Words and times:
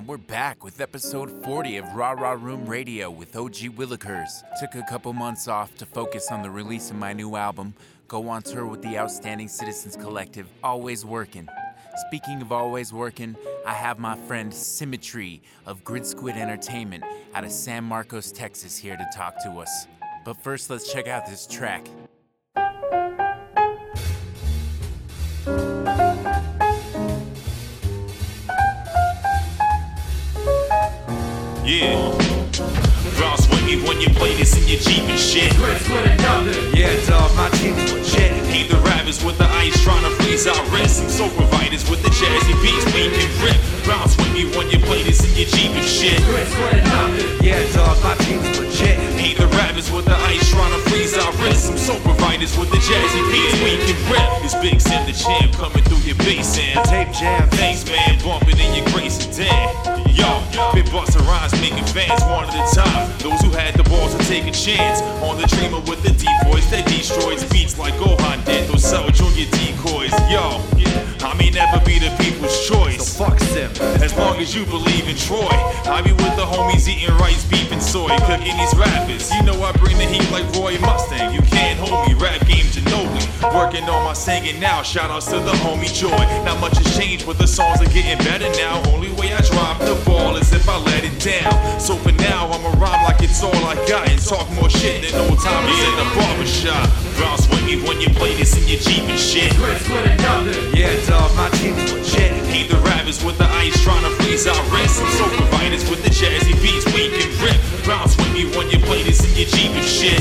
And 0.00 0.08
we're 0.08 0.16
back 0.16 0.64
with 0.64 0.80
episode 0.80 1.30
40 1.44 1.76
of 1.76 1.92
Raw 1.92 2.12
Raw 2.12 2.32
Room 2.32 2.64
Radio 2.64 3.10
with 3.10 3.36
OG 3.36 3.76
Willikers. 3.76 4.42
Took 4.58 4.74
a 4.74 4.82
couple 4.88 5.12
months 5.12 5.46
off 5.46 5.76
to 5.76 5.84
focus 5.84 6.32
on 6.32 6.40
the 6.40 6.48
release 6.48 6.88
of 6.88 6.96
my 6.96 7.12
new 7.12 7.36
album, 7.36 7.74
go 8.08 8.26
on 8.30 8.40
tour 8.40 8.64
with 8.64 8.80
the 8.80 8.96
Outstanding 8.96 9.46
Citizens 9.48 9.96
Collective, 9.96 10.46
always 10.64 11.04
working. 11.04 11.46
Speaking 12.06 12.40
of 12.40 12.50
always 12.50 12.94
working, 12.94 13.36
I 13.66 13.74
have 13.74 13.98
my 13.98 14.16
friend 14.16 14.54
Symmetry 14.54 15.42
of 15.66 15.84
Grid 15.84 16.06
Squid 16.06 16.34
Entertainment 16.34 17.04
out 17.34 17.44
of 17.44 17.52
San 17.52 17.84
Marcos, 17.84 18.32
Texas, 18.32 18.78
here 18.78 18.96
to 18.96 19.06
talk 19.14 19.34
to 19.42 19.50
us. 19.58 19.86
But 20.24 20.42
first, 20.42 20.70
let's 20.70 20.90
check 20.90 21.08
out 21.08 21.26
this 21.26 21.46
track. 21.46 21.86
Yeah. 31.70 32.10
With 33.46 33.62
me 33.62 33.78
when 33.86 34.00
you 34.00 34.10
play 34.18 34.34
this 34.34 34.58
in 34.58 34.66
your 34.66 34.82
Jeep 34.82 35.06
and 35.06 35.14
shit. 35.14 35.54
Yeah, 36.74 36.90
dog, 37.06 37.30
my 37.38 37.48
team's 37.62 37.92
legit. 37.92 38.32
Hate 38.50 38.68
the 38.68 38.76
rappers 38.82 39.22
with 39.22 39.38
the 39.38 39.46
ice 39.46 39.78
trying 39.84 40.02
to 40.02 40.10
freeze 40.18 40.48
our 40.48 40.58
wrists. 40.74 40.98
Some 40.98 41.08
soul 41.08 41.30
providers 41.30 41.88
with 41.88 42.02
the 42.02 42.10
jazzy 42.10 42.58
beats 42.58 42.84
we 42.90 43.06
can 43.14 43.30
rip. 43.38 43.54
Bounce 43.86 44.16
with 44.18 44.34
me 44.34 44.50
when 44.58 44.68
you 44.70 44.82
play 44.82 45.04
this 45.04 45.22
in 45.22 45.30
your 45.38 45.46
Jeep 45.46 45.70
and 45.70 45.86
shit. 45.86 46.18
Yeah, 47.38 47.62
dog, 47.70 48.02
my 48.02 48.18
team's 48.26 48.50
legit. 48.58 48.98
Hate 49.14 49.38
the 49.38 49.46
rappers 49.54 49.92
with 49.92 50.06
the 50.06 50.18
ice 50.26 50.50
trying 50.50 50.74
to 50.74 50.90
freeze 50.90 51.14
our 51.14 51.30
wrists. 51.38 51.70
Some 51.70 51.78
soul 51.78 52.00
providers 52.02 52.58
with 52.58 52.70
the 52.74 52.82
jazzy 52.82 53.22
beats 53.30 53.54
we 53.62 53.78
can 53.86 53.98
rip. 54.10 54.26
It's 54.42 54.58
Big 54.58 54.80
Sim 54.80 55.06
the 55.06 55.14
champ 55.14 55.54
coming 55.54 55.84
through 55.86 56.02
your 56.02 56.18
bass 56.18 56.58
and 56.58 56.82
Tape 56.84 57.14
jam. 57.14 57.48
Thanks, 57.50 57.86
man, 57.86 58.18
bumping 58.26 58.58
in 58.58 58.74
your 58.74 58.86
grace 58.90 59.22
and 59.22 59.36
damn. 59.46 59.89
Yo, 60.12 60.42
been 60.74 60.84
busting 60.90 61.24
rhymes, 61.24 61.52
making 61.60 61.84
fans 61.86 62.22
one 62.24 62.44
at 62.44 62.54
a 62.54 62.74
time. 62.74 63.10
Those 63.18 63.40
who 63.40 63.50
had 63.50 63.74
the 63.74 63.84
balls 63.84 64.14
to 64.14 64.24
take 64.26 64.46
a 64.46 64.50
chance 64.50 65.00
on 65.22 65.36
the 65.36 65.46
dreamer 65.46 65.80
with 65.80 66.02
the 66.02 66.12
deep 66.12 66.38
voice 66.44 66.68
that 66.70 66.86
destroys 66.86 67.44
beats 67.52 67.78
like 67.78 67.94
Gohan 67.94 68.44
did. 68.44 68.68
Those 68.68 68.84
Cell 68.84 69.08
Junior 69.10 69.46
decoys. 69.52 70.12
Yo, 70.32 70.60
I 71.20 71.34
may 71.36 71.50
never 71.50 71.84
be 71.84 71.98
the 71.98 72.10
people's 72.18 72.56
choice. 72.66 73.04
So 73.04 73.24
fuck 73.24 73.38
Sim. 73.38 73.70
As 74.00 74.16
long 74.16 74.38
as 74.38 74.54
you 74.54 74.64
believe 74.66 75.08
in 75.08 75.16
Troy, 75.16 75.52
I 75.84 76.00
be 76.02 76.12
with 76.12 76.34
the 76.36 76.46
homies 76.48 76.88
eating 76.88 77.14
rice, 77.18 77.44
beef, 77.44 77.70
and 77.72 77.82
soy, 77.82 78.08
cooking 78.24 78.56
these 78.56 78.74
rappers. 78.74 79.30
You 79.32 79.42
know 79.42 79.60
I 79.62 79.72
bring 79.72 79.98
the 79.98 80.06
heat 80.06 80.24
like 80.30 80.48
Roy 80.56 80.78
Mustang. 80.80 81.34
You 81.34 81.42
can't 81.42 81.78
hold 81.78 82.08
me, 82.08 82.14
rap 82.14 82.40
game 82.46 82.66
Ginobili. 82.72 83.28
Working 83.54 83.84
on 83.88 84.04
my 84.04 84.14
singing 84.14 84.58
now. 84.60 84.82
Shout 84.82 85.10
outs 85.10 85.26
to 85.26 85.38
the 85.40 85.52
homie 85.60 85.92
Joy. 85.92 86.24
Not 86.44 86.60
much 86.60 86.76
has 86.78 86.96
changed, 86.96 87.26
but 87.26 87.38
the 87.38 87.46
songs 87.46 87.80
are 87.80 87.92
getting 87.92 88.18
better 88.24 88.48
now. 88.56 88.82
Only 88.90 89.12
way 89.12 89.32
I 89.32 89.40
drop 89.42 89.78
the 89.80 90.00
ball 90.06 90.36
is 90.36 90.52
if 90.52 90.68
I 90.68 90.78
let 90.78 91.04
it 91.04 91.18
down. 91.20 91.80
So 91.80 91.96
for 91.96 92.12
now, 92.12 92.48
I'ma 92.48 92.70
rhyme 92.80 93.04
like 93.04 93.22
it's 93.22 93.42
all 93.42 93.54
I 93.66 93.74
got 93.86 94.08
and 94.08 94.20
talk 94.24 94.48
more 94.52 94.70
shit 94.70 95.09
than 95.12 95.30
old 95.30 95.40
timers 95.40 95.78
in 95.78 95.96
the 95.96 96.04
barbershop. 96.14 96.88
With 97.50 97.64
me 97.64 97.82
when 97.86 98.00
you 98.00 98.08
play 98.10 98.34
this 98.36 98.56
in 98.56 98.68
your 98.68 98.80
Jeep 98.80 99.08
and 99.08 99.18
shit. 99.18 99.52
Yeah, 100.74 101.06
dog, 101.06 101.34
my 101.36 101.48
team's 101.50 101.92
legit. 101.92 102.39
Hate 102.50 102.68
the 102.68 102.78
rappers 102.82 103.22
with 103.22 103.38
the 103.38 103.46
ice 103.46 103.78
trying 103.82 104.02
to 104.02 104.10
freeze 104.22 104.46
our 104.46 104.62
wrists. 104.74 104.98
Some 104.98 105.08
soul 105.10 105.30
providers 105.38 105.88
with 105.88 106.02
the 106.02 106.10
jazzy 106.10 106.54
beats 106.60 106.84
we 106.92 107.08
can 107.08 107.30
rip. 107.38 107.56
Bounce 107.86 108.16
with 108.16 108.32
me 108.34 108.44
when 108.56 108.68
you 108.70 108.78
play 108.80 109.02
this 109.02 109.22
in 109.22 109.30
your 109.38 109.46
Jeep 109.46 109.70
and 109.70 109.86
shit. 109.86 110.18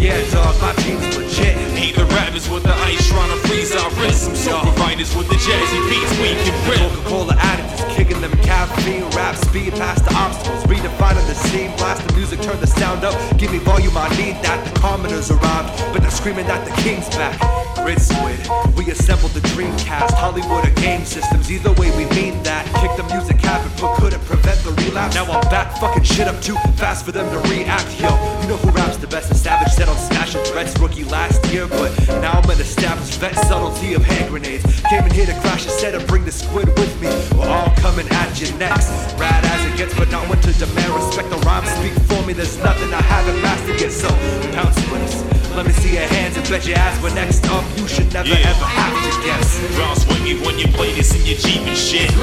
Yeah, 0.00 0.20
dog, 0.30 0.60
my 0.60 0.72
team's 0.84 1.16
legit. 1.16 1.56
Hate 1.72 1.96
the 1.96 2.04
rappers 2.16 2.48
with 2.48 2.62
the 2.62 2.74
ice 2.84 3.08
trying 3.08 3.30
to 3.30 3.48
freeze 3.48 3.74
our 3.74 3.90
wrists. 4.00 4.24
Some 4.24 4.36
soul 4.36 4.60
providers 4.60 5.14
with 5.16 5.28
the 5.28 5.36
jazzy 5.36 5.80
beats 5.88 6.12
we 6.20 6.36
can 6.44 6.56
rip. 6.68 6.78
Coca-Cola 6.78 7.34
additives, 7.34 7.88
kicking 7.96 8.20
them 8.20 8.32
caffeine, 8.44 9.08
rap 9.16 9.34
speed 9.36 9.72
past 9.74 10.04
the 10.04 10.14
obstacles, 10.14 10.62
redefining 10.64 11.26
the 11.26 11.34
scene, 11.34 11.74
blast 11.76 12.06
the 12.06 12.14
music, 12.14 12.40
turn 12.42 12.60
the 12.60 12.66
sound 12.66 13.04
up, 13.04 13.16
give 13.38 13.50
me 13.50 13.58
volume, 13.58 13.96
I 13.96 14.08
need 14.16 14.36
that. 14.44 14.62
The 14.64 14.78
commoners 14.78 15.30
arrived, 15.30 15.72
but 15.92 16.02
they're 16.02 16.10
screaming 16.10 16.46
that 16.46 16.64
the 16.68 16.74
king's 16.82 17.08
back. 17.16 17.40
Grid 17.76 18.00
Squid, 18.00 18.38
we 18.76 18.90
assembled 18.90 19.32
the 19.32 19.40
Dreamcast, 19.40 20.12
Hollywood 20.12 20.66
or 20.66 20.74
game 20.98 21.06
systems, 21.06 21.50
either 21.50 21.72
way 21.72 21.90
we 21.96 22.04
mean 22.14 22.42
that. 22.42 22.64
Kick 22.80 22.92
the 22.96 23.06
music 23.14 23.38
habit, 23.40 23.70
but 23.80 23.94
couldn't 23.96 24.24
prevent 24.24 24.58
the 24.64 24.72
relapse. 24.82 25.14
Now 25.14 25.24
I'm 25.24 25.48
back, 25.48 25.76
fucking 25.78 26.02
shit 26.02 26.26
up 26.28 26.40
too 26.42 26.56
fast 26.76 27.04
for 27.04 27.12
them 27.12 27.28
to 27.30 27.38
react. 27.48 27.88
Yo, 28.00 28.10
you 28.42 28.48
know 28.48 28.56
who 28.56 28.70
raps 28.70 28.96
the 28.96 29.06
best? 29.06 29.28
The 29.28 29.34
Savage 29.34 29.72
said 29.72 29.88
on 29.88 29.96
smashing 29.96 30.42
threats, 30.44 30.78
rookie 30.78 31.04
last 31.04 31.44
year, 31.52 31.66
but 31.66 31.90
now 32.20 32.32
I'm 32.32 32.50
an 32.50 32.60
established 32.60 33.18
vet, 33.20 33.34
subtlety 33.46 33.94
of 33.94 34.04
hand 34.04 34.30
grenades. 34.30 34.64
Came 34.90 35.04
in 35.04 35.12
here 35.12 35.26
to 35.26 35.38
crash 35.40 35.64
instead 35.64 35.94
of 35.94 36.06
bring 36.06 36.24
the 36.24 36.32
squid 36.32 36.68
with 36.78 36.94
me. 37.00 37.08
We're 37.36 37.48
all 37.48 37.70
coming 37.76 38.08
at 38.08 38.40
you 38.40 38.50
next. 38.58 38.90
Rad 39.18 39.44
as 39.44 39.64
it 39.70 39.76
gets, 39.76 39.94
but 39.94 40.10
not 40.10 40.28
one 40.28 40.40
to 40.42 40.52
demand 40.52 40.92
respect. 40.94 41.30
The 41.30 41.38
rhymes 41.46 41.70
speak 41.78 41.94
for 42.08 42.20
me, 42.26 42.32
there's 42.32 42.58
nothing 42.58 42.92
I 42.92 43.02
haven't 43.02 43.40
mastered 43.42 43.80
yet. 43.80 43.92
So 43.92 44.08
bounce 44.52 44.76
with 44.90 45.02
us. 45.02 45.37
Let 45.58 45.66
me 45.66 45.72
see 45.72 45.94
your 45.98 46.06
hands 46.06 46.36
and 46.36 46.48
bet 46.48 46.64
your 46.68 46.78
ass 46.78 47.02
we're 47.02 47.12
next 47.18 47.42
up. 47.50 47.64
You 47.76 47.88
should 47.88 48.12
never 48.14 48.28
Yeah. 48.28 48.46
ever 48.54 48.64
have 48.64 48.94
to 49.02 49.10
guess. 49.26 49.58
With 50.06 50.22
me 50.22 50.34
when 50.46 50.56
you 50.56 50.68
play 50.68 50.92
this 50.94 51.10
in 51.16 51.26
your 51.26 51.36
Jeep 51.36 51.66
and 51.66 51.76
shit. 51.76 52.14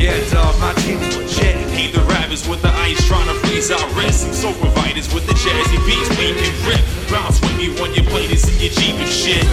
Yeah, 0.00 0.16
dog, 0.32 0.58
my 0.58 0.72
team's 0.80 1.14
legit. 1.14 1.54
Hate 1.76 1.92
the 1.92 2.00
rappers 2.08 2.48
with 2.48 2.62
the 2.62 2.72
ice 2.80 3.04
trying 3.04 3.28
to 3.28 3.34
freeze 3.44 3.70
our 3.70 3.86
wrists. 3.92 4.22
Some 4.22 4.32
soul 4.32 4.54
providers 4.54 5.12
with 5.12 5.26
the 5.26 5.34
jazzy 5.34 5.76
beats 5.84 6.08
we 6.16 6.32
can 6.32 6.54
rip. 6.64 6.80
Bounce 7.12 7.42
with 7.42 7.58
me 7.58 7.68
when 7.78 7.92
you 7.92 8.02
play 8.04 8.26
this 8.26 8.48
in 8.48 8.56
your 8.58 8.72
Jeep 8.72 8.96
and 9.04 9.12
shit. 9.12 9.44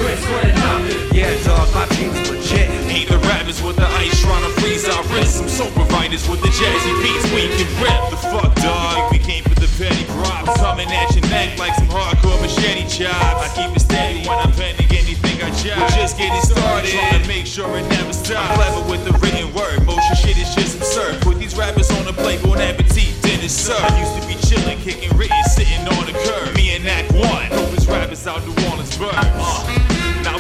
Yeah, 1.12 1.28
dog, 1.44 1.68
my 1.76 1.86
team's 1.92 2.24
legit. 2.30 2.70
Hate 2.88 3.10
the 3.10 3.18
rappers 3.28 3.62
with 3.62 3.76
the 3.76 3.88
ice 4.00 4.16
trying 4.22 4.44
to 4.48 4.62
freeze 4.62 4.88
our 4.88 5.04
wrists. 5.12 5.36
Some 5.40 5.50
soul 5.50 5.72
providers 5.76 6.24
with 6.30 6.40
the 6.42 6.48
jazzy 6.48 6.94
beats 7.04 7.28
we 7.36 7.52
can 7.52 7.68
rip. 7.84 8.00
The 8.12 8.18
fuck, 8.32 8.56
dog? 8.64 9.12
We 9.12 9.20
came 9.20 9.44
for 9.44 9.60
the 9.60 9.68
petty 9.78 10.06
props. 10.06 10.56
Coming 10.62 10.90
at 10.90 11.12
your 11.16 11.28
neck 11.28 11.60
like 11.60 11.76
some 11.76 11.88
hardcore 11.88 12.21
machete 12.56 12.88
chops. 12.88 13.16
I 13.16 13.48
keep 13.56 13.76
it 13.76 13.80
steady 13.80 14.28
when 14.28 14.38
I'm 14.38 14.52
pending 14.52 14.88
anything 14.92 15.42
I 15.42 15.52
job. 15.56 15.80
We're 15.80 15.96
just 15.96 16.18
getting 16.18 16.42
started. 16.42 16.92
Trying 16.92 17.22
to 17.22 17.28
make 17.28 17.46
sure 17.46 17.78
it 17.78 17.88
never 17.90 18.14
stops. 18.14 18.50
I'm 18.50 18.56
clever 18.56 18.90
with 18.90 19.04
the 19.06 19.14
written 19.20 19.54
word. 19.54 19.86
Motion 19.86 20.16
shit 20.16 20.38
is 20.38 20.54
just 20.56 20.78
absurd. 20.78 21.22
Put 21.22 21.40
these 21.40 21.56
rappers 21.56 21.90
on 21.92 22.06
the 22.06 22.14
plate, 22.14 22.42
bon 22.44 22.60
appetit, 22.60 23.22
dinner 23.22 23.48
served. 23.48 23.82
I 23.82 24.00
used 24.00 24.22
to 24.22 24.28
be 24.28 24.36
chilling, 24.48 24.80
kicking 24.80 25.16
written, 25.18 25.44
sitting 25.46 25.82
on 25.88 26.06
the 26.06 26.14
curb. 26.14 26.56
Me 26.56 26.76
and 26.76 26.88
Act 26.88 27.12
One. 27.14 27.48
Dopest 27.52 27.88
rappers 27.88 28.26
out 28.28 28.46
New 28.46 28.56
Orleans, 28.70 28.98
Uh. 29.02 29.91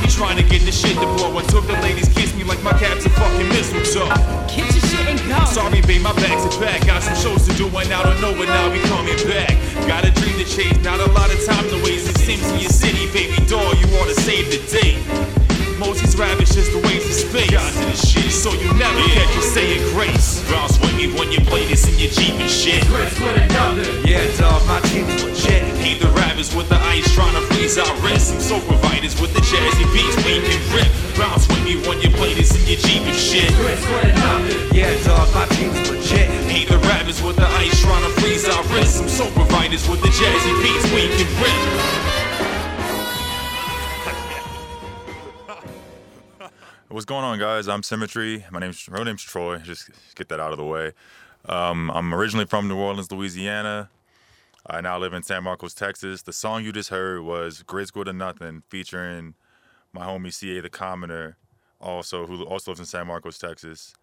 We 0.01 0.07
trying 0.07 0.37
to 0.37 0.43
get 0.43 0.65
the 0.65 0.71
shit 0.71 0.97
to 0.97 1.07
blow. 1.15 1.37
I 1.37 1.43
took 1.43 1.65
the 1.67 1.77
ladies 1.85 2.09
kiss 2.09 2.35
me 2.35 2.43
like 2.43 2.61
my 2.63 2.73
cap's 2.73 3.05
a 3.05 3.09
fucking 3.09 3.49
mistletoe. 3.49 4.09
Get 4.49 4.67
your 4.73 4.85
shit 4.89 5.05
and 5.05 5.19
go. 5.29 5.45
Sorry, 5.45 5.81
babe, 5.81 6.01
my 6.01 6.13
bags 6.13 6.43
are 6.43 6.59
back. 6.59 6.85
Got 6.85 7.03
some 7.03 7.15
shows 7.15 7.47
to 7.47 7.53
do, 7.53 7.67
and 7.67 7.93
I 7.93 8.03
don't 8.03 8.19
know, 8.19 8.33
when 8.33 8.49
I'll 8.49 8.71
be 8.73 8.81
coming 8.89 9.17
back. 9.29 9.53
Got 9.87 10.05
a 10.05 10.11
dream 10.11 10.37
to 10.41 10.45
chase, 10.45 10.77
not 10.83 10.99
a 10.99 11.09
lot 11.11 11.29
of 11.31 11.39
time 11.45 11.69
to 11.69 11.77
waste. 11.85 12.09
It 12.09 12.17
seems 12.17 12.45
in 12.49 12.59
your 12.59 12.73
city, 12.73 13.05
baby 13.13 13.45
doll, 13.45 13.75
you 13.75 13.85
ought 14.01 14.09
to 14.09 14.17
save 14.21 14.49
the 14.49 14.59
day. 14.73 15.40
Moses 15.81 16.13
rabbits 16.15 16.53
just 16.53 16.71
a 16.77 16.81
waste 16.85 17.09
of 17.09 17.17
space. 17.17 17.49
Got 17.49 17.65
to 17.73 17.79
this 17.89 18.05
shit, 18.05 18.29
so 18.29 18.53
you 18.53 18.69
never 18.77 19.01
catch 19.17 19.33
you 19.33 19.41
saying 19.41 19.81
grace. 19.97 20.45
Bounce 20.45 20.77
with 20.77 20.93
me 20.95 21.09
when 21.17 21.31
you 21.31 21.41
play 21.41 21.65
this 21.65 21.89
in 21.89 21.97
your 21.97 22.13
Jeep 22.13 22.37
and 22.37 22.49
shit. 22.49 22.85
Yeah, 24.05 24.21
dog, 24.37 24.61
my 24.69 24.79
team's 24.93 25.23
legit. 25.23 25.65
Hate 25.81 25.99
the 25.99 26.07
rappers 26.13 26.53
with 26.53 26.69
the 26.69 26.77
ice 26.93 27.09
trying 27.17 27.33
to 27.33 27.41
freeze 27.49 27.79
our 27.79 27.89
wrists. 28.05 28.29
Some 28.29 28.39
soul 28.39 28.61
providers 28.69 29.19
with 29.19 29.33
the 29.33 29.41
jazzy 29.41 29.89
beats 29.89 30.15
we 30.21 30.37
can 30.45 30.61
rip. 30.69 30.85
Bounce 31.17 31.47
with 31.49 31.65
me 31.65 31.81
when 31.89 31.99
you 31.99 32.13
play 32.13 32.35
this 32.35 32.53
in 32.53 32.61
your 32.69 32.77
Jeep 32.77 33.01
and 33.01 33.17
shit. 33.17 33.49
Yeah, 34.77 34.93
dog, 35.03 35.33
my 35.33 35.49
team's 35.57 35.81
legit. 35.89 36.29
Hate 36.45 36.69
the 36.69 36.77
rappers 36.93 37.23
with 37.23 37.37
the 37.37 37.49
ice 37.57 37.81
trying 37.81 38.05
to 38.05 38.21
freeze 38.21 38.45
our 38.45 38.61
wrists. 38.69 39.01
Some 39.01 39.09
soul 39.09 39.31
providers 39.33 39.89
with 39.89 40.01
the 40.05 40.13
jazzy 40.13 40.53
beats 40.61 40.85
we 40.93 41.09
can 41.09 41.25
rip. 41.41 42.20
What's 46.91 47.05
going 47.05 47.23
on, 47.23 47.39
guys? 47.39 47.69
I'm 47.69 47.83
Symmetry. 47.83 48.43
My 48.51 48.59
name's 48.59 48.89
real 48.89 49.05
name's 49.05 49.23
Troy. 49.23 49.59
Just 49.59 49.89
get 50.15 50.27
that 50.27 50.41
out 50.41 50.51
of 50.51 50.57
the 50.57 50.65
way. 50.65 50.91
Um, 51.45 51.89
I'm 51.89 52.13
originally 52.13 52.45
from 52.45 52.67
New 52.67 52.75
Orleans, 52.75 53.09
Louisiana. 53.09 53.89
I 54.65 54.81
now 54.81 54.99
live 54.99 55.13
in 55.13 55.23
San 55.23 55.45
Marcos, 55.45 55.73
Texas. 55.73 56.23
The 56.23 56.33
song 56.33 56.65
you 56.65 56.73
just 56.73 56.89
heard 56.89 57.21
was 57.21 57.63
"Grid 57.63 57.87
Squid 57.87 58.09
or 58.09 58.13
Nothing," 58.13 58.63
featuring 58.67 59.35
my 59.93 60.05
homie 60.05 60.33
CA 60.33 60.59
the 60.59 60.69
Commoner, 60.69 61.37
also 61.79 62.27
who 62.27 62.43
also 62.43 62.71
lives 62.71 62.81
in 62.81 62.85
San 62.85 63.07
Marcos, 63.07 63.37
Texas. 63.37 63.93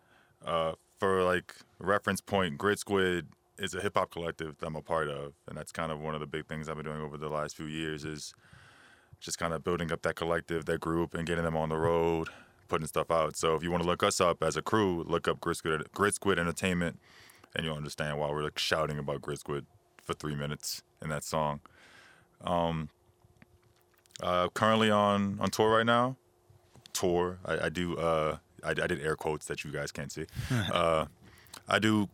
Uh, 0.43 0.73
for 0.99 1.23
like 1.25 1.57
reference 1.79 2.23
point, 2.23 2.57
Grid 2.57 2.79
Squid 2.79 3.27
is 3.59 3.75
a 3.75 3.83
hip 3.83 3.99
hop 3.99 4.13
collective 4.13 4.57
that 4.57 4.67
I'm 4.67 4.77
a 4.77 4.81
part 4.81 5.09
of, 5.09 5.35
and 5.47 5.59
that's 5.59 5.73
kind 5.73 5.93
of 5.93 6.01
one 6.01 6.15
of 6.15 6.21
the 6.21 6.27
big 6.27 6.47
things 6.47 6.71
I've 6.71 6.77
been 6.77 6.87
doing 6.87 7.03
over 7.03 7.19
the 7.19 7.29
last 7.29 7.55
few 7.55 7.67
years 7.67 8.07
is 8.07 8.33
just 9.21 9.39
kind 9.39 9.53
of 9.53 9.63
building 9.63 9.93
up 9.93 10.01
that 10.03 10.17
collective, 10.17 10.65
that 10.65 10.81
group, 10.81 11.13
and 11.13 11.27
getting 11.27 11.45
them 11.45 11.57
on 11.57 11.69
the 11.69 11.77
road, 11.77 12.29
putting 12.69 12.87
stuff 12.87 13.11
out. 13.11 13.37
So 13.37 13.55
if 13.55 13.63
you 13.63 13.71
want 13.71 13.83
to 13.83 13.89
look 13.89 14.03
us 14.03 14.21
up 14.21 14.43
as 14.43 14.57
a 14.57 14.63
crew, 14.63 15.05
look 15.07 15.27
up 15.27 15.41
Grid 15.41 15.57
Squid, 16.15 16.39
Entertainment, 16.39 17.01
and 17.55 17.65
you'll 17.65 17.77
understand 17.77 18.19
why 18.19 18.31
we're 18.31 18.45
like 18.45 18.59
shouting 18.59 18.99
about 18.99 19.23
Grid 19.23 19.39
Squid 19.39 19.67
for 20.03 20.15
three 20.15 20.37
minutes 20.37 20.83
in 21.03 21.09
that 21.11 21.25
song. 21.25 21.61
Um, 22.43 22.91
uh, 24.23 24.49
currently 24.49 24.91
on 24.91 25.39
on 25.41 25.51
tour 25.51 25.71
right 25.71 25.87
now. 25.87 26.17
Tour. 26.93 27.39
I, 27.45 27.67
I 27.67 27.69
do. 27.69 27.97
Uh, 27.97 28.39
I, 28.65 28.71
I 28.71 28.87
did 28.87 29.01
air 29.01 29.17
quotes 29.17 29.47
that 29.47 29.65
you 29.65 29.71
guys 29.71 29.93
can't 29.93 30.11
see. 30.11 30.27
uh, 30.73 31.07
I 31.69 31.79
do 31.79 32.09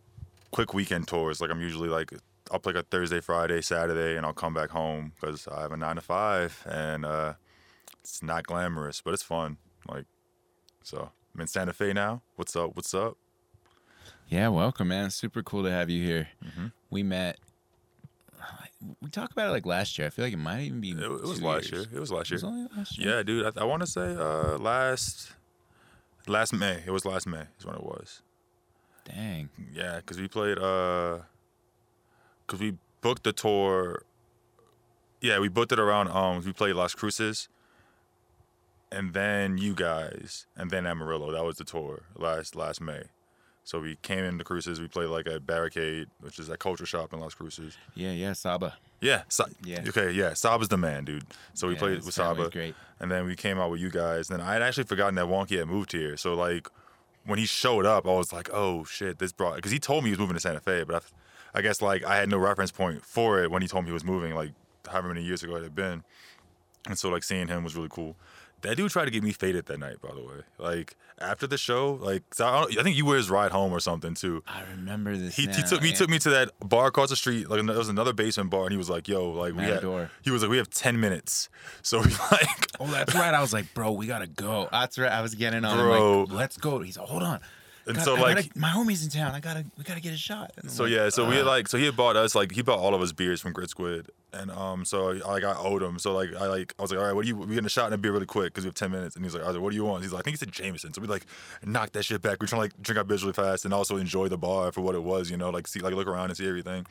quick 0.51 0.73
weekend 0.73 1.07
tours. 1.07 1.41
Like 1.41 1.49
I'm 1.49 1.61
usually 1.61 1.89
like 1.89 2.11
I'll 2.51 2.59
play 2.59 2.73
like 2.73 2.83
a 2.83 2.87
Thursday, 2.87 3.21
Friday, 3.21 3.61
Saturday, 3.61 4.17
and 4.17 4.25
I'll 4.25 4.33
come 4.33 4.53
back 4.53 4.69
home 4.69 5.13
because 5.19 5.47
I 5.47 5.61
have 5.61 5.71
a 5.71 5.77
nine 5.77 5.95
to 5.95 6.01
five, 6.01 6.63
and 6.69 7.05
uh, 7.05 7.33
it's 8.03 8.21
not 8.21 8.45
glamorous, 8.45 9.01
but 9.01 9.13
it's 9.13 9.23
fun. 9.23 9.57
Like, 9.87 10.05
so 10.85 11.09
I'm 11.33 11.41
in 11.41 11.47
Santa 11.47 11.73
Fe 11.73 11.93
now. 11.93 12.21
What's 12.35 12.55
up? 12.55 12.75
What's 12.75 12.93
up? 12.93 13.17
Yeah, 14.29 14.49
welcome, 14.49 14.87
man. 14.89 15.09
Super 15.09 15.41
cool 15.41 15.63
to 15.63 15.71
have 15.71 15.89
you 15.89 16.03
here. 16.05 16.29
Mm-hmm. 16.45 16.67
We 16.89 17.03
met. 17.03 17.37
We 19.01 19.09
talked 19.09 19.31
about 19.31 19.47
it 19.47 19.51
like 19.51 19.65
last 19.65 19.97
year. 19.97 20.05
I 20.05 20.09
feel 20.11 20.25
like 20.25 20.33
it 20.33 20.37
might 20.37 20.61
even 20.61 20.79
be. 20.79 20.91
It, 20.91 20.99
it 20.99 21.09
was 21.09 21.41
last 21.41 21.71
years. 21.71 21.87
year. 21.87 21.97
It 21.97 21.99
was 21.99 22.11
last 22.11 22.29
year. 22.29 22.35
It 22.35 22.43
was 22.43 22.43
only 22.43 22.67
last 22.77 22.99
year. 22.99 23.15
Yeah, 23.17 23.23
dude. 23.23 23.57
I, 23.57 23.61
I 23.61 23.63
want 23.63 23.81
to 23.81 23.87
say 23.87 24.15
uh, 24.15 24.59
last 24.59 25.31
last 26.27 26.53
May. 26.53 26.83
It 26.85 26.91
was 26.91 27.03
last 27.03 27.25
May. 27.25 27.45
Is 27.57 27.65
when 27.65 27.75
it 27.75 27.83
was. 27.83 28.21
Dang. 29.05 29.49
Yeah, 29.73 29.95
because 29.97 30.19
we 30.19 30.27
played. 30.27 30.59
uh 30.59 31.19
Because 32.45 32.59
we 32.59 32.77
booked 33.01 33.23
the 33.23 33.33
tour. 33.33 34.03
Yeah, 35.21 35.39
we 35.39 35.47
booked 35.47 35.71
it 35.71 35.79
around. 35.79 36.09
Um, 36.09 36.43
we 36.45 36.53
played 36.53 36.75
Las 36.75 36.93
Cruces, 36.93 37.47
and 38.95 39.13
then 39.13 39.57
you 39.57 39.73
guys, 39.75 40.45
and 40.55 40.71
then 40.71 40.85
Amarillo. 40.87 41.31
That 41.31 41.43
was 41.43 41.57
the 41.57 41.63
tour 41.65 42.03
last 42.17 42.55
last 42.55 42.81
May. 42.81 43.03
So 43.63 43.79
we 43.79 43.95
came 44.03 44.23
into 44.23 44.43
Cruces. 44.43 44.79
We 44.79 44.87
played 44.87 45.09
like 45.09 45.27
at 45.27 45.45
Barricade, 45.45 46.07
which 46.21 46.37
is 46.39 46.47
that 46.47 46.59
culture 46.59 46.85
shop 46.85 47.13
in 47.13 47.19
Las 47.19 47.33
Cruces. 47.33 47.75
Yeah, 47.95 48.11
yeah, 48.11 48.33
Saba. 48.33 48.75
Yeah. 49.01 49.23
Sa- 49.27 49.45
Yeah. 49.63 49.83
Okay. 49.87 50.11
Yeah. 50.11 50.33
Saba's 50.33 50.67
the 50.67 50.77
man, 50.77 51.03
dude. 51.05 51.25
So 51.55 51.67
we 51.67 51.73
Yeah, 51.73 51.79
played 51.79 52.03
with 52.05 52.13
Saba, 52.13 52.49
great. 52.51 52.75
and 52.99 53.11
then 53.11 53.25
we 53.25 53.35
came 53.35 53.57
out 53.59 53.71
with 53.71 53.81
you 53.81 53.89
guys. 53.89 54.29
And 54.29 54.39
then 54.39 54.47
I 54.47 54.53
had 54.53 54.61
actually 54.61 54.83
forgotten 54.83 55.15
that 55.15 55.25
Wonky 55.25 55.57
had 55.57 55.67
moved 55.67 55.91
here. 55.91 56.15
So 56.15 56.35
like, 56.35 56.67
when 57.25 57.39
he 57.39 57.45
showed 57.47 57.87
up, 57.87 58.05
I 58.07 58.11
was 58.13 58.31
like, 58.31 58.49
oh 58.53 58.83
shit, 58.85 59.17
this 59.17 59.31
brought 59.31 59.55
because 59.55 59.71
he 59.71 59.79
told 59.79 60.03
me 60.03 60.09
he 60.09 60.13
was 60.13 60.19
moving 60.19 60.35
to 60.35 60.39
Santa 60.39 60.59
Fe, 60.59 60.83
but 60.83 61.03
I, 61.55 61.57
I 61.59 61.61
guess 61.63 61.81
like 61.81 62.03
I 62.03 62.17
had 62.17 62.29
no 62.29 62.37
reference 62.37 62.71
point 62.71 63.03
for 63.03 63.41
it 63.43 63.49
when 63.49 63.63
he 63.63 63.67
told 63.67 63.83
me 63.85 63.89
he 63.89 63.93
was 63.93 64.03
moving, 64.03 64.35
like 64.35 64.51
however 64.87 65.07
many 65.07 65.23
years 65.23 65.41
ago 65.41 65.55
it 65.55 65.63
had 65.63 65.73
been. 65.75 66.03
And 66.87 66.99
so 66.99 67.09
like 67.09 67.23
seeing 67.23 67.47
him 67.47 67.63
was 67.63 67.75
really 67.75 67.89
cool. 67.89 68.15
That 68.65 68.77
dude 68.77 68.91
tried 68.91 69.05
to 69.05 69.11
get 69.11 69.23
me 69.23 69.31
faded 69.31 69.65
that 69.67 69.79
night, 69.79 70.01
by 70.01 70.13
the 70.13 70.21
way. 70.21 70.41
Like 70.57 70.95
after 71.19 71.47
the 71.47 71.57
show, 71.57 71.99
like 72.01 72.23
I, 72.39 72.59
don't, 72.61 72.77
I 72.77 72.83
think 72.83 72.97
you 72.97 73.05
were 73.05 73.15
his 73.15 73.29
ride 73.29 73.51
home 73.51 73.71
or 73.71 73.79
something 73.79 74.13
too. 74.13 74.43
I 74.47 74.63
remember 74.71 75.15
this. 75.15 75.35
He, 75.35 75.47
he 75.47 75.63
took 75.63 75.81
me 75.81 75.89
yeah. 75.89 75.95
took 75.95 76.09
me 76.09 76.19
to 76.19 76.29
that 76.31 76.51
bar 76.59 76.87
across 76.87 77.09
the 77.09 77.15
street. 77.15 77.49
Like 77.49 77.65
there 77.65 77.77
was 77.77 77.89
another 77.89 78.13
basement 78.13 78.49
bar, 78.49 78.63
and 78.63 78.71
he 78.71 78.77
was 78.77 78.89
like, 78.89 79.07
"Yo, 79.07 79.31
like 79.31 79.53
we 79.53 79.63
had." 79.63 80.09
He 80.23 80.31
was 80.31 80.41
like, 80.41 80.51
"We 80.51 80.57
have 80.57 80.69
ten 80.69 80.99
minutes." 80.99 81.49
So 81.81 81.99
we 81.99 82.09
like, 82.31 82.65
Oh, 82.79 82.87
that's 82.87 83.13
right. 83.15 83.33
I 83.33 83.41
was 83.41 83.53
like, 83.53 83.73
bro, 83.73 83.91
we 83.91 84.07
gotta 84.07 84.27
go. 84.27 84.67
That's 84.71 84.97
right. 84.97 85.11
I 85.11 85.21
was 85.21 85.35
getting 85.35 85.63
on. 85.65 85.77
Bro. 85.77 86.21
like, 86.21 86.31
let's 86.31 86.57
go. 86.57 86.79
He's 86.79 86.97
like, 86.97 87.07
hold 87.07 87.23
on. 87.23 87.39
And 87.87 87.95
God, 87.97 88.03
so, 88.03 88.15
I 88.15 88.19
like- 88.19 88.35
gotta- 88.37 88.49
my 88.59 88.69
homie's 88.69 89.03
in 89.03 89.11
town. 89.11 89.33
I 89.35 89.39
gotta, 89.39 89.63
we 89.77 89.83
gotta 89.83 89.99
get 90.01 90.11
a 90.13 90.17
shot. 90.17 90.51
So 90.67 90.83
like, 90.83 90.91
yeah. 90.93 91.09
So 91.09 91.29
we 91.29 91.39
like, 91.43 91.67
so 91.67 91.77
he 91.77 91.85
had 91.85 91.95
bought 91.95 92.15
us 92.15 92.33
like 92.33 92.51
he 92.51 92.61
bought 92.63 92.79
all 92.79 92.95
of 92.95 93.01
us 93.01 93.11
beers 93.11 93.39
from 93.41 93.53
Grid 93.53 93.69
Squid, 93.69 94.09
and 94.33 94.49
um, 94.49 94.85
so 94.85 95.07
like 95.27 95.43
I 95.43 95.55
owed 95.55 95.83
him. 95.83 95.99
So 95.99 96.11
like 96.13 96.29
I 96.35 96.47
like 96.47 96.73
I 96.79 96.81
was 96.81 96.89
like, 96.91 96.99
all 96.99 97.05
right, 97.05 97.13
what 97.13 97.21
do 97.23 97.27
you? 97.27 97.35
We 97.37 97.47
getting 97.49 97.65
a 97.65 97.69
shot 97.69 97.85
and 97.85 97.93
a 97.93 97.97
beer 97.99 98.11
really 98.11 98.25
quick 98.25 98.45
because 98.53 98.63
we 98.63 98.69
have 98.69 98.75
ten 98.75 98.89
minutes. 98.91 99.15
And 99.15 99.23
he's 99.23 99.35
like, 99.35 99.43
I 99.43 99.47
was 99.47 99.55
like, 99.55 99.63
what 99.63 99.69
do 99.69 99.75
you 99.75 99.85
want? 99.85 100.01
He's 100.01 100.11
like, 100.13 100.21
I 100.21 100.23
think 100.23 100.33
he 100.33 100.39
said 100.39 100.51
Jameson. 100.51 100.93
So 100.93 101.01
we 101.01 101.07
like 101.07 101.25
knocked 101.63 101.93
that 101.93 102.03
shit 102.03 102.21
back. 102.23 102.41
We 102.41 102.47
trying 102.47 102.59
to 102.61 102.63
like 102.63 102.81
drink 102.81 102.97
our 102.97 103.03
beers 103.03 103.21
really 103.23 103.33
fast 103.33 103.65
and 103.65 103.73
also 103.73 103.97
enjoy 103.97 104.29
the 104.29 104.37
bar 104.37 104.71
for 104.71 104.81
what 104.81 104.95
it 104.95 105.03
was. 105.03 105.29
You 105.29 105.37
know, 105.37 105.51
like 105.51 105.67
see 105.67 105.79
like 105.81 105.93
look 105.93 106.07
around 106.07 106.29
and 106.31 106.37
see 106.37 106.47
everything. 106.47 106.87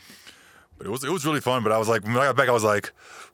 But 0.78 0.86
it 0.86 0.90
was 0.90 1.02
it 1.02 1.10
was 1.10 1.26
really 1.26 1.40
fun. 1.40 1.64
But 1.64 1.72
I 1.72 1.78
was 1.78 1.88
like, 1.88 2.04
when 2.04 2.12
I 2.16 2.24
got 2.26 2.36
back, 2.36 2.48
I 2.48 2.52
was 2.52 2.64
like, 2.64 2.92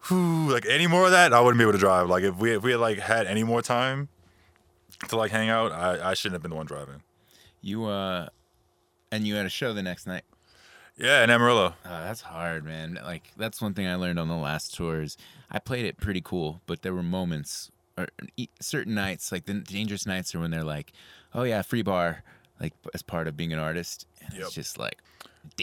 whew, 0.08 0.50
like 0.50 0.64
any 0.66 0.86
more 0.86 1.04
of 1.04 1.10
that, 1.10 1.34
I 1.34 1.40
wouldn't 1.40 1.58
be 1.58 1.64
able 1.64 1.72
to 1.72 1.78
drive. 1.78 2.08
Like 2.08 2.22
if 2.24 2.36
we 2.36 2.52
if 2.54 2.62
we 2.62 2.70
had 2.70 2.80
like 2.80 2.98
had 2.98 3.26
any 3.26 3.44
more 3.44 3.60
time 3.60 4.08
to 5.08 5.16
like 5.16 5.30
hang 5.30 5.48
out, 5.50 5.72
I, 5.72 6.10
I 6.10 6.14
shouldn't 6.14 6.34
have 6.34 6.42
been 6.42 6.50
the 6.50 6.56
one 6.56 6.66
driving. 6.66 7.02
You 7.60 7.84
uh, 7.86 8.28
and 9.12 9.26
you 9.26 9.34
had 9.34 9.46
a 9.46 9.50
show 9.50 9.72
the 9.72 9.82
next 9.82 10.06
night. 10.06 10.22
Yeah, 10.96 11.24
in 11.24 11.30
Amarillo. 11.30 11.74
Uh, 11.84 12.04
that's 12.04 12.20
hard, 12.20 12.64
man. 12.64 12.98
Like 13.02 13.30
that's 13.36 13.62
one 13.62 13.72
thing 13.74 13.86
I 13.86 13.94
learned 13.94 14.18
on 14.18 14.28
the 14.28 14.36
last 14.36 14.74
tours. 14.74 15.16
I 15.50 15.58
played 15.58 15.84
it 15.86 15.96
pretty 15.96 16.20
cool, 16.20 16.60
but 16.66 16.82
there 16.82 16.92
were 16.92 17.02
moments 17.02 17.70
or 17.96 18.06
certain 18.60 18.94
nights, 18.94 19.32
like 19.32 19.46
the 19.46 19.54
dangerous 19.54 20.06
nights, 20.06 20.34
are 20.34 20.40
when 20.40 20.50
they're 20.50 20.62
like, 20.64 20.92
"Oh 21.34 21.42
yeah, 21.44 21.62
free 21.62 21.82
bar," 21.82 22.22
like 22.60 22.74
as 22.94 23.02
part 23.02 23.28
of 23.28 23.36
being 23.36 23.52
an 23.52 23.58
artist. 23.58 24.06
And 24.22 24.34
Yep. 24.34 24.42
It's 24.42 24.54
just 24.54 24.78
like 24.78 24.98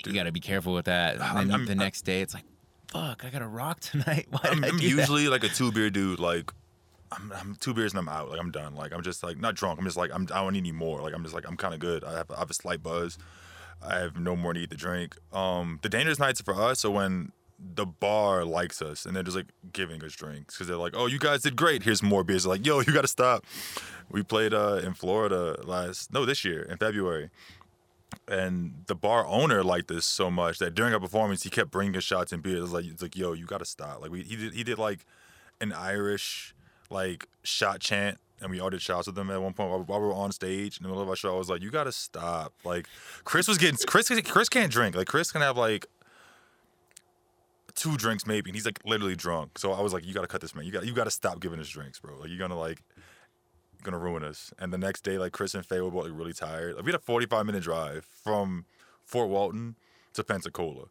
you 0.05 0.13
got 0.13 0.23
to 0.23 0.31
be 0.31 0.39
careful 0.39 0.73
with 0.73 0.85
that. 0.85 1.17
And 1.19 1.51
then 1.51 1.65
the 1.65 1.75
next 1.75 2.01
day, 2.01 2.21
it's 2.21 2.33
like, 2.33 2.45
"Fuck, 2.91 3.23
I 3.23 3.29
got 3.29 3.39
to 3.39 3.47
rock 3.47 3.79
tonight." 3.91 4.25
Why 4.29 4.39
I'm, 4.43 4.63
I'm 4.63 4.77
do 4.77 4.95
that? 4.95 5.01
usually 5.01 5.27
like 5.27 5.43
a 5.43 5.50
two 5.50 5.71
beer 5.71 5.89
dude. 5.91 6.19
Like 6.19 6.51
I'm, 7.12 7.31
I'm 7.36 7.56
two 7.56 7.74
beers 7.74 7.94
and 7.94 8.00
I'm 8.00 8.09
out. 8.09 8.30
Like 8.30 8.39
I'm 8.39 8.51
done. 8.51 8.75
Like 8.75 8.94
I'm 8.94 9.01
just 9.01 9.24
like 9.24 9.38
not 9.38 9.56
drunk. 9.56 9.80
I'm 9.80 9.86
just 9.86 9.98
like 9.98 10.12
I'm. 10.13 10.27
I 10.33 10.42
don't 10.42 10.54
need 10.54 10.59
any 10.59 10.71
more. 10.71 11.01
Like 11.01 11.13
I'm 11.13 11.24
just 11.24 11.36
like 11.36 11.48
I'm 11.48 11.57
kind 11.57 11.74
of 11.74 11.80
good. 11.80 12.04
I 12.04 12.13
have, 12.13 12.31
I 12.31 12.39
have 12.39 12.50
a 12.50 12.54
slight 12.54 12.83
buzz. 12.83 13.18
I 13.81 14.00
have 14.00 14.18
no 14.19 14.36
more 14.36 14.54
need 14.54 14.69
to 14.71 14.77
drink. 14.77 15.15
Um, 15.31 15.80
the 15.83 15.89
dangerous 15.89 16.19
nights 16.19 16.42
for 16.42 16.59
us 16.59 16.83
are 16.83 16.92
when 16.92 17.31
the 17.59 17.86
bar 17.86 18.45
likes 18.45 18.81
us 18.81 19.06
and 19.06 19.15
they're 19.15 19.24
just 19.24 19.36
like 19.36 19.48
giving 19.74 20.04
us 20.04 20.13
drinks 20.13 20.56
because 20.56 20.68
they're 20.68 20.77
like, 20.77 20.94
"Oh, 20.95 21.06
you 21.06 21.19
guys 21.19 21.42
did 21.42 21.56
great. 21.56 21.83
Here's 21.83 22.04
more 22.04 22.24
beers." 22.24 22.44
They're 22.44 22.54
like, 22.54 22.65
"Yo, 22.65 22.80
you 22.80 22.94
got 22.94 23.01
to 23.01 23.07
stop." 23.07 23.45
We 24.10 24.24
played 24.24 24.53
uh, 24.53 24.81
in 24.83 24.94
Florida 24.94 25.60
last 25.63 26.13
no 26.13 26.25
this 26.25 26.45
year 26.45 26.62
in 26.63 26.77
February, 26.77 27.30
and 28.27 28.83
the 28.88 28.95
bar 28.95 29.25
owner 29.25 29.63
liked 29.63 29.88
this 29.88 30.06
so 30.06 30.30
much 30.30 30.60
that 30.60 30.75
during 30.75 30.94
our 30.94 31.00
performance 31.00 31.44
he 31.44 31.50
kept 31.50 31.71
bringing 31.71 31.95
us 31.98 32.03
shots 32.03 32.31
and 32.31 32.44
beers. 32.44 32.57
It 32.57 32.62
was 32.62 32.74
like, 32.74 32.86
it's 32.86 33.01
like, 33.01 33.15
"Yo, 33.15 33.33
you 33.33 33.45
got 33.45 33.60
to 33.60 33.65
stop." 33.65 34.01
Like 34.01 34.12
we 34.12 34.24
he 34.24 34.36
did 34.36 34.53
he 34.53 34.63
did 34.63 34.77
like 34.77 35.06
an 35.60 35.74
Irish 35.74 36.53
like 36.89 37.28
shot 37.44 37.80
chant. 37.80 38.18
And 38.39 38.51
we 38.51 38.60
all 38.60 38.69
did 38.69 38.84
shots 38.84 39.07
with 39.07 39.16
them 39.16 39.31
at 39.31 39.42
one 39.42 39.54
point 39.54 39.72
while, 39.72 39.84
while 39.84 40.00
we 40.00 40.06
were 40.07 40.13
on 40.13 40.31
stage 40.31 40.78
in 40.78 40.84
the 40.84 40.89
middle 40.89 41.01
of 41.01 41.10
our 41.10 41.16
show. 41.16 41.34
I 41.34 41.38
was 41.39 41.50
like, 41.50 41.63
"You 41.63 41.72
gotta 41.72 41.92
stop!" 41.92 42.54
Like, 42.63 42.88
Chris 43.24 43.48
was 43.48 43.57
getting 43.57 43.78
Chris. 43.88 44.12
Chris 44.25 44.48
can't 44.48 44.72
drink. 44.72 44.95
Like, 44.95 45.07
Chris 45.07 45.31
can 45.31 45.42
have 45.42 45.57
like 45.57 45.88
two 47.74 47.98
drinks 47.98 48.28
maybe, 48.28 48.50
and 48.50 48.56
he's 48.56 48.66
like 48.66 48.80
literally 48.86 49.16
drunk. 49.16 49.57
So 49.57 49.72
I 49.72 49.81
was 49.81 49.92
like, 49.92 50.06
"You 50.06 50.13
gotta 50.13 50.28
cut 50.28 50.42
this 50.42 50.54
man. 50.54 50.66
You 50.66 50.72
got 50.72 50.86
you 50.86 50.94
gotta 50.94 51.12
stop 51.12 51.39
giving 51.39 51.60
us 51.60 51.68
drinks, 51.69 52.00
bro. 52.00 52.16
Like, 52.19 52.30
you're 52.30 52.38
gonna 52.38 52.60
like 52.60 52.84
gonna 53.81 53.98
ruin 53.98 54.24
us." 54.24 54.54
And 54.60 54.72
the 54.72 54.78
next 54.78 55.01
day, 55.01 55.18
like 55.18 55.31
Chris 55.31 55.56
and 55.56 55.66
Faye 55.66 55.81
were 55.81 55.89
both 55.89 56.06
like 56.06 56.13
really 56.16 56.34
tired. 56.34 56.75
Like, 56.75 56.86
we 56.86 56.92
had 56.92 57.00
a 57.00 57.04
45 57.04 57.45
minute 57.45 57.63
drive 57.63 58.06
from 58.06 58.66
Fort 59.04 59.30
Walton 59.30 59.78
to 60.13 60.24
Pensacola. 60.24 60.86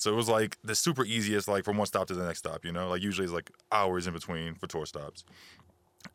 So 0.00 0.10
it 0.10 0.16
was 0.16 0.30
like 0.30 0.56
the 0.64 0.74
super 0.74 1.04
easiest, 1.04 1.46
like 1.46 1.62
from 1.62 1.76
one 1.76 1.86
stop 1.86 2.06
to 2.06 2.14
the 2.14 2.24
next 2.24 2.38
stop, 2.38 2.64
you 2.64 2.72
know? 2.72 2.88
Like 2.88 3.02
usually 3.02 3.26
it's 3.26 3.34
like 3.34 3.50
hours 3.70 4.06
in 4.06 4.14
between 4.14 4.54
for 4.54 4.66
tour 4.66 4.86
stops. 4.86 5.24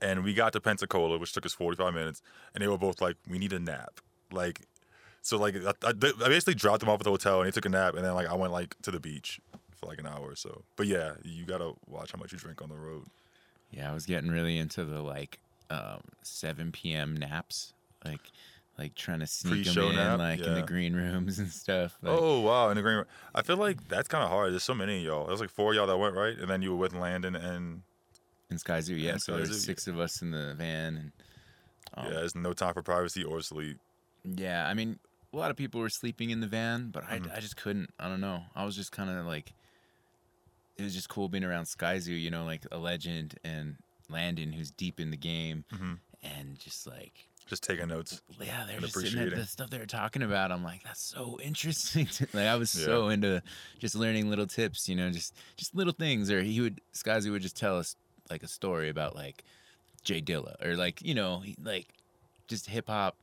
And 0.02 0.24
we 0.24 0.34
got 0.34 0.54
to 0.54 0.60
Pensacola, 0.60 1.20
which 1.20 1.34
took 1.34 1.46
us 1.46 1.54
45 1.54 1.94
minutes, 1.94 2.24
and 2.56 2.64
they 2.64 2.68
were 2.68 2.80
both 2.80 3.00
like, 3.00 3.16
we 3.30 3.38
need 3.38 3.54
a 3.54 3.60
nap. 3.60 4.02
Like, 4.32 4.62
so 5.22 5.38
like 5.38 5.56
I, 5.64 5.74
I, 5.84 5.94
basically 5.94 6.56
dropped 6.56 6.80
them 6.80 6.90
off 6.90 7.00
at 7.00 7.04
the 7.04 7.12
hotel 7.12 7.42
and 7.42 7.48
they 7.48 7.52
took 7.52 7.68
a 7.68 7.70
nap, 7.70 7.94
and 7.94 8.04
then 8.04 8.16
like 8.16 8.26
I 8.26 8.34
went 8.34 8.52
like 8.52 8.76
to 8.82 8.90
the 8.90 9.00
beach 9.00 9.40
for 9.76 9.86
like 9.86 10.00
an 10.00 10.08
hour 10.08 10.32
or 10.32 10.36
so. 10.36 10.64
But 10.78 10.88
yeah, 10.88 11.14
you 11.24 11.46
gotta 11.46 11.74
watch 11.88 12.12
how 12.12 12.18
much 12.18 12.32
you 12.32 12.40
drink 12.40 12.64
on 12.64 12.70
the 12.70 12.76
road. 12.76 13.06
Yeah, 13.70 13.92
I 13.92 13.94
was 13.94 14.08
getting 14.08 14.32
really 14.32 14.58
into 14.58 14.84
the 14.84 15.04
like 15.04 15.38
um, 15.70 16.02
7 16.24 16.72
p.m. 16.72 17.16
naps, 17.16 17.74
like 18.04 18.32
like 18.78 18.94
trying 18.96 19.20
to 19.22 19.28
sneak 19.28 19.66
them 19.66 19.78
in, 19.90 19.96
nap? 19.96 20.20
like 20.20 20.40
in 20.40 20.54
the 20.54 20.62
green 20.64 20.94
rooms 21.02 21.40
and 21.40 21.50
stuff. 21.50 21.98
Like, 22.02 22.18
oh 22.18 22.42
wow, 22.42 22.70
in 22.70 22.76
the 22.76 22.82
green 22.82 22.98
room. 22.98 23.06
I 23.34 23.42
feel 23.42 23.58
like 23.58 23.88
that's 23.88 24.08
kind 24.08 24.24
of 24.24 24.30
hard. 24.30 24.52
There's 24.52 24.64
so 24.64 24.74
many 24.74 24.98
of 25.00 25.04
y'all. 25.04 25.28
There's 25.28 25.40
like 25.42 25.50
four 25.50 25.72
of 25.72 25.76
y'all 25.76 25.88
that 25.88 25.98
went 25.98 26.16
right, 26.16 26.38
and 26.38 26.50
then 26.50 26.62
you 26.62 26.72
were 26.72 26.78
with 26.78 26.94
Landon 26.94 27.36
and 27.36 27.82
in 28.50 28.58
Skyzoo, 28.58 29.00
yeah. 29.02 29.18
So 29.18 29.38
there's 29.38 29.64
six 29.66 29.88
of 29.88 30.00
us 30.00 30.22
in 30.22 30.32
the 30.32 30.54
van, 30.56 30.96
and 30.98 31.12
um, 31.96 32.06
yeah, 32.08 32.20
there's 32.20 32.36
no 32.36 32.54
time 32.54 32.74
for 32.74 32.84
privacy 32.84 33.24
or 33.24 33.42
sleep. 33.42 33.78
yeah, 34.24 34.68
I 34.68 34.74
mean, 34.74 35.00
a 35.34 35.38
lot 35.38 35.50
of 35.52 35.58
people 35.58 35.80
were 35.82 35.90
sleeping 35.90 36.30
in 36.30 36.42
the 36.42 36.48
van, 36.48 36.90
but. 36.92 37.04
I, 37.06 37.20
I 37.36 37.40
just 37.40 37.58
couldn't. 37.58 37.90
I 38.00 38.08
don't 38.08 38.22
know. 38.22 38.42
I 38.56 38.64
was 38.66 38.76
just 38.76 38.92
kind 38.92 39.10
of 39.10 39.26
like, 39.26 39.54
it 40.78 40.84
was 40.84 40.94
just 40.94 41.10
cool 41.10 41.28
being 41.30 41.44
around 41.44 41.64
Skyzoo, 41.66 42.20
you 42.20 42.30
know, 42.30 42.44
like 42.46 42.66
a 42.72 42.78
legend 42.78 43.36
and 43.44 43.78
Landon, 44.10 44.52
who's 44.54 44.70
deep 44.72 45.00
in 45.00 45.10
the 45.10 45.18
game, 45.18 45.64
Mm-hmm. 45.74 45.94
and 46.24 46.60
just 46.60 46.86
like 46.86 47.28
Just 47.48 47.62
taking 47.64 47.88
notes. 47.90 48.22
yeah, 48.42 48.64
they're 48.68 48.80
just 48.80 48.94
sitting 49.00 49.30
the 49.30 49.46
stuff 49.46 49.70
they 49.70 49.78
were 49.78 49.86
talking 49.86 50.24
about. 50.24 50.52
I'm 50.52 50.64
like, 50.64 50.84
that's 50.84 51.02
so 51.04 51.38
interesting. 51.44 52.08
like 52.34 52.48
I 52.48 52.56
was 52.56 52.72
so 52.72 53.10
into 53.10 53.44
just 53.78 53.96
learning 53.96 54.30
little 54.32 54.48
tips, 54.48 54.90
you 54.90 54.96
know, 54.96 55.12
just 55.12 55.36
just 55.56 55.76
little 55.76 55.94
things. 55.94 56.32
Or 56.32 56.42
he 56.42 56.60
would 56.62 56.82
Skyzoo 56.96 57.32
would 57.32 57.44
just 57.44 57.56
tell 57.56 57.78
us 57.78 57.96
like 58.32 58.42
a 58.42 58.48
story 58.48 58.90
about 58.90 59.16
like 59.16 59.44
J 60.04 60.22
Dilla 60.22 60.56
or 60.66 60.76
like 60.76 61.04
you 61.04 61.14
know 61.14 61.44
like 61.64 61.88
just 62.48 62.66
hip 62.68 62.88
hop, 62.88 63.16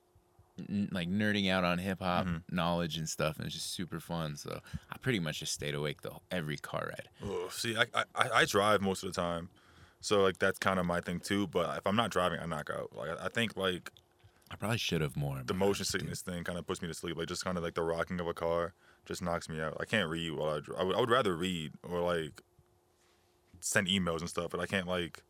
n- 0.69 0.89
like 0.93 1.09
nerding 1.09 1.51
out 1.51 1.65
on 1.65 1.79
hip 1.79 1.99
hop 2.01 2.27
Mm-hmm. 2.27 2.55
knowledge 2.55 2.99
and 2.99 3.09
stuff, 3.09 3.39
and 3.39 3.47
it's 3.47 3.55
just 3.57 3.75
super 3.75 3.99
fun. 3.99 4.37
So 4.37 4.61
I 4.91 4.99
pretty 4.99 5.19
much 5.19 5.41
just 5.41 5.53
stayed 5.53 5.75
awake 5.75 6.03
the 6.03 6.11
whole- 6.11 6.23
every 6.31 6.59
car 6.59 6.91
ride. 6.91 7.09
Oh, 7.25 7.49
see, 7.51 7.77
I, 7.77 7.87
I 8.15 8.29
I 8.33 8.45
drive 8.45 8.83
most 8.83 9.03
of 9.03 9.13
the 9.13 9.21
time, 9.21 9.49
so 10.01 10.23
like 10.23 10.39
that's 10.39 10.61
kind 10.61 10.79
of 10.79 10.87
my 10.87 11.01
thing 11.01 11.19
too. 11.19 11.49
But 11.49 11.77
if 11.79 11.87
I'm 11.89 11.97
not 11.97 12.11
driving, 12.13 12.39
I 12.39 12.47
knock 12.47 12.71
out. 12.71 12.91
Like 12.97 13.11
I 13.21 13.27
think 13.29 13.57
like 13.57 13.91
I 14.53 14.57
probably 14.57 14.79
should 14.79 15.01
have 15.01 15.17
more. 15.17 15.41
the 15.45 15.55
motion 15.55 15.85
sickness 15.87 16.21
thing 16.21 16.45
kind 16.45 16.59
of 16.59 16.67
puts 16.67 16.83
me 16.83 16.89
to 16.89 16.95
sleep. 16.95 17.17
Like 17.17 17.29
just 17.29 17.45
kind 17.45 17.57
of 17.57 17.65
like 17.65 17.75
the 17.75 17.83
rocking 17.83 18.21
of 18.21 18.29
a 18.29 18.35
car 18.35 18.75
just 19.07 19.23
knocks 19.23 19.49
me 19.49 19.61
out. 19.61 19.77
I 19.81 19.87
can't 19.87 20.11
read 20.11 20.33
while 20.33 20.57
I 20.57 20.61
drive. 20.61 20.81
I 20.81 20.85
would, 20.85 20.97
I 20.97 21.01
would 21.01 21.11
rather 21.11 21.35
read 21.35 21.73
or 21.83 22.01
like 22.01 22.43
send 23.61 23.89
emails 23.89 24.21
and 24.21 24.29
stuff, 24.29 24.51
but 24.51 24.61
I 24.61 24.67
can't 24.67 24.87
like 24.87 25.23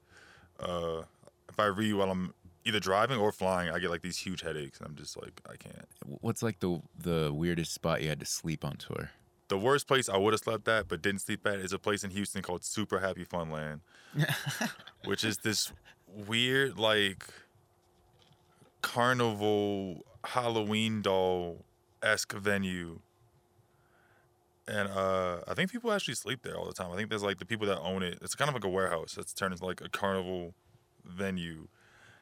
uh 0.58 1.02
if 1.48 1.60
I 1.60 1.66
read 1.66 1.94
while 1.94 2.10
I'm 2.10 2.34
either 2.64 2.80
driving 2.80 3.18
or 3.18 3.32
flying, 3.32 3.70
I 3.70 3.78
get 3.78 3.90
like 3.90 4.02
these 4.02 4.18
huge 4.18 4.42
headaches, 4.42 4.78
and 4.78 4.88
I'm 4.88 4.96
just 4.96 5.20
like, 5.20 5.40
I 5.48 5.56
can't. 5.56 5.86
What's 6.04 6.42
like 6.42 6.60
the 6.60 6.80
the 6.98 7.32
weirdest 7.32 7.72
spot 7.72 8.02
you 8.02 8.08
had 8.08 8.20
to 8.20 8.26
sleep 8.26 8.64
on 8.64 8.76
tour? 8.76 9.10
The 9.48 9.58
worst 9.58 9.86
place 9.86 10.08
I 10.08 10.16
would 10.16 10.32
have 10.32 10.40
slept 10.40 10.66
at, 10.68 10.88
but 10.88 11.02
didn't 11.02 11.20
sleep 11.20 11.46
at, 11.46 11.56
is 11.56 11.72
a 11.72 11.78
place 11.78 12.04
in 12.04 12.10
Houston 12.10 12.42
called 12.42 12.64
Super 12.64 13.00
Happy 13.00 13.24
Funland, 13.24 13.80
which 15.04 15.24
is 15.24 15.38
this 15.38 15.72
weird 16.06 16.78
like 16.78 17.26
carnival 18.82 20.04
Halloween 20.24 21.02
doll 21.02 21.64
esque 22.02 22.34
venue. 22.34 23.00
And 24.68 24.88
uh, 24.88 25.38
I 25.48 25.54
think 25.54 25.72
people 25.72 25.92
actually 25.92 26.14
sleep 26.14 26.42
there 26.42 26.56
all 26.56 26.66
the 26.66 26.72
time. 26.72 26.92
I 26.92 26.96
think 26.96 27.08
there's 27.08 27.22
like 27.22 27.38
the 27.38 27.44
people 27.44 27.66
that 27.66 27.80
own 27.80 28.02
it. 28.02 28.18
It's 28.22 28.34
kind 28.34 28.48
of 28.48 28.54
like 28.54 28.64
a 28.64 28.68
warehouse 28.68 29.14
that's 29.16 29.32
turned 29.32 29.52
into 29.52 29.64
like 29.64 29.80
a 29.80 29.88
carnival 29.88 30.54
venue. 31.04 31.66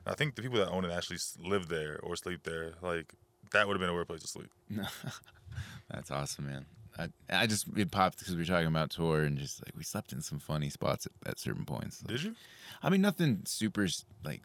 And 0.05 0.13
I 0.13 0.15
think 0.15 0.37
the 0.37 0.43
people 0.43 0.59
that 0.59 0.69
own 0.69 0.85
it 0.85 0.91
actually 0.91 1.19
live 1.39 1.69
there 1.69 2.01
or 2.03 2.17
sleep 2.17 2.45
there. 2.45 2.75
Like 2.81 3.15
that 3.53 3.67
would 3.67 3.75
have 3.75 3.81
been 3.81 3.91
a 3.91 3.95
weird 3.95 4.09
place 4.09 4.23
to 4.23 4.29
sleep. 4.29 4.51
That's 5.91 6.11
awesome, 6.11 6.47
man. 6.47 6.67
I, 6.99 7.09
I 7.31 7.47
just 7.47 7.67
it 7.77 7.91
popped 7.91 8.19
because 8.19 8.35
we 8.35 8.43
were 8.43 8.47
talking 8.47 8.67
about 8.67 8.91
tour 8.91 9.23
and 9.23 9.39
just 9.39 9.65
like 9.65 9.77
we 9.77 9.85
slept 9.85 10.13
in 10.13 10.21
some 10.21 10.39
funny 10.39 10.71
spots 10.71 11.07
at, 11.07 11.31
at 11.31 11.39
certain 11.39 11.65
points. 11.65 12.01
Did 12.01 12.23
you? 12.23 12.35
I 12.83 12.91
mean, 12.91 13.01
nothing 13.01 13.43
super 13.45 13.87
like 14.25 14.43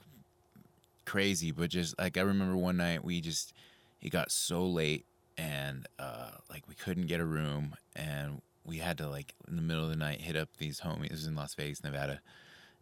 crazy, 1.05 1.51
but 1.51 1.69
just 1.69 1.97
like 2.00 2.17
I 2.17 2.21
remember 2.21 2.57
one 2.57 2.77
night 2.77 3.03
we 3.03 3.21
just 3.21 3.53
it 4.01 4.09
got 4.09 4.31
so 4.31 4.65
late 4.65 5.05
and 5.38 5.88
uh 6.00 6.31
like 6.50 6.67
we 6.67 6.75
couldn't 6.75 7.07
get 7.07 7.19
a 7.19 7.25
room 7.25 7.75
and 7.95 8.41
we 8.63 8.77
had 8.77 8.97
to 8.97 9.07
like 9.09 9.33
in 9.47 9.55
the 9.55 9.62
middle 9.62 9.83
of 9.83 9.89
the 9.89 9.95
night 9.95 10.21
hit 10.21 10.35
up 10.35 10.50
these 10.57 10.81
homies. 10.81 11.05
It 11.05 11.12
was 11.12 11.27
in 11.27 11.35
Las 11.35 11.53
Vegas, 11.55 11.83
Nevada, 11.83 12.21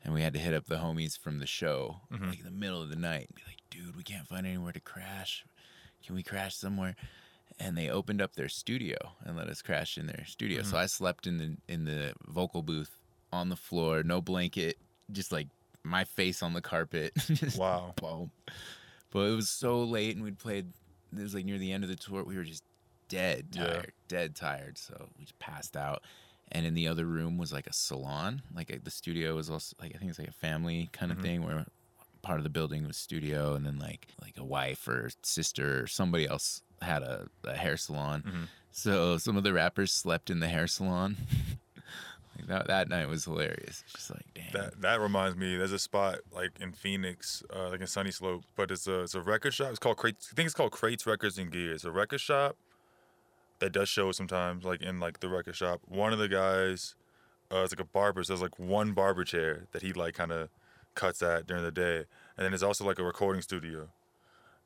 and 0.04 0.14
we 0.14 0.22
had 0.22 0.34
to 0.34 0.40
hit 0.40 0.54
up 0.54 0.66
the 0.68 0.78
homies 0.78 1.18
from 1.18 1.40
the 1.40 1.48
show 1.48 2.02
like 2.12 2.40
in 2.40 2.46
the 2.46 2.52
middle 2.52 2.82
of 2.82 2.90
the 2.90 2.96
night. 2.96 3.28
And 3.28 3.36
be 3.36 3.42
like, 3.48 3.60
dude, 3.70 3.96
we 3.96 4.04
can't 4.04 4.28
find 4.28 4.46
anywhere 4.48 4.72
to 4.72 4.80
crash. 4.80 5.46
Can 6.06 6.16
we 6.16 6.24
crash 6.24 6.56
somewhere? 6.56 6.96
And 7.60 7.78
they 7.78 7.90
opened 7.90 8.22
up 8.22 8.36
their 8.36 8.50
studio 8.50 8.98
and 9.24 9.38
let 9.38 9.48
us 9.48 9.62
crash 9.62 9.98
in 9.98 10.08
their 10.08 10.26
studio. 10.26 10.64
So 10.64 10.76
I 10.78 10.88
slept 10.88 11.28
in 11.28 11.38
the 11.38 11.58
in 11.68 11.86
the 11.86 12.14
vocal 12.28 12.62
booth 12.62 12.98
on 13.32 13.50
the 13.50 13.56
floor, 13.56 14.04
no 14.04 14.22
blanket, 14.22 14.78
just 15.12 15.32
like 15.32 15.48
my 15.84 16.04
face 16.04 16.42
on 16.44 16.54
the 16.54 16.62
carpet. 16.62 17.14
Wow. 17.58 17.94
boom. 17.96 18.32
But 19.12 19.20
it 19.30 19.36
was 19.36 19.50
so 19.50 19.84
late, 19.84 20.16
and 20.16 20.24
we'd 20.24 20.40
played. 20.40 20.72
It 21.16 21.22
was 21.22 21.36
like 21.36 21.46
near 21.46 21.58
the 21.60 21.72
end 21.72 21.84
of 21.84 21.90
the 21.90 21.96
tour. 21.96 22.24
We 22.24 22.36
were 22.36 22.44
just 22.44 22.64
dead 23.10 23.48
Yeah. 23.52 23.84
dead 24.08 24.36
tired. 24.36 24.78
So 24.78 25.08
we 25.18 25.24
just 25.26 25.38
passed 25.40 25.78
out. 25.78 26.02
And 26.52 26.66
in 26.66 26.74
the 26.74 26.88
other 26.88 27.06
room 27.06 27.38
was 27.38 27.54
like 27.54 27.68
a 27.68 27.74
salon. 27.74 28.42
Like 28.56 28.72
uh, 28.72 28.78
the 28.84 28.92
studio 28.92 29.36
was 29.36 29.50
also 29.50 29.76
like 29.82 29.92
I 29.96 29.98
think 30.00 30.10
it's 30.10 30.20
like 30.20 30.28
a 30.30 30.32
family 30.34 30.90
kind 30.92 31.12
of 31.12 31.20
thing 31.20 31.44
where 31.44 31.66
part 32.22 32.40
of 32.40 32.44
the 32.44 32.50
building 32.50 32.88
was 32.88 32.98
studio, 32.98 33.54
and 33.54 33.66
then 33.66 33.78
like 33.80 34.08
like 34.22 34.36
a 34.38 34.44
wife 34.44 34.88
or 34.88 35.10
sister 35.22 35.84
or 35.84 35.88
somebody 35.88 36.28
else 36.28 36.62
had 36.82 37.02
a, 37.04 37.28
a 37.44 37.56
hair 37.56 37.78
salon. 37.78 38.48
So 38.72 39.18
some 39.18 39.38
of 39.38 39.44
the 39.44 39.54
rappers 39.54 39.92
slept 39.92 40.30
in 40.32 40.40
the 40.40 40.48
hair 40.48 40.66
salon. 40.68 41.18
that 42.48 42.68
that 42.68 42.90
night 42.90 43.08
was 43.08 43.26
hilarious. 43.26 43.84
Just 43.92 44.12
like 44.12 44.26
damn. 44.34 44.52
That 44.54 44.82
that 44.82 45.00
reminds 45.00 45.38
me. 45.38 45.58
There's 45.58 45.72
a 45.72 45.80
spot 45.80 46.20
like 46.32 46.52
in 46.60 46.72
Phoenix, 46.72 47.44
uh, 47.54 47.70
like 47.70 47.82
in 47.82 47.88
Sunnyslope, 47.88 48.44
but 48.56 48.72
it's 48.72 48.88
a 48.88 49.02
it's 49.02 49.16
a 49.16 49.22
record 49.22 49.54
shop. 49.54 49.70
It's 49.70 49.80
called 49.80 49.98
Crates. 49.98 50.30
I 50.32 50.36
think 50.36 50.46
it's 50.48 50.56
called 50.56 50.72
Crates 50.72 51.06
Records 51.06 51.38
and 51.38 51.52
Gear. 51.52 51.74
It's 51.74 51.84
a 51.84 51.92
record 51.92 52.22
shop 52.22 52.56
that 53.60 53.72
does 53.72 53.90
shows 53.90 54.18
sometimes, 54.18 54.66
like 54.66 54.82
in 54.82 55.00
like 55.00 55.20
the 55.20 55.30
record 55.30 55.56
shop. 55.56 55.82
One 55.88 56.14
of 56.14 56.20
the 56.20 56.28
guys, 56.28 56.96
uh, 57.52 57.64
it's 57.64 57.74
like 57.74 57.80
a 57.80 57.90
barber. 57.90 58.24
So 58.24 58.34
there's 58.34 58.42
like 58.42 58.60
one 58.60 58.94
barber 58.94 59.24
chair 59.24 59.68
that 59.72 59.82
he 59.82 59.94
like 59.94 60.16
kind 60.16 60.32
of 60.32 60.50
cuts 60.96 61.22
at 61.22 61.48
during 61.48 61.64
the 61.64 61.72
day, 61.72 62.06
and 62.38 62.46
then 62.46 62.54
it's 62.54 62.64
also 62.64 62.86
like 62.86 63.00
a 63.00 63.04
recording 63.04 63.42
studio. 63.42 63.90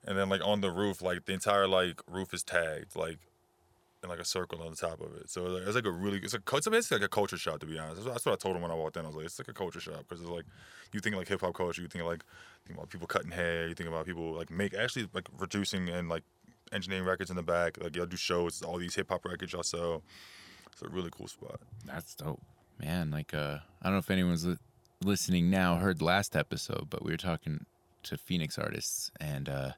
And 0.05 0.17
then 0.17 0.29
like 0.29 0.41
on 0.43 0.61
the 0.61 0.71
roof, 0.71 1.01
like 1.01 1.25
the 1.25 1.33
entire 1.33 1.67
like 1.67 2.01
roof 2.09 2.33
is 2.33 2.43
tagged, 2.43 2.95
like 2.95 3.19
in 4.03 4.09
like 4.09 4.19
a 4.19 4.25
circle 4.25 4.61
on 4.61 4.71
the 4.71 4.77
top 4.77 5.01
of 5.01 5.15
it. 5.15 5.29
So 5.29 5.43
like, 5.43 5.63
it's 5.63 5.75
like 5.75 5.85
a 5.85 5.91
really 5.91 6.19
it's 6.19 6.33
a 6.33 6.41
it's 6.53 6.67
basically 6.67 6.97
like 6.97 7.05
a 7.05 7.09
culture 7.09 7.37
shop 7.37 7.59
to 7.59 7.65
be 7.65 7.79
honest. 7.79 8.05
That's 8.05 8.25
what, 8.25 8.33
I 8.33 8.35
told 8.35 8.55
him 8.55 8.61
when 8.61 8.71
I 8.71 8.75
walked 8.75 8.97
in. 8.97 9.03
I 9.03 9.07
was 9.07 9.15
like, 9.15 9.25
it's 9.25 9.39
like 9.39 9.47
a 9.47 9.53
culture 9.53 9.79
shop 9.79 10.05
because 10.07 10.21
it's 10.21 10.29
like 10.29 10.45
you 10.93 10.99
think 10.99 11.15
like 11.15 11.27
hip 11.27 11.41
hop 11.41 11.53
culture, 11.53 11.81
you 11.81 11.87
think 11.87 12.05
like 12.05 12.23
think 12.65 12.77
about 12.77 12.89
people 12.89 13.07
cutting 13.07 13.31
hair, 13.31 13.67
you 13.67 13.73
think 13.73 13.89
about 13.89 14.05
people 14.05 14.33
like 14.33 14.51
make 14.51 14.73
actually 14.73 15.07
like 15.13 15.27
producing 15.37 15.89
and 15.89 16.09
like 16.09 16.23
engineering 16.71 17.05
records 17.05 17.29
in 17.29 17.35
the 17.35 17.43
back. 17.43 17.77
Like 17.81 17.95
y'all 17.95 18.05
do 18.05 18.17
shows, 18.17 18.61
all 18.61 18.77
these 18.77 18.95
hip 18.95 19.09
hop 19.09 19.25
records 19.25 19.53
y'all 19.53 19.63
sell. 19.63 20.03
It's 20.71 20.81
a 20.81 20.89
really 20.89 21.09
cool 21.11 21.27
spot. 21.27 21.59
That's 21.85 22.13
dope, 22.13 22.41
man. 22.79 23.09
Like, 23.09 23.33
uh, 23.33 23.59
I 23.81 23.85
don't 23.85 23.93
know 23.93 23.99
if 23.99 24.11
anyone's 24.11 24.45
li- 24.45 24.57
listening 25.03 25.49
now 25.49 25.77
heard 25.77 26.03
last 26.03 26.35
episode, 26.35 26.87
but 26.89 27.03
we 27.03 27.11
were 27.11 27.17
talking 27.17 27.65
to 28.03 28.15
Phoenix 28.15 28.59
artists, 28.59 29.11
and 29.19 29.49
uh, 29.49 29.71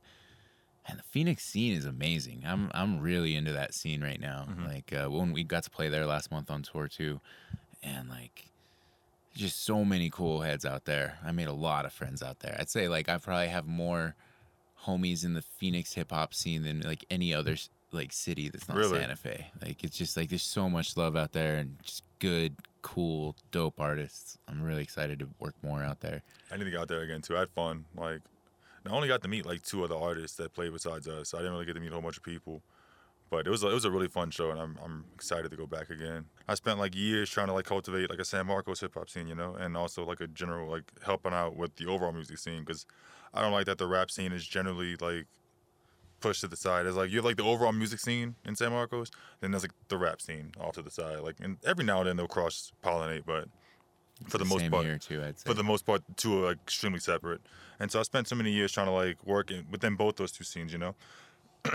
and 0.90 1.00
the 1.00 1.04
Phoenix 1.04 1.44
scene 1.46 1.76
is 1.76 1.86
amazing. 1.86 2.44
I'm 2.46 2.72
I'm 2.74 3.00
really 3.00 3.36
into 3.36 3.54
that 3.54 3.74
scene 3.74 4.02
right 4.02 4.20
now. 4.20 4.48
Like 4.68 4.92
uh, 4.94 5.10
when 5.10 5.32
we 5.32 5.44
got 5.44 5.64
to 5.64 5.70
play 5.70 5.90
there 5.90 6.06
last 6.06 6.32
month 6.32 6.50
on 6.50 6.64
tour 6.64 6.88
too, 6.88 7.20
and 7.84 8.10
like 8.10 8.48
just 9.36 9.64
so 9.64 9.86
many 9.86 10.10
cool 10.10 10.42
heads 10.42 10.66
out 10.66 10.86
there. 10.86 11.20
I 11.24 11.32
made 11.32 11.48
a 11.48 11.54
lot 11.54 11.86
of 11.86 11.94
friends 11.94 12.22
out 12.24 12.40
there. 12.40 12.56
I'd 12.60 12.70
say 12.70 12.88
like 12.88 13.08
I 13.08 13.18
probably 13.18 13.48
have 13.48 13.68
more 13.68 14.16
homies 14.86 15.24
in 15.24 15.34
the 15.34 15.42
Phoenix 15.42 15.94
hip 15.94 16.12
hop 16.12 16.34
scene 16.34 16.64
than 16.64 16.82
like 16.82 17.06
any 17.10 17.34
other 17.34 17.56
like 17.92 18.12
city 18.12 18.50
that's 18.50 18.68
not 18.68 18.78
Really? 18.78 19.00
Santa 19.00 19.16
Fe. 19.16 19.48
Like 19.62 19.84
it's 19.84 19.98
just 19.98 20.18
like 20.18 20.30
there's 20.30 20.44
so 20.44 20.70
much 20.70 20.98
love 20.98 21.16
out 21.16 21.32
there 21.34 21.58
and 21.58 21.78
just 21.84 22.04
good, 22.20 22.56
cool, 22.82 23.36
dope 23.52 23.80
artists. 23.80 24.38
I'm 24.48 24.62
really 24.62 24.84
excited 24.84 25.20
to 25.20 25.28
work 25.40 25.56
more 25.64 25.84
out 25.84 26.02
there. 26.02 26.22
I 26.52 26.58
need 26.58 26.66
to 26.66 26.72
get 26.72 26.80
out 26.80 26.88
there 26.88 27.02
again 27.02 27.22
too. 27.22 27.36
I 27.36 27.42
had 27.42 27.50
fun. 27.50 27.86
Like, 27.96 28.22
I 28.88 28.92
only 28.92 29.08
got 29.08 29.22
to 29.24 29.28
meet 29.28 29.46
like 29.46 29.62
two 29.62 29.84
other 29.84 29.96
artists 29.96 30.38
that 30.38 30.54
played 30.54 30.74
besides 30.74 31.08
us. 31.08 31.34
I 31.34 31.38
didn't 31.38 31.54
really 31.54 31.66
get 31.66 31.74
to 31.74 31.80
meet 31.80 31.90
a 31.90 31.94
whole 31.94 32.02
bunch 32.02 32.18
of 32.18 32.24
people, 32.24 32.62
but 33.30 33.46
it 33.46 33.50
was 33.50 33.64
a, 33.64 33.70
it 33.70 33.74
was 33.74 33.86
a 33.86 33.92
really 33.92 34.08
fun 34.08 34.32
show, 34.32 34.52
and 34.52 34.60
I'm 34.60 34.78
I'm 34.84 35.06
excited 35.14 35.52
to 35.52 35.58
go 35.58 35.68
back 35.68 35.90
again. 35.90 36.26
I 36.48 36.56
spent 36.56 36.80
like 36.80 36.96
years 36.96 37.30
trying 37.30 37.48
to 37.48 37.54
like 37.54 37.66
cultivate 37.66 38.10
like 38.10 38.20
a 38.20 38.26
San 38.26 38.48
Marcos 38.48 38.80
hip 38.80 38.94
hop 38.96 39.10
scene, 39.10 39.28
you 39.28 39.36
know, 39.36 39.56
and 39.56 39.76
also 39.78 40.06
like 40.06 40.22
a 40.22 40.28
general 40.28 40.70
like 40.70 40.92
helping 41.06 41.34
out 41.34 41.56
with 41.56 41.76
the 41.76 41.88
overall 41.88 42.14
music 42.14 42.38
scene 42.38 42.62
because 42.62 42.86
I 43.34 43.42
don't 43.42 43.52
like 43.52 43.66
that 43.66 43.78
the 43.78 43.88
rap 43.88 44.12
scene 44.12 44.32
is 44.32 44.46
generally 44.46 44.96
like 44.96 45.28
pushed 46.20 46.42
to 46.42 46.48
the 46.48 46.58
side. 46.58 46.86
It's 46.86 46.98
like 46.98 47.10
you 47.10 47.18
have 47.18 47.26
like 47.26 47.38
the 47.38 47.44
overall 47.44 47.72
music 47.72 48.00
scene 48.00 48.36
in 48.46 48.56
San 48.56 48.72
Marcos, 48.72 49.12
then 49.42 49.52
there's 49.52 49.64
like 49.64 49.74
the 49.88 49.98
rap 49.98 50.22
scene 50.22 50.52
off 50.60 50.74
to 50.74 50.82
the 50.82 50.92
side. 50.92 51.20
Like, 51.20 51.36
and 51.42 51.58
every 51.66 51.86
now 51.86 52.00
and 52.00 52.08
then 52.08 52.18
they'll 52.18 52.28
cross 52.28 52.72
pollinate, 52.84 53.24
but 53.26 53.48
for 54.28 54.38
the 54.38 54.46
most 54.46 54.62
Same 54.62 54.72
part, 54.72 55.02
too. 55.02 55.24
I'd 55.24 55.40
say. 55.40 55.48
for 55.48 55.54
the 55.54 55.64
most 55.64 55.86
part, 55.86 56.06
the 56.08 56.14
two 56.14 56.44
are 56.44 56.48
like, 56.50 56.58
extremely 56.64 57.00
separate. 57.00 57.42
And 57.80 57.92
so 57.92 58.00
I 58.00 58.04
spent 58.04 58.28
so 58.28 58.36
many 58.36 58.52
years 58.52 58.72
trying 58.72 58.88
to 58.88 58.92
like 58.92 59.26
work 59.26 59.52
in, 59.52 59.66
within 59.72 59.96
both 59.96 60.18
those 60.18 60.32
two 60.32 60.44
scenes, 60.44 60.74
you 60.74 60.80
know. 60.80 60.96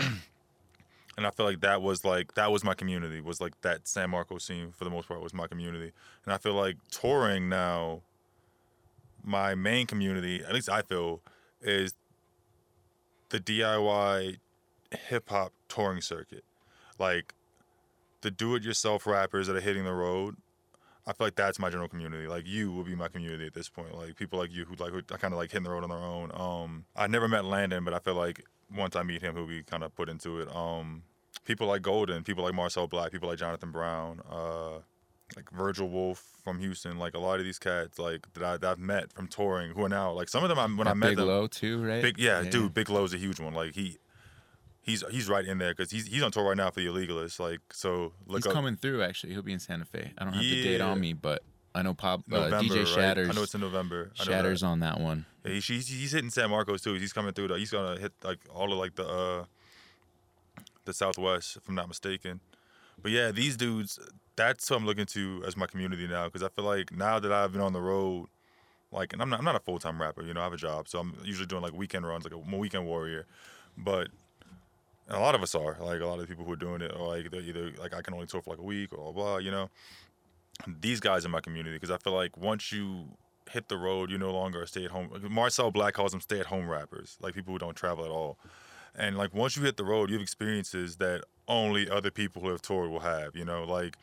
and 1.17 1.25
I 1.25 1.31
feel 1.31 1.45
like 1.45 1.61
that 1.61 1.81
was 1.81 2.05
like 2.05 2.35
that 2.35 2.51
was 2.51 2.63
my 2.63 2.73
community. 2.73 3.21
Was 3.21 3.41
like 3.41 3.59
that 3.61 3.87
San 3.87 4.11
Marcos 4.11 4.43
scene 4.43 4.71
for 4.71 4.83
the 4.83 4.89
most 4.89 5.07
part 5.07 5.21
was 5.21 5.33
my 5.33 5.47
community. 5.47 5.91
And 6.25 6.33
I 6.33 6.37
feel 6.37 6.53
like 6.53 6.77
touring 6.91 7.49
now, 7.49 8.01
my 9.23 9.55
main 9.55 9.87
community, 9.87 10.43
at 10.43 10.53
least 10.53 10.69
I 10.69 10.81
feel, 10.81 11.21
is 11.61 11.93
the 13.29 13.39
DIY 13.39 14.37
hip 15.09 15.29
hop 15.29 15.51
touring 15.67 16.01
circuit. 16.01 16.43
Like 16.99 17.33
the 18.21 18.31
do-it-yourself 18.31 19.05
rappers 19.05 19.47
that 19.47 19.55
are 19.55 19.61
hitting 19.61 19.83
the 19.83 19.93
road 19.93 20.35
I 21.07 21.13
feel 21.13 21.27
like 21.27 21.35
that's 21.35 21.59
my 21.59 21.69
general 21.69 21.87
community. 21.87 22.27
Like 22.27 22.47
you 22.47 22.71
will 22.71 22.83
be 22.83 22.95
my 22.95 23.07
community 23.07 23.45
at 23.45 23.53
this 23.53 23.69
point. 23.69 23.95
Like 23.95 24.15
people 24.15 24.39
like 24.39 24.51
you 24.51 24.65
who 24.65 24.75
like 24.75 24.93
are 24.93 25.17
kind 25.17 25.33
of 25.33 25.37
like 25.37 25.51
hitting 25.51 25.63
the 25.63 25.69
road 25.69 25.83
on 25.83 25.89
their 25.89 25.99
own. 25.99 26.31
Um, 26.33 26.85
I 26.95 27.07
never 27.07 27.27
met 27.27 27.45
Landon, 27.45 27.83
but 27.83 27.93
I 27.93 27.99
feel 27.99 28.15
like 28.15 28.43
once 28.75 28.95
I 28.95 29.03
meet 29.03 29.21
him, 29.21 29.35
he'll 29.35 29.47
be 29.47 29.63
kind 29.63 29.83
of 29.83 29.95
put 29.95 30.09
into 30.09 30.39
it. 30.39 30.53
Um, 30.55 31.03
people 31.45 31.67
like 31.67 31.83
Golden, 31.83 32.23
people 32.23 32.43
like 32.43 32.55
Marcel 32.55 32.87
Black, 32.87 33.11
people 33.11 33.29
like 33.29 33.37
Jonathan 33.37 33.71
Brown, 33.71 34.21
uh, 34.29 34.79
like 35.35 35.49
Virgil 35.51 35.87
Wolf 35.87 36.23
from 36.43 36.59
Houston. 36.59 36.97
Like 36.97 37.13
a 37.13 37.19
lot 37.19 37.39
of 37.39 37.45
these 37.45 37.59
cats, 37.59 37.99
like 37.99 38.31
that, 38.33 38.43
I, 38.43 38.57
that 38.57 38.71
I've 38.71 38.79
met 38.79 39.13
from 39.13 39.27
touring, 39.27 39.71
who 39.71 39.83
are 39.85 39.89
now 39.89 40.11
like 40.11 40.29
some 40.29 40.43
of 40.43 40.49
them. 40.49 40.57
I, 40.57 40.65
when 40.65 40.87
I 40.87 40.95
met 40.95 41.09
Big 41.09 41.17
them, 41.17 41.27
Low 41.27 41.47
too, 41.47 41.85
right? 41.85 42.01
Big 42.01 42.17
yeah, 42.17 42.41
dude. 42.41 42.73
Big 42.73 42.89
Low's 42.89 43.13
a 43.13 43.17
huge 43.17 43.39
one. 43.39 43.53
Like 43.53 43.75
he, 43.75 43.99
he's 44.85 45.03
he's 45.09 45.27
right 45.27 45.45
in 45.45 45.57
there 45.57 45.73
because 45.73 45.91
he's 45.91 46.07
he's 46.07 46.23
on 46.23 46.31
tour 46.31 46.47
right 46.47 46.57
now 46.57 46.69
for 46.69 46.79
the 46.79 46.87
Illegalists. 46.87 47.39
Like 47.39 47.59
so, 47.71 48.13
look 48.27 48.37
He's 48.37 48.47
up 48.47 48.53
coming 48.53 48.77
through. 48.77 49.03
Actually, 49.03 49.33
he'll 49.33 49.41
be 49.41 49.53
in 49.53 49.59
Santa 49.59 49.85
Fe. 49.85 50.13
I 50.17 50.23
don't 50.23 50.33
have 50.33 50.41
the 50.41 50.63
date 50.63 50.81
on 50.81 50.99
me, 50.99 51.13
but 51.13 51.43
I 51.73 51.81
know 51.81 51.93
Pop 51.93 52.21
uh, 52.31 52.37
November. 52.37 52.73
DJ 52.73 52.77
right? 52.77 52.87
Shatters. 52.87 53.29
I 53.29 53.33
know 53.33 53.43
it's 53.43 53.55
in 53.55 53.61
November. 53.61 54.11
I 54.19 54.23
that. 54.23 54.31
Shatters 54.31 54.63
on 54.63 54.79
that 54.79 54.99
one. 54.99 55.25
Yeah, 55.43 55.53
he's, 55.53 55.67
he's 55.67 55.87
he's 55.87 56.11
hitting 56.13 56.29
San 56.29 56.49
Marcos 56.49 56.81
too. 56.81 56.93
He's 56.93 57.13
coming 57.13 57.33
through. 57.33 57.49
The, 57.49 57.57
he's 57.57 57.71
gonna 57.71 57.99
hit 57.99 58.13
like 58.23 58.39
all 58.53 58.71
of 58.71 58.79
like 58.79 58.95
the 58.95 59.07
uh 59.07 59.45
the 60.85 60.93
Southwest, 60.93 61.57
if 61.57 61.67
I'm 61.67 61.75
not 61.75 61.87
mistaken. 61.87 62.39
But 63.01 63.11
yeah, 63.11 63.31
these 63.31 63.57
dudes. 63.57 63.99
That's 64.37 64.69
what 64.69 64.77
I'm 64.77 64.85
looking 64.85 65.05
to 65.05 65.43
as 65.47 65.55
my 65.55 65.65
community 65.65 66.07
now 66.07 66.25
because 66.25 66.43
I 66.43 66.49
feel 66.49 66.65
like 66.65 66.91
now 66.91 67.19
that 67.19 67.31
I've 67.31 67.53
been 67.53 67.61
on 67.61 67.71
the 67.71 67.79
road, 67.79 68.27
like, 68.91 69.13
and 69.13 69.21
I'm 69.21 69.29
not 69.29 69.39
I'm 69.39 69.45
not 69.45 69.55
a 69.55 69.61
full 69.61 69.79
time 69.79 70.01
rapper. 70.01 70.23
You 70.23 70.33
know, 70.33 70.41
I 70.41 70.43
have 70.43 70.53
a 70.53 70.57
job, 70.57 70.89
so 70.89 70.99
I'm 70.99 71.15
usually 71.23 71.47
doing 71.47 71.61
like 71.61 71.73
weekend 71.73 72.05
runs, 72.05 72.25
like 72.25 72.33
a, 72.33 72.37
I'm 72.37 72.53
a 72.53 72.57
weekend 72.57 72.85
warrior. 72.85 73.27
But 73.77 74.09
and 75.07 75.17
a 75.17 75.19
lot 75.19 75.35
of 75.35 75.43
us 75.43 75.53
are 75.53 75.77
like 75.79 76.01
a 76.01 76.05
lot 76.05 76.15
of 76.15 76.21
the 76.21 76.27
people 76.27 76.45
who 76.45 76.51
are 76.51 76.57
doing 76.57 76.81
it 76.81 76.91
are 76.91 77.07
like 77.07 77.29
they're 77.31 77.41
either 77.41 77.71
like 77.79 77.93
I 77.93 78.01
can 78.01 78.13
only 78.13 78.25
tour 78.25 78.41
for 78.41 78.51
like 78.51 78.59
a 78.59 78.63
week 78.63 78.91
or 78.93 79.13
blah. 79.13 79.37
You 79.37 79.51
know, 79.51 79.69
these 80.67 80.99
guys 80.99 81.25
in 81.25 81.31
my 81.31 81.41
community 81.41 81.75
because 81.75 81.91
I 81.91 81.97
feel 81.97 82.13
like 82.13 82.37
once 82.37 82.71
you 82.71 83.05
hit 83.51 83.69
the 83.69 83.77
road, 83.77 84.09
you 84.09 84.17
no 84.17 84.31
longer 84.31 84.63
are 84.63 84.65
stay 84.65 84.85
at 84.85 84.91
home. 84.91 85.09
Marcel 85.29 85.71
Black 85.71 85.93
calls 85.93 86.11
them 86.11 86.21
stay 86.21 86.39
at 86.39 86.47
home 86.47 86.67
rappers, 86.67 87.17
like 87.21 87.35
people 87.35 87.53
who 87.53 87.59
don't 87.59 87.75
travel 87.75 88.03
at 88.05 88.11
all. 88.11 88.37
And 88.95 89.17
like 89.17 89.33
once 89.33 89.55
you 89.55 89.63
hit 89.63 89.77
the 89.77 89.83
road, 89.83 90.09
you 90.09 90.15
have 90.15 90.21
experiences 90.21 90.95
that 90.97 91.23
only 91.47 91.89
other 91.89 92.11
people 92.11 92.41
who 92.41 92.49
have 92.49 92.61
toured 92.61 92.89
will 92.89 93.01
have. 93.01 93.35
You 93.35 93.45
know, 93.45 93.63
like 93.63 93.97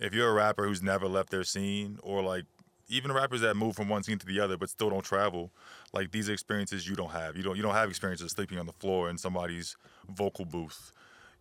if 0.00 0.14
you're 0.14 0.30
a 0.30 0.34
rapper 0.34 0.66
who's 0.66 0.82
never 0.82 1.06
left 1.06 1.30
their 1.30 1.44
scene, 1.44 1.98
or 2.02 2.22
like 2.22 2.44
even 2.88 3.12
rappers 3.12 3.42
that 3.42 3.54
move 3.54 3.76
from 3.76 3.88
one 3.88 4.02
scene 4.02 4.18
to 4.18 4.26
the 4.26 4.40
other 4.40 4.56
but 4.56 4.70
still 4.70 4.90
don't 4.90 5.04
travel, 5.04 5.52
like 5.92 6.10
these 6.10 6.28
experiences 6.28 6.88
you 6.88 6.96
don't 6.96 7.10
have. 7.10 7.36
You 7.36 7.42
don't 7.42 7.56
you 7.56 7.62
don't 7.62 7.74
have 7.74 7.90
experiences 7.90 8.32
sleeping 8.32 8.58
on 8.58 8.66
the 8.66 8.72
floor 8.72 9.10
in 9.10 9.18
somebody's 9.18 9.76
vocal 10.08 10.44
booth. 10.44 10.92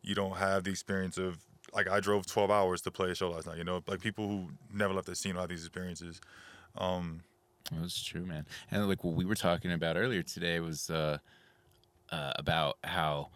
You 0.01 0.15
don't 0.15 0.37
have 0.37 0.63
the 0.63 0.71
experience 0.71 1.17
of 1.17 1.37
like 1.73 1.89
I 1.89 1.99
drove 1.99 2.25
12 2.25 2.49
hours 2.49 2.81
to 2.83 2.91
play 2.91 3.11
a 3.11 3.15
show 3.15 3.29
last 3.31 3.47
night. 3.47 3.57
You 3.57 3.63
know, 3.63 3.81
like 3.87 3.99
people 3.99 4.27
who 4.27 4.47
never 4.73 4.93
left 4.93 5.07
the 5.07 5.15
scene 5.15 5.33
don't 5.33 5.41
have 5.41 5.49
these 5.49 5.65
experiences. 5.65 6.21
Um, 6.77 7.21
That's 7.71 8.01
true, 8.01 8.25
man. 8.25 8.45
And 8.71 8.87
like 8.87 9.03
what 9.03 9.15
we 9.15 9.25
were 9.25 9.35
talking 9.35 9.71
about 9.71 9.97
earlier 9.97 10.23
today 10.23 10.59
was 10.59 10.89
uh, 10.89 11.17
uh, 12.11 12.33
about 12.37 12.77
how 12.83 13.29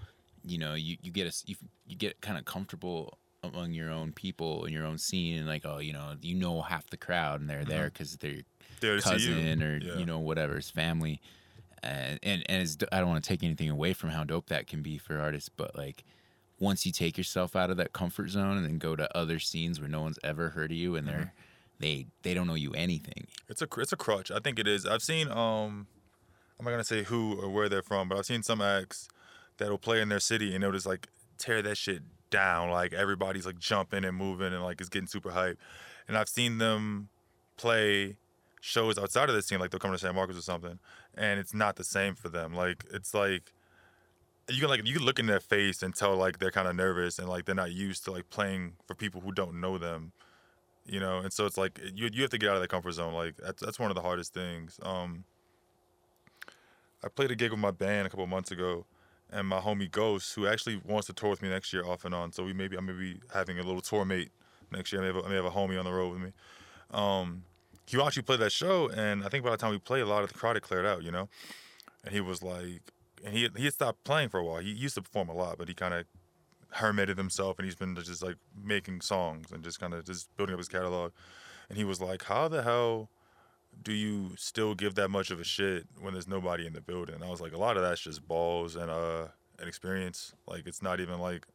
you 0.46 0.58
know 0.58 0.74
you, 0.76 0.98
you 1.02 1.12
get 1.12 1.28
a, 1.28 1.44
you, 1.46 1.56
you 1.88 1.96
get 1.96 2.22
kind 2.22 2.38
of 2.38 2.46
comfortable 2.46 3.18
among 3.44 3.72
your 3.74 3.90
own 3.90 4.12
people 4.12 4.66
in 4.66 4.72
your 4.74 4.86
own 4.86 4.98
scene 5.00 5.38
and 5.40 5.48
like 5.48 5.66
oh 5.66 5.80
you 5.80 5.92
know 5.92 6.14
you 6.22 6.36
know 6.36 6.62
half 6.62 6.88
the 6.92 6.98
crowd 6.98 7.42
and 7.42 7.50
they're 7.50 7.66
there 7.66 7.86
because 7.86 8.16
they're 8.18 8.32
your 8.32 8.44
There 8.80 8.96
to 8.98 9.02
see 9.02 9.10
you. 9.10 9.36
cousin 9.36 9.64
or 9.64 9.78
Yeah. 9.78 9.98
you 9.98 10.06
know 10.06 10.20
whatever 10.20 10.56
his 10.56 10.70
family 10.70 11.20
and 11.84 12.20
and, 12.24 12.44
and 12.50 12.84
I 12.92 13.00
don't 13.00 13.10
want 13.10 13.24
to 13.24 13.28
take 13.28 13.44
anything 13.44 13.70
away 13.70 13.94
from 13.94 14.10
how 14.10 14.24
dope 14.24 14.48
that 14.48 14.68
can 14.68 14.82
be 14.82 14.98
for 14.98 15.20
artists 15.20 15.50
but 15.50 15.76
like 15.78 16.04
once 16.60 16.86
you 16.86 16.92
take 16.92 17.18
yourself 17.18 17.56
out 17.56 17.72
of 17.72 17.78
that 17.78 17.92
comfort 17.92 18.30
zone 18.30 18.58
and 18.58 18.66
then 18.66 18.78
go 18.78 18.96
to 18.96 19.18
other 19.18 19.40
scenes 19.40 19.80
where 19.80 19.90
no 19.90 20.02
one's 20.02 20.20
ever 20.24 20.50
heard 20.50 20.72
of 20.72 20.78
you 20.78 20.96
and 20.96 21.08
Mm-hmm. 21.08 21.18
they're 21.18 21.34
they 21.80 22.06
they 22.22 22.36
don't 22.36 22.46
know 22.46 22.54
you 22.54 22.72
anything 22.74 23.26
It's 23.50 23.64
a 23.64 23.68
it's 23.78 23.92
a 23.92 23.98
crutch. 23.98 24.30
I 24.30 24.38
think 24.38 24.60
it 24.60 24.68
is. 24.68 24.86
I've 24.86 25.02
seen 25.02 25.30
um, 25.32 25.88
I'm 26.60 26.66
not 26.66 26.70
gonna 26.70 26.84
say 26.84 27.02
who 27.02 27.42
or 27.42 27.50
where 27.50 27.68
they're 27.70 27.82
from, 27.82 28.08
but 28.08 28.20
I've 28.20 28.26
seen 28.28 28.44
some 28.44 28.62
acts 28.62 29.08
that'll 29.58 29.80
play 29.80 30.00
in 30.00 30.10
their 30.10 30.20
city 30.20 30.54
and 30.54 30.64
they'll 30.64 30.72
just 30.72 30.86
like 30.86 31.08
tear 31.40 31.64
that 31.64 31.78
shit 31.78 32.04
down. 32.30 32.70
Like 32.70 32.94
everybody's 32.94 33.48
like 33.48 33.58
jumping 33.58 34.06
and 34.06 34.16
moving 34.16 34.54
and 34.54 34.62
like 34.64 34.80
it's 34.80 34.90
getting 34.92 35.08
super 35.08 35.32
hype. 35.32 35.58
And 36.08 36.16
I've 36.16 36.30
seen 36.30 36.60
them 36.60 37.10
play 37.58 38.18
shows 38.62 38.98
outside 38.98 39.28
of 39.28 39.36
the 39.36 39.42
scene, 39.42 39.60
like 39.60 39.72
they'll 39.72 39.80
come 39.80 39.92
to 39.92 39.98
San 39.98 40.16
Marcos 40.16 40.38
or 40.38 40.42
something, 40.42 40.80
and 41.16 41.40
it's 41.40 41.54
not 41.54 41.76
the 41.76 41.84
same 41.84 42.16
for 42.16 42.30
them. 42.30 42.54
Like 42.54 42.86
it's 42.94 43.14
like 43.14 43.52
you 44.50 44.62
can 44.62 44.70
like 44.70 44.88
you 44.88 44.96
can 44.96 45.04
look 45.04 45.20
in 45.20 45.26
their 45.26 45.42
face 45.42 45.84
and 45.84 45.94
tell 45.94 46.16
like 46.16 46.40
they're 46.40 46.52
kind 46.52 46.68
of 46.68 46.76
nervous 46.76 47.20
and 47.20 47.28
like 47.28 47.46
they're 47.46 47.56
not 47.56 47.72
used 47.72 48.06
to 48.06 48.12
like 48.12 48.30
playing 48.30 48.74
for 48.88 48.96
people 48.96 49.20
who 49.20 49.34
don't 49.34 49.60
know 49.60 49.78
them 49.78 50.14
you 50.86 51.00
know? 51.00 51.20
And 51.20 51.32
so 51.32 51.46
it's 51.46 51.58
like 51.58 51.80
you, 51.94 52.10
you 52.12 52.22
have 52.22 52.32
to 52.32 52.38
get 52.38 52.50
out 52.50 52.56
of 52.56 52.62
that 52.62 52.70
comfort 52.70 52.94
zone. 52.94 53.14
Like 53.14 53.36
that's, 53.38 53.62
that's 53.62 53.80
one 53.80 53.90
of 53.92 53.96
the 53.96 54.02
hardest 54.02 54.34
things. 54.34 54.80
Um 54.84 55.26
i 57.04 57.08
played 57.08 57.32
a 57.32 57.36
gig 57.36 57.50
with 57.50 57.60
my 57.60 57.72
band 57.72 58.06
a 58.06 58.12
couple 58.12 58.28
months 58.28 58.52
ago 58.52 58.86
and 59.32 59.48
my 59.48 59.60
homie 59.60 59.90
ghost 59.90 60.36
who 60.36 60.46
actually 60.46 60.80
wants 60.86 61.08
to 61.08 61.14
tour 61.14 61.32
with 61.32 61.42
me 61.42 61.50
next 61.50 61.74
year 61.74 61.84
off 61.84 62.06
and 62.06 62.14
on 62.14 62.32
so 62.32 62.44
we 62.44 62.54
maybe 62.54 62.78
I 62.78 62.82
may 62.82 62.94
be 62.94 63.20
having 63.34 63.58
a 63.58 63.64
little 63.64 63.82
tour 63.82 64.06
mate 64.06 64.30
next 64.72 64.94
year. 64.94 65.02
I 65.02 65.06
may 65.06 65.08
have 65.08 65.24
a, 65.24 65.26
I 65.26 65.30
may 65.30 65.36
have 65.36 65.46
a 65.46 65.50
homie 65.50 65.80
on 65.80 65.86
the 65.86 65.92
road 65.92 66.14
with 66.14 66.22
me. 66.22 66.32
Um 66.92 67.44
he 67.92 68.02
actually 68.02 68.24
played 68.24 68.40
that 68.40 68.52
show 68.52 68.90
and 68.90 69.24
i 69.24 69.30
think 69.30 69.44
by 69.44 69.52
the 69.52 69.58
time 69.58 69.72
we 69.72 69.78
played 69.78 70.02
a 70.02 70.06
lot 70.06 70.24
of 70.24 70.32
the 70.32 70.38
crowd 70.38 70.56
had 70.56 70.64
cleared 70.64 70.86
out 70.86 71.04
you 71.04 71.12
know? 71.12 71.30
And 72.04 72.14
he 72.14 72.22
was 72.22 72.42
like 72.42 72.82
and 73.24 73.36
he 73.36 73.50
he 73.56 73.66
had 73.66 73.74
stopped 73.74 74.04
playing 74.04 74.30
for 74.30 74.40
a 74.40 74.44
while. 74.44 74.60
He 74.62 74.72
used 74.72 74.96
to 74.96 75.02
perform 75.02 75.30
a 75.30 75.34
lot 75.34 75.58
but 75.58 75.68
he 75.68 75.74
kind 75.74 75.94
of 75.94 76.06
hermited 76.76 77.18
himself 77.18 77.60
and 77.60 77.66
he's 77.66 77.76
been 77.76 77.96
just 77.96 78.24
like 78.24 78.38
making 78.64 79.02
songs 79.02 79.52
and 79.52 79.64
just 79.64 79.80
kind 79.80 79.94
of 79.94 80.06
just 80.06 80.36
building 80.38 80.54
up 80.54 80.60
his 80.60 80.70
catalog. 80.70 81.12
And 81.70 81.78
he 81.78 81.84
was 81.84 82.02
like 82.02 82.24
how 82.24 82.48
the 82.48 82.64
hell 82.64 83.10
do 83.84 83.94
you 83.94 84.32
still 84.38 84.76
give 84.76 84.96
that 84.96 85.10
much 85.10 85.32
of 85.32 85.40
a 85.40 85.44
shit 85.44 85.86
when 86.00 86.14
there's 86.14 86.28
nobody 86.28 86.66
in 86.66 86.74
the 86.74 86.82
building? 86.82 87.22
I 87.24 87.30
was 87.30 87.42
like 87.42 87.54
a 87.54 87.58
lot 87.58 87.78
of 87.78 87.84
that's 87.84 88.02
just 88.02 88.28
balls 88.28 88.76
and 88.76 88.90
uh 88.90 89.28
and 89.60 89.68
experience. 89.68 90.34
Like 90.48 90.66
it's 90.66 90.82
not 90.82 91.00
even 91.00 91.20
like 91.20 91.46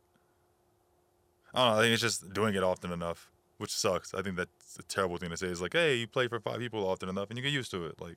i 1.55 1.59
don't 1.65 1.73
know 1.73 1.81
i 1.81 1.83
think 1.83 1.93
it's 1.93 2.03
just 2.03 2.33
doing 2.33 2.55
it 2.55 2.63
often 2.63 2.93
enough 2.93 3.31
which 3.59 3.73
sucks 3.73 4.15
i 4.15 4.23
think 4.23 4.37
that's 4.37 4.79
a 4.79 4.83
terrible 4.85 5.17
thing 5.17 5.31
to 5.31 5.37
say 5.37 5.47
it's 5.47 5.61
like 5.61 5.73
hey 5.73 5.95
you 5.95 6.07
play 6.07 6.29
for 6.29 6.41
five 6.41 6.59
people 6.59 6.87
often 6.89 7.09
enough 7.09 7.29
and 7.31 7.39
you 7.39 7.43
get 7.43 7.53
used 7.53 7.71
to 7.71 7.85
it 7.87 8.01
like 8.01 8.17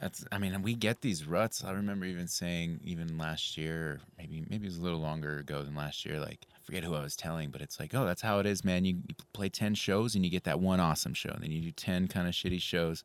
That's 0.00 0.24
I 0.32 0.38
mean, 0.38 0.62
we 0.62 0.74
get 0.74 1.02
these 1.02 1.26
ruts. 1.26 1.62
I 1.62 1.72
remember 1.72 2.06
even 2.06 2.26
saying 2.26 2.80
even 2.84 3.18
last 3.18 3.58
year, 3.58 4.00
maybe 4.16 4.44
maybe 4.48 4.64
it 4.64 4.70
was 4.70 4.78
a 4.78 4.82
little 4.82 5.00
longer 5.00 5.38
ago 5.38 5.62
than 5.62 5.74
last 5.74 6.06
year, 6.06 6.18
like 6.18 6.46
I 6.54 6.58
forget 6.64 6.84
who 6.84 6.94
I 6.94 7.02
was 7.02 7.16
telling, 7.16 7.50
but 7.50 7.60
it's 7.60 7.78
like, 7.78 7.94
oh, 7.94 8.06
that's 8.06 8.22
how 8.22 8.38
it 8.38 8.46
is, 8.46 8.64
man. 8.64 8.84
You, 8.86 8.94
you 9.06 9.14
play 9.34 9.50
ten 9.50 9.74
shows 9.74 10.14
and 10.14 10.24
you 10.24 10.30
get 10.30 10.44
that 10.44 10.58
one 10.60 10.80
awesome 10.80 11.12
show, 11.14 11.30
and 11.30 11.42
then 11.42 11.50
you 11.50 11.60
do 11.60 11.72
ten 11.72 12.08
kind 12.08 12.26
of 12.26 12.34
shitty 12.34 12.62
shows, 12.62 13.04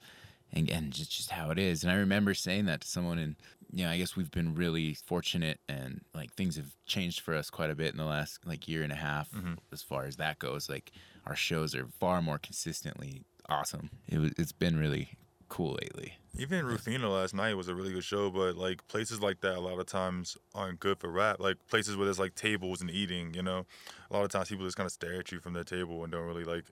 and 0.53 0.69
and 0.69 0.93
just 0.93 1.11
just 1.11 1.31
how 1.31 1.51
it 1.51 1.59
is. 1.59 1.83
And 1.83 1.91
I 1.91 1.95
remember 1.95 2.33
saying 2.33 2.65
that 2.65 2.81
to 2.81 2.87
someone, 2.87 3.19
and 3.19 3.35
you 3.73 3.83
know, 3.83 3.91
I 3.91 3.97
guess 3.97 4.15
we've 4.15 4.31
been 4.31 4.55
really 4.55 4.93
fortunate, 5.05 5.59
and 5.67 5.99
like 6.13 6.33
things 6.33 6.55
have 6.55 6.71
changed 6.85 7.19
for 7.19 7.35
us 7.35 7.49
quite 7.49 7.71
a 7.71 7.75
bit 7.75 7.91
in 7.91 7.97
the 7.97 8.05
last 8.05 8.39
like 8.45 8.69
year 8.69 8.83
and 8.83 8.93
a 8.93 8.95
half 8.95 9.29
mm-hmm. 9.31 9.55
as 9.73 9.83
far 9.83 10.05
as 10.05 10.15
that 10.15 10.39
goes. 10.39 10.69
Like 10.69 10.93
our 11.25 11.35
shows 11.35 11.73
are 11.75 11.87
far 11.99 12.21
more 12.21 12.37
consistently 12.37 13.23
awesome. 13.49 13.89
It 14.07 14.19
was, 14.19 14.31
it's 14.37 14.51
been 14.51 14.77
really 14.77 15.17
cool 15.49 15.77
lately. 15.81 16.15
Even 16.37 16.65
Rufino 16.65 17.11
last 17.11 17.33
night 17.33 17.55
was 17.55 17.67
a 17.67 17.75
really 17.75 17.93
good 17.93 18.03
show, 18.03 18.29
but 18.29 18.55
like 18.57 18.85
places 18.87 19.21
like 19.21 19.41
that 19.41 19.55
a 19.55 19.59
lot 19.61 19.79
of 19.79 19.85
times 19.85 20.37
aren't 20.53 20.79
good 20.79 20.99
for 20.99 21.09
rap. 21.09 21.39
Like 21.39 21.57
places 21.69 21.95
where 21.95 22.05
there's 22.05 22.19
like 22.19 22.35
tables 22.35 22.81
and 22.81 22.89
eating, 22.89 23.33
you 23.33 23.41
know, 23.41 23.65
a 24.09 24.13
lot 24.13 24.23
of 24.25 24.31
times 24.31 24.49
people 24.49 24.65
just 24.65 24.75
kind 24.77 24.85
of 24.87 24.91
stare 24.91 25.19
at 25.19 25.31
you 25.31 25.39
from 25.39 25.53
their 25.53 25.63
table 25.63 26.03
and 26.03 26.11
don't 26.11 26.25
really 26.25 26.43
like, 26.43 26.65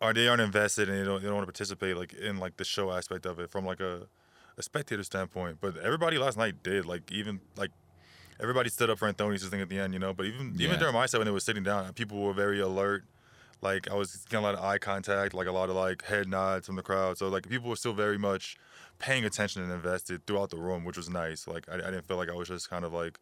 are 0.00 0.12
they 0.12 0.28
aren't 0.28 0.42
invested 0.42 0.88
and 0.88 0.98
they 0.98 1.04
don't 1.04 1.20
they 1.20 1.26
don't 1.26 1.36
want 1.36 1.46
to 1.46 1.52
participate 1.52 1.96
like 1.96 2.12
in 2.14 2.38
like 2.38 2.56
the 2.56 2.64
show 2.64 2.90
aspect 2.90 3.26
of 3.26 3.38
it 3.38 3.50
from 3.50 3.64
like 3.64 3.80
a, 3.80 4.06
a 4.58 4.62
spectator 4.62 5.02
standpoint. 5.04 5.58
But 5.60 5.76
everybody 5.78 6.18
last 6.18 6.36
night 6.36 6.62
did 6.62 6.86
like 6.86 7.10
even 7.12 7.40
like 7.56 7.70
everybody 8.40 8.70
stood 8.70 8.90
up 8.90 8.98
for 8.98 9.06
Anthony's 9.08 9.46
thing 9.48 9.60
at 9.60 9.68
the 9.68 9.78
end, 9.78 9.92
you 9.92 9.98
know. 9.98 10.12
But 10.12 10.26
even 10.26 10.54
Yeah. 10.56 10.66
even 10.66 10.78
during 10.78 10.94
my 10.94 11.06
set 11.06 11.18
when 11.18 11.26
they 11.26 11.32
were 11.32 11.40
sitting 11.40 11.62
down, 11.62 11.92
people 11.92 12.20
were 12.20 12.32
very 12.32 12.60
alert. 12.60 13.04
Like 13.64 13.90
I 13.90 13.94
was 13.94 14.24
getting 14.28 14.44
a 14.44 14.46
lot 14.46 14.54
of 14.54 14.62
eye 14.62 14.76
contact, 14.76 15.32
like 15.32 15.46
a 15.46 15.52
lot 15.52 15.70
of 15.70 15.76
like 15.76 16.04
head 16.04 16.28
nods 16.28 16.66
from 16.66 16.76
the 16.76 16.82
crowd. 16.82 17.16
So 17.16 17.28
like 17.30 17.48
people 17.48 17.70
were 17.70 17.76
still 17.76 17.94
very 17.94 18.18
much 18.18 18.58
paying 18.98 19.24
attention 19.24 19.62
and 19.62 19.72
invested 19.72 20.26
throughout 20.26 20.50
the 20.50 20.58
room, 20.58 20.84
which 20.84 20.98
was 20.98 21.08
nice. 21.08 21.48
Like 21.48 21.66
I, 21.70 21.76
I 21.76 21.90
didn't 21.90 22.02
feel 22.02 22.18
like 22.18 22.28
I 22.28 22.34
was 22.34 22.48
just 22.48 22.68
kind 22.68 22.84
of 22.84 22.92
like 22.92 23.18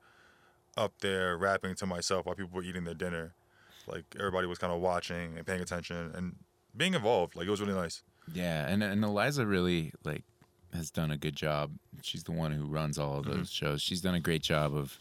up 0.77 0.95
there 1.01 1.39
rapping 1.39 1.77
to 1.77 1.87
myself 1.87 2.27
while 2.27 2.35
people 2.35 2.51
were 2.53 2.65
eating 2.65 2.83
their 2.83 2.95
dinner. 2.95 3.35
Like 3.87 4.05
everybody 4.19 4.49
was 4.49 4.59
kind 4.59 4.73
of 4.73 4.81
watching 4.81 5.37
and 5.37 5.47
paying 5.47 5.61
attention 5.61 6.11
and 6.15 6.35
being 6.77 6.95
involved. 6.95 7.37
Like 7.37 7.47
it 7.47 7.51
was 7.51 7.61
really 7.61 7.75
nice. 7.75 8.03
Yeah, 8.35 8.67
and 8.67 8.83
and 8.83 9.05
Eliza 9.05 9.47
really 9.47 9.93
like 10.03 10.25
has 10.75 10.91
done 10.91 11.13
a 11.13 11.17
good 11.17 11.37
job. 11.37 11.71
She's 12.03 12.25
the 12.25 12.33
one 12.33 12.51
who 12.51 12.67
runs 12.67 12.99
all 12.99 13.19
of 13.19 13.27
mm-hmm. 13.27 13.39
those 13.39 13.51
shows. 13.51 13.81
She's 13.81 14.01
done 14.01 14.17
a 14.17 14.21
great 14.21 14.43
job 14.43 14.75
of 14.75 14.99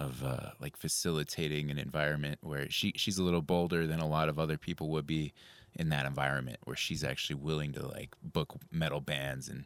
of 0.00 0.24
uh, 0.24 0.50
like 0.60 0.76
facilitating 0.76 1.70
an 1.70 1.78
environment 1.78 2.38
where 2.42 2.70
she 2.70 2.92
she's 2.96 3.18
a 3.18 3.22
little 3.22 3.42
bolder 3.42 3.86
than 3.86 4.00
a 4.00 4.08
lot 4.08 4.28
of 4.28 4.38
other 4.38 4.56
people 4.56 4.88
would 4.88 5.06
be 5.06 5.32
in 5.76 5.90
that 5.90 6.06
environment 6.06 6.58
where 6.64 6.76
she's 6.76 7.04
actually 7.04 7.36
willing 7.36 7.72
to 7.72 7.86
like 7.86 8.10
book 8.22 8.54
metal 8.72 9.00
bands 9.00 9.48
and 9.48 9.64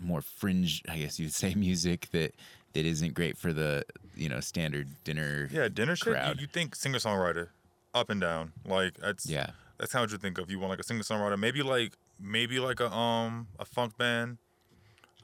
more 0.00 0.20
fringe 0.20 0.82
I 0.88 0.98
guess 0.98 1.20
you'd 1.20 1.34
say 1.34 1.54
music 1.68 2.08
that 2.12 2.34
that 2.72 2.84
isn't 2.84 3.14
great 3.14 3.36
for 3.38 3.52
the 3.52 3.84
you 4.14 4.28
know 4.28 4.40
standard 4.40 4.88
dinner 5.04 5.48
Yeah, 5.52 5.68
dinner 5.68 5.96
shit. 5.96 6.16
You, 6.26 6.34
you 6.40 6.46
think 6.46 6.74
singer 6.74 6.98
songwriter, 6.98 7.48
up 7.94 8.10
and 8.10 8.20
down. 8.20 8.52
Like 8.66 8.94
that's 8.98 9.28
Yeah. 9.28 9.50
That's 9.78 9.92
of 9.94 10.12
you 10.12 10.18
think 10.18 10.38
of. 10.38 10.50
You 10.50 10.58
want 10.58 10.70
like 10.70 10.78
a 10.78 10.84
singer 10.84 11.02
songwriter, 11.02 11.38
maybe 11.38 11.62
like 11.62 11.94
maybe 12.20 12.58
like 12.60 12.80
a 12.80 12.92
um 12.92 13.48
a 13.58 13.64
funk 13.64 13.96
band, 13.98 14.38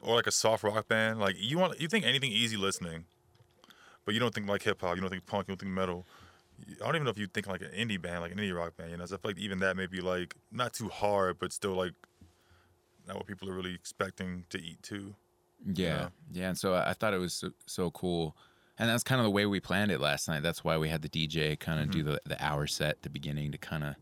or 0.01 0.15
like 0.15 0.27
a 0.27 0.31
soft 0.31 0.63
rock 0.63 0.87
band. 0.87 1.19
Like 1.19 1.35
you 1.37 1.57
want 1.57 1.79
you 1.79 1.87
think 1.87 2.05
anything 2.05 2.31
easy 2.31 2.57
listening, 2.57 3.05
but 4.05 4.13
you 4.13 4.19
don't 4.19 4.33
think 4.33 4.47
like 4.47 4.63
hip 4.63 4.81
hop. 4.81 4.95
You 4.95 5.01
don't 5.01 5.09
think 5.09 5.25
punk. 5.25 5.47
You 5.47 5.53
don't 5.53 5.59
think 5.59 5.71
metal. 5.71 6.05
I 6.81 6.85
don't 6.85 6.95
even 6.95 7.05
know 7.05 7.11
if 7.11 7.17
you 7.17 7.27
think 7.27 7.47
like 7.47 7.61
an 7.61 7.71
indie 7.75 8.01
band, 8.01 8.21
like 8.21 8.31
an 8.31 8.37
indie 8.37 8.55
rock 8.55 8.77
band. 8.77 8.91
You 8.91 8.97
know, 8.97 9.05
so 9.05 9.15
I 9.15 9.17
feel 9.17 9.31
like 9.31 9.39
even 9.39 9.59
that 9.59 9.75
may 9.75 9.87
be 9.87 10.01
like 10.01 10.35
not 10.51 10.73
too 10.73 10.89
hard, 10.89 11.39
but 11.39 11.51
still 11.51 11.73
like 11.73 11.93
not 13.07 13.17
what 13.17 13.27
people 13.27 13.49
are 13.49 13.53
really 13.53 13.73
expecting 13.73 14.45
to 14.49 14.61
eat 14.61 14.81
too. 14.83 15.15
Yeah, 15.65 15.97
know? 15.97 16.09
yeah. 16.31 16.49
And 16.49 16.57
so 16.57 16.75
I 16.75 16.93
thought 16.93 17.13
it 17.13 17.19
was 17.19 17.33
so, 17.33 17.51
so 17.67 17.91
cool, 17.91 18.35
and 18.77 18.89
that's 18.89 19.03
kind 19.03 19.19
of 19.19 19.25
the 19.25 19.31
way 19.31 19.45
we 19.45 19.59
planned 19.59 19.91
it 19.91 19.99
last 19.99 20.27
night. 20.27 20.43
That's 20.43 20.63
why 20.63 20.77
we 20.77 20.89
had 20.89 21.01
the 21.01 21.09
DJ 21.09 21.59
kind 21.59 21.79
of 21.79 21.91
do 21.91 22.03
the 22.03 22.19
the 22.25 22.43
hour 22.43 22.67
set 22.67 22.89
at 22.89 23.01
the 23.03 23.09
beginning 23.09 23.51
to 23.51 23.57
kind 23.57 23.83
of 23.83 23.95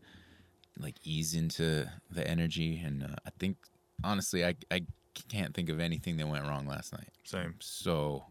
like 0.78 0.96
ease 1.04 1.34
into 1.34 1.90
the 2.10 2.26
energy. 2.26 2.80
And 2.84 3.04
uh, 3.04 3.16
I 3.26 3.30
think 3.38 3.56
honestly, 4.02 4.44
I 4.44 4.54
I 4.70 4.82
can't 5.28 5.54
think 5.54 5.68
of 5.68 5.80
anything 5.80 6.16
that 6.16 6.28
went 6.28 6.46
wrong 6.46 6.66
last 6.66 6.92
night. 6.92 7.08
Same. 7.24 7.54
So 7.60 8.24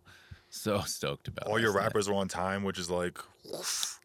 so 0.49 0.79
stoked 0.85 1.27
about 1.27 1.47
All 1.47 1.59
your 1.59 1.69
last 1.69 1.75
night. 1.77 1.83
rappers 1.83 2.07
are 2.09 2.13
on 2.15 2.27
time, 2.27 2.63
which 2.63 2.79
is 2.79 2.89
like, 2.89 3.17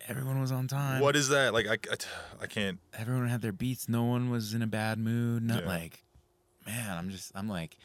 Everyone 0.08 0.40
was 0.40 0.52
on 0.52 0.68
time. 0.68 1.00
what 1.00 1.16
is 1.16 1.28
that? 1.30 1.52
Like 1.54 1.66
I, 1.66 1.74
I, 1.90 1.96
I 2.42 2.46
can't. 2.46 2.78
everyone 2.96 3.28
had 3.28 3.42
their 3.42 3.52
beats. 3.52 3.88
No 3.88 4.04
one 4.04 4.30
was 4.30 4.54
in 4.54 4.62
a 4.62 4.66
bad 4.66 4.98
mood. 4.98 5.42
Not 5.42 5.62
Yeah. 5.62 5.68
like, 5.68 6.02
man, 6.66 6.96
I'm 6.98 7.10
just, 7.10 7.32
I'm 7.34 7.48
like, 7.48 7.76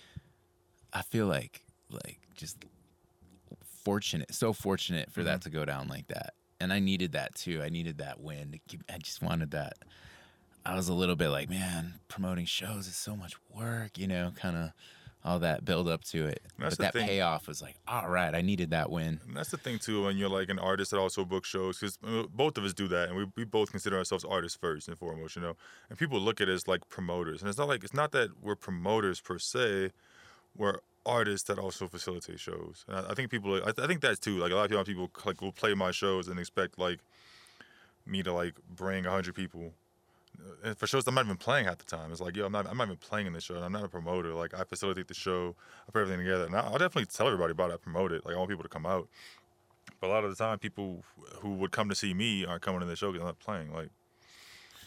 I 0.94 1.02
feel 1.02 1.28
like, 1.28 1.64
like 1.90 2.20
just 2.36 2.58
fortunate, 3.84 4.34
so 4.34 4.54
fortunate 4.54 5.12
for 5.12 5.22
Mm-hmm. 5.22 5.28
that 5.30 5.42
to 5.44 5.50
go 5.50 5.66
down 5.66 5.88
like 5.88 6.08
that. 6.08 6.34
And 6.60 6.74
I 6.74 6.80
needed 6.80 7.14
that 7.14 7.36
too. 7.36 7.62
I 7.64 7.70
needed 7.70 8.00
that 8.00 8.20
win. 8.20 8.60
I 8.94 8.98
just 8.98 9.22
wanted 9.22 9.52
that. 9.52 9.74
I 10.66 10.76
was 10.76 10.90
a 10.90 10.94
little 10.94 11.16
bit 11.16 11.30
like, 11.30 11.50
man, 11.50 11.96
promoting 12.10 12.46
shows 12.46 12.88
is 12.88 12.96
so 12.96 13.16
much 13.16 13.34
work, 13.56 13.98
you 13.98 14.08
know, 14.08 14.32
kind 14.36 14.58
of 14.58 14.72
all 15.24 15.40
that 15.40 15.66
build 15.66 15.90
up 15.90 16.04
to 16.06 16.28
it. 16.28 16.42
But 16.58 16.78
that 16.78 16.94
thing. 16.94 17.06
payoff 17.08 17.48
was 17.48 17.62
like, 17.62 17.76
all 17.88 18.10
right, 18.10 18.34
I 18.34 18.42
needed 18.42 18.70
that 18.72 18.90
win. 18.90 19.20
And 19.28 19.36
that's 19.36 19.52
the 19.52 19.58
thing 19.58 19.78
too 19.78 20.06
when 20.06 20.18
you're 20.18 20.30
like 20.30 20.50
an 20.50 20.60
artist 20.60 20.92
that 20.92 20.98
also 20.98 21.26
books 21.26 21.50
shows 21.50 21.78
because 21.78 21.98
uh, 22.08 22.24
both 22.34 22.58
of 22.58 22.64
us 22.64 22.74
do 22.74 22.88
that 22.88 23.10
and 23.10 23.18
we, 23.18 23.26
we 23.36 23.44
both 23.44 23.72
consider 23.72 23.98
ourselves 23.98 24.24
artists 24.24 24.58
first 24.58 24.88
and 24.88 24.98
foremost 24.98 25.36
you 25.36 25.42
know 25.42 25.56
and 25.90 25.98
people 25.98 26.20
look 26.20 26.40
at 26.40 26.48
us 26.48 26.68
like 26.68 26.88
promoters 26.90 27.42
and 27.42 27.50
it's 27.50 27.58
not 27.58 27.68
like 27.68 27.84
it's 27.84 27.94
not 27.94 28.12
that 28.12 28.30
we're 28.42 28.56
promoters 28.56 29.20
per 29.20 29.38
se 29.38 29.92
we're 30.56 30.80
artists 31.06 31.48
that 31.48 31.60
also 31.60 31.88
facilitate 31.88 32.40
shows 32.40 32.86
and 32.88 32.98
I, 32.98 33.12
I 33.12 33.14
think 33.14 33.30
people 33.30 33.56
I, 33.56 33.70
I 33.70 33.88
think 33.88 34.02
that's 34.02 34.20
too 34.20 34.38
like 34.38 34.52
a 34.52 34.56
lot 34.56 34.72
of 34.72 34.86
people 34.86 35.10
like 35.26 35.42
will 35.42 35.52
play 35.52 35.74
my 35.74 35.92
shows 35.92 36.28
and 36.28 36.40
expect 36.40 36.80
like 36.80 37.00
me 38.06 38.24
to 38.24 38.34
like 38.34 38.56
bring 38.70 39.04
100 39.04 39.36
people 39.36 39.74
for 40.78 40.88
shows 40.88 41.08
I'm 41.08 41.16
not 41.16 41.26
even 41.26 41.38
playing 41.38 41.66
half 41.66 41.78
the 41.78 41.86
time. 41.86 42.12
It's 42.12 42.22
like, 42.22 42.36
yo, 42.36 42.46
I'm 42.46 42.52
not, 42.52 42.68
I'm 42.68 42.78
not 42.78 42.88
even 42.88 42.98
playing 42.98 43.28
in 43.28 43.34
this 43.34 43.44
show. 43.44 43.56
I'm 43.56 43.72
not 43.72 43.84
a 43.84 43.90
promoter. 43.90 44.34
Like, 44.34 44.54
I 44.54 44.64
facilitate 44.64 45.08
the 45.08 45.14
show, 45.14 45.56
I 45.88 45.92
put 45.92 46.02
everything 46.02 46.26
together. 46.26 46.46
And 46.46 46.56
I'll 46.56 46.72
definitely 46.74 47.06
tell 47.06 47.28
everybody 47.28 47.52
about 47.52 47.72
it. 47.72 47.74
I 47.74 47.78
promote 47.78 48.12
it. 48.12 48.26
Like, 48.26 48.36
I 48.36 48.38
want 48.38 48.50
people 48.50 48.64
to 48.64 48.70
come 48.70 48.86
out. 48.86 49.08
But 50.00 50.08
a 50.08 50.12
lot 50.12 50.24
of 50.24 50.30
the 50.30 50.42
time, 50.42 50.60
people 50.60 51.04
who 51.42 51.56
would 51.56 51.72
come 51.72 51.90
to 51.90 51.96
see 51.96 52.14
me 52.14 52.46
aren't 52.46 52.62
coming 52.62 52.80
to 52.80 52.86
the 52.86 52.96
show 52.96 53.12
because 53.12 53.22
I'm 53.22 53.28
not 53.28 53.40
playing. 53.40 53.74
Like, 53.74 53.90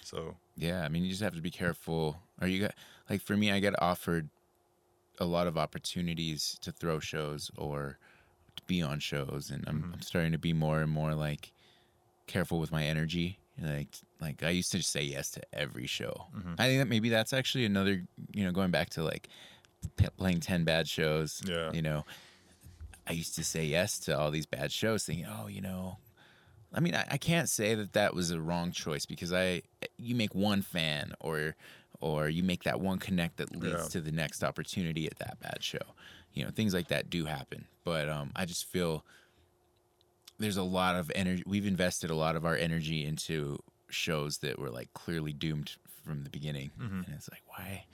so 0.03 0.37
Yeah, 0.57 0.83
I 0.83 0.89
mean, 0.89 1.03
you 1.03 1.11
just 1.11 1.23
have 1.23 1.35
to 1.35 1.41
be 1.41 1.51
careful. 1.51 2.19
Are 2.41 2.47
you 2.47 2.61
got 2.61 2.75
like 3.09 3.23
for 3.23 3.37
me, 3.37 3.51
I 3.51 3.61
get 3.61 3.81
offered 3.81 4.29
a 5.19 5.25
lot 5.25 5.47
of 5.47 5.57
opportunities 5.57 6.59
to 6.63 6.73
throw 6.73 6.99
shows 6.99 7.51
or 7.57 7.99
to 8.57 8.63
be 8.65 8.83
on 8.83 8.99
shows, 9.01 9.51
and 9.51 9.65
I'm, 9.67 9.83
mm-hmm. 9.83 9.93
I'm 9.95 10.03
starting 10.03 10.33
to 10.33 10.39
be 10.39 10.53
more 10.53 10.81
and 10.81 10.91
more 10.91 11.15
like 11.15 11.53
careful 12.27 12.59
with 12.59 12.73
my 12.73 12.85
energy. 12.85 13.39
Like, 13.61 13.99
like 14.23 14.43
I 14.43 14.51
used 14.51 14.73
to 14.73 14.79
just 14.79 14.91
say 14.91 15.03
yes 15.03 15.31
to 15.33 15.43
every 15.53 15.87
show. 15.87 16.29
I 16.59 16.67
think 16.69 16.81
that 16.81 16.89
maybe 16.89 17.09
that's 17.11 17.33
actually 17.35 17.67
another, 17.67 18.03
you 18.33 18.45
know, 18.45 18.53
going 18.53 18.71
back 18.71 18.89
to 18.91 19.03
like 19.03 19.29
playing 20.17 20.41
ten 20.41 20.65
bad 20.65 20.89
shows. 20.89 21.43
Yeah. 21.45 21.71
you 21.73 21.83
know, 21.83 22.05
I 23.07 23.13
used 23.13 23.35
to 23.35 23.45
say 23.45 23.65
yes 23.67 23.99
to 24.01 24.19
all 24.19 24.31
these 24.31 24.47
bad 24.47 24.73
shows, 24.73 25.05
thinking, 25.05 25.27
oh, 25.27 25.49
you 25.49 25.61
know, 25.61 25.99
I 26.73 26.81
mean, 26.81 26.95
I, 26.95 27.05
I 27.11 27.19
can't 27.19 27.49
say 27.49 27.75
that 27.75 27.93
that 27.93 28.15
was 28.15 28.31
a 28.31 28.41
wrong 28.41 28.71
choice 28.73 29.05
because 29.05 29.33
I, 29.33 29.63
you 29.99 30.15
make 30.15 30.35
one 30.35 30.63
fan 30.63 31.13
or, 31.21 31.55
or 32.01 32.29
you 32.31 32.43
make 32.43 32.63
that 32.63 32.81
one 32.81 32.99
connect 32.99 33.37
that 33.39 33.55
leads 33.55 33.75
Yeah. 33.83 33.89
to 33.91 34.01
the 34.01 34.13
next 34.13 34.43
opportunity 34.43 35.07
at 35.07 35.19
that 35.19 35.39
bad 35.41 35.59
show. 35.63 35.79
You 36.33 36.45
know, 36.45 36.51
things 36.51 36.73
like 36.73 36.89
that 36.89 37.11
do 37.11 37.27
happen. 37.27 37.67
But 37.85 38.09
um, 38.09 38.31
I 38.35 38.47
just 38.47 38.65
feel 38.67 39.05
there's 40.39 40.57
a 40.57 40.63
lot 40.63 40.97
of 40.97 41.11
energy. 41.15 41.43
We've 41.47 41.67
invested 41.67 42.11
a 42.11 42.15
lot 42.15 42.37
of 42.37 42.45
our 42.47 42.57
energy 42.57 43.05
into 43.05 43.59
shows 43.93 44.39
that 44.39 44.59
were 44.59 44.71
like 44.71 44.93
clearly 44.95 45.33
doomed 45.33 45.77
from 46.05 46.25
the 46.25 46.31
beginning, 46.31 46.71
mm-hmm. 46.81 47.03
and 47.05 47.15
it's 47.15 47.31
like, 47.31 47.43
why, 47.47 47.85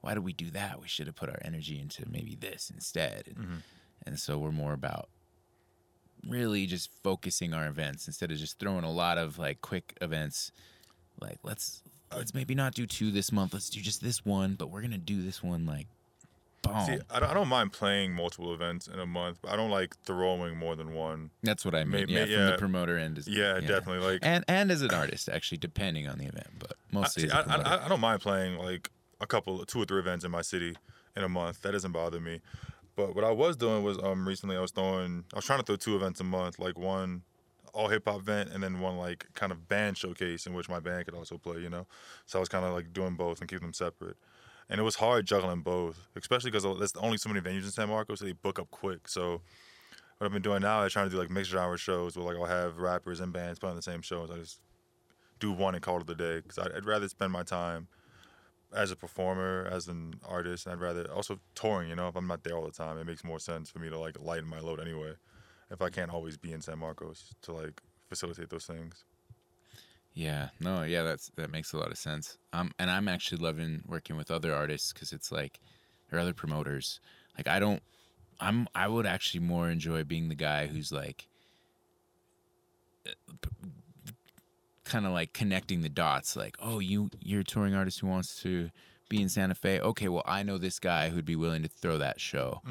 why 0.00 0.14
did 0.14 0.24
we 0.24 0.32
do 0.32 0.50
that? 0.50 0.80
We 0.80 0.88
should 0.88 1.06
have 1.06 1.16
put 1.16 1.28
our 1.28 1.38
energy 1.42 1.80
into 1.80 2.04
maybe 2.08 2.36
this 2.36 2.70
instead. 2.72 3.24
And, 3.26 3.36
mm-hmm. 3.36 3.56
and 4.06 4.18
so 4.18 4.38
we're 4.38 4.52
more 4.52 4.72
about 4.72 5.08
really 6.28 6.66
just 6.66 6.90
focusing 7.02 7.54
our 7.54 7.66
events 7.66 8.06
instead 8.06 8.30
of 8.30 8.38
just 8.38 8.58
throwing 8.58 8.84
a 8.84 8.90
lot 8.90 9.18
of 9.18 9.38
like 9.38 9.60
quick 9.60 9.96
events. 10.00 10.52
Like 11.20 11.38
let's 11.42 11.82
let's 12.14 12.34
maybe 12.34 12.54
not 12.54 12.74
do 12.74 12.86
two 12.86 13.10
this 13.10 13.32
month. 13.32 13.52
Let's 13.52 13.70
do 13.70 13.80
just 13.80 14.02
this 14.02 14.24
one, 14.24 14.54
but 14.54 14.70
we're 14.70 14.82
gonna 14.82 14.98
do 14.98 15.22
this 15.22 15.42
one 15.42 15.66
like 15.66 15.86
boom. 16.66 16.86
see, 16.86 16.98
I 17.10 17.20
don't, 17.20 17.30
I 17.30 17.34
don't 17.34 17.48
mind 17.48 17.72
playing 17.72 18.12
multiple 18.12 18.52
events 18.54 18.86
in 18.86 18.98
a 18.98 19.06
month, 19.06 19.38
but 19.42 19.50
I 19.50 19.56
don't 19.56 19.70
like 19.70 19.96
throwing 20.04 20.56
more 20.56 20.76
than 20.76 20.92
one. 20.94 21.30
That's 21.42 21.64
what 21.64 21.74
I 21.74 21.84
mean. 21.84 22.08
Yeah, 22.08 22.24
may- 22.24 22.34
from 22.34 22.46
the 22.46 22.56
promoter 22.58 22.98
end. 22.98 23.18
Is, 23.18 23.28
Yeah, 23.28 23.60
definitely, 23.60 23.98
like- 24.06 24.20
and 24.22 24.44
and 24.48 24.70
as 24.70 24.82
an 24.82 24.92
artist, 24.92 25.28
actually, 25.28 25.58
depending 25.58 26.06
on 26.08 26.18
the 26.18 26.26
event, 26.26 26.48
but 26.58 26.72
I, 26.72 26.94
mostly 26.94 27.22
see, 27.24 27.28
as 27.28 27.46
a 27.46 27.50
I. 27.50 27.76
I, 27.76 27.84
I 27.86 27.88
don't 27.88 28.00
mind 28.00 28.20
playing 28.20 28.58
like 28.58 28.90
a 29.20 29.26
couple, 29.26 29.64
two 29.64 29.80
or 29.82 29.84
three 29.84 29.98
events 29.98 30.24
in 30.24 30.30
my 30.30 30.42
city 30.42 30.76
in 31.16 31.22
a 31.22 31.28
month. 31.28 31.62
That 31.62 31.72
doesn't 31.72 31.92
bother 31.92 32.20
me. 32.20 32.40
But 32.94 33.14
what 33.14 33.24
I 33.24 33.30
was 33.30 33.56
doing 33.56 33.82
was 33.82 33.98
um 34.02 34.26
recently 34.26 34.56
I 34.56 34.60
was 34.60 34.70
throwing, 34.70 35.24
I 35.32 35.36
was 35.36 35.44
trying 35.44 35.58
to 35.60 35.64
throw 35.64 35.76
two 35.76 35.96
events 35.96 36.20
a 36.20 36.24
month, 36.24 36.58
like 36.58 36.78
one 36.78 37.22
all 37.74 37.88
hip 37.88 38.04
hop 38.08 38.20
event 38.20 38.48
and 38.54 38.62
then 38.62 38.80
one 38.80 38.96
like 38.96 39.26
kind 39.34 39.52
of 39.52 39.68
band 39.68 39.98
showcase 39.98 40.46
in 40.46 40.54
which 40.54 40.66
my 40.66 40.80
band 40.80 41.04
could 41.04 41.14
also 41.14 41.36
play. 41.36 41.58
You 41.60 41.68
know, 41.68 41.86
so 42.24 42.38
I 42.38 42.40
was 42.40 42.48
kind 42.48 42.64
of 42.64 42.72
like 42.72 42.92
doing 42.94 43.14
both 43.16 43.40
and 43.40 43.48
keeping 43.50 43.66
them 43.66 43.74
separate. 43.74 44.16
And 44.68 44.80
it 44.80 44.82
was 44.82 44.96
hard 44.96 45.26
juggling 45.26 45.60
both, 45.60 46.08
especially 46.16 46.50
because 46.50 46.64
there's 46.64 46.92
only 46.96 47.18
so 47.18 47.28
many 47.28 47.40
venues 47.40 47.64
in 47.64 47.70
San 47.70 47.88
Marcos, 47.88 48.18
so 48.18 48.24
they 48.24 48.32
book 48.32 48.58
up 48.58 48.70
quick. 48.70 49.08
So 49.08 49.42
what 50.18 50.26
I've 50.26 50.32
been 50.32 50.42
doing 50.42 50.62
now 50.62 50.82
is 50.82 50.92
trying 50.92 51.06
to 51.06 51.10
do 51.10 51.18
like 51.18 51.30
mixed 51.30 51.50
genre 51.50 51.78
shows 51.78 52.16
where 52.16 52.26
like 52.26 52.36
I'll 52.36 52.46
have 52.46 52.78
rappers 52.78 53.20
and 53.20 53.32
bands 53.32 53.58
playing 53.58 53.76
the 53.76 53.82
same 53.82 54.02
shows. 54.02 54.30
I 54.30 54.36
just 54.36 54.60
do 55.38 55.52
one 55.52 55.74
and 55.74 55.82
call 55.82 56.00
it 56.00 56.10
a 56.10 56.14
day 56.14 56.40
because 56.40 56.58
I'd, 56.58 56.72
I'd 56.72 56.84
rather 56.84 57.08
spend 57.08 57.32
my 57.32 57.42
time 57.42 57.88
as 58.74 58.90
a 58.90 58.96
performer, 58.96 59.68
as 59.70 59.88
an 59.88 60.14
artist, 60.26 60.66
and 60.66 60.72
I'd 60.72 60.80
rather 60.80 61.10
also 61.12 61.38
touring. 61.54 61.88
You 61.88 61.96
know, 61.96 62.08
if 62.08 62.16
I'm 62.16 62.26
not 62.26 62.42
there 62.42 62.56
all 62.56 62.64
the 62.64 62.72
time, 62.72 62.98
it 62.98 63.06
makes 63.06 63.24
more 63.24 63.38
sense 63.38 63.70
for 63.70 63.78
me 63.78 63.88
to 63.88 63.98
like 63.98 64.18
lighten 64.20 64.48
my 64.48 64.60
load 64.60 64.80
anyway. 64.80 65.12
If 65.70 65.82
I 65.82 65.90
can't 65.90 66.10
always 66.10 66.36
be 66.36 66.52
in 66.52 66.60
San 66.60 66.78
Marcos 66.78 67.34
to 67.42 67.52
like 67.52 67.82
facilitate 68.08 68.50
those 68.50 68.66
things. 68.66 69.04
Yeah, 70.16 70.48
no, 70.60 70.82
yeah, 70.82 71.02
that's 71.02 71.30
that 71.36 71.50
makes 71.50 71.74
a 71.74 71.76
lot 71.76 71.90
of 71.90 71.98
sense. 71.98 72.38
Um, 72.54 72.72
and 72.78 72.90
I'm 72.90 73.06
actually 73.06 73.36
loving 73.36 73.82
working 73.86 74.16
with 74.16 74.30
other 74.30 74.54
artists 74.54 74.90
because 74.90 75.12
it's 75.12 75.30
like, 75.30 75.60
or 76.10 76.18
other 76.18 76.32
promoters. 76.32 77.00
Like 77.36 77.46
I 77.46 77.60
don't, 77.60 77.82
I'm 78.40 78.66
I 78.74 78.88
would 78.88 79.04
actually 79.04 79.40
more 79.40 79.68
enjoy 79.68 80.04
being 80.04 80.30
the 80.30 80.34
guy 80.34 80.68
who's 80.68 80.90
like, 80.90 81.28
kind 84.84 85.04
of 85.04 85.12
like 85.12 85.34
connecting 85.34 85.82
the 85.82 85.90
dots. 85.90 86.34
Like, 86.34 86.56
oh, 86.60 86.78
you 86.78 87.10
you're 87.20 87.42
a 87.42 87.44
touring 87.44 87.74
artist 87.74 88.00
who 88.00 88.06
wants 88.06 88.40
to 88.40 88.70
be 89.10 89.20
in 89.20 89.28
Santa 89.28 89.54
Fe. 89.54 89.80
Okay, 89.80 90.08
well, 90.08 90.24
I 90.24 90.42
know 90.42 90.56
this 90.56 90.78
guy 90.78 91.10
who'd 91.10 91.26
be 91.26 91.36
willing 91.36 91.62
to 91.62 91.68
throw 91.68 91.98
that 91.98 92.20
show. 92.22 92.62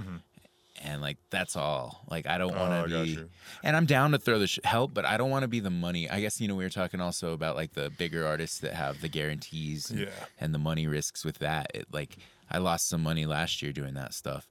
And 0.83 1.01
like 1.01 1.17
that's 1.29 1.55
all. 1.55 2.05
Like 2.09 2.27
I 2.27 2.37
don't. 2.37 2.53
Oh, 2.53 2.59
want 2.59 2.89
to 2.89 2.93
got 2.93 3.05
be, 3.05 3.17
and 3.63 3.75
I'm 3.77 3.85
down 3.85 4.11
to 4.11 4.17
throw 4.19 4.39
the 4.39 4.47
sh- 4.47 4.59
help, 4.65 4.93
but 4.93 5.05
I 5.05 5.15
don't 5.17 5.29
want 5.29 5.43
to 5.43 5.47
be 5.47 5.61
the 5.61 5.69
money. 5.69 6.09
I 6.09 6.19
guess 6.19 6.41
you 6.41 6.47
know 6.49 6.55
we 6.55 6.65
were 6.65 6.69
talking 6.69 6.99
also 6.99 7.31
about 7.31 7.55
like 7.55 7.73
the 7.73 7.89
bigger 7.89 8.27
artists 8.27 8.59
that 8.59 8.73
have 8.73 8.99
the 9.01 9.07
guarantees 9.07 9.89
and, 9.89 10.01
Yeah. 10.01 10.09
and 10.39 10.53
the 10.53 10.59
money 10.59 10.85
risks 10.85 11.23
with 11.23 11.39
that. 11.39 11.71
It, 11.73 11.87
like 11.93 12.17
I 12.51 12.57
lost 12.57 12.89
some 12.89 13.01
money 13.01 13.25
last 13.25 13.61
year 13.61 13.71
doing 13.71 13.93
that 13.93 14.13
stuff, 14.13 14.47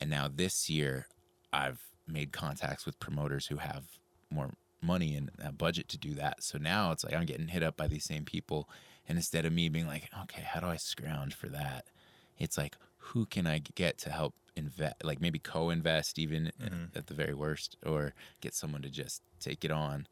and 0.00 0.10
now 0.10 0.28
this 0.32 0.68
year 0.68 1.06
I've 1.52 1.80
made 2.08 2.32
contacts 2.32 2.84
with 2.84 2.98
promoters 2.98 3.46
who 3.46 3.56
have 3.58 3.84
more 4.30 4.50
money 4.82 5.14
and 5.14 5.30
a 5.42 5.52
budget 5.52 5.88
to 5.90 5.98
do 5.98 6.14
that. 6.14 6.42
So 6.42 6.58
now 6.58 6.90
it's 6.90 7.04
like 7.04 7.14
I'm 7.14 7.24
getting 7.26 7.48
hit 7.48 7.62
up 7.62 7.76
by 7.76 7.86
these 7.86 8.04
same 8.04 8.24
people, 8.24 8.68
and 9.08 9.16
instead 9.16 9.44
of 9.46 9.52
me 9.52 9.68
being 9.68 9.86
like, 9.86 10.08
okay, 10.24 10.42
how 10.42 10.58
do 10.58 10.66
I 10.66 10.76
scrounge 10.76 11.34
for 11.34 11.48
that? 11.48 11.84
It's 12.36 12.58
like 12.58 12.76
who 12.98 13.26
can 13.26 13.46
I 13.46 13.60
get 13.76 13.96
to 13.98 14.10
help 14.10 14.34
invest, 14.58 14.96
like 15.04 15.20
maybe 15.20 15.38
co-invest 15.38 16.18
even 16.18 16.52
at 16.94 17.06
the 17.06 17.14
very 17.14 17.34
worst, 17.34 17.76
or 17.86 18.12
get 18.40 18.54
someone 18.54 18.82
to 18.82 18.90
just 18.90 19.22
take 19.40 19.64
it 19.64 19.70
on. 19.70 20.06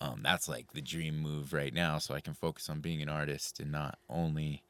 Um, 0.00 0.20
that's 0.22 0.48
like 0.48 0.72
the 0.72 0.80
dream 0.82 1.18
move 1.18 1.52
right 1.52 1.72
now, 1.72 1.98
so 1.98 2.14
I 2.14 2.20
can 2.20 2.34
focus 2.34 2.68
on 2.68 2.80
being 2.80 3.00
an 3.02 3.08
artist 3.08 3.60
and 3.60 3.72
not 3.72 3.98
only 4.08 4.62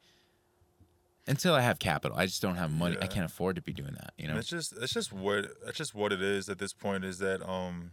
until 1.27 1.53
I 1.55 1.61
have 1.61 1.79
capital. 1.79 2.17
I 2.17 2.25
just 2.25 2.41
don't 2.41 2.55
have 2.55 2.71
money. 2.71 2.97
I 3.01 3.07
can't 3.07 3.25
afford 3.25 3.55
to 3.55 3.61
be 3.61 3.73
doing 3.73 3.93
that. 3.93 4.13
You 4.17 4.27
know. 4.27 4.37
It's 4.37 4.47
just 4.47 4.73
it's 4.81 4.93
just 4.93 5.11
what 5.11 5.47
that's 5.65 5.77
just 5.77 5.95
what 5.95 6.13
it 6.13 6.21
is 6.21 6.49
at 6.49 6.59
this 6.59 6.73
point 6.73 7.03
is 7.03 7.17
that 7.19 7.47
um 7.47 7.91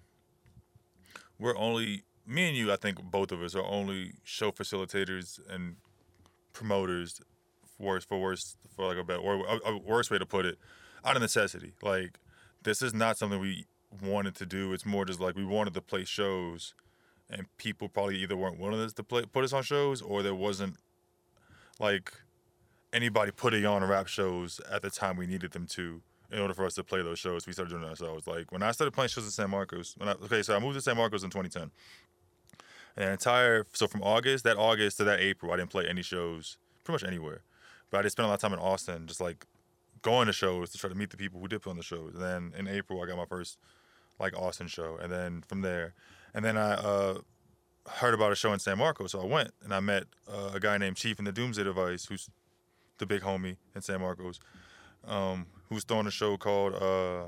we're 1.38 1.56
only 1.56 2.04
me 2.26 2.48
and 2.48 2.56
you 2.56 2.72
I 2.72 2.76
think 2.76 3.02
both 3.02 3.32
of 3.32 3.42
us 3.42 3.54
are 3.54 3.64
only 3.64 4.12
show 4.22 4.52
facilitators 4.52 5.40
and 5.48 5.76
promoters 6.52 7.20
for 7.76 7.86
worse 7.86 8.04
for 8.04 8.20
worse 8.20 8.56
for 8.76 8.86
like 8.86 8.98
a 8.98 9.04
better 9.04 9.20
or 9.20 9.44
a, 9.46 9.72
a 9.72 9.78
worse 9.78 10.10
way 10.10 10.18
to 10.18 10.26
put 10.26 10.44
it 10.46 10.58
out 11.04 11.16
of 11.16 11.22
necessity 11.22 11.72
like 11.82 12.18
this 12.62 12.82
is 12.82 12.94
not 12.94 13.18
something 13.18 13.40
we 13.40 13.66
wanted 14.02 14.34
to 14.34 14.46
do 14.46 14.72
it's 14.72 14.86
more 14.86 15.04
just 15.04 15.20
like 15.20 15.36
we 15.36 15.44
wanted 15.44 15.74
to 15.74 15.80
play 15.80 16.04
shows 16.04 16.74
and 17.28 17.46
people 17.56 17.88
probably 17.88 18.16
either 18.16 18.36
weren't 18.36 18.58
willing 18.58 18.88
to 18.88 19.02
play 19.02 19.24
put 19.24 19.44
us 19.44 19.52
on 19.52 19.62
shows 19.62 20.00
or 20.00 20.22
there 20.22 20.34
wasn't 20.34 20.76
like 21.78 22.12
anybody 22.92 23.30
putting 23.30 23.64
on 23.64 23.82
rap 23.84 24.06
shows 24.06 24.60
at 24.70 24.82
the 24.82 24.90
time 24.90 25.16
we 25.16 25.26
needed 25.26 25.52
them 25.52 25.66
to 25.66 26.02
in 26.30 26.38
order 26.38 26.54
for 26.54 26.64
us 26.64 26.74
to 26.74 26.84
play 26.84 27.02
those 27.02 27.18
shows. 27.18 27.46
We 27.46 27.52
started 27.52 27.70
doing 27.70 27.84
it 27.84 27.88
ourselves. 27.88 28.26
Like 28.26 28.50
when 28.50 28.62
I 28.62 28.72
started 28.72 28.92
playing 28.92 29.08
shows 29.08 29.24
in 29.24 29.30
San 29.30 29.50
Marcos, 29.50 29.94
when 29.98 30.08
I, 30.08 30.12
okay, 30.12 30.42
so 30.42 30.56
I 30.56 30.58
moved 30.58 30.74
to 30.76 30.80
San 30.80 30.96
Marcos 30.96 31.22
in 31.22 31.30
2010. 31.30 31.70
And 32.96 33.08
the 33.08 33.12
entire 33.12 33.66
so 33.72 33.86
from 33.86 34.02
August, 34.02 34.44
that 34.44 34.56
August 34.56 34.96
to 34.98 35.04
that 35.04 35.20
April, 35.20 35.52
I 35.52 35.56
didn't 35.56 35.70
play 35.70 35.86
any 35.86 36.02
shows 36.02 36.58
pretty 36.84 37.04
much 37.04 37.10
anywhere. 37.10 37.42
But 37.90 37.98
I 37.98 38.02
just 38.02 38.14
spent 38.14 38.24
a 38.24 38.28
lot 38.28 38.34
of 38.34 38.40
time 38.40 38.52
in 38.54 38.58
Austin, 38.58 39.06
just 39.06 39.20
like 39.20 39.46
going 40.02 40.26
to 40.26 40.32
shows 40.32 40.70
to 40.70 40.78
try 40.78 40.88
to 40.88 40.96
meet 40.96 41.10
the 41.10 41.16
people 41.16 41.40
who 41.40 41.48
did 41.48 41.62
put 41.62 41.70
on 41.70 41.76
the 41.76 41.82
shows. 41.82 42.14
And 42.14 42.22
then 42.22 42.52
in 42.58 42.68
April, 42.68 43.02
I 43.02 43.06
got 43.06 43.16
my 43.16 43.26
first 43.26 43.58
like 44.20 44.36
Austin 44.36 44.68
show, 44.68 44.98
and 45.00 45.10
then 45.10 45.42
from 45.48 45.62
there, 45.62 45.94
and 46.34 46.44
then 46.44 46.56
I 46.56 46.74
uh, 46.74 47.18
heard 47.88 48.14
about 48.14 48.30
a 48.30 48.34
show 48.34 48.52
in 48.52 48.58
San 48.58 48.78
Marcos, 48.78 49.12
so 49.12 49.20
I 49.20 49.24
went 49.24 49.52
and 49.64 49.72
I 49.74 49.80
met 49.80 50.04
uh, 50.30 50.50
a 50.54 50.60
guy 50.60 50.78
named 50.78 50.96
Chief 50.96 51.18
in 51.18 51.24
the 51.24 51.32
Doomsday 51.32 51.64
Device, 51.64 52.06
who's 52.06 52.30
the 52.98 53.06
big 53.06 53.22
homie 53.22 53.56
in 53.74 53.82
San 53.82 54.00
Marcos, 54.00 54.38
um, 55.06 55.46
who's 55.68 55.84
throwing 55.84 56.06
a 56.06 56.10
show 56.10 56.36
called 56.36 56.74
uh, 56.74 57.24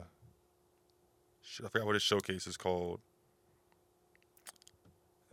I 1.65 1.69
forgot 1.69 1.87
what 1.87 1.95
his 1.95 2.03
showcase 2.03 2.47
is 2.47 2.57
called. 2.57 3.01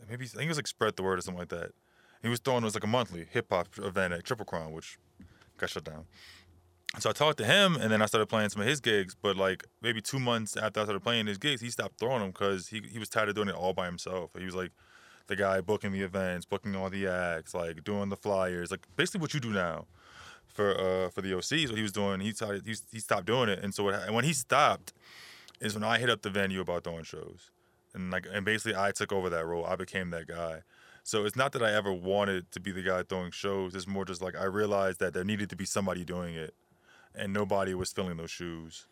Maybe 0.09 0.25
I 0.25 0.27
think 0.27 0.45
it 0.45 0.47
was 0.49 0.57
like 0.57 0.67
Spread 0.67 0.95
the 0.95 1.03
Word 1.03 1.19
or 1.19 1.21
something 1.21 1.39
like 1.39 1.49
that. 1.49 1.71
He 2.21 2.27
was 2.27 2.39
throwing 2.39 2.63
it 2.63 2.65
was 2.65 2.75
like 2.75 2.83
a 2.83 2.87
monthly 2.87 3.25
hip 3.29 3.47
hop 3.49 3.67
event 3.79 4.13
at 4.13 4.23
Triple 4.23 4.45
Crown, 4.45 4.71
which 4.73 4.97
got 5.57 5.69
shut 5.69 5.83
down. 5.83 6.05
So 6.99 7.09
I 7.09 7.13
talked 7.13 7.37
to 7.37 7.45
him, 7.45 7.77
and 7.77 7.89
then 7.89 8.01
I 8.01 8.05
started 8.05 8.27
playing 8.27 8.49
some 8.49 8.61
of 8.61 8.67
his 8.67 8.81
gigs. 8.81 9.15
But 9.19 9.37
like 9.37 9.63
maybe 9.81 10.01
two 10.01 10.19
months 10.19 10.57
after 10.57 10.81
I 10.81 10.83
started 10.83 11.01
playing 11.01 11.27
his 11.27 11.37
gigs, 11.37 11.61
he 11.61 11.69
stopped 11.69 11.99
throwing 11.99 12.19
them 12.19 12.31
because 12.31 12.67
he 12.67 12.81
he 12.91 12.99
was 12.99 13.09
tired 13.09 13.29
of 13.29 13.35
doing 13.35 13.47
it 13.47 13.55
all 13.55 13.73
by 13.73 13.85
himself. 13.85 14.31
He 14.37 14.45
was 14.45 14.55
like 14.55 14.71
the 15.27 15.35
guy 15.35 15.61
booking 15.61 15.93
the 15.93 16.01
events, 16.01 16.45
booking 16.45 16.75
all 16.75 16.89
the 16.89 17.07
acts, 17.07 17.53
like 17.53 17.83
doing 17.83 18.09
the 18.09 18.17
flyers, 18.17 18.71
like 18.71 18.85
basically 18.97 19.21
what 19.21 19.33
you 19.33 19.39
do 19.39 19.51
now 19.51 19.85
for 20.47 20.71
uh 20.71 21.09
for 21.09 21.21
the 21.21 21.31
OCs. 21.31 21.69
What 21.69 21.77
he 21.77 21.83
was 21.83 21.93
doing, 21.93 22.19
he 22.19 22.33
started 22.33 22.65
he, 22.65 22.75
he 22.91 22.99
stopped 22.99 23.25
doing 23.25 23.49
it, 23.49 23.59
and 23.63 23.73
so 23.73 23.85
what, 23.85 23.95
and 23.95 24.13
when 24.13 24.25
he 24.25 24.33
stopped, 24.33 24.91
is 25.61 25.73
when 25.73 25.83
I 25.83 25.97
hit 25.97 26.09
up 26.09 26.21
the 26.21 26.29
venue 26.29 26.59
about 26.59 26.83
throwing 26.83 27.03
shows, 27.03 27.51
and 27.93 28.11
like 28.11 28.27
and 28.31 28.43
basically 28.45 28.75
I 28.75 28.91
took 28.91 29.13
over 29.13 29.29
that 29.29 29.45
role. 29.45 29.65
I 29.65 29.77
became 29.77 30.09
that 30.09 30.27
guy. 30.27 30.63
So 31.03 31.25
it's 31.25 31.35
not 31.35 31.51
that 31.53 31.63
I 31.63 31.73
ever 31.73 31.91
wanted 31.91 32.51
to 32.51 32.59
be 32.59 32.71
the 32.71 32.83
guy 32.83 33.01
throwing 33.03 33.31
shows. 33.31 33.73
It's 33.73 33.87
more 33.87 34.05
just 34.05 34.21
like 34.21 34.35
I 34.37 34.43
realized 34.43 34.99
that 34.99 35.13
there 35.13 35.23
needed 35.23 35.49
to 35.49 35.55
be 35.55 35.65
somebody 35.65 36.03
doing 36.05 36.35
it, 36.35 36.53
and 37.15 37.33
nobody 37.33 37.73
was 37.73 37.91
filling 37.91 38.17
those 38.17 38.31
shoes. 38.31 38.85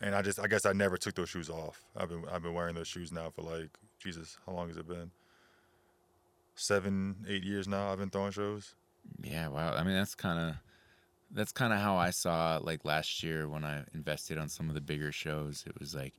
And 0.00 0.14
I 0.14 0.22
just 0.22 0.40
I 0.40 0.46
guess 0.46 0.64
I 0.64 0.72
never 0.72 0.96
took 0.96 1.14
those 1.14 1.28
shoes 1.28 1.50
off. 1.50 1.84
I've 1.96 2.08
been 2.08 2.24
I've 2.30 2.42
been 2.42 2.54
wearing 2.54 2.74
those 2.74 2.88
shoes 2.88 3.12
now 3.12 3.30
for 3.30 3.42
like 3.42 3.70
Jesus, 3.98 4.38
how 4.46 4.52
long 4.52 4.68
has 4.68 4.76
it 4.76 4.88
been? 4.88 5.10
Seven, 6.54 7.16
eight 7.28 7.44
years 7.44 7.68
now. 7.68 7.92
I've 7.92 7.98
been 7.98 8.10
throwing 8.10 8.32
shows. 8.32 8.74
Yeah, 9.22 9.48
wow. 9.48 9.74
I 9.74 9.82
mean, 9.82 9.94
that's 9.94 10.14
kind 10.14 10.38
of 10.38 10.56
that's 11.30 11.52
kind 11.52 11.72
of 11.72 11.78
how 11.78 11.96
I 11.96 12.10
saw 12.10 12.58
like 12.62 12.84
last 12.84 13.22
year 13.22 13.48
when 13.48 13.64
I 13.64 13.84
invested 13.94 14.38
on 14.38 14.48
some 14.48 14.68
of 14.68 14.74
the 14.74 14.80
bigger 14.80 15.12
shows. 15.12 15.64
It 15.66 15.78
was 15.78 15.94
like 15.94 16.14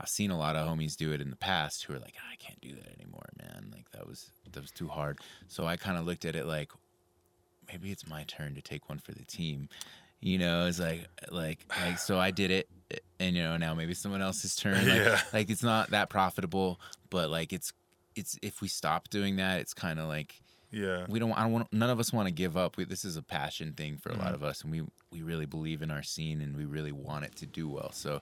I've 0.00 0.08
seen 0.08 0.30
a 0.30 0.38
lot 0.38 0.56
of 0.56 0.66
homies 0.66 0.96
do 0.96 1.12
it 1.12 1.20
in 1.20 1.30
the 1.30 1.36
past 1.36 1.84
who 1.84 1.94
are 1.94 1.98
like, 1.98 2.14
I 2.30 2.36
can't 2.36 2.60
do 2.60 2.74
that 2.74 2.98
anymore, 2.98 3.28
man. 3.38 3.70
Like 3.72 3.90
that 3.92 4.06
was 4.06 4.30
that 4.52 4.60
was 4.60 4.70
too 4.70 4.88
hard. 4.88 5.18
So 5.48 5.66
I 5.66 5.76
kind 5.76 5.98
of 5.98 6.06
looked 6.06 6.24
at 6.24 6.34
it 6.34 6.46
like 6.46 6.72
maybe 7.68 7.90
it's 7.90 8.06
my 8.06 8.24
turn 8.24 8.54
to 8.54 8.62
take 8.62 8.88
one 8.88 8.98
for 8.98 9.12
the 9.12 9.24
team. 9.24 9.68
You 10.20 10.38
know, 10.38 10.66
it's 10.66 10.78
like 10.78 11.06
like 11.30 11.60
like 11.84 11.98
so 11.98 12.18
I 12.18 12.30
did 12.30 12.50
it 12.50 12.68
and 13.18 13.34
you 13.36 13.42
know 13.42 13.56
now 13.56 13.74
maybe 13.74 13.94
someone 13.94 14.20
else's 14.22 14.54
turn. 14.62 14.74
Like, 14.74 14.96
Yeah. 14.96 15.20
like 15.32 15.50
it's 15.50 15.62
not 15.62 15.90
that 15.90 16.10
profitable, 16.10 16.80
but 17.08 17.30
like 17.30 17.52
it's 17.52 17.72
it's 18.16 18.38
if 18.42 18.60
we 18.60 18.68
stop 18.68 19.08
doing 19.08 19.36
that, 19.36 19.60
it's 19.60 19.72
kind 19.72 19.98
of 19.98 20.08
like 20.08 20.34
Yeah. 20.70 21.06
we 21.08 21.18
don't 21.18 21.32
I 21.32 21.42
don't 21.42 21.52
want 21.52 21.72
none 21.72 21.88
of 21.90 21.98
us 22.00 22.12
want 22.12 22.26
to 22.28 22.32
give 22.34 22.56
up. 22.56 22.76
We, 22.76 22.84
this 22.84 23.04
is 23.04 23.16
a 23.16 23.22
passion 23.22 23.72
thing 23.72 23.96
for 23.96 24.10
a 24.10 24.12
Mm-hmm. 24.12 24.22
lot 24.24 24.34
of 24.34 24.42
us 24.42 24.62
and 24.62 24.70
we 24.70 24.82
we 25.12 25.22
really 25.22 25.46
believe 25.46 25.80
in 25.82 25.90
our 25.90 26.02
scene 26.02 26.40
and 26.40 26.56
we 26.56 26.64
really 26.66 26.92
want 26.92 27.24
it 27.24 27.34
to 27.36 27.46
do 27.46 27.68
well. 27.68 27.90
So 27.92 28.20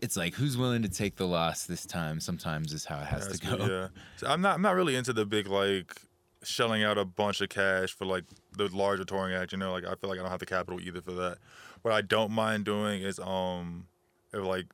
it's 0.00 0.16
like 0.16 0.34
who's 0.34 0.56
willing 0.56 0.82
to 0.82 0.88
take 0.88 1.16
the 1.16 1.26
loss 1.26 1.64
this 1.66 1.84
time 1.84 2.20
sometimes 2.20 2.72
is 2.72 2.84
how 2.84 2.98
it 3.00 3.06
has 3.06 3.26
That's 3.26 3.40
to 3.40 3.56
go. 3.56 3.66
Yeah. 3.66 3.88
So 4.16 4.28
I'm 4.28 4.40
not 4.40 4.54
I'm 4.54 4.62
not 4.62 4.74
really 4.76 4.94
into 4.96 5.12
the 5.12 5.26
big 5.26 5.46
like 5.48 5.94
shelling 6.46 6.82
out 6.82 6.98
a 6.98 7.04
bunch 7.04 7.40
of 7.40 7.48
cash 7.48 7.92
for 7.92 8.04
like 8.04 8.24
the 8.56 8.68
larger 8.68 9.04
touring 9.04 9.34
act, 9.34 9.52
you 9.52 9.58
know, 9.58 9.72
like 9.72 9.84
I 9.84 9.94
feel 9.94 10.10
like 10.10 10.18
I 10.18 10.22
don't 10.22 10.30
have 10.30 10.40
the 10.40 10.46
capital 10.46 10.80
either 10.80 11.00
for 11.00 11.12
that. 11.12 11.38
What 11.82 11.92
I 11.92 12.00
don't 12.00 12.30
mind 12.30 12.64
doing 12.64 13.02
is 13.02 13.18
um 13.18 13.86
if 14.32 14.44
like 14.44 14.66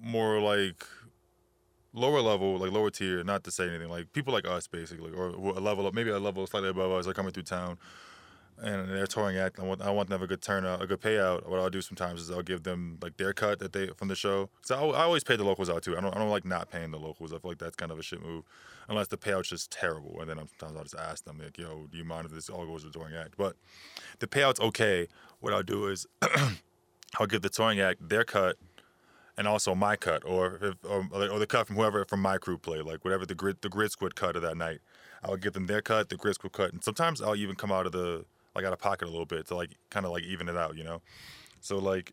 more 0.00 0.40
like 0.40 0.84
lower 1.92 2.20
level, 2.20 2.58
like 2.58 2.72
lower 2.72 2.90
tier, 2.90 3.22
not 3.24 3.44
to 3.44 3.50
say 3.50 3.68
anything, 3.68 3.88
like 3.88 4.12
people 4.12 4.32
like 4.32 4.46
us 4.46 4.66
basically, 4.66 5.12
or 5.12 5.28
a 5.28 5.60
level 5.60 5.86
up, 5.86 5.94
maybe 5.94 6.10
a 6.10 6.18
level 6.18 6.46
slightly 6.46 6.68
above 6.68 6.90
us, 6.92 7.06
are 7.06 7.14
coming 7.14 7.32
through 7.32 7.44
town, 7.44 7.78
and 8.64 8.90
they're 8.90 9.06
touring 9.06 9.36
act. 9.36 9.60
I 9.60 9.62
want, 9.62 9.82
I 9.82 9.90
want 9.90 10.08
them 10.08 10.18
to 10.18 10.20
have 10.20 10.22
a 10.22 10.26
good 10.26 10.40
turnout, 10.40 10.80
uh, 10.80 10.84
a 10.84 10.86
good 10.86 11.00
payout. 11.00 11.46
What 11.48 11.60
I'll 11.60 11.68
do 11.68 11.82
sometimes 11.82 12.22
is 12.22 12.30
I'll 12.30 12.42
give 12.42 12.62
them 12.62 12.98
like 13.02 13.18
their 13.18 13.34
cut 13.34 13.58
that 13.58 13.72
they 13.72 13.88
from 13.88 14.08
the 14.08 14.14
show. 14.14 14.48
So 14.62 14.74
I, 14.74 15.00
I 15.00 15.02
always 15.02 15.22
pay 15.22 15.36
the 15.36 15.44
locals 15.44 15.68
out 15.68 15.82
too. 15.82 15.96
I 15.96 16.00
don't, 16.00 16.14
I 16.14 16.18
don't 16.18 16.30
like 16.30 16.46
not 16.46 16.70
paying 16.70 16.90
the 16.90 16.98
locals. 16.98 17.32
I 17.32 17.38
feel 17.38 17.50
like 17.50 17.58
that's 17.58 17.76
kind 17.76 17.92
of 17.92 17.98
a 17.98 18.02
shit 18.02 18.22
move, 18.22 18.44
unless 18.88 19.08
the 19.08 19.18
payout's 19.18 19.50
just 19.50 19.70
terrible. 19.70 20.20
And 20.20 20.30
then 20.30 20.38
I'm, 20.38 20.48
sometimes 20.58 20.78
I'll 20.78 20.84
just 20.84 20.96
ask 20.96 21.24
them 21.24 21.38
like, 21.38 21.58
"Yo, 21.58 21.88
do 21.92 21.98
you 21.98 22.04
mind 22.04 22.26
if 22.26 22.32
this 22.32 22.48
all 22.48 22.64
goes 22.64 22.82
to 22.82 22.88
the 22.88 22.98
touring 22.98 23.14
act?" 23.14 23.34
But 23.36 23.56
the 24.20 24.26
payout's 24.26 24.60
okay. 24.60 25.08
What 25.40 25.52
I'll 25.52 25.62
do 25.62 25.86
is 25.88 26.06
I'll 27.18 27.26
give 27.26 27.42
the 27.42 27.50
touring 27.50 27.80
act 27.80 28.08
their 28.08 28.24
cut 28.24 28.56
and 29.36 29.46
also 29.46 29.74
my 29.74 29.96
cut, 29.96 30.24
or 30.24 30.58
if, 30.62 30.74
or, 30.88 31.06
or 31.12 31.38
the 31.38 31.46
cut 31.46 31.66
from 31.66 31.76
whoever 31.76 32.04
from 32.06 32.20
my 32.20 32.38
crew 32.38 32.56
play, 32.56 32.80
like 32.80 33.04
whatever 33.04 33.26
the 33.26 33.34
grid 33.34 33.58
the 33.60 33.68
grid 33.68 33.90
squid 33.90 34.14
cut 34.14 34.36
of 34.36 34.42
that 34.42 34.56
night. 34.56 34.78
I 35.22 35.30
would 35.30 35.42
give 35.42 35.54
them 35.54 35.66
their 35.66 35.82
cut, 35.82 36.08
the 36.08 36.16
grid 36.16 36.34
squid 36.34 36.52
cut, 36.52 36.72
and 36.72 36.84
sometimes 36.84 37.20
I'll 37.20 37.36
even 37.36 37.56
come 37.56 37.72
out 37.72 37.86
of 37.86 37.92
the 37.92 38.24
like 38.54 38.64
out 38.64 38.72
of 38.72 38.78
pocket 38.78 39.06
a 39.06 39.10
little 39.10 39.26
bit 39.26 39.46
to 39.48 39.56
like 39.56 39.70
kind 39.90 40.06
of 40.06 40.12
like 40.12 40.24
even 40.24 40.48
it 40.48 40.56
out, 40.56 40.76
you 40.76 40.84
know. 40.84 41.02
So 41.60 41.78
like, 41.78 42.12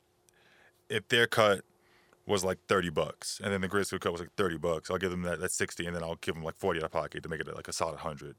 if 0.89 1.07
their 1.07 1.27
cut 1.27 1.61
was 2.25 2.43
like 2.43 2.59
thirty 2.67 2.89
bucks, 2.89 3.39
and 3.43 3.51
then 3.53 3.61
the 3.61 3.67
grid 3.67 3.87
cut 3.99 4.11
was 4.11 4.21
like 4.21 4.33
thirty 4.35 4.57
bucks, 4.57 4.89
I'll 4.89 4.97
give 4.97 5.11
them 5.11 5.23
that 5.23 5.39
that's 5.39 5.55
sixty, 5.55 5.85
and 5.85 5.95
then 5.95 6.03
I'll 6.03 6.15
give 6.15 6.35
them 6.35 6.43
like 6.43 6.57
forty 6.57 6.79
out 6.79 6.85
of 6.85 6.91
pocket 6.91 7.23
to 7.23 7.29
make 7.29 7.39
it 7.39 7.55
like 7.55 7.67
a 7.67 7.73
solid 7.73 7.97
hundred, 7.97 8.35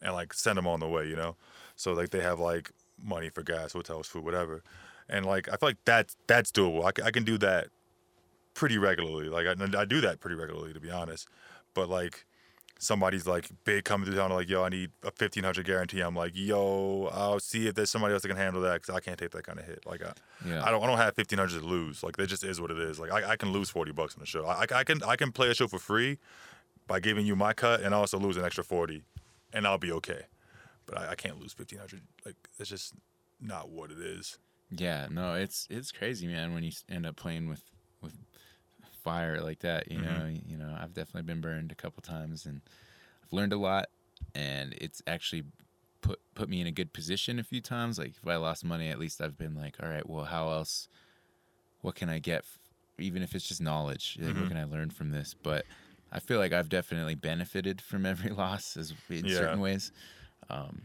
and 0.00 0.12
like 0.12 0.32
send 0.34 0.58
them 0.58 0.66
on 0.66 0.80
the 0.80 0.88
way, 0.88 1.06
you 1.06 1.16
know. 1.16 1.36
So 1.76 1.92
like 1.92 2.10
they 2.10 2.20
have 2.20 2.38
like 2.38 2.70
money 3.02 3.28
for 3.28 3.42
gas, 3.42 3.72
hotels, 3.72 4.06
food, 4.06 4.24
whatever, 4.24 4.62
and 5.08 5.26
like 5.26 5.48
I 5.48 5.56
feel 5.56 5.70
like 5.70 5.84
that's 5.84 6.16
that's 6.26 6.52
doable. 6.52 6.84
I, 6.84 7.06
I 7.06 7.10
can 7.10 7.24
do 7.24 7.38
that 7.38 7.68
pretty 8.54 8.78
regularly. 8.78 9.28
Like 9.28 9.46
I, 9.46 9.80
I 9.80 9.84
do 9.84 10.00
that 10.02 10.20
pretty 10.20 10.36
regularly, 10.36 10.72
to 10.72 10.80
be 10.80 10.90
honest. 10.90 11.28
But 11.74 11.88
like 11.88 12.26
somebody's 12.82 13.26
like 13.26 13.48
big 13.64 13.84
coming 13.84 14.06
through 14.06 14.16
town, 14.16 14.30
like 14.32 14.48
yo, 14.48 14.64
I 14.64 14.68
need 14.68 14.90
a 15.04 15.10
fifteen 15.10 15.44
hundred 15.44 15.66
guarantee. 15.66 16.00
I'm 16.00 16.16
like 16.16 16.32
yo, 16.34 17.08
I'll 17.12 17.40
see 17.40 17.68
if 17.68 17.74
there's 17.74 17.90
somebody 17.90 18.12
else 18.12 18.22
that 18.22 18.28
can 18.28 18.36
handle 18.36 18.60
that 18.62 18.80
because 18.82 18.94
I 18.94 19.00
can't 19.00 19.18
take 19.18 19.30
that 19.30 19.44
kind 19.46 19.58
of 19.58 19.64
hit. 19.64 19.86
Like 19.86 20.02
I, 20.02 20.12
Yeah. 20.46 20.64
I 20.64 20.70
don't, 20.70 20.82
I 20.82 20.86
don't 20.86 20.98
have 20.98 21.14
fifteen 21.14 21.38
hundred 21.38 21.60
to 21.60 21.66
lose. 21.66 22.02
Like 22.02 22.16
that 22.16 22.26
just 22.26 22.44
is 22.44 22.60
what 22.60 22.70
it 22.70 22.78
is. 22.78 22.98
Like 22.98 23.12
I, 23.12 23.30
I 23.30 23.36
can 23.36 23.52
lose 23.52 23.70
forty 23.70 23.92
bucks 23.92 24.14
on 24.14 24.20
the 24.20 24.26
show. 24.26 24.44
I, 24.44 24.66
I 24.74 24.84
can 24.84 25.02
I 25.04 25.16
can 25.16 25.32
play 25.32 25.48
a 25.50 25.54
show 25.54 25.68
for 25.68 25.78
free 25.78 26.18
by 26.86 26.98
giving 27.00 27.24
you 27.24 27.36
my 27.36 27.52
cut 27.52 27.80
and 27.82 27.94
also 27.94 28.18
lose 28.18 28.36
an 28.36 28.44
extra 28.44 28.64
forty, 28.64 29.02
and 29.52 29.66
I'll 29.66 29.78
be 29.78 29.92
okay. 29.92 30.22
But 30.86 30.98
I, 30.98 31.10
I 31.10 31.14
can't 31.14 31.40
lose 31.40 31.52
fifteen 31.52 31.78
hundred. 31.78 32.02
Like 32.26 32.36
that's 32.58 32.68
just 32.70 32.94
not 33.40 33.68
what 33.70 33.90
it 33.90 33.98
is. 33.98 34.38
Yeah, 34.70 35.06
no, 35.10 35.34
it's 35.34 35.66
it's 35.70 35.92
crazy, 35.92 36.26
man. 36.26 36.52
When 36.54 36.62
you 36.64 36.72
end 36.90 37.06
up 37.06 37.14
playing 37.16 37.48
with 37.48 37.62
fire 39.02 39.40
like 39.40 39.60
that, 39.60 39.90
you 39.90 39.98
know, 39.98 40.26
Mm-hmm. 40.26 40.50
you 40.50 40.56
know, 40.56 40.76
I've 40.80 40.94
definitely 40.94 41.22
been 41.22 41.40
burned 41.40 41.72
a 41.72 41.74
couple 41.74 42.02
times, 42.02 42.46
and 42.46 42.60
I've 43.24 43.32
learned 43.32 43.52
a 43.52 43.58
lot, 43.58 43.86
and 44.34 44.74
it's 44.74 45.02
actually 45.06 45.44
put 46.00 46.20
put 46.34 46.48
me 46.48 46.60
in 46.60 46.66
a 46.66 46.72
good 46.72 46.92
position 46.92 47.38
a 47.38 47.44
few 47.44 47.60
times. 47.60 47.98
Like 47.98 48.14
if 48.20 48.26
I 48.26 48.36
lost 48.36 48.64
money, 48.64 48.88
at 48.88 48.98
least 48.98 49.20
I've 49.20 49.36
been 49.38 49.54
like, 49.54 49.76
all 49.82 49.88
right, 49.88 50.08
well, 50.08 50.24
how 50.24 50.50
else? 50.50 50.88
What 51.80 51.94
can 51.96 52.08
I 52.08 52.18
get? 52.20 52.40
f- 52.40 52.58
Even 52.98 53.22
if 53.22 53.34
it's 53.34 53.46
just 53.48 53.60
knowledge, 53.60 54.16
like, 54.20 54.30
Mm-hmm. 54.30 54.40
what 54.42 54.48
can 54.48 54.56
I 54.56 54.64
learn 54.64 54.90
from 54.90 55.10
this? 55.10 55.34
But 55.42 55.64
I 56.12 56.20
feel 56.20 56.38
like 56.38 56.52
I've 56.52 56.68
definitely 56.68 57.16
benefited 57.16 57.80
from 57.80 58.06
every 58.06 58.30
loss, 58.42 58.76
as 58.76 58.94
in 59.10 59.26
Yeah. 59.26 59.38
certain 59.38 59.60
ways. 59.60 59.90
Um, 60.48 60.82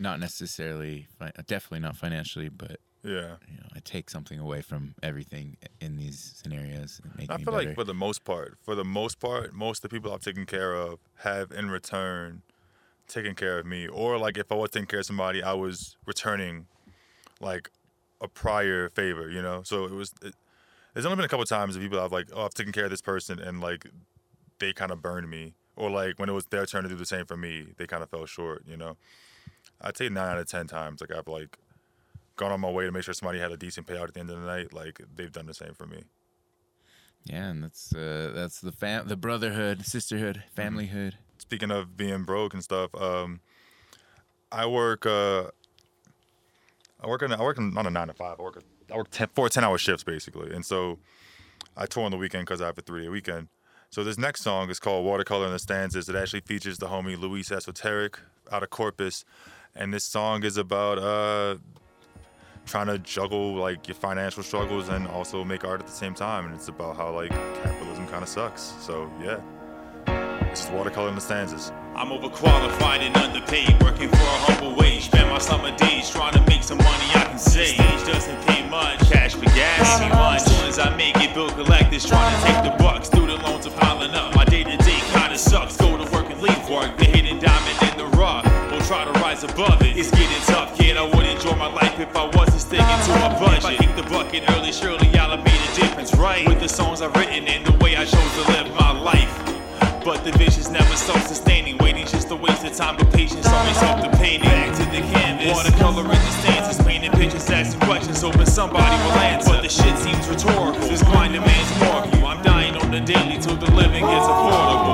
not 0.00 0.18
necessarily, 0.18 1.06
fi- 1.18 1.30
definitely 1.46 1.80
not 1.80 1.96
financially, 1.96 2.48
but 2.48 2.80
Yeah. 3.04 3.36
you 3.48 3.56
know, 3.56 3.68
I 3.74 3.80
take 3.84 4.10
something 4.10 4.38
away 4.38 4.62
from 4.62 4.94
everything 5.02 5.56
in 5.80 5.96
these 5.96 6.34
scenarios 6.36 7.00
and 7.02 7.16
make 7.16 7.30
I 7.30 7.36
me 7.36 7.44
feel 7.44 7.54
like 7.54 7.74
for 7.74 7.84
the 7.84 7.94
most 7.94 8.24
part, 8.24 8.58
for 8.62 8.74
the 8.74 8.84
most 8.84 9.18
part, 9.18 9.52
most 9.52 9.84
of 9.84 9.90
the 9.90 9.96
people 9.96 10.12
I've 10.12 10.20
taken 10.20 10.46
care 10.46 10.74
of 10.74 11.00
have 11.18 11.50
in 11.50 11.70
return 11.70 12.42
taken 13.08 13.34
care 13.34 13.58
of 13.58 13.66
me. 13.66 13.86
Or 13.86 14.18
like 14.18 14.38
if 14.38 14.50
I 14.50 14.54
was 14.54 14.70
taking 14.70 14.86
care 14.86 15.00
of 15.00 15.06
somebody, 15.06 15.42
I 15.42 15.52
was 15.52 15.96
returning 16.06 16.66
like 17.40 17.70
a 18.20 18.28
prior 18.28 18.88
favor, 18.88 19.28
you 19.28 19.42
know. 19.42 19.62
So 19.64 19.84
it 19.84 19.92
was. 19.92 20.14
It, 20.22 20.34
there's 20.94 21.06
only 21.06 21.16
been 21.16 21.24
a 21.24 21.28
couple 21.28 21.44
times 21.46 21.74
of 21.74 21.80
people 21.80 21.98
I've 21.98 22.12
like, 22.12 22.28
oh, 22.34 22.44
I've 22.44 22.52
taken 22.52 22.72
care 22.72 22.84
of 22.84 22.90
this 22.90 23.00
person, 23.00 23.38
and 23.38 23.60
like 23.60 23.86
they 24.58 24.72
kind 24.72 24.92
of 24.92 25.00
burned 25.00 25.28
me, 25.30 25.54
or 25.74 25.90
like 25.90 26.18
when 26.18 26.28
it 26.28 26.32
was 26.32 26.44
their 26.46 26.66
turn 26.66 26.82
to 26.82 26.88
do 26.88 26.96
the 26.96 27.06
same 27.06 27.24
for 27.24 27.36
me, 27.36 27.68
they 27.78 27.86
kind 27.86 28.02
of 28.02 28.10
fell 28.10 28.26
short, 28.26 28.62
you 28.66 28.76
know. 28.76 28.96
I'd 29.80 29.96
say 29.96 30.08
nine 30.08 30.32
out 30.32 30.38
of 30.38 30.48
ten 30.48 30.66
times, 30.66 31.00
like 31.00 31.10
I've 31.10 31.26
like 31.26 31.58
gone 32.36 32.52
on 32.52 32.60
my 32.60 32.70
way 32.70 32.84
to 32.86 32.92
make 32.92 33.02
sure 33.04 33.14
somebody 33.14 33.38
had 33.38 33.52
a 33.52 33.56
decent 33.56 33.86
payout 33.86 34.08
at 34.08 34.14
the 34.14 34.20
end 34.20 34.30
of 34.30 34.40
the 34.40 34.46
night. 34.46 34.72
Like 34.72 35.00
they've 35.14 35.32
done 35.32 35.46
the 35.46 35.54
same 35.54 35.74
for 35.74 35.86
me. 35.86 36.02
yeah, 37.24 37.50
and 37.50 37.62
that's 37.64 37.94
uh, 37.94 38.32
that's 38.34 38.60
the 38.60 38.72
fam- 38.72 39.08
the 39.08 39.16
brotherhood, 39.16 39.84
sisterhood, 39.86 40.42
Mm-hmm. 40.56 40.60
familyhood. 40.78 41.12
speaking 41.38 41.70
of 41.70 41.96
being 41.96 42.24
broke 42.24 42.54
and 42.54 42.62
stuff, 42.64 42.94
um, 42.94 43.40
I 44.50 44.66
work. 44.66 45.06
Uh, 45.06 45.48
I 47.00 47.06
work 47.08 47.22
on. 47.22 47.32
I 47.32 47.40
work 47.42 47.58
on, 47.58 47.76
on 47.76 47.86
a 47.86 47.90
nine 47.90 48.08
to 48.08 48.14
five. 48.14 48.36
I 48.38 48.42
work. 48.42 48.62
I 48.92 48.96
work 48.96 49.08
ten, 49.10 49.28
four 49.34 49.48
10 49.48 49.64
hour 49.64 49.78
shifts 49.78 50.04
basically, 50.04 50.54
and 50.54 50.64
so 50.64 50.98
I 51.76 51.86
tour 51.86 52.04
on 52.04 52.10
the 52.10 52.16
weekend 52.16 52.44
because 52.46 52.60
I 52.60 52.66
have 52.66 52.78
a 52.78 52.82
three 52.82 53.02
day 53.02 53.08
weekend. 53.08 53.48
So 53.90 54.02
this 54.04 54.16
next 54.18 54.42
song 54.42 54.70
is 54.70 54.78
called 54.78 55.04
"Watercolor 55.04 55.46
in 55.46 55.52
the 55.52 55.58
Stanzas." 55.58 56.08
It 56.08 56.16
actually 56.16 56.40
features 56.40 56.78
the 56.78 56.86
homie 56.88 57.18
Luis 57.18 57.50
Esoteric 57.52 58.18
out 58.50 58.62
of 58.62 58.70
Corpus, 58.70 59.24
and 59.74 59.92
this 59.92 60.04
song 60.04 60.44
is 60.44 60.56
about 60.56 60.98
uh, 60.98 61.56
trying 62.66 62.86
to 62.86 62.98
juggle 62.98 63.54
like 63.54 63.88
your 63.88 63.94
financial 63.94 64.42
struggles 64.42 64.88
and 64.88 65.06
also 65.08 65.44
make 65.44 65.64
art 65.64 65.80
at 65.80 65.86
the 65.86 65.92
same 65.92 66.14
time. 66.14 66.46
And 66.46 66.54
it's 66.54 66.68
about 66.68 66.96
how 66.96 67.14
like 67.14 67.30
capitalism 67.30 68.06
kind 68.08 68.22
of 68.22 68.28
sucks. 68.28 68.74
So 68.80 69.10
yeah, 69.20 69.40
this 70.48 70.64
is 70.64 70.70
"Watercolor 70.70 71.08
in 71.08 71.14
the 71.14 71.20
Stanzas." 71.20 71.72
I'm 71.94 72.08
overqualified 72.08 73.00
and 73.00 73.14
underpaid, 73.16 73.82
working 73.82 74.08
for 74.08 74.16
a 74.16 74.38
humble 74.46 74.74
wage. 74.76 75.04
Spend 75.04 75.28
my 75.28 75.38
summer 75.38 75.76
days 75.76 76.08
trying 76.08 76.32
to 76.32 76.40
make 76.46 76.62
some 76.62 76.78
money 76.78 77.08
I 77.14 77.26
can 77.28 77.38
save. 77.38 77.74
Stage 77.74 78.06
doesn't 78.06 78.46
pay 78.46 78.66
much, 78.68 78.98
cash 79.10 79.34
for 79.34 79.44
gas, 79.44 80.00
me 80.00 80.08
lunch. 80.08 80.42
Soon 80.42 80.68
as 80.68 80.78
I 80.78 80.96
make 80.96 81.16
it, 81.18 81.34
bill 81.34 81.50
collectors 81.50 82.06
trying 82.06 82.34
to 82.34 82.46
take 82.46 82.64
the 82.64 82.82
bucks. 82.82 83.08
Student 83.08 83.42
loans 83.42 83.66
are 83.66 83.76
piling 83.76 84.14
up, 84.14 84.34
my 84.34 84.44
day 84.46 84.64
to 84.64 84.76
day 84.78 85.00
kinda 85.12 85.36
sucks. 85.36 85.76
Go 85.76 85.98
to 86.02 86.10
work 86.12 86.30
and 86.30 86.40
leave 86.40 86.68
work, 86.70 86.96
the 86.96 87.04
hidden 87.04 87.38
diamond. 87.38 87.71
It's 89.94 90.10
getting 90.10 90.42
tough, 90.46 90.76
kid. 90.76 90.96
I 90.96 91.04
would 91.04 91.24
enjoy 91.24 91.54
my 91.56 91.66
life 91.66 91.98
if 91.98 92.14
I 92.16 92.24
wasn't 92.36 92.60
sticking 92.60 92.84
to 92.84 93.12
a 93.24 93.30
budget. 93.38 93.58
If 93.58 93.64
I 93.64 93.76
kick 93.76 93.96
the 93.96 94.02
bucket 94.02 94.44
early, 94.50 94.72
surely 94.72 95.06
y'all 95.08 95.30
have 95.30 95.44
made 95.44 95.60
a 95.60 95.74
difference, 95.74 96.14
right? 96.16 96.46
With 96.48 96.60
the 96.60 96.68
songs 96.68 97.00
I've 97.00 97.14
written 97.16 97.46
and 97.46 97.64
the 97.64 97.72
way 97.84 97.96
I 97.96 98.04
chose 98.04 98.32
to 98.34 98.52
live 98.52 98.68
my 98.74 98.92
life. 98.92 99.32
But 100.04 100.24
the 100.24 100.32
vision's 100.32 100.70
never 100.70 100.96
self-sustaining. 100.96 101.78
Waiting 101.78 102.06
just 102.06 102.30
a 102.30 102.36
waste 102.36 102.64
of 102.64 102.74
time, 102.74 102.96
but 102.96 103.12
patience 103.12 103.46
always 103.46 103.76
help 103.78 104.02
the 104.02 104.16
painting. 104.18 104.50
Back 104.50 104.76
to 104.76 104.84
the 104.90 105.00
canvas, 105.14 105.56
watercolor 105.56 106.02
in 106.02 106.08
the 106.08 106.32
stanzas, 106.42 106.84
painting 106.84 107.12
pictures, 107.12 107.48
asking 107.48 107.80
questions, 107.82 108.20
hoping 108.20 108.46
somebody 108.46 108.96
will 109.04 109.12
answer. 109.22 109.52
But 109.52 109.62
the 109.62 109.68
shit 109.68 109.96
seems 109.98 110.28
rhetorical. 110.28 110.80
This 110.88 111.02
grind 111.02 111.32
demands 111.32 111.70
more 111.80 112.02
of 112.02 112.14
you. 112.14 112.26
I'm 112.26 112.42
dying 112.42 112.76
on 112.76 112.90
the 112.90 113.00
daily 113.00 113.38
till 113.38 113.56
the 113.56 113.70
living 113.70 114.04
gets 114.04 114.26
affordable. 114.26 114.91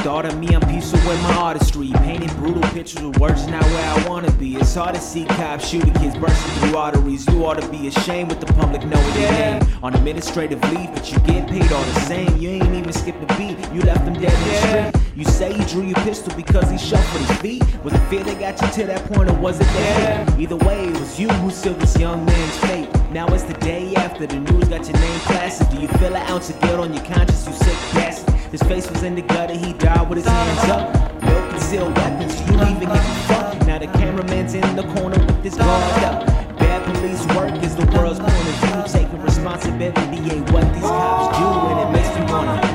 What 0.00 0.04
you 0.04 0.10
thought 0.10 0.26
of 0.26 0.38
me. 0.38 0.54
I'm 0.54 0.60
peaceful 0.68 0.98
with 1.08 1.22
my 1.22 1.34
artistry. 1.34 1.90
Painting 1.94 2.34
brutal 2.36 2.62
pictures 2.70 3.02
with 3.02 3.18
words 3.18 3.46
not 3.46 3.62
where 3.64 3.90
I 3.90 4.08
wanna 4.08 4.30
be. 4.32 4.56
It's 4.56 4.74
hard 4.74 4.94
to 4.94 5.00
see 5.00 5.24
cops 5.24 5.68
shooting 5.68 5.92
kids 5.94 6.16
bursting 6.16 6.52
through 6.60 6.76
arteries. 6.76 7.26
You 7.28 7.44
ought 7.44 7.60
to 7.60 7.68
be 7.68 7.88
ashamed 7.88 8.30
with 8.30 8.40
the 8.40 8.52
public 8.54 8.84
knowing 8.84 9.20
your 9.20 9.32
name. 9.32 9.62
On 9.82 9.94
administrative 9.94 10.62
leave, 10.72 10.92
but 10.94 11.10
you 11.10 11.18
get 11.20 11.48
paid 11.48 11.70
all 11.72 11.84
the 11.84 12.00
same. 12.00 12.36
You 12.36 12.50
ain't 12.50 12.74
even 12.74 12.92
skipped 12.92 13.22
a 13.22 13.36
beat. 13.36 13.58
You 13.72 13.80
left 13.82 14.04
them 14.04 14.14
dead 14.14 14.32
in 14.32 14.48
the 14.48 14.90
street. 14.90 15.02
You 15.16 15.24
say 15.24 15.56
you 15.56 15.64
drew 15.64 15.82
your 15.82 16.00
pistol 16.06 16.34
because 16.34 16.70
he 16.70 16.78
shuffled 16.78 17.26
his 17.26 17.38
feet. 17.38 17.84
Was 17.84 17.92
it 17.92 18.00
fear 18.08 18.24
that 18.24 18.38
got 18.38 18.60
you 18.62 18.68
to 18.82 18.86
that 18.86 19.04
point, 19.12 19.28
or 19.30 19.34
was 19.34 19.60
it 19.60 19.64
that? 19.64 20.38
Either 20.38 20.56
way, 20.56 20.86
it 20.86 20.98
was 20.98 21.18
you 21.18 21.28
who 21.28 21.50
sealed 21.50 21.80
this 21.80 21.98
young 21.98 22.24
man's 22.24 22.56
fate. 22.58 22.88
Now 23.12 23.26
it's 23.28 23.42
the 23.42 23.54
day 23.54 23.94
after 23.96 24.26
the 24.26 24.38
news 24.38 24.68
got 24.68 24.86
your 24.86 24.98
name 24.98 25.20
plastered. 25.20 25.68
Do 25.70 25.80
you 25.80 25.88
feel 25.88 26.14
an 26.14 26.26
ounce 26.30 26.48
of 26.48 26.60
guilt 26.60 26.80
on 26.80 26.94
your 26.94 27.04
conscience, 27.04 27.46
you 27.46 27.52
sick 27.52 27.76
bastard? 27.92 28.29
His 28.50 28.62
face 28.64 28.90
was 28.90 29.04
in 29.04 29.14
the 29.14 29.22
gutter, 29.22 29.54
he 29.54 29.72
died 29.74 30.08
with 30.08 30.18
his 30.18 30.26
hands 30.26 30.70
up. 30.70 31.22
No 31.22 31.48
concealed 31.50 31.96
weapons, 31.96 32.40
you 32.40 32.54
even 32.54 32.80
give 32.80 32.90
a 32.90 33.02
fuck. 33.28 33.64
Now 33.64 33.78
the 33.78 33.86
cameraman's 33.86 34.54
in 34.54 34.74
the 34.74 34.82
corner 34.82 35.24
with 35.24 35.44
his 35.44 35.54
guard 35.54 36.02
up. 36.02 36.26
Bad 36.58 36.82
police 36.92 37.24
work 37.36 37.62
is 37.62 37.76
the 37.76 37.86
world's 37.96 38.18
point 38.18 38.32
of 38.32 38.54
view. 38.56 39.00
Taking 39.00 39.22
responsibility 39.22 40.16
ain't 40.34 40.50
what 40.50 40.64
these 40.74 40.82
cops 40.82 41.38
do, 41.38 41.44
and 41.44 41.78
it 41.78 41.92
makes 41.92 42.18
me 42.18 42.32
wanna. 42.32 42.69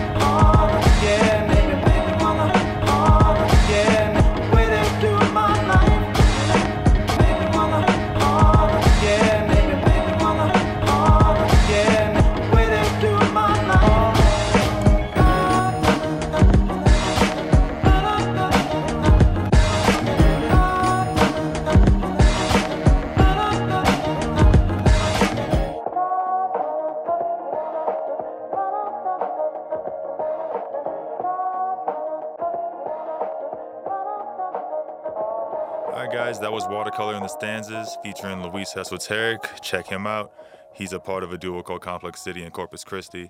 Stanzas 37.36 37.98
featuring 38.02 38.42
Luis 38.42 38.78
Esoteric. 38.78 39.62
Check 39.62 39.88
him 39.88 40.08
out. 40.08 40.32
He's 40.74 40.94
a 40.94 41.00
part 41.00 41.22
of 41.22 41.34
a 41.34 41.38
duo 41.38 41.64
called 41.64 41.82
Complex 41.82 42.22
City 42.22 42.42
in 42.44 42.52
Corpus 42.52 42.86
Christi. 42.86 43.30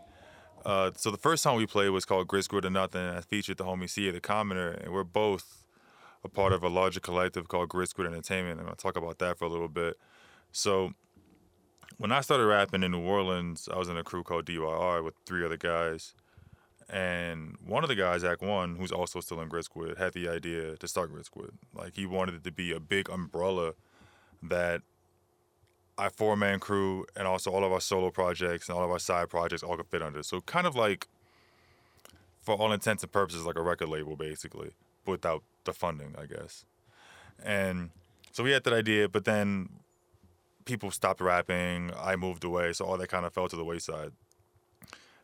Uh, 0.63 0.91
so 0.95 1.09
the 1.09 1.17
first 1.17 1.41
song 1.41 1.57
we 1.57 1.65
played 1.65 1.89
was 1.89 2.05
called 2.05 2.27
Grid 2.27 2.43
Squid 2.43 2.65
or 2.65 2.69
Nothing, 2.69 3.01
and 3.01 3.17
I 3.17 3.21
featured 3.21 3.57
the 3.57 3.63
homie 3.63 3.89
CA 3.89 4.11
the 4.11 4.21
Commoner, 4.21 4.69
and 4.69 4.93
we're 4.93 5.03
both 5.03 5.63
a 6.23 6.29
part 6.29 6.53
of 6.53 6.61
a 6.61 6.69
larger 6.69 6.99
collective 6.99 7.47
called 7.47 7.69
Grit 7.69 7.89
Entertainment. 7.97 8.59
I'm 8.59 8.65
gonna 8.67 8.75
talk 8.75 8.95
about 8.95 9.17
that 9.19 9.39
for 9.39 9.45
a 9.45 9.49
little 9.49 9.67
bit. 9.67 9.97
So 10.51 10.91
when 11.97 12.11
I 12.11 12.21
started 12.21 12.45
rapping 12.45 12.83
in 12.83 12.91
New 12.91 13.01
Orleans, 13.01 13.67
I 13.73 13.77
was 13.79 13.89
in 13.89 13.97
a 13.97 14.03
crew 14.03 14.21
called 14.21 14.45
DYR 14.45 15.03
with 15.03 15.15
three 15.25 15.43
other 15.43 15.57
guys. 15.57 16.13
And 16.87 17.57
one 17.65 17.83
of 17.83 17.87
the 17.87 17.95
guys, 17.95 18.23
Act 18.23 18.43
One, 18.43 18.75
who's 18.75 18.91
also 18.91 19.19
still 19.19 19.41
in 19.41 19.49
Squid, 19.63 19.97
had 19.97 20.13
the 20.13 20.29
idea 20.29 20.77
to 20.77 20.87
start 20.87 21.09
Squid. 21.25 21.57
Like 21.73 21.95
he 21.95 22.05
wanted 22.05 22.35
it 22.35 22.43
to 22.43 22.51
be 22.51 22.71
a 22.71 22.79
big 22.79 23.09
umbrella 23.09 23.73
that 24.49 24.81
our 25.97 26.09
four 26.09 26.35
man 26.35 26.59
crew 26.59 27.05
and 27.15 27.27
also 27.27 27.51
all 27.51 27.63
of 27.63 27.71
our 27.71 27.79
solo 27.79 28.11
projects 28.11 28.67
and 28.67 28.77
all 28.77 28.83
of 28.83 28.91
our 28.91 28.99
side 28.99 29.29
projects 29.29 29.63
all 29.63 29.77
could 29.77 29.87
fit 29.87 30.01
under. 30.01 30.23
So 30.23 30.41
kind 30.41 30.67
of 30.67 30.75
like 30.75 31.07
for 32.41 32.55
all 32.55 32.71
intents 32.71 33.03
and 33.03 33.11
purposes, 33.11 33.45
like 33.45 33.55
a 33.55 33.61
record 33.61 33.89
label 33.89 34.15
basically, 34.15 34.71
without 35.05 35.43
the 35.63 35.73
funding, 35.73 36.15
I 36.17 36.25
guess. 36.25 36.65
And 37.43 37.91
so 38.31 38.43
we 38.43 38.51
had 38.51 38.63
that 38.65 38.73
idea, 38.73 39.07
but 39.09 39.25
then 39.25 39.69
people 40.65 40.91
stopped 40.91 41.21
rapping. 41.21 41.91
I 41.97 42.15
moved 42.15 42.43
away, 42.43 42.73
so 42.73 42.85
all 42.85 42.97
that 42.97 43.07
kind 43.07 43.25
of 43.25 43.33
fell 43.33 43.47
to 43.47 43.55
the 43.55 43.63
wayside 43.63 44.11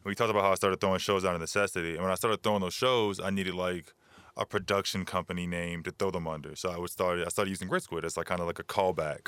we 0.04 0.16
talked 0.16 0.30
about 0.30 0.44
how 0.44 0.52
I 0.52 0.56
started 0.56 0.80
throwing 0.80 1.00
shows 1.00 1.26
out 1.26 1.36
of 1.36 1.42
necessity. 1.42 1.94
And 1.94 2.02
when 2.02 2.12
I 2.12 2.16
started 2.16 2.42
throwing 2.42 2.62
those 2.62 2.74
shows, 2.74 3.20
I 3.20 3.30
needed 3.30 3.54
like 3.54 3.94
a 4.42 4.46
production 4.46 5.06
company 5.06 5.46
name 5.48 5.84
to 5.84 5.92
throw 5.92 6.12
them 6.12 6.28
under. 6.28 6.56
So 6.56 6.70
I 6.70 6.78
would 6.78 6.90
start 6.90 7.20
I 7.20 7.30
started 7.30 7.50
using 7.50 7.68
Grid 7.68 7.84
Squid 7.84 8.06
as 8.06 8.18
like 8.18 8.28
kind 8.28 8.42
of 8.42 8.48
like 8.48 8.60
a 8.60 8.64
callback 8.64 9.28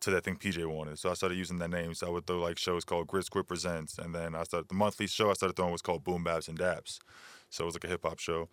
to 0.00 0.10
that 0.10 0.24
thing 0.24 0.36
PJ 0.36 0.64
wanted. 0.66 0.98
So 0.98 1.10
I 1.10 1.14
started 1.14 1.38
using 1.38 1.58
that 1.58 1.70
name. 1.70 1.94
So 1.94 2.06
I 2.06 2.10
would 2.10 2.26
throw 2.26 2.38
like 2.38 2.58
shows 2.58 2.84
called 2.84 3.06
Grid 3.06 3.24
Squid 3.24 3.48
Presents. 3.48 3.98
And 3.98 4.14
then 4.14 4.34
I 4.34 4.42
started 4.44 4.68
the 4.68 4.74
monthly 4.74 5.06
show 5.06 5.30
I 5.30 5.34
started 5.34 5.56
throwing 5.56 5.72
was 5.72 5.82
called 5.82 6.04
Boom 6.04 6.24
Baps 6.24 6.48
and 6.48 6.58
Daps. 6.58 6.98
So 7.50 7.64
it 7.64 7.66
was 7.66 7.74
like 7.74 7.84
a 7.84 7.88
hip 7.88 8.02
hop 8.04 8.18
show. 8.18 8.48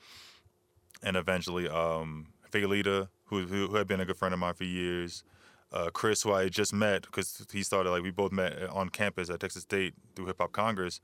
And 1.01 1.15
eventually, 1.15 1.67
um, 1.69 2.27
Fagalita, 2.51 3.07
who, 3.25 3.45
who 3.45 3.73
had 3.75 3.88
been 3.88 4.01
a 4.01 4.05
good 4.05 4.17
friend 4.17 4.33
of 4.33 4.39
mine 4.39 4.53
for 4.53 4.65
years, 4.65 5.23
uh, 5.71 5.89
Chris, 5.93 6.23
who 6.23 6.33
I 6.33 6.49
just 6.49 6.73
met 6.73 7.03
because 7.03 7.45
he 7.51 7.63
started 7.63 7.91
like 7.91 8.03
we 8.03 8.12
both 8.12 8.31
met 8.31 8.63
on 8.69 8.89
campus 8.89 9.29
at 9.29 9.39
Texas 9.39 9.63
State 9.63 9.93
through 10.15 10.25
Hip 10.25 10.38
Hop 10.39 10.51
Congress 10.51 10.99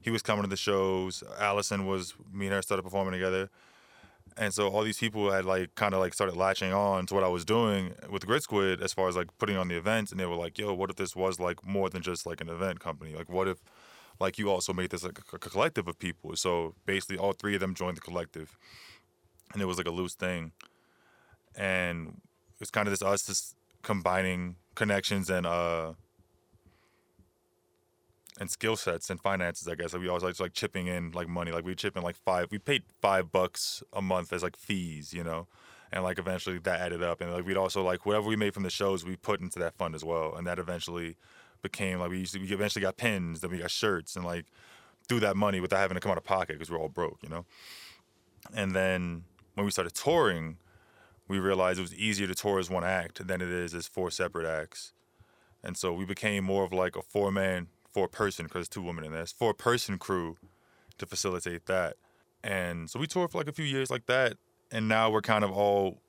he 0.00 0.10
was 0.10 0.22
coming 0.22 0.42
to 0.42 0.48
the 0.48 0.56
shows. 0.56 1.24
Allison 1.38 1.86
was 1.86 2.14
me 2.32 2.46
and 2.46 2.54
her 2.54 2.62
started 2.62 2.82
performing 2.82 3.12
together, 3.12 3.50
and 4.36 4.52
so 4.52 4.68
all 4.68 4.82
these 4.82 4.98
people 4.98 5.30
had 5.30 5.44
like 5.44 5.74
kind 5.74 5.94
of 5.94 6.00
like 6.00 6.14
started 6.14 6.36
latching 6.36 6.72
on 6.72 7.06
to 7.06 7.14
what 7.14 7.24
I 7.24 7.28
was 7.28 7.44
doing 7.44 7.94
with 8.10 8.26
Grid 8.26 8.42
Squid 8.42 8.82
as 8.82 8.92
far 8.92 9.08
as 9.08 9.16
like 9.16 9.28
putting 9.38 9.56
on 9.56 9.68
the 9.68 9.76
events, 9.76 10.10
and 10.10 10.20
they 10.20 10.26
were 10.26 10.36
like, 10.36 10.58
"Yo, 10.58 10.74
what 10.74 10.90
if 10.90 10.96
this 10.96 11.16
was 11.16 11.40
like 11.40 11.64
more 11.64 11.88
than 11.88 12.02
just 12.02 12.26
like 12.26 12.40
an 12.40 12.48
event 12.48 12.80
company? 12.80 13.14
Like, 13.14 13.28
what 13.28 13.48
if 13.48 13.58
like 14.20 14.38
you 14.38 14.50
also 14.50 14.72
made 14.72 14.90
this 14.90 15.04
like 15.04 15.18
a, 15.18 15.36
a 15.36 15.38
collective 15.38 15.88
of 15.88 15.98
people?" 15.98 16.34
So 16.36 16.74
basically, 16.86 17.18
all 17.18 17.32
three 17.32 17.54
of 17.54 17.60
them 17.60 17.74
joined 17.74 17.96
the 17.96 18.00
collective, 18.00 18.56
and 19.52 19.62
it 19.62 19.66
was 19.66 19.78
like 19.78 19.86
a 19.86 19.92
loose 19.92 20.14
thing, 20.14 20.52
and 21.54 22.20
it's 22.60 22.70
kind 22.70 22.86
of 22.86 22.92
this 22.92 23.02
us 23.02 23.26
just 23.26 23.54
combining 23.82 24.56
connections 24.74 25.30
and 25.30 25.46
uh 25.46 25.92
and 28.38 28.50
skill 28.50 28.76
sets 28.76 29.10
and 29.10 29.20
finances, 29.20 29.68
I 29.68 29.74
guess. 29.74 29.92
Like 29.92 30.02
we 30.02 30.08
always 30.08 30.22
like, 30.22 30.38
like 30.38 30.52
chipping 30.52 30.86
in 30.86 31.10
like 31.12 31.28
money. 31.28 31.50
Like 31.50 31.64
we 31.64 31.74
chip 31.74 31.96
in 31.96 32.02
like 32.02 32.16
five. 32.16 32.48
We 32.50 32.58
paid 32.58 32.84
five 33.00 33.32
bucks 33.32 33.82
a 33.92 34.00
month 34.00 34.32
as 34.32 34.42
like 34.42 34.56
fees, 34.56 35.12
you 35.12 35.24
know, 35.24 35.48
and 35.92 36.04
like 36.04 36.18
eventually 36.18 36.58
that 36.58 36.80
added 36.80 37.02
up. 37.02 37.20
And 37.20 37.32
like 37.32 37.44
we'd 37.44 37.56
also 37.56 37.82
like 37.82 38.06
whatever 38.06 38.28
we 38.28 38.36
made 38.36 38.54
from 38.54 38.62
the 38.62 38.70
shows, 38.70 39.04
we 39.04 39.16
put 39.16 39.40
into 39.40 39.58
that 39.58 39.74
fund 39.74 39.94
as 39.94 40.04
well. 40.04 40.34
And 40.36 40.46
that 40.46 40.58
eventually 40.58 41.16
became 41.62 41.98
like 41.98 42.10
we 42.10 42.20
used 42.20 42.34
to, 42.34 42.40
we 42.40 42.48
eventually 42.48 42.82
got 42.82 42.96
pins, 42.96 43.40
then 43.40 43.50
we 43.50 43.58
got 43.58 43.70
shirts, 43.70 44.14
and 44.14 44.24
like 44.24 44.46
through 45.08 45.20
that 45.20 45.36
money 45.36 45.60
without 45.60 45.78
having 45.78 45.96
to 45.96 46.00
come 46.00 46.12
out 46.12 46.18
of 46.18 46.24
pocket 46.24 46.54
because 46.54 46.70
we're 46.70 46.78
all 46.78 46.88
broke, 46.88 47.18
you 47.22 47.28
know. 47.28 47.44
And 48.54 48.74
then 48.74 49.24
when 49.54 49.64
we 49.64 49.72
started 49.72 49.94
touring, 49.94 50.58
we 51.26 51.38
realized 51.38 51.78
it 51.78 51.82
was 51.82 51.94
easier 51.94 52.26
to 52.26 52.34
tour 52.34 52.58
as 52.58 52.70
one 52.70 52.84
act 52.84 53.26
than 53.26 53.40
it 53.40 53.48
is 53.48 53.74
as 53.74 53.88
four 53.88 54.10
separate 54.10 54.46
acts. 54.46 54.92
And 55.64 55.76
so 55.76 55.92
we 55.92 56.04
became 56.04 56.44
more 56.44 56.64
of 56.64 56.72
like 56.72 56.94
a 56.94 57.02
four 57.02 57.32
man 57.32 57.66
four 57.92 58.08
person 58.08 58.46
because 58.46 58.68
two 58.68 58.82
women 58.82 59.04
in 59.04 59.12
there. 59.12 59.22
It's 59.22 59.32
four 59.32 59.54
person 59.54 59.98
crew 59.98 60.36
to 60.98 61.06
facilitate 61.06 61.66
that. 61.66 61.96
And 62.42 62.88
so 62.88 62.98
we 62.98 63.06
toured 63.06 63.30
for 63.30 63.38
like 63.38 63.48
a 63.48 63.52
few 63.52 63.64
years 63.64 63.90
like 63.90 64.06
that. 64.06 64.36
And 64.70 64.88
now 64.88 65.10
we're 65.10 65.22
kind 65.22 65.44
of 65.44 65.50
all 65.50 66.00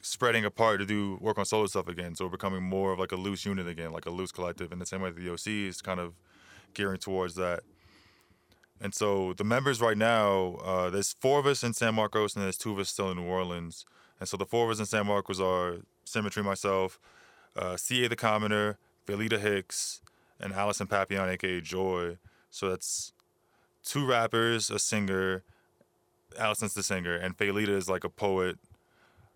spreading 0.00 0.44
apart 0.44 0.78
to 0.78 0.86
do 0.86 1.18
work 1.20 1.38
on 1.38 1.44
solo 1.44 1.66
stuff 1.66 1.88
again. 1.88 2.14
So 2.14 2.26
we're 2.26 2.32
becoming 2.32 2.62
more 2.62 2.92
of 2.92 2.98
like 2.98 3.12
a 3.12 3.16
loose 3.16 3.44
unit 3.44 3.66
again, 3.66 3.92
like 3.92 4.06
a 4.06 4.10
loose 4.10 4.32
collective. 4.32 4.72
In 4.72 4.78
the 4.78 4.86
same 4.86 5.00
way 5.00 5.10
the 5.10 5.30
OC 5.32 5.46
is 5.48 5.82
kind 5.82 6.00
of 6.00 6.14
gearing 6.74 6.98
towards 6.98 7.34
that. 7.34 7.60
And 8.80 8.94
so 8.94 9.32
the 9.32 9.44
members 9.44 9.80
right 9.80 9.96
now, 9.96 10.56
uh, 10.62 10.90
there's 10.90 11.14
four 11.14 11.38
of 11.38 11.46
us 11.46 11.64
in 11.64 11.72
San 11.72 11.94
Marcos 11.94 12.36
and 12.36 12.44
there's 12.44 12.58
two 12.58 12.72
of 12.72 12.78
us 12.78 12.90
still 12.90 13.10
in 13.10 13.16
New 13.16 13.24
Orleans. 13.24 13.84
And 14.20 14.28
so 14.28 14.36
the 14.36 14.46
four 14.46 14.66
of 14.66 14.70
us 14.70 14.78
in 14.78 14.86
San 14.86 15.06
Marcos 15.06 15.40
are 15.40 15.78
Symmetry, 16.04 16.42
myself, 16.42 17.00
uh, 17.56 17.76
CA 17.76 18.06
the 18.06 18.16
Commoner, 18.16 18.78
Felita 19.06 19.38
Hicks, 19.38 20.02
and 20.40 20.52
Allison 20.52 20.86
Papillon, 20.86 21.28
aka 21.28 21.60
Joy. 21.60 22.18
So 22.50 22.70
that's 22.70 23.12
two 23.82 24.06
rappers, 24.06 24.70
a 24.70 24.78
singer. 24.78 25.42
Allison's 26.38 26.74
the 26.74 26.82
singer, 26.82 27.14
and 27.14 27.36
Felita 27.36 27.68
is 27.68 27.88
like 27.88 28.04
a 28.04 28.10
poet, 28.10 28.58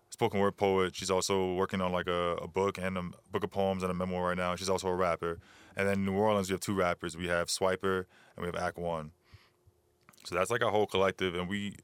spoken 0.09 0.39
word 0.39 0.57
poet. 0.57 0.95
She's 0.95 1.09
also 1.09 1.53
working 1.53 1.81
on 1.81 1.91
like 1.91 2.07
a, 2.07 2.35
a 2.41 2.47
book 2.47 2.77
and 2.77 2.97
a 2.97 3.03
book 3.31 3.43
of 3.43 3.51
poems 3.51 3.81
and 3.81 3.91
a 3.91 3.95
memoir 3.95 4.27
right 4.27 4.37
now. 4.37 4.55
She's 4.55 4.69
also 4.69 4.87
a 4.87 4.95
rapper. 4.95 5.39
And 5.75 5.87
then 5.87 6.05
New 6.05 6.13
Orleans, 6.13 6.49
we 6.49 6.53
have 6.53 6.59
two 6.59 6.75
rappers. 6.75 7.17
We 7.17 7.27
have 7.27 7.47
Swiper 7.47 8.05
and 8.35 8.43
we 8.43 8.45
have 8.45 8.55
Act 8.55 8.77
One. 8.77 9.11
So 10.25 10.35
that's 10.35 10.51
like 10.51 10.63
our 10.63 10.69
whole 10.69 10.85
collective, 10.85 11.33
and 11.33 11.49
we 11.49 11.75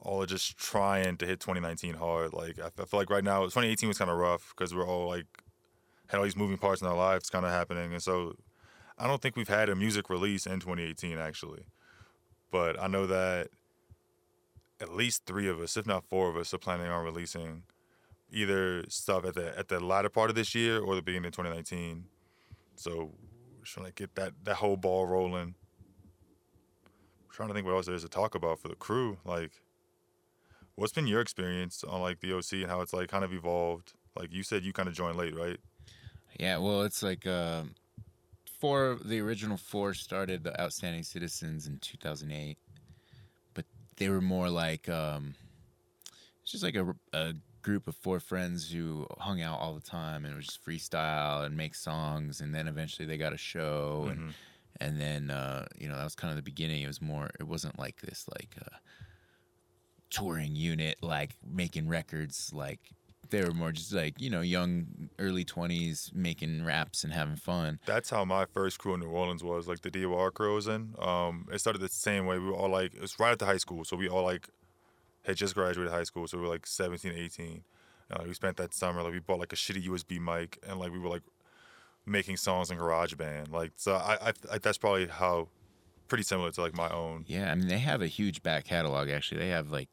all 0.00 0.22
are 0.22 0.26
just 0.26 0.58
trying 0.58 1.16
to 1.16 1.26
hit 1.26 1.40
2019 1.40 1.94
hard. 1.94 2.34
Like 2.34 2.58
I 2.58 2.68
feel 2.84 3.00
like 3.00 3.08
right 3.08 3.24
now, 3.24 3.42
2018 3.44 3.88
was 3.88 3.98
kind 3.98 4.10
of 4.10 4.18
rough 4.18 4.52
because 4.54 4.74
we're 4.74 4.86
all 4.86 5.08
like 5.08 5.26
had 6.08 6.18
all 6.18 6.24
these 6.24 6.36
moving 6.36 6.58
parts 6.58 6.80
in 6.80 6.86
our 6.86 6.96
lives 6.96 7.30
kind 7.30 7.44
of 7.44 7.52
happening, 7.52 7.92
and 7.92 8.02
so 8.02 8.34
I 8.98 9.06
don't 9.06 9.20
think 9.20 9.36
we've 9.36 9.48
had 9.48 9.68
a 9.68 9.74
music 9.74 10.10
release 10.10 10.46
in 10.46 10.60
2018 10.60 11.18
actually. 11.18 11.64
But 12.50 12.80
I 12.80 12.86
know 12.86 13.06
that 13.06 13.48
at 14.80 14.94
least 14.94 15.24
three 15.26 15.48
of 15.48 15.60
us, 15.60 15.76
if 15.76 15.86
not 15.86 16.04
four 16.04 16.28
of 16.28 16.36
us, 16.36 16.52
are 16.54 16.58
planning 16.58 16.86
on 16.88 17.04
releasing 17.04 17.62
either 18.30 18.84
stuff 18.88 19.24
at 19.24 19.34
the 19.34 19.56
at 19.58 19.68
the 19.68 19.80
latter 19.80 20.08
part 20.08 20.30
of 20.30 20.36
this 20.36 20.54
year 20.54 20.80
or 20.80 20.94
the 20.94 21.02
beginning 21.02 21.26
of 21.26 21.32
2019. 21.32 22.04
So 22.76 23.12
we're 23.58 23.64
trying 23.64 23.86
to 23.86 23.92
get 23.92 24.14
that 24.16 24.32
that 24.44 24.56
whole 24.56 24.76
ball 24.76 25.06
rolling. 25.06 25.54
trying 27.30 27.48
to 27.48 27.54
think 27.54 27.66
what 27.66 27.74
else 27.74 27.86
there 27.86 27.94
is 27.94 28.02
to 28.02 28.08
talk 28.08 28.34
about 28.34 28.60
for 28.60 28.68
the 28.68 28.76
crew. 28.76 29.18
Like, 29.24 29.52
what's 30.76 30.92
been 30.92 31.06
your 31.06 31.20
experience 31.20 31.82
on 31.84 32.00
like 32.00 32.20
the 32.20 32.32
OC 32.32 32.52
and 32.54 32.66
how 32.66 32.80
it's 32.80 32.92
like 32.92 33.08
kind 33.08 33.24
of 33.24 33.32
evolved? 33.32 33.94
Like 34.16 34.32
you 34.32 34.42
said, 34.42 34.62
you 34.64 34.72
kind 34.72 34.88
of 34.88 34.94
joined 34.94 35.16
late, 35.16 35.34
right? 35.36 35.58
Yeah, 36.38 36.58
well, 36.58 36.82
it's 36.82 37.02
like 37.02 37.26
um, 37.26 37.74
four. 38.60 38.98
The 39.04 39.20
original 39.20 39.56
four 39.56 39.94
started 39.94 40.44
the 40.44 40.60
Outstanding 40.60 41.02
Citizens 41.02 41.66
in 41.66 41.78
2008, 41.78 42.58
but 43.54 43.64
they 43.96 44.08
were 44.08 44.20
more 44.20 44.48
like 44.48 44.88
um, 44.88 45.34
it's 46.42 46.52
just 46.52 46.64
like 46.64 46.74
a, 46.76 46.94
a 47.12 47.34
group 47.62 47.86
of 47.86 47.94
four 47.94 48.20
friends 48.20 48.70
who 48.70 49.06
hung 49.18 49.40
out 49.40 49.60
all 49.60 49.74
the 49.74 49.80
time 49.80 50.24
and 50.24 50.34
it 50.34 50.36
was 50.36 50.46
just 50.46 50.64
freestyle 50.64 51.44
and 51.44 51.56
make 51.56 51.74
songs, 51.74 52.40
and 52.40 52.54
then 52.54 52.68
eventually 52.68 53.06
they 53.06 53.16
got 53.16 53.32
a 53.32 53.38
show 53.38 54.06
and. 54.10 54.34
And 54.80 55.00
then 55.00 55.30
uh, 55.30 55.66
you 55.78 55.88
know 55.88 55.96
that 55.96 56.02
was 56.02 56.16
kind 56.16 56.32
of 56.32 56.36
the 56.36 56.42
beginning. 56.42 56.82
It 56.82 56.88
was 56.88 57.00
more. 57.00 57.30
It 57.38 57.44
wasn't 57.44 57.78
like 57.78 58.00
this 58.00 58.26
like 58.36 58.56
uh, 58.60 58.76
touring 60.10 60.56
unit, 60.56 60.96
like 61.00 61.36
making 61.48 61.88
records. 61.88 62.50
Like 62.52 62.80
they 63.34 63.44
were 63.44 63.54
more 63.54 63.72
just 63.72 63.92
like 63.92 64.20
you 64.20 64.30
know 64.30 64.40
young, 64.40 65.08
early 65.18 65.44
twenties, 65.44 66.10
making 66.14 66.64
raps 66.64 67.04
and 67.04 67.12
having 67.12 67.36
fun. 67.36 67.80
That's 67.86 68.10
how 68.10 68.24
my 68.24 68.46
first 68.46 68.78
crew 68.78 68.94
in 68.94 69.00
New 69.00 69.08
Orleans 69.08 69.42
was, 69.42 69.66
like 69.66 69.80
the 69.80 69.90
DOR 69.90 70.30
crew 70.30 70.52
I 70.52 70.54
was 70.54 70.68
in. 70.68 70.94
Um, 70.98 71.46
it 71.52 71.58
started 71.58 71.80
the 71.80 71.88
same 71.88 72.26
way. 72.26 72.38
We 72.38 72.46
were 72.46 72.54
all 72.54 72.70
like, 72.70 72.94
it 72.94 73.00
was 73.00 73.18
right 73.18 73.32
after 73.32 73.46
high 73.46 73.56
school, 73.56 73.84
so 73.84 73.96
we 73.96 74.08
all 74.08 74.24
like 74.24 74.48
had 75.24 75.36
just 75.36 75.54
graduated 75.54 75.92
high 75.92 76.04
school, 76.04 76.26
so 76.28 76.38
we 76.38 76.44
were 76.44 76.50
like 76.50 76.66
17, 76.66 77.12
18. 77.12 77.64
And 78.10 78.18
like 78.18 78.28
we 78.28 78.34
spent 78.34 78.56
that 78.58 78.74
summer, 78.74 79.02
like 79.02 79.12
we 79.12 79.20
bought 79.20 79.40
like 79.40 79.52
a 79.52 79.56
shitty 79.56 79.86
USB 79.86 80.20
mic, 80.20 80.58
and 80.66 80.78
like 80.78 80.92
we 80.92 80.98
were 80.98 81.08
like 81.08 81.22
making 82.06 82.36
songs 82.36 82.70
in 82.70 82.78
GarageBand. 82.78 83.50
Like 83.50 83.72
so, 83.76 83.94
I, 83.94 84.18
I, 84.20 84.32
I 84.52 84.58
that's 84.58 84.78
probably 84.78 85.06
how 85.06 85.48
pretty 86.08 86.24
similar 86.24 86.50
to 86.50 86.60
like 86.60 86.76
my 86.76 86.90
own. 86.90 87.24
Yeah, 87.26 87.50
I 87.50 87.54
mean 87.54 87.68
they 87.68 87.78
have 87.78 88.02
a 88.02 88.06
huge 88.06 88.42
back 88.42 88.64
catalog. 88.64 89.08
Actually, 89.08 89.40
they 89.40 89.48
have 89.48 89.70
like 89.70 89.88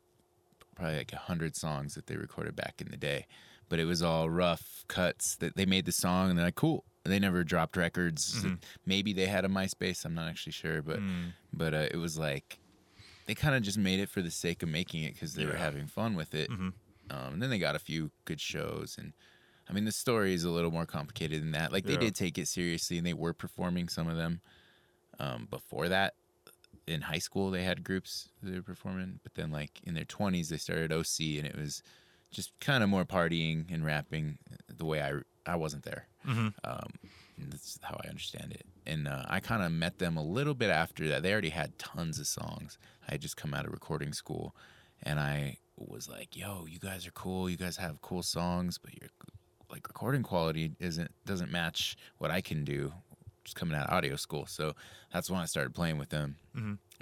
probably 0.82 0.97
like 0.97 1.13
a 1.13 1.17
hundred 1.17 1.55
songs 1.55 1.93
that 1.95 2.07
they 2.07 2.15
recorded 2.17 2.55
back 2.55 2.82
in 2.82 2.89
the 2.89 2.97
day, 2.97 3.25
but 3.69 3.79
it 3.79 3.86
was 3.86 4.01
all 4.01 4.29
rough 4.29 4.84
cuts 4.88 5.36
that 5.38 5.55
they 5.55 5.65
made 5.65 5.86
the 5.86 5.91
song 5.91 6.29
and 6.29 6.38
they're 6.38 6.45
like 6.47 6.55
cool. 6.55 6.84
They 7.03 7.19
never 7.19 7.43
dropped 7.43 7.77
records. 7.77 8.45
Maybe 8.86 9.13
they 9.13 9.25
had 9.27 9.45
a 9.45 9.47
MySpace. 9.47 10.05
I'm 10.05 10.13
not 10.15 10.27
actually 10.27 10.53
sure, 10.53 10.82
but 10.82 10.99
but 11.53 11.73
uh, 11.73 11.88
it 11.91 11.97
was 11.97 12.17
like 12.17 12.59
they 13.27 13.36
kind 13.36 13.55
of 13.55 13.61
just 13.61 13.77
made 13.77 13.99
it 13.99 14.09
for 14.09 14.21
the 14.21 14.32
sake 14.32 14.63
of 14.63 14.69
making 14.69 15.03
it 15.03 15.13
because 15.13 15.34
they 15.36 15.45
were 15.45 15.53
having 15.59 15.88
fun 15.88 16.15
with 16.15 16.34
it. 16.34 16.49
Um, 17.09 17.34
and 17.34 17.41
then 17.41 17.49
they 17.49 17.59
got 17.59 17.75
a 17.75 17.79
few 17.79 18.11
good 18.25 18.39
shows, 18.41 18.95
and 18.97 19.13
I 19.69 19.73
mean 19.73 19.86
the 19.86 19.91
story 19.91 20.34
is 20.34 20.43
a 20.43 20.49
little 20.49 20.71
more 20.71 20.86
complicated 20.86 21.41
than 21.41 21.51
that. 21.51 21.71
Like 21.71 21.86
they 21.86 21.93
Yeah. 21.93 21.99
did 21.99 22.15
take 22.15 22.38
it 22.38 22.47
seriously, 22.47 22.97
and 22.97 23.05
they 23.05 23.13
were 23.13 23.34
performing 23.34 23.88
some 23.89 24.07
of 24.07 24.17
them. 24.17 24.41
Um, 25.19 25.45
before 25.49 25.89
that, 25.89 26.15
in 26.88 27.01
high 27.01 27.19
school, 27.19 27.51
they 27.51 27.63
had 27.63 27.84
groups 27.84 28.29
they 28.41 28.55
were 28.55 28.63
performing, 28.63 29.19
but 29.23 29.36
then 29.36 29.51
like 29.51 29.79
in 29.84 29.93
their 29.93 30.05
twenties, 30.05 30.49
they 30.49 30.57
started 30.57 30.91
OC, 30.91 31.38
and 31.38 31.45
it 31.45 31.55
was 31.57 31.84
just 32.32 32.51
kind 32.59 32.84
of 32.84 32.89
more 32.89 33.05
partying 33.05 33.71
and 33.73 33.86
rapping. 33.86 34.38
The 34.67 34.86
way 34.86 35.01
I 35.01 35.13
I 35.45 35.55
wasn't 35.55 35.84
there. 35.84 36.07
Um, 36.63 36.93
that's 37.38 37.79
how 37.82 37.99
I 38.03 38.07
understand 38.09 38.51
it. 38.51 38.65
And 38.86 39.07
uh, 39.07 39.23
I 39.27 39.39
kind 39.39 39.63
of 39.63 39.71
met 39.71 39.97
them 39.99 40.15
a 40.17 40.23
little 40.23 40.53
bit 40.53 40.69
after 40.69 41.07
that. 41.07 41.23
They 41.23 41.32
already 41.32 41.49
had 41.49 41.77
tons 41.79 42.19
of 42.19 42.27
songs. 42.27 42.77
I 43.07 43.13
had 43.13 43.21
just 43.21 43.38
come 43.38 43.53
out 43.53 43.65
of 43.65 43.71
recording 43.71 44.13
school, 44.13 44.55
and 45.03 45.19
I 45.19 45.57
was 45.77 46.07
like, 46.09 46.36
"Yo, 46.38 46.65
you 46.69 46.79
guys 46.79 47.07
are 47.07 47.11
cool. 47.11 47.49
You 47.49 47.57
guys 47.57 47.77
have 47.77 48.01
cool 48.01 48.23
songs, 48.23 48.77
but 48.77 48.93
your 48.99 49.09
like 49.71 49.88
recording 49.88 50.23
quality 50.23 50.73
isn't 50.79 51.11
doesn't 51.25 51.51
match 51.51 51.95
what 52.17 52.32
I 52.32 52.41
can 52.41 52.63
do." 52.63 52.93
Just 53.52 53.60
coming 53.60 53.76
out 53.78 53.89
of 53.89 53.93
audio 53.93 54.16
school, 54.16 54.45
so 54.45 54.72
that's 55.12 55.30
when 55.30 55.41
I 55.41 55.45
started 55.45 55.74
playing 55.76 55.97
with 55.97 56.08
them, 56.08 56.38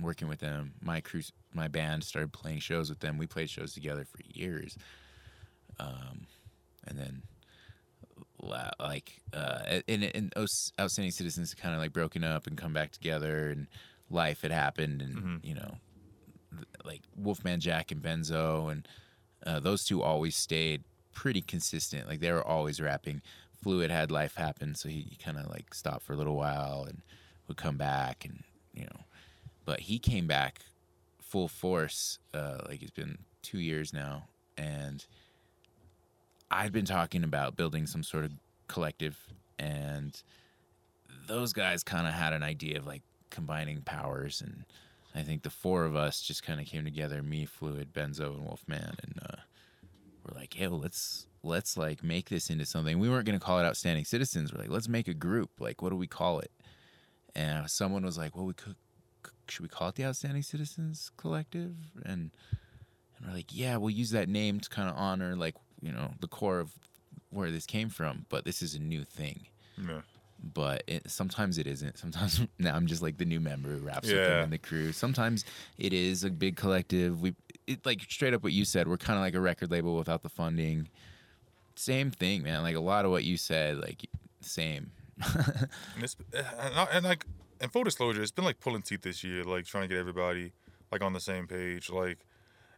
working 0.02 0.28
with 0.28 0.40
them. 0.40 0.74
My 0.82 1.00
crew, 1.00 1.22
my 1.54 1.68
band 1.68 2.04
started 2.04 2.34
playing 2.34 2.58
shows 2.58 2.90
with 2.90 3.02
them. 3.02 3.20
We 3.20 3.28
played 3.28 3.52
shows 3.52 3.72
together 3.72 4.04
for 4.04 4.18
years, 4.34 4.76
um, 5.80 6.26
and 6.88 6.98
then 6.98 7.22
like 8.80 9.22
uh 9.32 9.82
and, 9.88 10.04
and 10.04 10.34
outstanding 10.80 11.12
citizens 11.12 11.54
kind 11.54 11.76
of 11.76 11.82
like 11.82 11.94
broken 11.94 12.24
up 12.24 12.48
and 12.48 12.58
come 12.58 12.74
back 12.74 12.92
together 12.92 13.50
and 13.50 13.68
life 14.10 14.42
had 14.42 14.52
happened 14.52 15.04
and 15.04 15.44
you 15.44 15.54
know 15.54 15.76
like 16.84 17.02
wolfman 17.16 17.60
jack 17.60 17.92
and 17.92 18.02
benzo 18.02 18.72
and 18.72 18.88
uh, 19.46 19.60
those 19.60 19.84
two 19.84 20.02
always 20.02 20.36
stayed 20.36 20.84
pretty 21.14 21.42
consistent. 21.42 22.08
Like 22.08 22.20
they 22.22 22.32
were 22.32 22.46
always 22.46 22.80
rapping 22.80 23.22
fluid 23.62 23.92
had 23.92 24.12
life 24.12 24.36
happen 24.36 24.74
so 24.76 24.88
he, 24.90 25.06
he 25.10 25.16
kind 25.16 25.38
of 25.38 25.50
like 25.50 25.74
stopped 25.74 26.04
for 26.04 26.14
a 26.14 26.16
little 26.18 26.36
while 26.36 26.86
and 26.88 27.02
would 27.48 27.58
come 27.58 27.78
back 27.78 28.26
and 28.26 28.44
you 28.74 28.84
know 28.84 29.02
but 29.66 29.82
he 29.82 30.00
came 30.00 30.28
back 30.28 30.62
full 31.20 31.48
force 31.48 32.20
uh 32.34 32.60
like 32.68 32.82
it's 32.82 32.92
been 32.92 33.18
two 33.42 33.60
years 33.60 33.94
now 33.94 34.24
and 34.58 35.06
I'd 36.52 36.72
been 36.72 36.86
talking 36.86 37.24
about 37.24 37.56
building 37.56 37.86
some 37.86 38.04
sort 38.04 38.26
of 38.26 38.32
collective, 38.68 39.18
and 39.60 40.22
those 41.28 41.54
guys 41.54 41.84
kind 41.84 42.08
of 42.08 42.14
had 42.14 42.34
an 42.34 42.44
idea 42.44 42.78
of 42.78 42.88
like 42.88 43.04
combining 43.30 43.82
powers, 43.82 44.42
and 44.42 44.66
I 45.14 45.22
think 45.22 45.44
the 45.44 45.50
four 45.50 45.86
of 45.86 45.96
us 45.96 46.22
just 46.22 46.44
kind 46.44 46.60
of 46.60 46.66
came 46.66 46.86
together: 46.86 47.22
me, 47.22 47.46
Fluid, 47.46 47.94
Benzo, 47.94 48.34
and 48.36 48.46
Wolfman, 48.46 48.96
and 49.04 49.20
uh, 49.22 49.42
we're 50.24 50.40
like, 50.40 50.56
"Hey, 50.56 50.68
let's 50.68 51.28
let's 51.44 51.78
like 51.78 52.04
make 52.04 52.30
this 52.30 52.50
into 52.50 52.66
something." 52.66 53.00
We 53.00 53.10
weren't 53.10 53.26
gonna 53.26 53.40
call 53.40 53.60
it 53.60 53.64
Outstanding 53.66 54.06
Citizens. 54.06 54.54
We're 54.54 54.62
like, 54.62 54.70
"Let's 54.70 54.88
make 54.90 55.08
a 55.08 55.14
group. 55.14 55.50
Like, 55.60 55.82
what 55.82 55.90
do 55.90 55.96
we 55.96 56.08
call 56.08 56.40
it?" 56.40 56.52
And 57.36 57.70
someone 57.70 58.04
was 58.06 58.18
like, 58.18 58.36
"Well, 58.36 58.46
we 58.46 58.54
could." 58.54 58.76
Should 59.50 59.64
we 59.64 59.70
call 59.70 59.90
it 59.90 59.96
the 59.96 60.06
Outstanding 60.06 60.44
Citizens 60.44 61.12
Collective? 61.18 61.76
And 62.06 62.32
and 63.18 63.28
we're 63.28 63.34
like, 63.34 63.48
yeah, 63.52 63.78
we'll 63.78 63.90
use 63.90 64.12
that 64.12 64.30
name 64.30 64.60
to 64.60 64.70
kind 64.70 64.88
of 64.88 64.96
honor 64.96 65.36
like 65.36 65.56
you 65.82 65.92
know 65.92 66.14
the 66.22 66.28
core 66.28 66.60
of 66.60 66.72
where 67.32 67.50
this 67.52 67.66
came 67.66 67.90
from. 67.90 68.26
But 68.30 68.46
this 68.46 68.62
is 68.62 68.76
a 68.76 68.80
new 68.80 69.04
thing. 69.04 69.48
Yeah. 69.78 70.02
But 70.42 70.84
it, 70.88 71.10
sometimes 71.10 71.58
it 71.58 71.66
isn't. 71.68 71.98
Sometimes 71.98 72.42
now 72.60 72.76
I'm 72.76 72.86
just 72.88 73.02
like 73.02 73.18
the 73.18 73.26
new 73.26 73.40
member 73.40 73.70
who 73.70 73.80
raps 73.80 74.08
with 74.08 74.16
Yeah. 74.18 74.28
them 74.30 74.44
in 74.46 74.50
the 74.52 74.58
crew. 74.60 74.92
Sometimes 74.92 75.44
it 75.80 75.94
is 75.94 76.24
a 76.24 76.30
big 76.30 76.56
collective. 76.56 77.20
We 77.22 77.34
it 77.68 77.84
like 77.86 78.02
straight 78.08 78.34
up 78.36 78.44
what 78.44 78.54
you 78.54 78.66
said. 78.66 78.88
We're 78.88 78.98
kind 78.98 79.18
of 79.18 79.24
like 79.24 79.34
a 79.34 79.42
record 79.42 79.72
label 79.72 79.98
without 79.98 80.22
the 80.22 80.30
funding. 80.30 80.90
Same 81.80 82.12
thing, 82.12 82.44
man. 82.44 82.62
Like 82.62 82.76
a 82.76 82.82
lot 82.82 83.06
of 83.06 83.12
what 83.12 83.24
you 83.24 83.38
said, 83.38 83.78
like 83.78 84.06
same. 84.42 84.92
And 85.96 86.16
and, 86.34 86.90
and 86.92 87.06
like 87.06 87.26
and 87.62 87.72
full 87.72 87.86
disclosure, 87.86 88.22
it's 88.22 88.34
been 88.34 88.44
like 88.44 88.60
pulling 88.60 88.82
teeth 88.82 89.02
this 89.04 89.24
year, 89.24 89.46
like 89.46 89.64
trying 89.64 89.84
to 89.84 89.88
get 89.88 89.98
everybody 89.98 90.52
like 90.92 91.02
on 91.02 91.14
the 91.14 91.22
same 91.22 91.48
page, 91.48 91.90
like, 91.90 92.18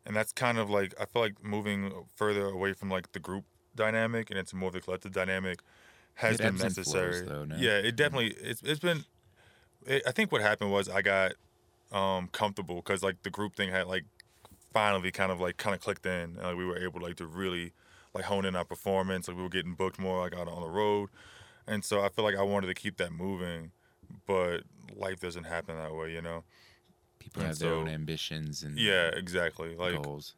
and 0.05 0.15
that's 0.15 0.31
kind 0.31 0.59
of 0.59 0.69
like 0.69 0.93
I 1.01 1.05
feel 1.05 1.23
like 1.23 1.43
moving 1.43 1.91
further 2.15 2.45
away 2.45 2.73
from 2.73 2.91
like 2.91 3.11
the 3.13 3.19
group 3.19 3.45
dynamic 3.75 4.29
and 4.29 4.37
into 4.37 4.55
more 4.55 4.67
of 4.67 4.73
the 4.73 4.81
collective 4.81 5.13
dynamic 5.13 5.61
has 6.15 6.35
It 6.35 6.37
been 6.43 6.47
and 6.47 6.59
flows, 6.59 6.77
necessary. 6.77 7.25
though? 7.25 7.47
Yeah, 7.57 7.77
it 7.77 7.95
definitely 7.95 8.35
it's 8.39 8.61
it's 8.61 8.79
been. 8.79 9.03
It, 9.87 10.03
I 10.05 10.11
think 10.11 10.31
what 10.31 10.41
happened 10.41 10.71
was 10.71 10.89
I 10.89 11.01
got 11.01 11.31
um 11.91 12.27
comfortable 12.31 12.75
because 12.75 13.01
like 13.01 13.23
the 13.23 13.31
group 13.31 13.55
thing 13.55 13.71
had 13.71 13.87
like 13.87 14.05
finally 14.71 15.11
kind 15.11 15.31
of 15.31 15.41
like 15.41 15.57
kind 15.57 15.73
of 15.75 15.81
clicked 15.81 16.05
in 16.05 16.11
and 16.37 16.37
like 16.37 16.55
we 16.55 16.65
were 16.65 16.77
able 16.77 17.01
like 17.01 17.15
to 17.15 17.25
really 17.25 17.73
like 18.13 18.25
hone 18.25 18.45
in 18.45 18.55
our 18.55 18.65
performance 18.65 19.27
like 19.27 19.37
we 19.37 19.43
were 19.43 19.49
getting 19.49 19.73
booked 19.73 19.99
more 19.99 20.19
like 20.21 20.35
out 20.35 20.47
on 20.47 20.61
the 20.61 20.69
road 20.69 21.09
and 21.67 21.83
so 21.85 22.01
i 22.01 22.09
feel 22.09 22.25
like 22.25 22.35
i 22.35 22.43
wanted 22.43 22.67
to 22.67 22.73
keep 22.73 22.97
that 22.97 23.11
moving 23.11 23.71
but 24.27 24.63
life 24.95 25.19
doesn't 25.19 25.45
happen 25.45 25.77
that 25.77 25.93
way 25.95 26.11
you 26.11 26.21
know 26.21 26.43
People 27.19 27.43
And 27.43 27.49
have 27.49 27.59
their 27.59 27.73
own 27.73 27.87
ambitions 27.87 28.63
and 28.63 28.77
yeah 28.79 29.09
exactly 29.09 29.75
like 29.75 30.01
goals. 30.01 30.33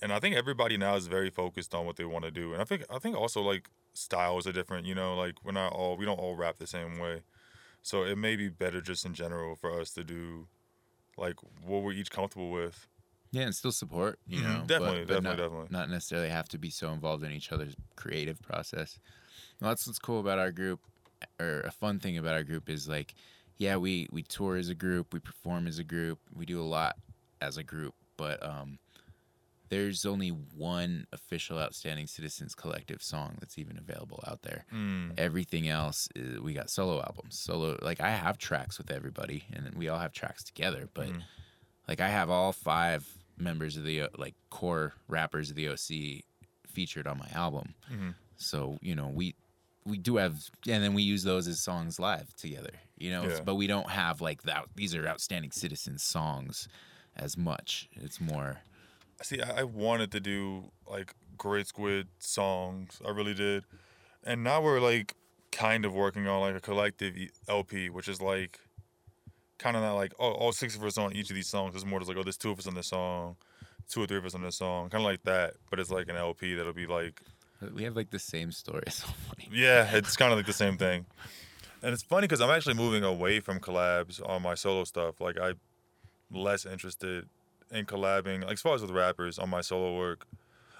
and 0.00 0.12
I 0.12 0.20
think 0.20 0.36
everybody 0.36 0.76
now 0.76 0.94
is 0.94 1.08
very 1.08 1.28
focused 1.28 1.74
on 1.74 1.84
what 1.86 1.96
they 1.96 2.04
want 2.04 2.24
to 2.24 2.30
do. 2.30 2.52
And 2.52 2.62
I 2.62 2.64
think 2.64 2.84
I 2.88 2.98
think 3.00 3.16
also 3.16 3.42
like 3.42 3.68
styles 3.92 4.46
are 4.46 4.52
different. 4.52 4.86
You 4.86 4.94
know, 4.94 5.16
like 5.16 5.34
we're 5.44 5.50
not 5.52 5.72
all 5.72 5.96
we 5.96 6.04
don't 6.04 6.20
all 6.20 6.36
rap 6.36 6.58
the 6.58 6.68
same 6.68 6.98
way. 7.00 7.22
So 7.82 8.04
it 8.04 8.16
may 8.16 8.36
be 8.36 8.48
better 8.48 8.80
just 8.80 9.04
in 9.04 9.12
general 9.12 9.56
for 9.56 9.80
us 9.80 9.90
to 9.94 10.04
do 10.04 10.46
like 11.18 11.34
what 11.66 11.82
we're 11.82 11.92
each 11.92 12.12
comfortable 12.12 12.50
with. 12.52 12.86
Yeah, 13.32 13.44
and 13.44 13.54
still 13.54 13.72
support, 13.72 14.20
you 14.26 14.42
Mhm, 14.42 14.42
know. 14.42 14.66
definitely, 14.66 15.04
but 15.06 15.06
definitely, 15.06 15.22
not, 15.22 15.42
definitely. 15.42 15.70
Not 15.70 15.88
necessarily 15.88 16.28
have 16.28 16.48
to 16.50 16.58
be 16.58 16.70
so 16.70 16.92
involved 16.92 17.24
in 17.24 17.32
each 17.32 17.50
other's 17.50 17.74
creative 17.96 18.40
process. 18.42 18.98
Well, 19.60 19.70
that's 19.70 19.86
what's 19.86 19.98
cool 19.98 20.20
about 20.20 20.38
our 20.38 20.52
group, 20.52 20.80
or 21.40 21.60
a 21.62 21.70
fun 21.70 21.98
thing 22.00 22.18
about 22.18 22.34
our 22.34 22.44
group 22.44 22.68
is 22.68 22.88
like, 22.88 23.14
yeah, 23.58 23.76
we 23.76 24.08
we 24.12 24.22
tour 24.22 24.56
as 24.56 24.68
a 24.68 24.74
group, 24.74 25.14
we 25.14 25.20
perform 25.20 25.66
as 25.66 25.78
a 25.78 25.84
group, 25.84 26.20
we 26.34 26.46
do 26.46 26.60
a 26.60 26.64
lot 26.64 26.96
as 27.40 27.56
a 27.56 27.62
group, 27.64 27.94
but 28.18 28.42
um, 28.46 28.78
there's 29.70 30.04
only 30.04 30.28
one 30.30 31.06
official 31.12 31.58
Outstanding 31.58 32.06
Citizens 32.06 32.54
Collective 32.54 33.02
song 33.02 33.36
that's 33.40 33.58
even 33.58 33.78
available 33.78 34.22
out 34.26 34.42
there. 34.42 34.66
Mm. 34.72 35.14
Everything 35.18 35.68
else, 35.68 36.08
is, 36.14 36.40
we 36.40 36.54
got 36.54 36.70
solo 36.70 37.00
albums. 37.02 37.38
Solo, 37.38 37.78
like 37.82 38.00
I 38.00 38.10
have 38.10 38.38
tracks 38.38 38.78
with 38.78 38.90
everybody, 38.90 39.44
and 39.52 39.74
we 39.74 39.88
all 39.88 39.98
have 39.98 40.12
tracks 40.12 40.44
together. 40.44 40.88
But 40.94 41.08
Mhm. 41.08 41.22
like 41.88 42.00
I 42.00 42.08
have 42.08 42.30
all 42.30 42.52
five 42.52 43.21
members 43.42 43.76
of 43.76 43.84
the 43.84 44.02
uh, 44.02 44.08
like 44.16 44.34
core 44.50 44.94
rappers 45.08 45.50
of 45.50 45.56
the 45.56 45.68
OC 45.68 46.22
featured 46.66 47.06
on 47.06 47.18
my 47.18 47.28
album. 47.34 47.74
Mhm. 47.90 48.14
So 48.36 48.78
you 48.80 48.94
know 48.94 49.08
we 49.08 49.34
we 49.84 49.98
do 49.98 50.16
have, 50.16 50.34
and 50.68 50.82
then 50.82 50.94
we 50.94 51.02
use 51.02 51.24
those 51.24 51.48
as 51.48 51.58
songs 51.60 51.98
live 51.98 52.34
together. 52.36 52.70
You 52.96 53.10
know, 53.10 53.24
Yeah. 53.24 53.40
but 53.44 53.56
we 53.56 53.66
don't 53.66 53.90
have 53.90 54.20
like 54.20 54.42
that. 54.44 54.66
These 54.76 54.94
are 54.94 55.06
Outstanding 55.08 55.50
Citizens 55.50 56.04
songs 56.04 56.68
as 57.16 57.36
much. 57.36 57.88
It's 57.96 58.20
more. 58.20 58.60
See, 59.22 59.40
I 59.42 59.64
wanted 59.64 60.12
to 60.12 60.20
do 60.20 60.70
like 60.88 61.14
Grid 61.36 61.66
Squid 61.66 62.06
songs. 62.20 63.00
I 63.04 63.10
really 63.10 63.34
did. 63.34 63.64
And 64.22 64.44
now 64.44 64.62
we're 64.62 64.78
like 64.80 65.16
kind 65.50 65.84
of 65.84 65.92
working 65.94 66.28
on 66.28 66.40
like 66.40 66.54
a 66.54 66.60
collective 66.60 67.16
LP, 67.48 67.90
which 67.90 68.06
is 68.06 68.20
like 68.22 68.60
kind 69.62 69.76
of 69.76 69.82
not 69.82 69.94
like, 69.94 70.12
oh, 70.18 70.32
all 70.32 70.52
six 70.52 70.74
of 70.76 70.82
us 70.84 70.98
on 70.98 71.12
each 71.14 71.30
of 71.30 71.36
these 71.36 71.46
songs. 71.48 71.74
It's 71.74 71.84
more 71.84 72.00
just 72.00 72.08
like, 72.08 72.18
oh, 72.18 72.22
there's 72.22 72.36
two 72.36 72.50
of 72.50 72.58
us 72.58 72.66
on 72.66 72.74
this 72.74 72.88
song, 72.88 73.36
two 73.88 74.02
or 74.02 74.06
three 74.06 74.18
of 74.18 74.24
us 74.26 74.34
on 74.34 74.42
this 74.42 74.56
song. 74.56 74.90
Kind 74.90 75.02
of 75.02 75.06
like 75.10 75.22
that. 75.24 75.54
But 75.70 75.78
it's 75.80 75.90
like 75.90 76.08
an 76.08 76.16
LP 76.16 76.54
that'll 76.54 76.72
be 76.72 76.86
like, 76.86 77.20
uh, 77.62 77.66
We 77.74 77.84
have 77.84 77.96
like 77.96 78.10
the 78.10 78.18
same 78.18 78.50
story. 78.52 78.82
It's 78.86 78.96
so 78.96 79.08
funny. 79.28 79.48
yeah, 79.52 79.94
it's 79.96 80.16
kind 80.16 80.32
of 80.32 80.38
like 80.38 80.46
the 80.46 80.52
same 80.52 80.76
thing. 80.76 81.06
And 81.82 81.92
it's 81.92 82.02
funny 82.02 82.26
because 82.26 82.40
I'm 82.40 82.50
actually 82.50 82.74
moving 82.74 83.02
away 83.04 83.40
from 83.40 83.58
collabs 83.58 84.20
on 84.28 84.42
my 84.42 84.54
solo 84.54 84.84
stuff. 84.84 85.20
Like 85.20 85.38
I'm 85.40 85.58
less 86.30 86.64
interested 86.66 87.28
in 87.70 87.86
collabing, 87.86 88.42
like 88.44 88.52
as 88.54 88.60
far 88.60 88.74
as 88.74 88.82
with 88.82 88.90
rappers 88.90 89.38
on 89.38 89.48
my 89.50 89.62
solo 89.62 89.96
work, 89.96 90.26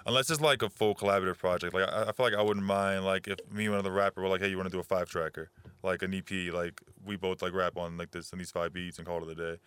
unless 0.05 0.29
it's 0.29 0.39
like 0.41 0.61
a 0.61 0.69
full 0.69 0.93
collaborative 0.95 1.37
project. 1.37 1.73
Like 1.73 1.89
I, 1.89 2.03
I 2.03 2.11
feel 2.11 2.25
like 2.25 2.35
I 2.35 2.41
wouldn't 2.41 2.65
mind 2.65 3.03
like 3.03 3.27
if 3.27 3.39
me 3.51 3.65
and 3.65 3.73
another 3.73 3.91
rapper 3.91 4.21
were 4.21 4.29
like, 4.29 4.41
hey, 4.41 4.49
you 4.49 4.55
want 4.57 4.69
to 4.69 4.71
do 4.71 4.79
a 4.79 4.83
five 4.83 5.09
tracker, 5.09 5.49
like 5.83 6.03
an 6.03 6.13
EP, 6.13 6.53
like 6.53 6.79
we 7.05 7.15
both 7.15 7.41
like 7.41 7.53
rap 7.53 7.77
on 7.77 7.97
like 7.97 8.11
this 8.11 8.31
and 8.31 8.39
these 8.39 8.51
five 8.51 8.73
beats 8.73 8.97
and 8.97 9.07
call 9.07 9.21
it 9.23 9.29
a 9.29 9.35
day. 9.35 9.59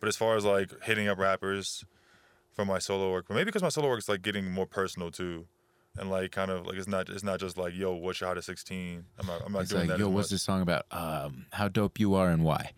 But 0.00 0.08
as 0.08 0.16
far 0.16 0.36
as 0.36 0.44
like 0.44 0.70
hitting 0.84 1.08
up 1.08 1.18
rappers 1.18 1.84
for 2.52 2.64
my 2.64 2.78
solo 2.78 3.10
work, 3.12 3.26
but 3.28 3.34
maybe 3.34 3.46
because 3.46 3.62
my 3.62 3.68
solo 3.68 3.88
work 3.88 3.98
is 3.98 4.08
like 4.08 4.22
getting 4.22 4.50
more 4.50 4.66
personal 4.66 5.10
too. 5.10 5.46
And 5.96 6.10
like 6.10 6.30
kind 6.30 6.50
of 6.50 6.64
like 6.66 6.76
it's 6.76 6.86
not 6.86 7.08
it's 7.08 7.24
not 7.24 7.40
just 7.40 7.58
like 7.58 7.74
yo 7.74 7.92
what's 7.94 8.20
your 8.20 8.28
hottest 8.28 8.46
sixteen 8.46 9.06
I'm 9.18 9.26
not 9.26 9.42
I'm 9.44 9.52
not 9.52 9.62
It's 9.62 9.70
doing 9.70 9.88
like, 9.88 9.88
that 9.90 9.98
yo, 9.98 10.08
what's 10.08 10.26
much. 10.26 10.30
this 10.30 10.42
song 10.42 10.62
about? 10.62 10.84
Um, 10.92 11.46
how 11.52 11.66
dope 11.66 11.98
you 11.98 12.14
are 12.14 12.28
and 12.30 12.44
why. 12.44 12.70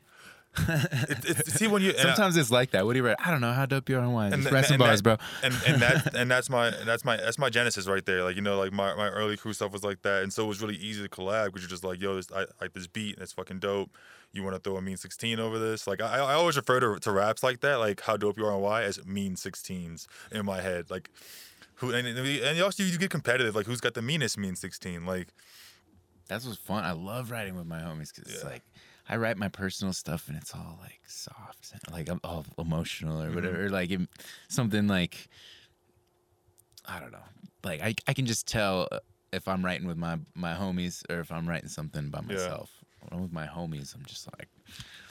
It, 0.69 1.19
it's 1.25 1.55
see 1.55 1.69
when 1.69 1.83
you 1.83 1.91
and 1.91 1.99
I- 2.01 2.03
Sometimes 2.03 2.37
it's 2.37 2.51
like 2.51 2.73
that. 2.73 2.85
What 2.85 2.95
do 2.95 2.99
you 2.99 3.07
write? 3.07 3.17
I 3.25 3.31
don't 3.31 3.41
know 3.41 3.53
how 3.53 3.67
dope 3.67 3.89
you 3.89 3.97
are 3.97 4.01
and 4.03 4.13
why. 4.13 4.31
Just 4.31 4.43
th- 4.43 4.53
rap 4.53 4.65
some 4.65 4.75
and 4.75 4.79
bars, 4.81 5.03
that- 5.03 5.19
bro. 5.19 5.27
And 5.43 5.55
and 5.67 5.83
that 5.83 6.15
and 6.15 6.31
that's 6.31 6.51
my 6.51 6.71
that's 6.85 7.05
my 7.05 7.17
that's 7.17 7.39
my 7.39 7.51
genesis 7.51 7.87
right 7.87 8.05
there. 8.05 8.25
Like 8.25 8.37
you 8.37 8.43
know, 8.43 8.59
like 8.59 8.73
my, 8.73 8.95
my 8.97 9.09
early 9.09 9.37
crew 9.37 9.53
stuff 9.53 9.73
was 9.73 9.85
like 9.85 10.03
that, 10.03 10.23
and 10.23 10.33
so 10.33 10.45
it 10.45 10.49
was 10.49 10.61
really 10.61 10.77
easy 10.77 11.03
to 11.03 11.09
collab 11.09 11.47
because 11.47 11.63
you're 11.63 11.71
just 11.71 11.85
like, 11.85 12.01
yo, 12.01 12.17
this 12.17 12.27
I 12.35 12.47
like 12.61 12.73
this 12.73 12.87
beat 12.89 13.15
and 13.15 13.23
it's 13.23 13.33
fucking 13.33 13.61
dope. 13.61 13.91
You 14.33 14.43
want 14.43 14.55
to 14.57 14.61
throw 14.61 14.77
a 14.77 14.83
mean 14.83 14.97
sixteen 14.97 15.39
over 15.41 15.59
this? 15.59 15.87
Like 15.87 16.01
I 16.03 16.19
I 16.19 16.35
always 16.35 16.57
refer 16.57 16.81
to 16.81 16.99
to 16.99 17.13
raps 17.13 17.43
like 17.43 17.61
that, 17.61 17.77
like 17.77 18.01
how 18.03 18.17
dope 18.17 18.37
you 18.39 18.45
are 18.47 18.53
and 18.53 18.63
why, 18.63 18.83
as 18.83 19.05
mean 19.07 19.37
sixteens 19.37 20.09
in 20.33 20.45
my 20.45 20.61
head. 20.61 20.91
Like 20.91 21.11
who 21.77 21.93
and 21.93 22.07
and 22.07 22.61
also 22.63 22.83
you 22.83 22.99
get 22.99 23.11
competitive. 23.11 23.55
Like 23.55 23.67
who's 23.67 23.81
got 23.81 23.95
the 23.95 24.03
meanest 24.03 24.37
mean 24.37 24.57
sixteen? 24.57 25.07
Like 25.07 25.29
That's 26.29 26.45
what's 26.45 26.59
fun. 26.59 26.85
I 26.85 26.93
love 26.93 27.31
writing 27.31 27.55
with 27.57 27.67
my 27.67 27.79
homies 27.81 28.13
because 28.15 28.33
it's 28.35 28.45
like 28.45 28.63
I 29.11 29.17
write 29.17 29.37
my 29.37 29.49
personal 29.49 29.93
stuff 29.93 30.29
and 30.29 30.37
it's 30.37 30.55
all 30.55 30.79
like 30.81 31.01
soft, 31.07 31.73
and, 31.73 31.93
like 31.93 32.09
I'm 32.09 32.21
all 32.23 32.47
emotional 32.59 33.21
or 33.21 33.33
whatever. 33.33 33.69
Like 33.69 33.91
it, 33.91 34.01
something 34.49 34.87
like 34.87 35.29
I 36.87 37.01
don't 37.01 37.11
know. 37.11 37.25
Like 37.65 37.83
I 37.83 37.95
I 38.07 38.15
can 38.15 38.27
just 38.27 38.47
tell 38.47 38.87
uh, 38.93 39.01
if 39.33 39.49
I'm 39.49 39.65
writing 39.65 39.87
with 39.89 39.97
my 39.97 40.19
my 40.35 40.55
homies 40.55 41.03
or 41.11 41.19
if 41.21 41.33
I'm 41.33 41.49
writing 41.49 41.69
something 41.69 42.09
by 42.11 42.21
Yeah. 42.21 42.35
myself. 42.35 42.71
When 43.01 43.09
I'm 43.13 43.23
with 43.23 43.33
my 43.33 43.47
homies, 43.47 43.95
I'm 43.97 44.05
just 44.05 44.29
like 44.39 44.49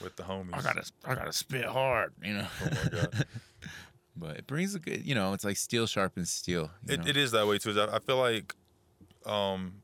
with 0.00 0.16
the 0.16 0.22
homies. 0.22 0.54
I 0.54 0.62
gotta 0.62 0.84
I 1.04 1.14
gotta 1.14 1.32
spit 1.32 1.66
hard, 1.66 2.14
you 2.22 2.32
know. 2.34 2.46
Oh 2.62 2.64
my 2.64 2.98
god. 2.98 3.26
but 4.16 4.36
it 4.38 4.46
brings 4.46 4.74
a 4.74 4.78
good, 4.78 5.04
you 5.04 5.14
know, 5.14 5.34
it's 5.34 5.44
like 5.44 5.58
steel 5.58 5.86
sharpens 5.86 6.30
steel. 6.30 6.70
you 6.86 6.94
It, 6.94 7.00
know? 7.00 7.10
it 7.10 7.16
is 7.18 7.32
that 7.32 7.46
way 7.46 7.58
too. 7.58 7.78
I 7.78 7.96
I 7.96 7.98
feel 7.98 8.16
like 8.16 8.54
um, 9.26 9.82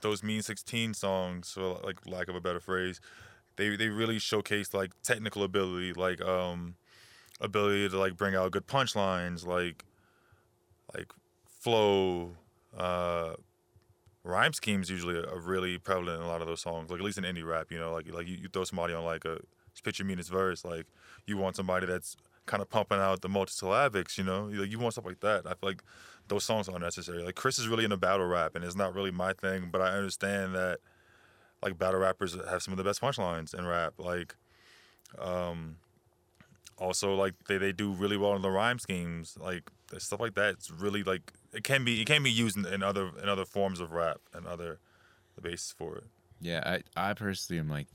those 0.00 0.22
Mean 0.22 0.42
Sixteen 0.42 0.94
songs, 0.94 1.52
for 1.52 1.80
like 1.84 2.06
lack 2.06 2.28
of 2.28 2.34
a 2.34 2.40
better 2.40 2.60
phrase, 2.60 3.00
they 3.58 3.76
they 3.76 3.88
really 3.88 4.18
showcase 4.18 4.72
like 4.72 4.92
technical 5.02 5.42
ability, 5.42 5.92
like 5.92 6.22
um, 6.22 6.76
ability 7.40 7.88
to 7.90 7.98
like 7.98 8.16
bring 8.16 8.34
out 8.34 8.52
good 8.52 8.66
punchlines, 8.66 9.44
like 9.46 9.84
like 10.96 11.12
flow. 11.46 12.30
Uh, 12.76 13.34
rhyme 14.24 14.52
schemes 14.52 14.88
usually 14.88 15.16
are 15.16 15.40
really 15.40 15.78
prevalent 15.78 16.20
in 16.20 16.26
a 16.26 16.28
lot 16.28 16.40
of 16.40 16.46
those 16.46 16.60
songs. 16.60 16.90
Like 16.90 17.00
at 17.00 17.04
least 17.04 17.18
in 17.18 17.24
indie 17.24 17.46
rap, 17.46 17.70
you 17.70 17.78
know, 17.78 17.92
like 17.92 18.10
like 18.12 18.26
you, 18.26 18.36
you 18.36 18.48
throw 18.48 18.64
somebody 18.64 18.94
on 18.94 19.04
like 19.04 19.24
a 19.24 19.38
spit 19.74 19.98
your 19.98 20.06
meanest 20.06 20.30
verse, 20.30 20.64
like 20.64 20.86
you 21.26 21.36
want 21.36 21.56
somebody 21.56 21.86
that's 21.86 22.16
kind 22.46 22.62
of 22.62 22.70
pumping 22.70 22.98
out 22.98 23.20
the 23.20 23.28
multisyllabics, 23.28 24.16
you 24.16 24.24
know, 24.24 24.48
you, 24.48 24.62
you 24.62 24.78
want 24.78 24.94
stuff 24.94 25.04
like 25.04 25.20
that. 25.20 25.46
I 25.46 25.50
feel 25.50 25.70
like 25.70 25.82
those 26.28 26.44
songs 26.44 26.68
aren't 26.68 26.82
necessary. 26.82 27.22
Like 27.22 27.34
Chris 27.34 27.58
is 27.58 27.68
really 27.68 27.84
into 27.84 27.96
battle 27.96 28.26
rap, 28.26 28.54
and 28.54 28.64
it's 28.64 28.76
not 28.76 28.94
really 28.94 29.10
my 29.10 29.32
thing, 29.32 29.68
but 29.70 29.80
I 29.80 29.96
understand 29.96 30.54
that 30.54 30.78
like 31.62 31.78
battle 31.78 32.00
rappers 32.00 32.34
have 32.48 32.62
some 32.62 32.72
of 32.72 32.78
the 32.78 32.84
best 32.84 33.00
punchlines 33.00 33.54
in 33.54 33.66
rap. 33.66 33.94
Like, 33.98 34.36
um, 35.18 35.76
also 36.76 37.14
like 37.14 37.34
they, 37.48 37.58
they 37.58 37.72
do 37.72 37.92
really 37.92 38.16
well 38.16 38.34
in 38.36 38.42
the 38.42 38.50
rhyme 38.50 38.78
schemes, 38.78 39.36
like 39.40 39.70
stuff 39.98 40.20
like 40.20 40.34
that. 40.34 40.50
It's 40.54 40.70
really 40.70 41.02
like 41.02 41.32
it 41.52 41.64
can 41.64 41.84
be 41.84 42.00
it 42.00 42.06
can 42.06 42.22
be 42.22 42.30
used 42.30 42.56
in, 42.56 42.66
in 42.66 42.82
other 42.82 43.10
in 43.22 43.28
other 43.28 43.44
forms 43.44 43.80
of 43.80 43.92
rap 43.92 44.20
and 44.32 44.46
other 44.46 44.78
the 45.34 45.40
basis 45.42 45.72
for 45.72 45.96
it. 45.96 46.04
Yeah, 46.40 46.62
I 46.96 47.10
I 47.10 47.14
personally 47.14 47.58
am 47.58 47.68
like 47.68 47.88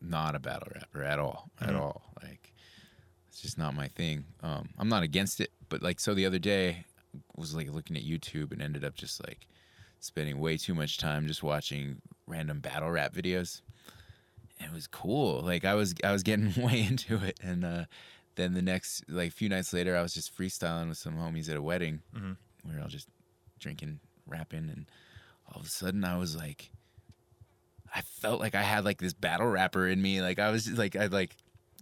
not 0.00 0.34
a 0.34 0.38
battle 0.38 0.68
rapper 0.74 1.02
at 1.02 1.18
all, 1.18 1.50
at 1.60 1.70
Mhm. 1.70 1.80
all. 1.80 2.02
Like 2.22 2.52
it's 3.28 3.40
just 3.40 3.56
not 3.56 3.74
my 3.74 3.88
thing. 3.88 4.24
Um, 4.42 4.68
I'm 4.78 4.88
not 4.88 5.02
against 5.02 5.40
it, 5.40 5.50
but 5.70 5.82
like 5.82 5.98
so 5.98 6.12
the 6.14 6.26
other 6.26 6.38
day 6.38 6.84
was 7.36 7.54
like 7.54 7.70
looking 7.72 7.96
at 7.96 8.02
YouTube 8.04 8.52
and 8.52 8.60
ended 8.60 8.84
up 8.84 8.94
just 8.96 9.26
like 9.26 9.46
spending 10.00 10.38
way 10.38 10.58
too 10.58 10.74
much 10.74 10.98
time 10.98 11.26
just 11.26 11.42
watching 11.42 12.02
random 12.26 12.60
battle 12.60 12.90
rap 12.90 13.12
videos. 13.14 13.60
And 14.60 14.70
it 14.70 14.74
was 14.74 14.86
cool. 14.86 15.40
Like 15.40 15.64
I 15.64 15.74
was 15.74 15.94
I 16.04 16.12
was 16.12 16.22
getting 16.22 16.52
way 16.64 16.82
into 16.82 17.16
it, 17.24 17.38
and 17.42 17.64
uh, 17.64 17.84
then 18.36 18.54
the 18.54 18.62
next 18.62 19.04
like 19.08 19.32
few 19.32 19.48
nights 19.48 19.72
later, 19.72 19.96
I 19.96 20.02
was 20.02 20.14
just 20.14 20.36
freestyling 20.36 20.88
with 20.88 20.98
some 20.98 21.16
homies 21.16 21.48
at 21.50 21.56
a 21.56 21.62
wedding. 21.62 22.00
Mhm. 22.16 22.36
We 22.66 22.74
were 22.76 22.82
all 22.82 22.88
just 22.88 23.08
drinking, 23.58 24.00
rapping, 24.26 24.70
and 24.70 24.86
all 25.52 25.60
of 25.60 25.66
a 25.66 25.70
sudden 25.70 26.04
I 26.04 26.16
was 26.18 26.36
like. 26.36 26.70
I 27.96 28.00
felt 28.00 28.40
like 28.40 28.56
I 28.56 28.62
had 28.62 28.84
like 28.84 28.98
this 28.98 29.12
battle 29.12 29.46
rapper 29.46 29.86
in 29.86 30.02
me. 30.02 30.20
Like 30.20 30.40
I 30.40 30.50
was 30.50 30.64
just 30.64 30.76
like 30.78 30.96
I 30.96 31.06
like 31.06 31.36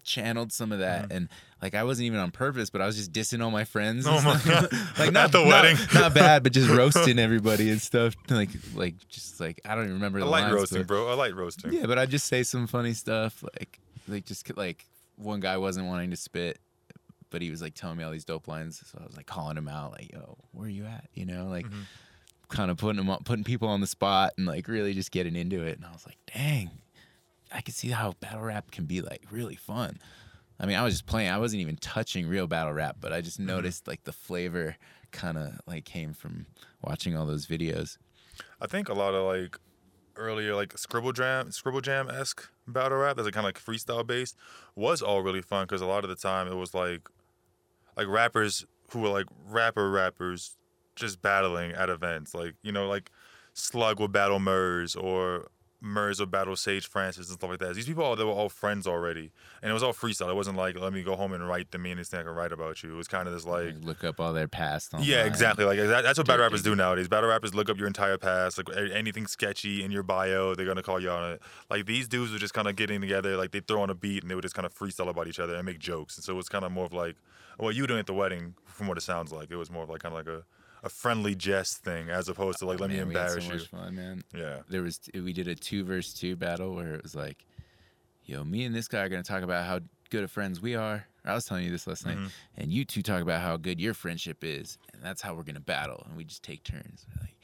channeled 0.05 0.53
some 0.53 0.72
of 0.72 0.78
that, 0.80 1.05
Mm-hmm. 1.05 1.16
and 1.16 1.28
like 1.61 1.74
I 1.74 1.84
wasn't 1.84 2.07
even 2.07 2.18
on 2.18 2.30
purpose, 2.30 2.70
but 2.70 2.80
I 2.80 2.86
was 2.86 2.96
just 2.96 3.12
dissing 3.12 3.42
all 3.42 3.50
my 3.50 3.64
friends. 3.64 4.05
Oh 4.07 4.20
my. 4.22 4.40
God. 4.44 4.72
like 4.98 5.09
At 5.09 5.12
not 5.12 5.32
the 5.32 5.38
not- 5.44 5.48
wedding? 5.48 5.76
not 5.94 6.12
bad, 6.14 6.42
but 6.42 6.53
just 6.53 6.68
roasting 6.76 7.18
everybody 7.18 7.70
and 7.70 7.80
stuff. 7.80 8.14
Like 8.28 8.50
like 8.74 8.94
just 9.09 9.38
like 9.40 9.61
I 9.64 9.74
don't 9.74 9.84
even 9.84 9.94
remember 9.94 10.18
the 10.20 10.26
lines. 10.26 10.44
I 10.46 10.48
the 10.48 10.53
like 10.55 10.59
lines, 10.59 10.61
roasting, 10.61 10.80
but- 10.82 10.86
bro. 10.88 11.09
I 11.11 11.14
like 11.14 11.34
roasting. 11.34 11.72
Yeah, 11.72 11.86
but 11.86 11.98
I 11.98 12.07
just 12.07 12.26
say 12.26 12.42
some 12.42 12.66
funny 12.66 12.94
stuff. 12.94 13.42
Like 13.42 13.78
like 14.09 14.24
just 14.26 14.57
like 14.57 14.86
one 15.16 15.40
guy 15.40 15.57
wasn't 15.57 15.86
wanting 15.86 16.11
to 16.11 16.16
spit. 16.16 16.59
But 17.30 17.40
he 17.40 17.50
was 17.50 17.62
like 17.62 17.74
telling 17.74 17.96
me 17.96 18.05
all 18.05 18.11
these 18.11 18.26
dope 18.26 18.46
lines, 18.46 18.82
so 18.92 18.98
I 19.00 19.07
was 19.07 19.16
like 19.16 19.24
calling 19.26 19.57
him 19.57 19.66
out, 19.66 19.92
like, 19.92 20.12
"Yo, 20.12 20.36
where 20.53 20.66
are 20.66 20.70
you 20.70 20.84
at?" 20.84 21.09
You 21.14 21.24
know, 21.24 21.46
like 21.46 21.64
Mm-hmm. 21.64 21.80
kind 22.48 22.70
of 22.70 22.76
putting 22.76 23.00
him 23.00 23.09
up, 23.09 23.24
putting 23.24 23.42
people 23.42 23.68
on 23.68 23.80
the 23.80 23.86
spot, 23.86 24.34
and 24.36 24.46
like 24.46 24.68
really 24.68 24.92
just 24.92 25.11
getting 25.11 25.34
into 25.34 25.62
it. 25.62 25.76
And 25.78 25.86
I 25.86 25.92
was 25.92 26.05
like, 26.05 26.18
dang, 26.34 26.70
I 27.55 27.61
could 27.61 27.74
see 27.74 27.88
how 27.88 28.12
battle 28.20 28.42
rap 28.42 28.70
can 28.70 28.84
be 28.86 29.00
like 29.00 29.22
really 29.30 29.57
fun. 29.57 29.98
I 30.61 30.66
mean, 30.66 30.76
I 30.76 30.82
was 30.82 30.94
just 30.94 31.07
playing. 31.07 31.30
I 31.30 31.38
wasn't 31.38 31.61
even 31.62 31.76
touching 31.76 32.28
real 32.28 32.46
battle 32.46 32.72
rap, 32.72 32.96
but 33.00 33.12
I 33.12 33.20
just 33.20 33.38
Mm-hmm. 33.38 33.48
noticed 33.48 33.88
like 33.88 34.05
the 34.05 34.12
flavor 34.12 34.76
kind 35.11 35.36
of 35.36 35.61
like 35.66 35.84
came 35.84 36.12
from 36.14 36.46
watching 36.82 37.16
all 37.16 37.26
those 37.26 37.46
videos. 37.46 37.98
I 38.61 38.66
think 38.66 38.88
a 38.88 38.94
lot 38.94 39.14
of 39.14 39.24
like 39.24 39.59
earlier 40.16 40.55
like 40.55 40.76
scribble 40.76 41.12
jam 41.12 41.50
scribble 41.50 41.80
jam 41.80 42.11
esque 42.11 42.50
battle 42.68 42.98
rap 42.98 43.16
that's 43.16 43.24
like 43.24 43.32
kind 43.32 43.46
of 43.46 43.48
like 43.48 43.59
freestyle 43.59 44.07
based 44.07 44.36
was 44.74 45.00
all 45.00 45.22
really 45.22 45.40
fun 45.40 45.64
because 45.64 45.80
a 45.80 45.86
lot 45.86 46.05
of 46.05 46.11
the 46.11 46.16
time 46.16 46.46
it 46.46 46.55
was 46.55 46.74
like 46.74 47.09
like 47.96 48.07
rappers 48.07 48.66
who 48.90 49.00
were 49.00 49.09
like 49.09 49.26
rapper 49.46 49.90
rappers 49.90 50.57
just 50.96 51.22
battling 51.22 51.72
at 51.72 51.88
events. 51.88 52.34
Like, 52.34 52.55
you 52.62 52.72
know, 52.72 52.86
like 52.86 53.11
Slug 53.55 54.00
would 54.00 54.12
battle 54.12 54.38
Murs 54.38 54.94
or 54.94 55.48
Would 55.82 56.30
battle 56.30 56.54
Sage 56.54 56.86
Francis 56.86 57.28
and 57.28 57.38
stuff 57.38 57.50
like 57.50 57.58
that. 57.58 57.74
These 57.74 57.86
people, 57.86 58.14
they 58.14 58.22
were 58.22 58.30
all 58.30 58.48
friends 58.48 58.86
already. 58.86 59.32
And 59.60 59.70
it 59.70 59.74
was 59.74 59.82
all 59.82 59.92
freestyle. 59.92 60.30
It 60.30 60.36
wasn't 60.36 60.56
like, 60.56 60.78
let 60.78 60.92
me 60.92 61.02
go 61.02 61.16
home 61.16 61.32
and 61.32 61.48
write 61.48 61.72
the 61.72 61.78
meanest 61.78 62.12
thing 62.12 62.20
I 62.20 62.22
can 62.22 62.32
write 62.32 62.52
about 62.52 62.82
you. 62.82 62.94
It 62.94 62.96
was 62.96 63.08
kind 63.08 63.26
of 63.26 63.34
this 63.34 63.44
like, 63.44 63.74
look 63.82 64.04
up 64.04 64.20
all 64.20 64.32
their 64.32 64.46
past. 64.46 64.94
yeah, 65.00 65.24
exactly. 65.24 65.64
Like 65.64 65.78
that, 65.78 66.02
that's 66.02 66.18
what 66.18 66.26
battle 66.26 66.44
rappers 66.44 66.62
do 66.62 66.76
nowadays. 66.76 67.08
Battle 67.08 67.28
rappers 67.28 67.52
look 67.54 67.68
up 67.68 67.78
your 67.78 67.88
entire 67.88 68.16
past, 68.16 68.58
like 68.58 68.68
anything 68.92 69.26
sketchy 69.26 69.82
in 69.82 69.90
your 69.90 70.04
bio, 70.04 70.54
they're 70.54 70.66
gonna 70.66 70.82
call 70.82 71.00
you 71.00 71.10
on 71.10 71.32
it. 71.32 71.42
Like 71.68 71.86
these 71.86 72.06
dudes 72.06 72.32
were 72.32 72.38
just 72.38 72.54
kind 72.54 72.68
of 72.68 72.76
getting 72.76 73.00
together, 73.00 73.36
like 73.36 73.50
they 73.50 73.60
throw 73.60 73.82
on 73.82 73.90
a 73.90 73.94
beat 73.94 74.22
and 74.22 74.30
they 74.30 74.34
would 74.34 74.42
just 74.42 74.54
kind 74.54 74.66
of 74.66 74.72
freestyle 74.74 75.08
about 75.08 75.26
each 75.26 75.40
other 75.40 75.54
and 75.56 75.66
make 75.66 75.80
jokes. 75.80 76.16
And 76.16 76.24
so 76.24 76.32
it 76.32 76.36
was 76.36 76.48
kind 76.48 76.64
of 76.64 76.70
more 76.70 76.84
of 76.84 76.92
like 76.92 77.16
what 77.58 77.74
you 77.74 77.82
were 77.82 77.88
doing 77.88 78.00
at 78.00 78.06
the 78.06 78.14
wedding, 78.14 78.54
from 78.66 78.86
what 78.86 78.96
it 78.96 79.02
sounds 79.02 79.32
like. 79.32 79.50
It 79.50 79.56
was 79.56 79.70
more 79.70 79.82
of 79.82 79.90
like 79.90 80.00
kind 80.00 80.14
of 80.14 80.26
like 80.26 80.32
a, 80.32 80.44
a 80.82 80.88
friendly 80.88 81.34
jest 81.34 81.78
thing, 81.84 82.10
as 82.10 82.28
opposed 82.28 82.58
to 82.60 82.66
like 82.66 82.80
let 82.80 82.90
me 82.90 82.96
Man, 82.96 83.06
had 83.06 83.16
embarrass 83.16 83.44
so 83.44 83.52
you. 83.54 83.58
fun, 83.60 83.94
man. 83.94 84.22
Yeah. 84.34 84.60
There 84.68 84.82
was 84.82 85.00
we 85.14 85.32
did 85.32 85.48
a 85.48 85.54
two 85.54 85.84
verse 85.84 86.12
two 86.12 86.36
battle 86.36 86.74
where 86.74 86.94
it 86.94 87.02
was 87.02 87.14
like, 87.14 87.44
yo, 88.24 88.44
me 88.44 88.64
and 88.64 88.74
this 88.74 88.88
guy 88.88 89.02
are 89.02 89.08
gonna 89.08 89.22
talk 89.22 89.42
about 89.42 89.66
how 89.66 89.80
good 90.10 90.24
of 90.24 90.30
friends 90.30 90.60
we 90.60 90.74
are. 90.74 91.06
I 91.24 91.34
was 91.34 91.44
telling 91.44 91.64
you 91.64 91.70
this 91.70 91.86
last 91.86 92.06
Mm-hmm. 92.06 92.22
night, 92.24 92.32
and 92.56 92.72
you 92.72 92.84
two 92.84 93.02
talk 93.02 93.22
about 93.22 93.40
how 93.42 93.56
good 93.56 93.80
your 93.80 93.94
friendship 93.94 94.38
is, 94.42 94.76
and 94.92 95.02
that's 95.02 95.22
how 95.22 95.34
we're 95.34 95.44
gonna 95.44 95.60
battle. 95.60 96.02
And 96.08 96.16
we 96.16 96.24
just 96.24 96.42
take 96.42 96.64
turns. 96.64 97.06
We're 97.14 97.22
like, 97.22 97.36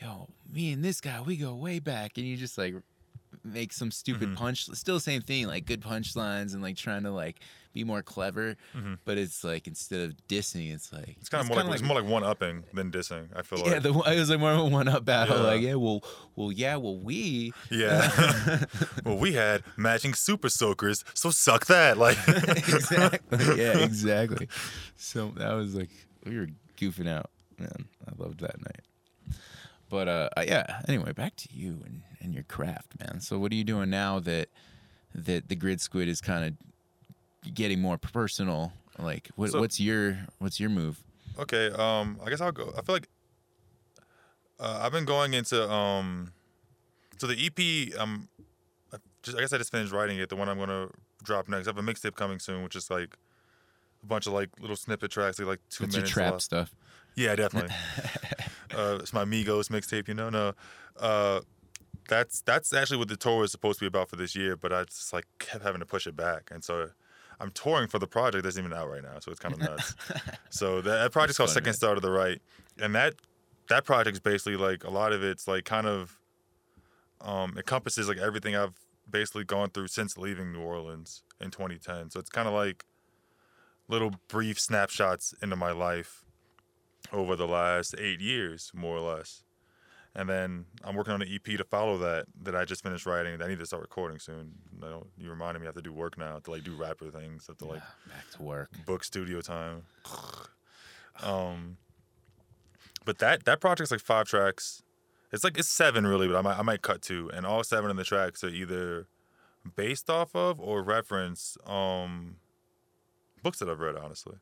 yo, 0.00 0.28
me 0.52 0.72
and 0.72 0.84
this 0.84 1.00
guy, 1.00 1.20
we 1.20 1.36
go 1.36 1.54
way 1.54 1.78
back, 1.78 2.18
and 2.18 2.26
you 2.26 2.36
just 2.36 2.58
like 2.58 2.74
make 3.44 3.72
some 3.72 3.92
stupid 3.92 4.30
Mm-hmm. 4.30 4.34
punch. 4.34 4.66
Still 4.72 4.96
the 4.96 5.00
same 5.00 5.22
thing, 5.22 5.46
like 5.46 5.64
good 5.64 5.80
punchlines 5.82 6.52
and 6.54 6.60
like 6.62 6.76
trying 6.76 7.04
to 7.04 7.12
like 7.12 7.38
be 7.72 7.84
more 7.84 8.02
clever. 8.02 8.56
But 9.04 9.18
it's 9.18 9.44
like 9.44 9.66
instead 9.66 10.00
of 10.00 10.14
dissing, 10.28 10.72
it's 10.72 10.92
like 10.92 11.10
Mm-hmm. 11.10 11.20
It's 11.20 11.28
kind 11.28 11.42
of 11.42 11.48
more 11.48 11.64
like, 11.64 11.74
it's 11.74 11.82
more 11.82 12.00
like 12.00 12.10
one 12.10 12.24
upping 12.24 12.64
than 12.72 12.90
dissing. 12.90 13.28
I 13.34 13.42
feel 13.42 13.58
yeah, 13.60 13.74
like. 13.74 13.82
the, 13.82 13.90
it 13.90 14.18
was 14.18 14.30
like 14.30 14.40
more 14.40 14.52
of 14.52 14.58
a 14.58 14.64
one-up 14.64 15.04
battle. 15.04 15.36
Yeah. 15.36 15.42
Like, 15.42 15.60
yeah, 15.60 15.74
well, 15.74 16.04
well, 16.36 16.52
yeah, 16.52 16.76
well, 16.76 16.98
we, 16.98 17.52
yeah. 17.70 18.64
well, 19.04 19.18
we 19.18 19.32
had 19.32 19.62
matching 19.76 20.14
super 20.14 20.48
soakers, 20.48 21.04
so 21.14 21.30
suck 21.30 21.66
that. 21.66 21.98
Like. 21.98 22.18
exactly, 22.28 23.38
yeah, 23.56 23.78
exactly. 23.84 24.48
So 24.96 25.32
that 25.36 25.52
was 25.52 25.74
like 25.74 25.90
we 26.24 26.38
were 26.38 26.48
goofing 26.76 27.08
out, 27.08 27.30
man. 27.58 27.86
I 28.06 28.22
loved 28.22 28.40
that 28.40 28.58
night. 28.60 29.36
But 29.88 30.08
uh, 30.08 30.28
uh, 30.36 30.44
yeah. 30.46 30.82
Anyway, 30.86 31.12
back 31.12 31.36
to 31.36 31.48
you 31.52 31.82
and, 31.84 32.02
and 32.20 32.32
your 32.32 32.44
craft, 32.44 32.94
man. 33.00 33.20
So 33.20 33.38
what 33.38 33.50
are 33.52 33.56
you 33.56 33.64
doing 33.64 33.90
now 33.90 34.20
that 34.20 34.48
that 35.14 35.48
the 35.48 35.56
grid 35.56 35.80
squid 35.80 36.08
is 36.08 36.20
kind 36.20 36.44
of 36.44 36.52
getting 37.54 37.80
more 37.80 37.98
personal? 37.98 38.72
Like, 38.98 39.28
what, 39.36 39.50
So- 39.50 39.60
what's 39.60 39.80
your 39.80 40.18
what's 40.38 40.60
your 40.60 40.70
move? 40.70 41.02
Okay, 41.38 41.70
um, 41.70 42.20
I 42.24 42.28
guess 42.28 42.40
I'll 42.40 42.52
go. 42.52 42.72
I 42.76 42.82
feel 42.82 42.94
like 42.96 43.08
uh, 44.58 44.80
I've 44.82 44.92
been 44.92 45.04
going 45.06 45.32
into 45.34 45.68
um, 45.70 46.32
so 47.18 47.26
the 47.26 47.34
EP. 47.46 47.98
Um, 47.98 48.28
I 48.92 48.98
just 49.22 49.36
I 49.38 49.40
guess 49.40 49.52
I 49.52 49.58
just 49.58 49.70
finished 49.70 49.92
writing 49.92 50.18
it. 50.18 50.28
The 50.28 50.36
one 50.36 50.48
I'm 50.48 50.58
gonna 50.58 50.88
drop 51.22 51.48
next. 51.48 51.66
I 51.66 51.70
have 51.70 51.78
a 51.78 51.82
mixtape 51.82 52.14
coming 52.14 52.38
soon, 52.38 52.62
which 52.62 52.76
is 52.76 52.90
like 52.90 53.16
a 54.02 54.06
bunch 54.06 54.26
of 54.26 54.32
like 54.34 54.50
little 54.60 54.76
snippet 54.76 55.10
tracks, 55.10 55.38
like, 55.38 55.48
like 55.48 55.60
two 55.70 55.84
your 55.84 55.92
minutes. 55.92 56.10
trap 56.10 56.30
long. 56.32 56.40
stuff? 56.40 56.74
Yeah, 57.14 57.34
definitely. 57.36 57.74
uh, 58.76 58.98
it's 59.00 59.12
my 59.12 59.24
Migos 59.24 59.68
mixtape. 59.68 60.08
You 60.08 60.14
know, 60.14 60.28
no. 60.30 60.52
Uh, 60.98 61.40
that's 62.08 62.40
that's 62.42 62.72
actually 62.74 62.98
what 62.98 63.08
the 63.08 63.16
tour 63.16 63.38
was 63.38 63.52
supposed 63.52 63.78
to 63.78 63.84
be 63.84 63.86
about 63.86 64.10
for 64.10 64.16
this 64.16 64.34
year, 64.34 64.56
but 64.56 64.72
I 64.72 64.84
just 64.84 65.12
like 65.12 65.26
kept 65.38 65.62
having 65.64 65.80
to 65.80 65.86
push 65.86 66.06
it 66.06 66.16
back, 66.16 66.50
and 66.50 66.62
so 66.62 66.90
I'm 67.40 67.50
touring 67.52 67.88
for 67.88 67.98
the 67.98 68.06
project 68.06 68.44
that's 68.44 68.58
even 68.58 68.72
out 68.72 68.90
right 68.90 69.02
now, 69.02 69.18
so 69.18 69.30
it's 69.30 69.40
kind 69.40 69.54
of 69.54 69.60
nuts. 69.60 69.94
so 70.50 70.80
that, 70.82 71.02
that 71.02 71.12
project's 71.12 71.38
called 71.38 71.48
funny, 71.48 71.54
Second 71.54 71.66
man. 71.66 71.74
Star 71.74 71.94
to 71.94 72.00
the 72.00 72.10
Right, 72.10 72.40
and 72.78 72.94
that 72.94 73.14
that 73.68 73.84
project's 73.84 74.20
basically 74.20 74.56
like 74.56 74.84
a 74.84 74.90
lot 74.90 75.12
of 75.12 75.22
it's 75.24 75.48
like 75.48 75.64
kind 75.64 75.86
of 75.86 76.18
um, 77.20 77.54
encompasses 77.56 78.08
like 78.08 78.18
everything 78.18 78.56
I've 78.56 78.74
basically 79.10 79.44
gone 79.44 79.70
through 79.70 79.88
since 79.88 80.16
leaving 80.16 80.52
New 80.52 80.60
Orleans 80.60 81.22
in 81.40 81.50
2010. 81.50 82.10
So 82.10 82.20
it's 82.20 82.30
kind 82.30 82.46
of 82.46 82.54
like 82.54 82.84
little 83.88 84.12
brief 84.28 84.60
snapshots 84.60 85.34
into 85.42 85.56
my 85.56 85.72
life 85.72 86.24
over 87.12 87.36
the 87.36 87.48
last 87.48 87.94
eight 87.98 88.20
years, 88.20 88.70
more 88.74 88.96
or 88.96 89.16
less. 89.16 89.42
And 90.14 90.28
then 90.28 90.64
I'm 90.82 90.96
working 90.96 91.12
on 91.12 91.22
an 91.22 91.28
EP 91.32 91.56
to 91.56 91.64
follow 91.64 91.96
that 91.98 92.26
that 92.42 92.56
I 92.56 92.64
just 92.64 92.82
finished 92.82 93.06
writing. 93.06 93.40
I 93.40 93.46
need 93.46 93.60
to 93.60 93.66
start 93.66 93.82
recording 93.82 94.18
soon. 94.18 94.52
You, 94.74 94.80
know, 94.80 95.06
you 95.16 95.30
reminded 95.30 95.60
me 95.60 95.66
I 95.66 95.68
have 95.68 95.76
to 95.76 95.82
do 95.82 95.92
work 95.92 96.18
now 96.18 96.38
to 96.40 96.50
like 96.50 96.64
do 96.64 96.74
rapper 96.74 97.10
things. 97.10 97.46
I 97.48 97.52
have 97.52 97.58
to 97.58 97.66
like 97.66 97.82
Back 98.08 98.30
to 98.36 98.42
work. 98.42 98.70
book 98.86 99.04
studio 99.04 99.40
time. 99.40 99.82
um, 101.22 101.76
but 103.04 103.18
that 103.18 103.44
that 103.44 103.60
project's 103.60 103.90
like 103.92 104.00
five 104.00 104.26
tracks. 104.26 104.82
It's 105.32 105.44
like 105.44 105.56
it's 105.58 105.68
seven 105.68 106.06
really, 106.06 106.26
but 106.26 106.36
I 106.36 106.42
might 106.42 106.58
I 106.58 106.62
might 106.62 106.82
cut 106.82 107.02
two, 107.02 107.30
and 107.32 107.46
all 107.46 107.62
seven 107.62 107.90
of 107.90 107.96
the 107.96 108.04
tracks 108.04 108.42
are 108.42 108.48
either 108.48 109.06
based 109.76 110.10
off 110.10 110.34
of 110.34 110.58
or 110.58 110.82
reference 110.82 111.56
um 111.66 112.36
books 113.42 113.60
that 113.60 113.68
I've 113.68 113.80
read, 113.80 113.96
honestly. 113.96 114.36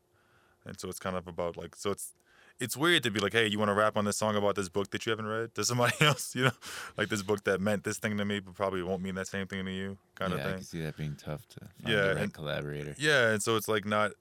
And 0.65 0.79
so 0.79 0.89
it's 0.89 0.99
kind 0.99 1.15
of 1.15 1.27
about 1.27 1.57
like 1.57 1.75
so 1.75 1.91
it's 1.91 2.13
it's 2.59 2.75
weird 2.75 3.03
to 3.03 3.11
be 3.11 3.19
like, 3.19 3.31
hey, 3.33 3.47
you 3.47 3.57
want 3.57 3.69
to 3.69 3.73
rap 3.73 3.95
on 3.95 4.05
this 4.05 4.17
song 4.17 4.35
about 4.35 4.55
this 4.55 4.67
book 4.69 4.89
that 4.91 5.05
you 5.05 5.11
haven't 5.11 5.27
read 5.27 5.55
to 5.55 5.63
somebody 5.63 5.93
else, 6.01 6.35
you 6.35 6.43
know, 6.45 6.51
like 6.97 7.07
this 7.09 7.21
book 7.21 7.43
that 7.45 7.61
meant 7.61 7.83
this 7.83 7.97
thing 7.99 8.17
to 8.17 8.25
me, 8.25 8.39
but 8.41 8.53
probably 8.55 8.83
won't 8.83 9.01
mean 9.01 9.15
that 9.15 9.27
same 9.27 9.47
thing 9.47 9.63
to 9.65 9.71
you, 9.71 9.97
kind 10.15 10.31
yeah, 10.33 10.37
of 10.39 10.41
I 10.41 10.43
thing. 10.49 10.55
can 10.55 10.63
see 10.65 10.81
that 10.81 10.97
being 10.97 11.15
tough 11.15 11.47
to 11.49 11.59
find 11.61 11.71
Yeah, 11.93 12.01
the 12.01 12.07
right 12.15 12.17
and- 12.23 12.33
collaborator. 12.33 12.95
Yeah, 12.97 13.29
and 13.31 13.41
so 13.41 13.55
it's 13.55 13.67
like 13.67 13.85
not 13.85 14.11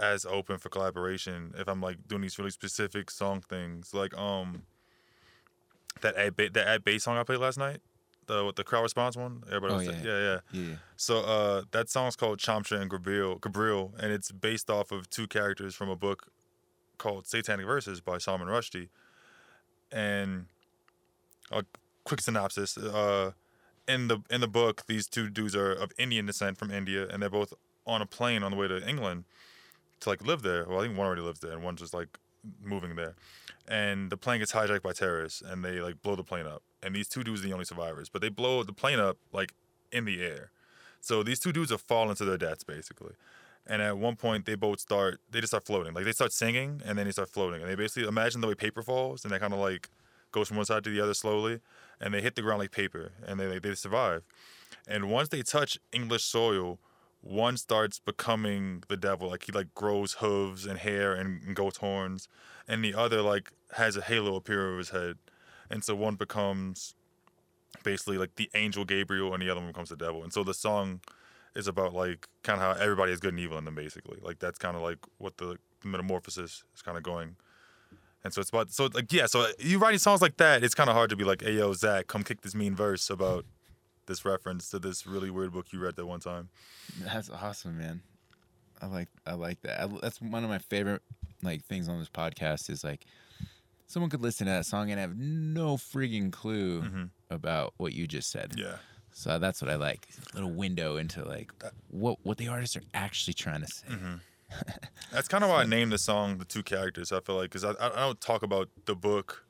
as 0.00 0.26
open 0.26 0.58
for 0.58 0.70
collaboration 0.70 1.54
if 1.56 1.68
I'm 1.68 1.80
like 1.80 1.98
doing 2.08 2.22
these 2.22 2.36
really 2.36 2.50
specific 2.50 3.10
song 3.12 3.42
things, 3.48 3.94
like 3.94 4.16
um 4.18 4.62
that 6.00 6.16
ad 6.16 6.36
ba- 6.36 6.50
that 6.50 6.66
ad 6.66 6.84
bass 6.84 7.04
song 7.04 7.16
I 7.16 7.22
played 7.22 7.38
last 7.38 7.58
night, 7.58 7.78
the 8.26 8.44
with 8.44 8.56
the 8.56 8.64
crowd 8.64 8.82
response 8.82 9.16
one. 9.16 9.42
Everybody 9.46 9.74
Oh, 9.74 9.76
was 9.76 9.86
yeah. 9.86 10.02
yeah, 10.02 10.18
yeah. 10.18 10.38
Yeah. 10.68 10.74
So 10.96 11.20
uh, 11.20 11.62
that 11.70 11.88
song's 11.88 12.16
called 12.16 12.38
Chamcha 12.40 12.80
and 12.80 12.90
Gabriel, 12.90 13.36
Gabriel, 13.36 13.94
and 14.00 14.12
it's 14.12 14.32
based 14.32 14.68
off 14.68 14.90
of 14.90 15.08
two 15.10 15.26
characters 15.28 15.74
from 15.76 15.88
a 15.88 15.96
book 15.96 16.26
called 16.98 17.26
Satanic 17.26 17.66
Verses 17.66 18.00
by 18.00 18.18
Salman 18.18 18.48
Rushdie. 18.48 18.88
And 19.92 20.46
a 21.50 21.64
quick 22.04 22.20
synopsis: 22.20 22.76
uh, 22.76 23.32
in 23.86 24.08
the 24.08 24.22
in 24.30 24.40
the 24.40 24.48
book, 24.48 24.84
these 24.86 25.06
two 25.06 25.28
dudes 25.28 25.54
are 25.54 25.72
of 25.72 25.92
Indian 25.98 26.26
descent 26.26 26.58
from 26.58 26.70
India, 26.70 27.06
and 27.08 27.22
they're 27.22 27.30
both 27.30 27.54
on 27.86 28.02
a 28.02 28.06
plane 28.06 28.42
on 28.42 28.50
the 28.50 28.56
way 28.56 28.68
to 28.68 28.86
England 28.88 29.24
to 30.00 30.08
like 30.08 30.24
live 30.24 30.42
there. 30.42 30.66
Well, 30.66 30.80
I 30.80 30.84
think 30.84 30.96
one 30.96 31.06
already 31.06 31.22
lives 31.22 31.40
there, 31.40 31.52
and 31.52 31.62
one's 31.62 31.80
just 31.80 31.94
like 31.94 32.18
moving 32.62 32.96
there. 32.96 33.14
And 33.66 34.10
the 34.10 34.16
plane 34.16 34.40
gets 34.40 34.52
hijacked 34.52 34.82
by 34.82 34.92
terrorists, 34.92 35.42
and 35.42 35.64
they 35.64 35.80
like 35.80 36.02
blow 36.02 36.16
the 36.16 36.24
plane 36.24 36.46
up. 36.46 36.62
And 36.82 36.94
these 36.94 37.08
two 37.08 37.24
dudes 37.24 37.40
are 37.40 37.46
the 37.46 37.52
only 37.52 37.64
survivors, 37.64 38.08
but 38.08 38.20
they 38.20 38.28
blow 38.28 38.62
the 38.62 38.72
plane 38.72 39.00
up 39.00 39.16
like 39.32 39.54
in 39.90 40.04
the 40.04 40.22
air. 40.22 40.50
So 41.00 41.22
these 41.22 41.38
two 41.38 41.52
dudes 41.52 41.70
have 41.70 41.80
fallen 41.80 42.16
to 42.16 42.24
their 42.24 42.38
deaths 42.38 42.64
basically. 42.64 43.14
And 43.66 43.80
at 43.80 43.96
one 43.96 44.16
point, 44.16 44.44
they 44.44 44.56
both 44.56 44.80
start. 44.80 45.20
They 45.30 45.40
just 45.40 45.50
start 45.50 45.64
floating. 45.64 45.94
Like 45.94 46.04
they 46.04 46.12
start 46.12 46.32
singing, 46.32 46.82
and 46.84 46.98
then 46.98 47.06
they 47.06 47.12
start 47.12 47.30
floating. 47.30 47.62
And 47.62 47.70
they 47.70 47.74
basically 47.74 48.06
imagine 48.06 48.40
the 48.40 48.48
way 48.48 48.54
paper 48.54 48.82
falls, 48.82 49.24
and 49.24 49.32
they 49.32 49.38
kind 49.38 49.54
of 49.54 49.58
like 49.58 49.88
goes 50.32 50.48
from 50.48 50.56
one 50.58 50.66
side 50.66 50.84
to 50.84 50.90
the 50.90 51.00
other 51.00 51.14
slowly, 51.14 51.60
and 52.00 52.12
they 52.12 52.20
hit 52.20 52.34
the 52.34 52.42
ground 52.42 52.58
like 52.58 52.72
paper, 52.72 53.12
and 53.26 53.40
they 53.40 53.58
they 53.58 53.74
survive. 53.74 54.22
And 54.86 55.10
once 55.10 55.28
they 55.30 55.42
touch 55.42 55.78
English 55.92 56.24
soil, 56.24 56.78
one 57.22 57.56
starts 57.56 57.98
becoming 57.98 58.82
the 58.88 58.98
devil. 58.98 59.30
Like 59.30 59.44
he 59.44 59.52
like 59.52 59.74
grows 59.74 60.14
hooves 60.14 60.66
and 60.66 60.78
hair 60.78 61.14
and, 61.14 61.42
and 61.42 61.58
horns, 61.78 62.28
and 62.68 62.84
the 62.84 62.94
other 62.94 63.22
like 63.22 63.52
has 63.76 63.96
a 63.96 64.02
halo 64.02 64.36
appear 64.36 64.68
over 64.68 64.78
his 64.78 64.90
head, 64.90 65.16
and 65.70 65.82
so 65.82 65.94
one 65.94 66.16
becomes 66.16 66.94
basically 67.82 68.18
like 68.18 68.34
the 68.36 68.50
angel 68.54 68.84
Gabriel, 68.84 69.32
and 69.32 69.42
the 69.42 69.48
other 69.48 69.60
one 69.60 69.70
becomes 69.70 69.88
the 69.88 69.96
devil. 69.96 70.22
And 70.22 70.32
so 70.32 70.44
the 70.44 70.54
song 70.54 71.00
is 71.54 71.68
about 71.68 71.94
like 71.94 72.26
kind 72.42 72.60
of 72.60 72.76
how 72.76 72.82
everybody 72.82 73.12
has 73.12 73.20
good 73.20 73.32
and 73.32 73.40
evil 73.40 73.58
in 73.58 73.64
them, 73.64 73.74
basically. 73.74 74.18
Like 74.20 74.38
that's 74.38 74.58
kind 74.58 74.76
of 74.76 74.82
like 74.82 74.98
what 75.18 75.36
the 75.38 75.56
metamorphosis 75.84 76.64
is 76.74 76.82
kind 76.82 76.96
of 76.96 77.02
going. 77.02 77.36
And 78.24 78.32
so 78.32 78.40
it's 78.40 78.50
about 78.50 78.70
so 78.70 78.88
like 78.92 79.12
yeah, 79.12 79.26
so 79.26 79.42
uh, 79.42 79.48
you 79.58 79.78
writing 79.78 79.98
songs 79.98 80.22
like 80.22 80.38
that, 80.38 80.64
it's 80.64 80.74
kind 80.74 80.88
of 80.88 80.96
hard 80.96 81.10
to 81.10 81.16
be 81.16 81.24
like, 81.24 81.42
hey 81.42 81.52
yo, 81.52 81.72
Zach, 81.74 82.06
come 82.06 82.22
kick 82.22 82.40
this 82.40 82.54
mean 82.54 82.74
verse 82.74 83.10
about 83.10 83.44
this 84.06 84.24
reference 84.24 84.70
to 84.70 84.78
this 84.78 85.06
really 85.06 85.30
weird 85.30 85.52
book 85.52 85.72
you 85.72 85.78
read 85.78 85.96
that 85.96 86.06
one 86.06 86.20
time. 86.20 86.48
That's 87.00 87.30
awesome, 87.30 87.78
man. 87.78 88.02
I 88.80 88.86
like 88.86 89.08
I 89.26 89.34
like 89.34 89.60
that. 89.62 89.80
I, 89.80 89.86
that's 90.02 90.20
one 90.20 90.42
of 90.42 90.50
my 90.50 90.58
favorite 90.58 91.02
like 91.42 91.64
things 91.64 91.88
on 91.88 91.98
this 91.98 92.08
podcast 92.08 92.70
is 92.70 92.82
like 92.82 93.04
someone 93.86 94.10
could 94.10 94.22
listen 94.22 94.46
to 94.46 94.52
that 94.52 94.66
song 94.66 94.90
and 94.90 94.98
have 94.98 95.16
no 95.16 95.76
frigging 95.76 96.32
clue 96.32 96.82
mm-hmm. 96.82 97.04
about 97.30 97.74
what 97.76 97.92
you 97.92 98.06
just 98.06 98.30
said. 98.30 98.54
Yeah. 98.56 98.76
So 99.16 99.38
that's 99.38 99.62
what 99.62 99.70
I 99.70 99.76
like. 99.76 100.08
A 100.32 100.34
little 100.34 100.50
window 100.50 100.96
into 100.96 101.24
like 101.24 101.52
what 101.88 102.18
what 102.24 102.36
the 102.36 102.48
artists 102.48 102.76
are 102.76 102.82
actually 102.92 103.34
trying 103.34 103.60
to 103.60 103.68
say. 103.68 103.86
That's 105.12 105.28
kind 105.28 105.42
of 105.42 105.50
why 105.50 105.62
I 105.62 105.66
named 105.66 105.92
the 105.92 105.98
song 105.98 106.38
the 106.38 106.44
two 106.44 106.62
characters. 106.62 107.12
I 107.12 107.20
feel 107.20 107.36
like 107.36 107.50
because 107.50 107.64
I, 107.64 107.74
I 107.80 108.00
don't 108.00 108.20
talk 108.20 108.42
about 108.42 108.68
the 108.86 108.94
book 108.94 109.44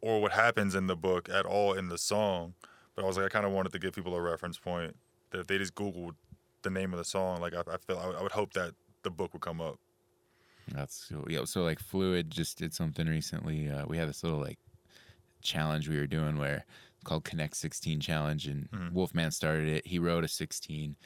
or 0.00 0.20
what 0.20 0.32
happens 0.32 0.74
in 0.74 0.88
the 0.88 0.96
book 0.96 1.28
at 1.28 1.46
all 1.46 1.72
in 1.72 1.88
the 1.88 1.98
song, 1.98 2.54
but 2.94 3.04
I 3.04 3.08
was 3.08 3.16
like 3.16 3.26
I 3.26 3.28
kind 3.28 3.46
of 3.46 3.52
wanted 3.52 3.72
to 3.72 3.78
give 3.78 3.94
people 3.94 4.14
a 4.16 4.20
reference 4.20 4.58
point 4.58 4.96
that 5.30 5.40
if 5.40 5.46
they 5.46 5.58
just 5.58 5.74
Googled 5.74 6.14
the 6.62 6.70
name 6.70 6.92
of 6.92 6.98
the 6.98 7.04
song, 7.04 7.40
like 7.40 7.54
I, 7.54 7.60
I 7.72 7.76
feel 7.78 7.98
I 7.98 8.06
would, 8.08 8.16
I 8.16 8.22
would 8.22 8.32
hope 8.32 8.52
that 8.54 8.74
the 9.04 9.10
book 9.10 9.32
would 9.32 9.42
come 9.42 9.60
up. 9.60 9.78
That's 10.74 11.06
cool. 11.10 11.24
Yeah, 11.30 11.44
so 11.44 11.62
like 11.62 11.78
Fluid 11.78 12.30
just 12.30 12.58
did 12.58 12.74
something 12.74 13.06
recently. 13.06 13.70
Uh, 13.70 13.86
we 13.86 13.96
had 13.96 14.08
this 14.08 14.24
little 14.24 14.40
like 14.40 14.58
challenge 15.40 15.88
we 15.88 15.98
were 15.98 16.06
doing 16.06 16.36
where 16.36 16.64
called 17.04 17.24
Connect 17.24 17.56
16 17.56 18.00
challenge, 18.00 18.46
and 18.46 18.68
Wolfman 18.92 19.30
started 19.30 19.68
it. 19.68 19.86
He 19.86 19.98
wrote 19.98 20.24
a 20.24 20.28
16, 20.28 20.96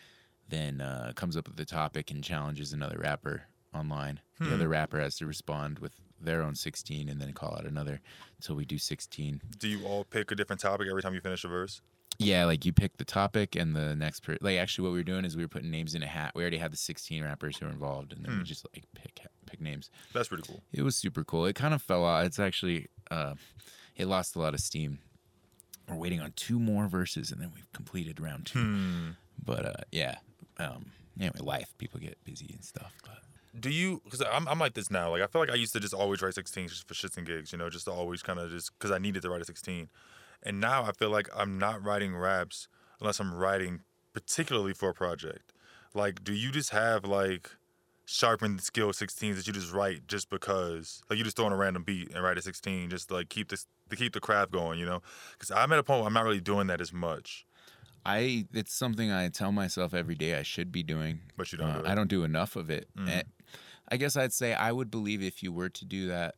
then 0.48 0.80
uh, 0.80 1.12
comes 1.14 1.36
up 1.36 1.48
with 1.48 1.56
the 1.56 1.64
topic 1.64 2.10
and 2.10 2.22
challenges 2.24 2.72
another 2.72 2.98
rapper 2.98 3.44
online. 3.74 4.20
The 4.40 4.54
other 4.54 4.68
rapper 4.68 4.98
has 4.98 5.16
to 5.18 5.26
respond 5.26 5.78
with 5.78 5.92
their 6.20 6.42
own 6.42 6.56
16 6.56 7.08
and 7.08 7.20
then 7.20 7.32
call 7.32 7.54
out 7.54 7.64
another 7.64 8.00
until 8.38 8.56
we 8.56 8.64
do 8.64 8.76
16. 8.76 9.40
Do 9.58 9.68
you 9.68 9.84
all 9.86 10.02
pick 10.04 10.30
a 10.32 10.34
different 10.34 10.60
topic 10.60 10.88
every 10.90 11.00
time 11.02 11.14
you 11.14 11.20
finish 11.20 11.44
a 11.44 11.48
verse? 11.48 11.80
Yeah, 12.18 12.44
like 12.44 12.64
you 12.64 12.72
pick 12.72 12.96
the 12.96 13.04
topic 13.04 13.54
and 13.56 13.74
the 13.74 13.94
next 13.96 14.20
per 14.20 14.36
like 14.40 14.58
actually 14.58 14.82
what 14.84 14.92
we 14.92 14.98
were 14.98 15.04
doing 15.04 15.24
is 15.24 15.36
we 15.36 15.42
were 15.44 15.48
putting 15.48 15.70
names 15.70 15.94
in 15.94 16.02
a 16.02 16.06
hat. 16.06 16.32
We 16.34 16.42
already 16.42 16.58
had 16.58 16.72
the 16.72 16.76
16 16.76 17.22
rappers 17.24 17.56
who 17.56 17.66
were 17.66 17.72
involved 17.72 18.12
and 18.12 18.24
then 18.24 18.36
we 18.38 18.44
just 18.44 18.66
like 18.74 18.84
pick 18.94 19.20
pick 19.46 19.60
names. 19.60 19.90
That's 20.12 20.28
pretty 20.28 20.42
cool. 20.46 20.62
It 20.72 20.82
was 20.82 20.96
super 20.96 21.22
cool. 21.24 21.46
It 21.46 21.54
kind 21.54 21.72
of 21.72 21.80
fell 21.80 22.04
out. 22.04 22.26
It's 22.26 22.38
actually 22.38 22.88
uh 23.10 23.34
it 23.96 24.06
lost 24.06 24.34
a 24.36 24.40
lot 24.40 24.54
of 24.54 24.60
steam. 24.60 24.98
We're 25.92 26.00
waiting 26.00 26.20
on 26.20 26.32
two 26.36 26.58
more 26.58 26.86
verses 26.88 27.30
and 27.30 27.40
then 27.40 27.50
we've 27.54 27.70
completed 27.72 28.20
round 28.20 28.46
2. 28.46 29.14
But 29.44 29.66
uh 29.66 29.72
yeah. 29.90 30.16
Um 30.58 30.86
anyway, 31.18 31.38
life 31.40 31.72
people 31.78 32.00
get 32.00 32.16
busy 32.24 32.50
and 32.52 32.64
stuff, 32.64 32.92
but 33.04 33.18
Do 33.60 33.70
you? 33.70 34.00
Because 34.04 34.22
I'm, 34.22 34.48
I'm 34.48 34.58
like 34.58 34.74
this 34.74 34.90
now. 34.90 35.10
Like 35.10 35.22
I 35.22 35.26
feel 35.26 35.40
like 35.40 35.50
I 35.50 35.54
used 35.56 35.72
to 35.74 35.80
just 35.80 35.94
always 35.94 36.22
write 36.22 36.34
16 36.34 36.68
just 36.68 36.88
for 36.88 36.94
shits 36.94 37.16
and 37.16 37.26
gigs. 37.26 37.52
You 37.52 37.58
know, 37.58 37.68
just 37.70 37.84
to 37.84 37.92
always 37.92 38.22
kind 38.22 38.38
of 38.38 38.50
just 38.50 38.72
because 38.78 38.90
I 38.90 38.98
needed 38.98 39.22
to 39.22 39.30
write 39.30 39.42
a 39.42 39.44
16. 39.44 39.88
And 40.42 40.60
now 40.60 40.84
I 40.84 40.92
feel 40.92 41.10
like 41.10 41.28
I'm 41.36 41.58
not 41.58 41.84
writing 41.84 42.16
raps 42.16 42.68
unless 43.00 43.20
I'm 43.20 43.32
writing 43.34 43.80
particularly 44.12 44.72
for 44.72 44.88
a 44.90 44.94
project. 44.94 45.52
Like, 45.94 46.24
do 46.24 46.32
you 46.32 46.50
just 46.50 46.70
have 46.70 47.04
like 47.04 47.50
sharpened 48.12 48.60
skill 48.60 48.88
16s 48.92 49.36
that 49.36 49.46
you 49.46 49.52
just 49.52 49.72
write 49.72 50.06
just 50.06 50.30
because? 50.30 51.02
Like 51.08 51.18
you 51.18 51.24
just 51.24 51.36
throw 51.36 51.46
on 51.46 51.52
a 51.52 51.56
random 51.56 51.82
beat 51.82 52.12
and 52.14 52.22
write 52.22 52.38
a 52.38 52.42
16 52.42 52.90
just 52.90 53.08
to 53.08 53.14
like 53.14 53.28
keep 53.28 53.48
this 53.48 53.66
to 53.90 53.96
keep 53.96 54.12
the 54.12 54.20
craft 54.20 54.50
going. 54.52 54.78
You 54.78 54.86
know? 54.86 55.02
Because 55.32 55.50
I'm 55.50 55.72
at 55.72 55.78
a 55.78 55.82
point 55.82 56.00
where 56.00 56.06
I'm 56.08 56.14
not 56.14 56.24
really 56.24 56.40
doing 56.40 56.66
that 56.68 56.80
as 56.80 56.92
much. 56.92 57.46
I 58.04 58.46
it's 58.52 58.74
something 58.74 59.10
I 59.12 59.28
tell 59.28 59.52
myself 59.52 59.94
every 59.94 60.14
day 60.16 60.36
I 60.38 60.42
should 60.42 60.72
be 60.72 60.82
doing. 60.82 61.20
But 61.36 61.52
you 61.52 61.58
don't 61.58 61.70
Uh, 61.70 61.82
do. 61.82 61.88
I 61.88 61.94
don't 61.94 62.08
do 62.08 62.24
enough 62.24 62.56
of 62.56 62.68
it. 62.70 62.88
And 62.96 63.24
I 63.88 63.96
guess 63.96 64.16
I'd 64.16 64.32
say 64.32 64.54
I 64.54 64.72
would 64.72 64.90
believe 64.90 65.22
if 65.22 65.42
you 65.42 65.52
were 65.52 65.68
to 65.68 65.84
do 65.84 66.06
that, 66.08 66.34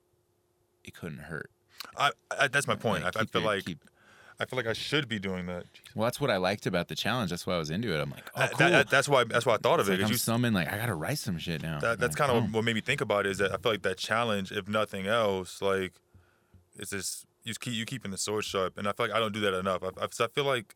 it 0.84 0.94
couldn't 0.94 1.20
hurt. 1.20 1.50
I, 1.96 2.10
I 2.38 2.48
that's 2.48 2.66
my 2.66 2.74
point. 2.76 3.04
Like, 3.04 3.16
I, 3.16 3.20
I 3.20 3.24
feel 3.24 3.42
your- 3.42 3.50
like 3.50 3.64
keep- 3.64 3.84
I 4.40 4.46
feel 4.46 4.56
like 4.56 4.66
I 4.66 4.72
should 4.72 5.08
be 5.08 5.18
doing 5.18 5.46
that. 5.46 5.64
well, 5.94 6.06
that's 6.06 6.20
what 6.20 6.30
I 6.30 6.38
liked 6.38 6.66
about 6.66 6.88
the 6.88 6.94
challenge. 6.96 7.30
That's 7.30 7.46
why 7.46 7.54
I 7.54 7.58
was 7.58 7.70
into 7.70 7.94
it. 7.94 8.00
I'm 8.00 8.10
like, 8.10 8.30
oh, 8.34 8.40
That- 8.40 8.50
cool. 8.50 8.58
that- 8.58 8.70
that- 8.70 8.90
that's 8.90 9.08
why 9.08 9.24
that's 9.24 9.46
why 9.46 9.54
I 9.54 9.58
thought 9.58 9.78
It's 9.80 9.88
of 9.88 9.94
it. 9.94 9.98
like 9.98 10.06
I'm 10.06 10.12
you 10.12 10.18
summoned, 10.18 10.54
like 10.56 10.72
I 10.72 10.76
gotta 10.76 10.94
write 10.94 11.18
some 11.18 11.38
shit 11.38 11.62
now. 11.62 11.78
that, 11.80 12.00
that's 12.00 12.18
Like, 12.18 12.18
kind 12.18 12.30
of 12.30 12.36
oh. 12.36 12.40
boom. 12.46 12.52
what 12.52 12.64
made 12.64 12.74
me 12.74 12.80
think 12.80 13.00
about 13.00 13.26
it 13.26 13.30
is 13.30 13.38
that 13.38 13.52
I 13.52 13.56
feel 13.58 13.72
like 13.72 13.82
that 13.82 13.96
challenge, 13.98 14.50
if 14.52 14.66
nothing 14.68 15.06
else, 15.06 15.62
like 15.62 15.92
it's 16.76 16.90
just 16.90 17.26
you 17.44 17.54
keep 17.54 17.74
you 17.74 17.84
keeping 17.84 18.10
the 18.10 18.18
sword 18.18 18.44
sharp, 18.44 18.76
and 18.78 18.88
I 18.88 18.92
feel 18.92 19.06
like 19.06 19.14
I 19.14 19.20
don't 19.20 19.32
do 19.32 19.40
that 19.40 19.54
enough. 19.54 19.82
I, 19.82 19.88
I, 20.00 20.06
I 20.24 20.28
feel 20.28 20.44
like 20.44 20.74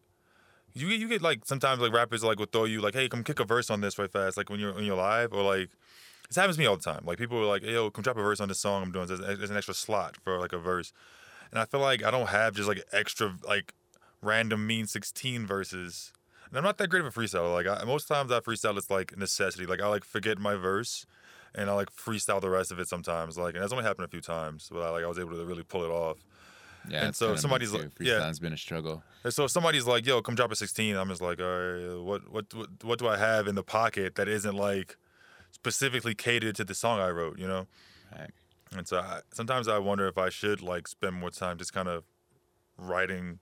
you 0.75 0.89
get 0.91 1.01
you 1.01 1.09
get 1.09 1.23
like 1.23 1.41
sometimes 1.45 1.81
like 1.81 1.93
rappers 1.93 2.23
like 2.23 2.39
will 2.39 2.47
throw 2.47 2.65
you 2.65 2.81
like, 2.81 2.95
hey, 2.95 3.09
come 3.09 3.25
kick 3.25 3.41
a 3.41 3.45
verse 3.45 3.71
on 3.71 3.81
this 3.81 3.99
right 3.99 4.11
fast, 4.13 4.37
like 4.37 4.51
when 4.51 4.61
you're 4.61 4.73
when 4.75 4.85
you're 4.85 4.95
live, 4.97 5.33
or 5.33 5.43
like 5.43 5.71
this 6.29 6.37
happens 6.37 6.57
to 6.57 6.61
me 6.61 6.67
all 6.67 6.77
the 6.77 6.83
time. 6.83 7.05
Like 7.07 7.17
people 7.19 7.39
are 7.39 7.47
like, 7.47 7.63
hey, 7.65 7.73
yo, 7.73 7.91
come 7.91 8.03
drop 8.05 8.19
a 8.19 8.23
verse 8.23 8.39
on 8.39 8.49
this 8.49 8.61
song 8.61 8.83
I'm 8.83 8.93
doing. 8.93 9.07
There's, 9.07 9.19
there's 9.21 9.51
an 9.51 9.57
extra 9.57 9.73
slot 9.75 10.17
for 10.23 10.39
like 10.39 10.53
a 10.53 10.59
verse, 10.59 10.93
and 11.51 11.61
I 11.61 11.65
feel 11.65 11.81
like 11.81 12.03
I 12.05 12.11
don't 12.11 12.29
have 12.29 12.55
just 12.55 12.69
like 12.69 12.83
extra 12.93 13.37
like 13.47 13.75
random 14.23 14.67
mean 14.67 14.87
16 14.87 15.47
verses. 15.47 16.13
And 16.49 16.57
I'm 16.59 16.65
not 16.65 16.79
that 16.79 16.89
great 16.89 17.05
of 17.05 17.07
a 17.07 17.11
freestyler. 17.21 17.53
Like 17.53 17.67
I, 17.67 17.85
most 17.85 18.09
times 18.09 18.33
I 18.33 18.41
freestyle, 18.41 18.77
it's 18.79 18.91
like 18.91 19.17
necessity. 19.17 19.67
Like 19.67 19.83
I 19.83 19.87
like 19.89 20.05
forget 20.05 20.39
my 20.39 20.55
verse, 20.55 21.05
and 21.55 21.69
I 21.69 21.75
like 21.75 21.95
freestyle 21.95 22.41
the 22.41 22.51
rest 22.51 22.73
of 22.73 22.79
it 22.79 22.89
sometimes. 22.89 23.37
Like 23.37 23.55
and 23.55 23.63
that's 23.63 23.73
only 23.73 23.85
happened 23.85 24.07
a 24.07 24.09
few 24.09 24.21
times, 24.23 24.69
but 24.73 24.81
I 24.81 24.91
like 24.91 25.05
I 25.05 25.07
was 25.09 25.19
able 25.19 25.33
to 25.33 25.45
really 25.45 25.63
pull 25.65 25.85
it 25.85 25.91
off. 25.91 26.17
yeah. 26.89 27.05
and 27.05 27.15
so 27.15 27.37
somebody's 27.37 27.73
like- 27.73 27.91
yeah. 28.01 28.15
freestyling's 28.15 28.39
been 28.39 28.53
a 28.55 28.57
struggle. 28.57 29.03
And 29.25 29.35
so 29.35 29.45
if 29.45 29.51
somebody's 29.51 29.87
like, 29.87 30.07
"Yo, 30.07 30.23
come 30.23 30.35
drop 30.37 30.51
a 30.53 30.57
16," 30.57 30.97
I'm 30.97 31.09
just 31.09 31.21
like, 31.21 31.41
"All 31.41 31.47
right, 31.47 32.01
what 32.03 32.31
what 32.33 32.55
what, 32.55 32.69
what 32.83 32.99
do 32.99 33.09
I 33.09 33.19
have 33.19 33.47
in 33.47 33.55
the 33.55 33.65
pocket 33.65 34.15
that 34.15 34.29
isn't 34.29 34.55
like 34.55 34.97
specifically 35.51 36.15
catered 36.15 36.55
to 36.57 36.65
the 36.65 36.75
song 36.75 37.01
I 37.01 37.11
wrote?" 37.11 37.39
You 37.39 37.49
know. 37.49 37.67
Right. 38.17 38.31
And 38.77 38.87
so 38.87 38.99
I, 38.99 39.21
sometimes 39.33 39.69
I 39.69 39.79
wonder 39.79 40.07
if 40.07 40.19
I 40.19 40.29
should 40.29 40.61
like 40.61 40.89
spend 40.89 41.17
more 41.17 41.31
time 41.31 41.59
just 41.59 41.73
kind 41.73 41.89
of 41.89 42.05
writing 42.77 43.39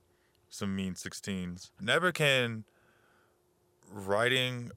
some 0.49 0.75
mean 0.75 0.93
16s. 0.93 1.71
Never 1.79 2.11
can 2.11 2.63
writing 3.91 4.71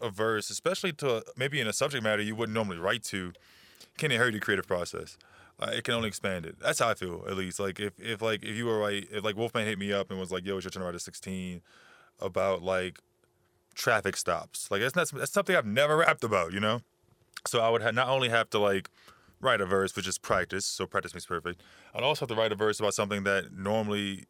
a 0.00 0.10
verse, 0.10 0.50
especially 0.50 0.92
to 0.92 1.22
maybe 1.36 1.60
in 1.60 1.66
a 1.66 1.72
subject 1.72 2.02
matter 2.02 2.22
you 2.22 2.34
wouldn't 2.34 2.54
normally 2.54 2.78
write 2.78 3.02
to, 3.04 3.32
can 3.98 4.10
it 4.10 4.16
hurt 4.16 4.32
your 4.32 4.40
creative 4.40 4.66
process? 4.66 5.16
Uh, 5.60 5.70
it 5.72 5.84
can 5.84 5.94
only 5.94 6.08
expand 6.08 6.44
it. 6.44 6.56
That's 6.60 6.80
how 6.80 6.88
I 6.88 6.94
feel, 6.94 7.24
at 7.28 7.36
least. 7.36 7.60
Like 7.60 7.78
if, 7.78 7.92
if 8.00 8.20
like 8.20 8.42
if 8.42 8.56
you 8.56 8.66
were 8.66 8.78
right, 8.78 9.06
if 9.10 9.22
like 9.22 9.36
Wolfman 9.36 9.66
hit 9.66 9.78
me 9.78 9.92
up 9.92 10.10
and 10.10 10.18
was 10.18 10.32
like, 10.32 10.44
"Yo, 10.44 10.54
you're 10.54 10.62
trying 10.62 10.82
to 10.82 10.86
write 10.86 10.96
a 10.96 11.00
16 11.00 11.62
about 12.20 12.62
like 12.62 12.98
traffic 13.76 14.16
stops," 14.16 14.68
like 14.68 14.80
that's 14.80 14.96
not 14.96 15.08
that's 15.12 15.32
something 15.32 15.54
I've 15.54 15.64
never 15.64 15.96
rapped 15.98 16.24
about, 16.24 16.52
you 16.52 16.58
know. 16.58 16.80
So 17.46 17.60
I 17.60 17.68
would 17.68 17.82
ha- 17.82 17.92
not 17.92 18.08
only 18.08 18.30
have 18.30 18.50
to 18.50 18.58
like 18.58 18.90
write 19.44 19.60
a 19.60 19.66
verse, 19.66 19.94
which 19.94 20.08
is 20.08 20.18
practice, 20.18 20.66
so 20.66 20.86
practice 20.86 21.14
makes 21.14 21.26
perfect. 21.26 21.62
I'd 21.94 22.02
also 22.02 22.26
have 22.26 22.28
to 22.30 22.34
write 22.34 22.52
a 22.52 22.56
verse 22.56 22.80
about 22.80 22.94
something 22.94 23.24
that 23.24 23.52
normally 23.52 24.26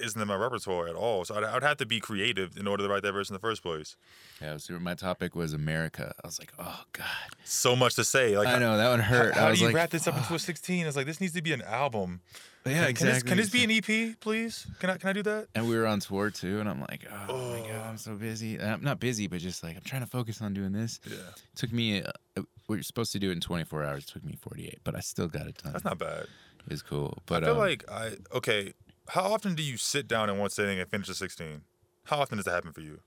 isn't 0.00 0.20
in 0.20 0.28
my 0.28 0.34
repertoire 0.34 0.88
at 0.88 0.94
all. 0.94 1.24
So 1.24 1.36
I'd, 1.36 1.44
I'd 1.44 1.62
have 1.62 1.76
to 1.78 1.86
be 1.86 2.00
creative 2.00 2.56
in 2.56 2.66
order 2.66 2.84
to 2.84 2.88
write 2.88 3.02
that 3.02 3.12
verse 3.12 3.28
in 3.28 3.34
the 3.34 3.40
first 3.40 3.62
place. 3.62 3.96
Yeah. 4.40 4.56
So 4.56 4.78
my 4.78 4.94
topic 4.94 5.34
was 5.34 5.52
America. 5.52 6.12
I 6.22 6.26
was 6.26 6.38
like, 6.38 6.52
oh 6.58 6.82
god. 6.92 7.06
So 7.44 7.76
much 7.76 7.94
to 7.96 8.04
say. 8.04 8.36
Like 8.36 8.48
I 8.48 8.58
know 8.58 8.76
that 8.76 8.90
one 8.90 9.00
hurt. 9.00 9.34
How, 9.34 9.46
I 9.46 9.50
was 9.50 9.58
do 9.58 9.64
you 9.64 9.68
like, 9.68 9.76
wrap 9.76 9.90
this 9.90 10.06
up 10.06 10.16
into 10.16 10.34
a 10.34 10.38
16? 10.38 10.86
It's 10.86 10.96
like 10.96 11.06
this 11.06 11.20
needs 11.20 11.34
to 11.34 11.42
be 11.42 11.52
an 11.52 11.62
album. 11.62 12.20
Yeah, 12.66 12.72
Can 12.72 12.82
this, 12.82 12.90
exactly. 12.90 13.28
can 13.28 13.38
this 13.38 13.48
be 13.48 13.64
an 13.64 13.70
EP, 13.70 14.20
please? 14.20 14.66
Can 14.80 14.90
I 14.90 14.98
can 14.98 15.08
I 15.08 15.12
do 15.14 15.22
that? 15.22 15.46
And 15.54 15.66
we 15.66 15.78
were 15.78 15.86
on 15.86 16.00
tour 16.00 16.28
too, 16.30 16.60
and 16.60 16.68
I'm 16.68 16.80
like, 16.80 17.06
oh, 17.28 17.52
my 17.52 17.66
god, 17.66 17.86
I'm 17.86 17.96
so 17.96 18.14
busy. 18.16 18.56
And 18.56 18.70
I'm 18.70 18.82
not 18.82 19.00
busy, 19.00 19.28
but 19.28 19.40
just 19.40 19.62
like 19.62 19.76
I'm 19.76 19.82
trying 19.82 20.02
to 20.02 20.06
focus 20.06 20.42
on 20.42 20.52
doing 20.52 20.72
this. 20.72 21.00
Yeah. 21.08 21.16
took 21.56 21.72
me. 21.72 22.02
Uh, 22.02 22.42
we 22.70 22.78
are 22.78 22.82
supposed 22.82 23.10
to 23.12 23.18
do 23.18 23.30
it 23.30 23.32
in 23.32 23.40
24 23.40 23.84
hours. 23.84 24.04
It 24.04 24.12
took 24.12 24.24
me 24.24 24.36
48, 24.40 24.78
but 24.84 24.94
I 24.94 25.00
still 25.00 25.26
got 25.26 25.48
it 25.48 25.60
done. 25.62 25.72
That's 25.72 25.84
not 25.84 25.98
bad. 25.98 26.26
It 26.60 26.70
was 26.70 26.82
cool. 26.82 27.18
But 27.26 27.42
I 27.42 27.48
feel 27.48 27.54
um, 27.54 27.58
like 27.58 27.84
I 27.90 28.12
okay. 28.32 28.74
How 29.08 29.32
often 29.32 29.56
do 29.56 29.62
you 29.62 29.76
sit 29.76 30.06
down 30.06 30.30
in 30.30 30.38
one 30.38 30.50
sitting 30.50 30.78
and 30.78 30.88
finish 30.88 31.08
a 31.08 31.14
16? 31.14 31.62
How 32.04 32.20
often 32.20 32.38
does 32.38 32.44
that 32.44 32.52
happen 32.52 32.72
for 32.72 32.80
you? 32.80 33.00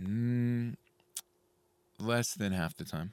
mm, 0.00 0.74
less 1.98 2.32
than 2.32 2.52
half 2.52 2.74
the 2.76 2.84
time. 2.84 3.12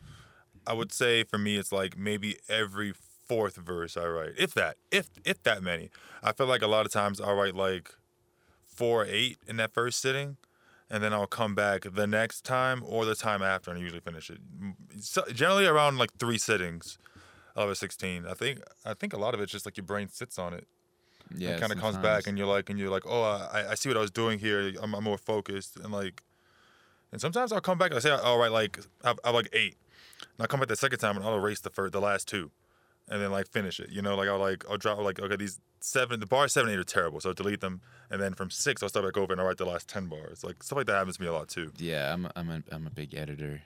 I 0.65 0.73
would 0.73 0.93
say 0.93 1.23
for 1.23 1.37
me, 1.37 1.57
it's 1.57 1.73
like 1.73 1.97
maybe 1.97 2.37
every 2.47 2.93
fourth 3.27 3.57
verse 3.57 3.97
I 3.97 4.05
write, 4.05 4.33
if 4.37 4.53
that, 4.53 4.77
if 4.91 5.09
if 5.25 5.43
that 5.43 5.61
many. 5.61 5.89
I 6.23 6.31
feel 6.31 6.47
like 6.47 6.61
a 6.61 6.67
lot 6.67 6.85
of 6.85 6.91
times 6.93 7.19
I 7.19 7.33
write 7.33 7.55
like 7.55 7.93
four 8.65 9.03
or 9.03 9.05
eight 9.05 9.37
in 9.47 9.57
that 9.57 9.73
first 9.73 9.99
sitting, 9.99 10.37
and 10.91 11.01
then 11.01 11.13
I'll 11.13 11.25
come 11.25 11.55
back 11.55 11.87
the 11.89 12.05
next 12.05 12.41
time 12.43 12.83
or 12.85 13.05
the 13.05 13.15
time 13.15 13.41
after 13.41 13.71
and 13.71 13.79
I 13.79 13.81
usually 13.81 14.01
finish 14.01 14.29
it. 14.29 14.39
So, 14.99 15.23
generally 15.33 15.65
around 15.65 15.97
like 15.97 16.13
three 16.19 16.37
sittings 16.37 16.99
of 17.55 17.69
a 17.69 17.75
16. 17.75 18.25
I 18.27 18.33
think 18.33 18.59
I 18.85 18.93
think 18.93 19.13
a 19.13 19.17
lot 19.17 19.33
of 19.33 19.39
it's 19.39 19.51
just 19.51 19.65
like 19.65 19.77
your 19.77 19.85
brain 19.85 20.09
sits 20.09 20.37
on 20.37 20.53
it. 20.53 20.67
Yeah, 21.33 21.51
it 21.51 21.61
kind 21.61 21.71
of 21.71 21.79
comes 21.79 21.95
back 21.97 22.27
and 22.27 22.37
you're 22.37 22.47
like 22.47 22.69
and 22.69 22.77
you're 22.77 22.89
like 22.89 23.03
oh 23.05 23.23
I, 23.23 23.71
I 23.71 23.75
see 23.75 23.87
what 23.87 23.97
I 23.97 24.01
was 24.01 24.11
doing 24.11 24.37
here 24.37 24.73
I'm, 24.81 24.93
I'm 24.93 25.03
more 25.05 25.17
focused 25.17 25.77
and 25.77 25.93
like 25.93 26.23
and 27.13 27.21
sometimes 27.21 27.53
I'll 27.53 27.61
come 27.61 27.77
back 27.77 27.91
and 27.91 27.97
I 27.97 28.01
say 28.01 28.09
all 28.09 28.37
right 28.37 28.51
like 28.51 28.79
I've, 29.01 29.17
I've 29.23 29.33
like 29.33 29.47
eight 29.53 29.77
and 30.19 30.41
I'll 30.41 30.47
come 30.47 30.59
back 30.59 30.67
the 30.67 30.75
second 30.75 30.99
time 30.99 31.15
and 31.15 31.25
I'll 31.25 31.37
erase 31.37 31.61
the 31.61 31.69
first 31.69 31.93
the 31.93 32.01
last 32.01 32.27
two 32.27 32.51
and 33.11 33.21
then 33.21 33.29
like 33.31 33.47
finish 33.47 33.79
it 33.79 33.89
you 33.91 34.01
know 34.01 34.15
like 34.15 34.27
I'll 34.27 34.39
like 34.39 34.63
I'll 34.69 34.77
drop 34.77 34.97
like 34.99 35.19
okay 35.19 35.35
these 35.35 35.59
seven 35.81 36.19
the 36.19 36.25
bars 36.25 36.51
seven 36.53 36.71
eight 36.71 36.79
are 36.79 36.83
terrible 36.83 37.19
so 37.19 37.29
I'll 37.29 37.35
delete 37.35 37.59
them 37.61 37.81
and 38.09 38.19
then 38.21 38.33
from 38.33 38.49
six 38.49 38.81
I'll 38.81 38.89
start 38.89 39.05
back 39.05 39.17
over 39.17 39.31
and 39.33 39.39
I'll 39.41 39.47
write 39.47 39.57
the 39.57 39.65
last 39.65 39.87
ten 39.87 40.07
bars 40.07 40.43
like 40.43 40.63
stuff 40.63 40.77
like 40.77 40.87
that 40.87 40.93
happens 40.95 41.17
to 41.17 41.21
me 41.21 41.27
a 41.27 41.33
lot 41.33 41.47
too 41.49 41.71
Yeah, 41.77 42.11
I'm 42.13 42.27
I'm 42.35 42.49
a, 42.49 42.63
I'm 42.71 42.87
a 42.87 42.89
big 42.89 43.13
editor, 43.13 43.61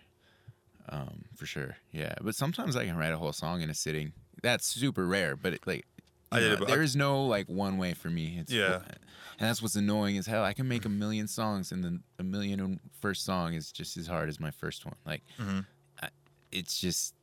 um, 0.89 1.25
for 1.35 1.45
sure. 1.45 1.77
Yeah, 1.91 2.13
but 2.21 2.35
sometimes 2.35 2.75
I 2.75 2.85
can 2.85 2.97
write 2.97 3.13
a 3.13 3.17
whole 3.17 3.33
song 3.33 3.61
in 3.61 3.69
a 3.69 3.73
sitting. 3.73 4.13
That's 4.43 4.65
super 4.67 5.05
rare, 5.07 5.35
but 5.35 5.53
it, 5.53 5.65
like, 5.65 5.85
I 6.31 6.37
you 6.39 6.43
did 6.43 6.47
know, 6.49 6.53
it, 6.53 6.59
but 6.59 6.67
I- 6.67 6.71
there 6.75 6.83
is 6.83 6.95
no 6.95 7.25
like 7.25 7.47
one 7.47 7.77
way 7.77 7.93
for 7.93 8.09
me. 8.09 8.37
It's 8.39 8.51
Yeah. 8.51 8.81
and 8.85 9.49
that's 9.49 9.61
what's 9.61 9.75
annoying 9.75 10.17
as 10.17 10.27
hell. 10.27 10.43
I 10.43 10.53
can 10.53 10.67
make 10.67 10.85
a 10.85 10.89
million 10.89 11.27
songs, 11.27 11.71
and 11.71 11.83
then 11.83 12.03
a 12.19 12.23
million 12.23 12.59
and 12.59 12.79
first 13.01 13.25
song 13.25 13.53
is 13.53 13.71
just 13.71 13.97
as 13.97 14.05
hard 14.07 14.29
as 14.29 14.39
my 14.39 14.51
first 14.51 14.85
one. 14.85 14.95
Like, 15.05 15.23
Mm-hmm. 15.39 15.59
I, 16.03 16.09
it's 16.51 16.79
just, 16.79 17.14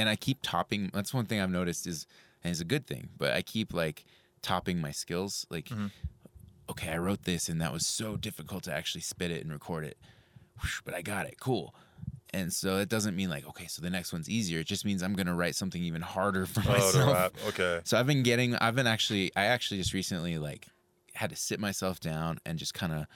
and 0.00 0.08
I 0.08 0.16
keep 0.16 0.38
topping. 0.42 0.90
That's 0.92 1.14
one 1.14 1.26
thing 1.26 1.40
I've 1.40 1.50
noticed 1.50 1.86
is, 1.86 2.06
and 2.42 2.50
it's 2.50 2.60
a 2.60 2.64
good 2.64 2.86
thing, 2.86 3.10
but 3.18 3.32
I 3.32 3.42
keep 3.42 3.72
like 3.72 4.04
topping 4.42 4.80
my 4.80 4.90
skills. 4.90 5.46
Like, 5.50 5.66
Mm-hmm. 5.66 5.86
okay, 6.70 6.90
I 6.90 6.98
wrote 6.98 7.24
this, 7.24 7.48
and 7.48 7.60
that 7.60 7.72
was 7.72 7.86
so 7.86 8.16
difficult 8.16 8.64
to 8.64 8.72
actually 8.72 9.02
spit 9.02 9.30
it 9.30 9.42
and 9.42 9.52
record 9.52 9.84
it, 9.84 9.96
Whoosh, 10.62 10.80
but 10.84 10.94
I 10.94 11.02
got 11.02 11.26
it. 11.26 11.36
Cool. 11.40 11.74
And 12.32 12.52
so 12.52 12.76
it 12.78 12.88
doesn't 12.88 13.16
mean 13.16 13.28
like, 13.28 13.44
okay, 13.48 13.66
so 13.66 13.82
the 13.82 13.90
next 13.90 14.12
one's 14.12 14.30
easier. 14.30 14.60
It 14.60 14.66
just 14.68 14.84
means 14.84 15.02
I'm 15.02 15.14
gonna 15.14 15.34
write 15.34 15.56
something 15.56 15.82
even 15.82 16.00
harder 16.02 16.46
for 16.52 16.62
oh 16.66 16.70
myself. 16.72 17.32
okay 17.48 17.80
So 17.84 17.98
I've 17.98 18.06
been 18.06 18.22
getting, 18.22 18.54
I've 18.54 18.76
been 18.76 18.86
actually, 18.86 19.32
I 19.34 19.46
actually 19.46 19.78
just 19.78 19.92
recently 19.92 20.38
like 20.38 20.68
had 21.14 21.30
to 21.30 21.36
sit 21.36 21.58
myself 21.58 21.98
down 21.98 22.38
and 22.46 22.56
just 22.56 22.72
kind 22.72 22.92
of 22.92 23.06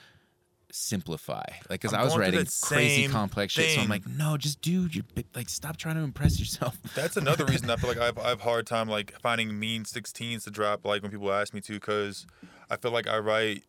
simplify. 0.75 1.43
Like, 1.69 1.81
because 1.81 1.93
I 1.93 2.03
was 2.03 2.17
writing 2.17 2.45
crazy 2.61 3.07
complex 3.07 3.53
shit, 3.53 3.75
so 3.75 3.81
I'm 3.81 3.89
like, 3.89 4.07
no, 4.07 4.37
just 4.37 4.61
do 4.61 4.87
your 4.87 5.03
like, 5.33 5.49
stop 5.49 5.77
trying 5.77 5.95
to 5.95 6.01
impress 6.01 6.39
yourself. 6.39 6.77
That's 6.95 7.17
another 7.17 7.45
reason 7.45 7.69
I 7.69 7.77
feel 7.77 7.89
like 7.89 7.97
I've 7.99 8.17
I've 8.17 8.41
hard 8.41 8.67
time 8.67 8.87
like 8.87 9.13
finding 9.21 9.57
mean 9.57 9.83
16s 9.83 10.43
to 10.43 10.51
drop 10.51 10.85
like 10.85 11.01
when 11.01 11.11
people 11.11 11.31
ask 11.31 11.53
me 11.53 11.61
to 11.61 11.73
because 11.73 12.27
I 12.69 12.77
feel 12.77 12.91
like 12.91 13.07
I 13.07 13.17
write 13.19 13.63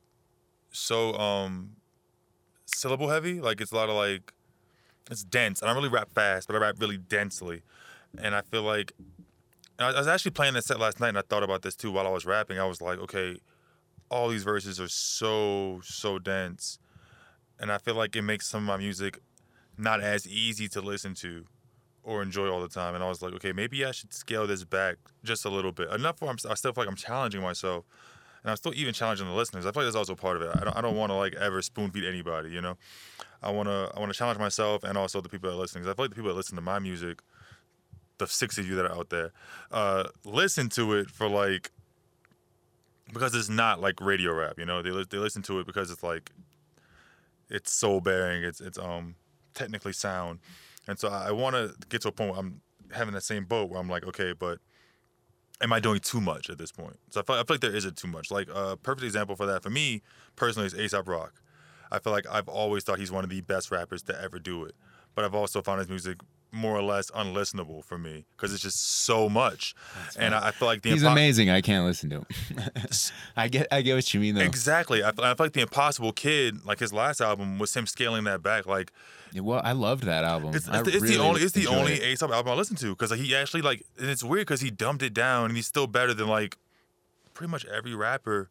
so 0.72 1.14
um 1.14 1.76
syllable 2.66 3.09
heavy 3.09 3.40
like 3.40 3.61
it's 3.61 3.72
a 3.72 3.76
lot 3.76 3.88
of 3.88 3.94
like 3.94 4.34
it's 5.11 5.22
dense 5.22 5.61
and 5.62 5.70
I 5.70 5.72
don't 5.72 5.82
really 5.82 5.94
rap 5.94 6.12
fast 6.12 6.48
but 6.48 6.57
I 6.57 6.59
rap 6.59 6.74
really 6.78 6.98
densely 6.98 7.62
and 8.18 8.34
I 8.34 8.42
feel 8.42 8.62
like 8.62 8.92
and 9.78 9.86
I 9.86 9.98
was 9.98 10.09
actually 10.09 10.32
playing 10.32 10.54
that 10.54 10.64
set 10.64 10.80
last 10.80 11.00
night 11.00 11.11
and 11.11 11.18
I 11.18 11.22
thought 11.22 11.42
about 11.42 11.62
this 11.62 11.76
too 11.76 11.92
while 11.92 12.07
I 12.07 12.11
was 12.11 12.26
rapping 12.26 12.59
I 12.59 12.64
was 12.66 12.82
like 12.82 12.98
okay 12.98 13.38
all 14.11 14.28
these 14.28 14.42
verses 14.42 14.80
are 14.80 14.88
so 14.88 15.80
so 15.82 16.18
dense 16.18 16.78
and 17.59 17.72
I 17.72 17.78
feel 17.78 17.94
like 17.94 18.14
it 18.16 18.22
makes 18.22 18.46
some 18.46 18.62
of 18.64 18.66
my 18.66 18.76
music 18.76 19.18
not 19.78 20.00
as 20.00 20.26
easy 20.26 20.68
to 20.68 20.80
listen 20.80 21.14
to 21.14 21.44
or 22.02 22.22
enjoy 22.22 22.48
all 22.48 22.61
the 22.61 22.68
time. 22.68 22.94
And 22.94 23.02
I 23.02 23.09
was 23.09 23.20
like, 23.20 23.34
okay, 23.34 23.52
maybe 23.52 23.84
I 23.84 23.90
should 23.90 24.12
scale 24.12 24.46
this 24.46 24.64
back 24.64 24.96
just 25.24 25.44
a 25.44 25.50
little 25.50 25.72
bit. 25.72 25.90
Enough 25.90 26.20
where 26.20 26.30
I'm, 26.30 26.36
I 26.48 26.54
still 26.54 26.72
feel 26.72 26.84
like 26.84 26.88
I'm 26.88 26.96
challenging 26.96 27.42
myself. 27.42 27.84
And 28.42 28.50
I'm 28.52 28.57
still 28.57 28.72
even 28.76 28.94
challenging 28.94 29.26
the 29.26 29.32
listeners. 29.32 29.66
I 29.66 29.72
feel 29.72 29.82
like 29.82 29.88
that's 29.88 29.96
also 29.96 30.14
part 30.14 30.36
of 30.36 30.42
it. 30.42 30.50
I 30.54 30.64
don't, 30.64 30.76
I 30.76 30.80
don't 30.80 30.94
want 30.96 31.11
to 31.11 31.16
like 31.16 31.34
ever 31.34 31.61
spoon 31.62 31.90
feed 31.90 32.04
anybody, 32.04 32.50
you 32.50 32.61
know? 32.61 32.76
I 33.42 33.50
want 33.50 33.68
to 33.68 33.90
I 33.94 33.98
want 33.98 34.12
to 34.12 34.16
challenge 34.16 34.38
myself 34.38 34.84
and 34.84 34.96
also 34.96 35.20
the 35.20 35.28
people 35.28 35.50
that 35.50 35.57
are 35.57 35.59
listening. 35.59 35.82
'Cause 35.82 35.90
I 35.90 35.94
feel 35.94 36.04
like 36.04 36.11
the 36.11 36.16
people 36.16 36.30
that 36.30 36.36
listen 36.36 36.54
to 36.54 36.62
my 36.62 36.78
music, 36.78 37.22
the 38.18 38.26
six 38.28 38.57
of 38.57 38.68
you 38.68 38.76
that 38.76 38.86
are 38.86 38.92
out 38.94 39.11
there, 39.11 39.32
uh, 39.72 40.04
listen 40.24 40.68
to 40.70 40.94
it 40.94 41.11
for 41.11 41.28
like, 41.28 41.72
because 43.12 43.34
it's 43.34 43.48
not 43.48 43.80
like 43.80 44.00
radio 44.00 44.32
rap, 44.32 44.59
you 44.59 44.64
know? 44.64 44.80
They, 44.80 44.90
they 45.11 45.18
listen 45.18 45.42
to 45.42 45.59
it 45.59 45.66
because 45.66 45.90
it's 45.90 46.04
like, 46.04 46.30
it's 47.49 47.72
soul 47.72 48.01
bearing. 48.01 48.42
It's, 48.42 48.61
it's, 48.61 48.78
um, 48.78 49.16
technically 49.55 49.92
sound. 49.92 50.40
And 50.86 50.99
so 50.99 51.09
I, 51.09 51.28
I 51.28 51.30
want 51.32 51.57
to 51.57 51.74
get 51.88 52.03
to 52.03 52.09
a 52.09 52.12
point 52.12 52.30
where 52.30 52.40
I'm 52.40 52.61
having 52.92 53.14
that 53.14 53.22
same 53.22 53.44
boat 53.44 53.70
where 53.70 53.80
I'm 53.80 53.88
like, 53.88 54.07
okay, 54.07 54.32
but 54.32 54.59
am 55.61 55.72
I 55.72 55.80
doing 55.80 56.01
too 56.01 56.20
much 56.20 56.51
at 56.51 56.59
this 56.59 56.70
point? 56.70 56.99
So 57.11 57.20
I 57.20 57.24
feel, 57.24 57.36
I 57.36 57.38
feel 57.38 57.55
like 57.55 57.61
there 57.61 57.74
isn't 57.74 57.97
too 57.97 58.09
much. 58.09 58.30
Like 58.30 58.49
a 58.55 58.76
perfect 58.76 59.05
example 59.05 59.36
for 59.36 59.47
that 59.47 59.62
for 59.62 59.70
me 59.70 60.03
personally 60.36 60.66
is 60.66 60.74
Aesop 60.74 61.09
Rock. 61.09 61.42
I 61.90 61.99
feel 61.99 62.12
like 62.12 62.26
I've 62.30 62.49
always 62.49 62.84
thought 62.84 62.99
he's 62.99 63.12
one 63.12 63.24
of 63.24 63.30
the 63.30 63.40
best 63.40 63.70
rappers 63.70 64.03
to 64.05 64.20
ever 64.20 64.38
do 64.38 64.64
it, 64.64 64.74
but 65.14 65.24
I've 65.24 65.34
also 65.34 65.62
found 65.62 65.78
his 65.78 65.88
music 65.88 66.18
more 66.57 66.76
or 66.76 66.82
less 66.82 67.11
unlistenable 67.12 67.84
for 67.84 67.98
me 67.98 68.24
because 68.36 68.52
it's 68.52 68.62
just 68.62 69.04
so 69.04 69.28
much. 69.28 69.74
and 70.18 70.34
I, 70.34 70.48
I 70.48 70.50
feel 70.50 70.66
like 70.66 70.82
the 70.82 70.90
He's 70.90 71.02
impo- 71.02 71.12
amazing. 71.12 71.50
I 71.50 71.61
can't 71.61 71.84
listen 71.86 72.11
to 72.11 72.16
him. 72.16 72.26
I 73.36 73.48
get, 73.48 73.66
I 73.70 73.82
get 73.82 73.94
what 73.94 74.12
you 74.14 74.20
mean 74.20 74.34
though. 74.34 74.40
Exactly. 74.42 75.04
I 75.04 75.12
feel, 75.12 75.24
I 75.24 75.34
feel 75.34 75.44
like 75.46 75.52
the 75.52 75.61
Impossible 75.62 76.12
Kid, 76.12 76.64
like 76.64 76.78
his 76.80 76.92
last 76.92 77.20
album, 77.20 77.59
was 77.59 77.74
him 77.74 77.86
scaling 77.86 78.24
that 78.24 78.42
back. 78.42 78.66
Like 78.66 78.92
Yeah, 79.32 79.42
Well, 79.42 79.61
I 79.62 79.72
loved 79.72 80.04
that 80.04 80.24
album. 80.24 80.54
It's, 80.54 80.66
it's, 80.66 80.82
the- 80.82 80.90
it's 80.92 81.02
really 81.02 81.16
the 81.16 81.22
only 81.22 81.40
it's 81.42 81.52
the 81.52 81.66
only 81.66 81.92
it. 81.94 82.02
Aesop 82.14 82.30
album 82.32 82.52
I 82.52 82.57
listen 82.57 82.76
to 82.76 82.90
because 82.96 83.11
he 83.18 83.34
actually 83.36 83.62
like 83.62 83.84
and 83.98 84.09
it's 84.11 84.24
weird 84.24 84.46
because 84.46 84.61
he 84.62 84.70
dumped 84.70 85.02
it 85.02 85.14
down 85.14 85.46
and 85.46 85.57
he's 85.57 85.66
still 85.66 85.86
better 85.86 86.14
than 86.14 86.28
like 86.28 86.57
pretty 87.34 87.50
much 87.50 87.64
every 87.66 87.94
rapper 87.94 88.48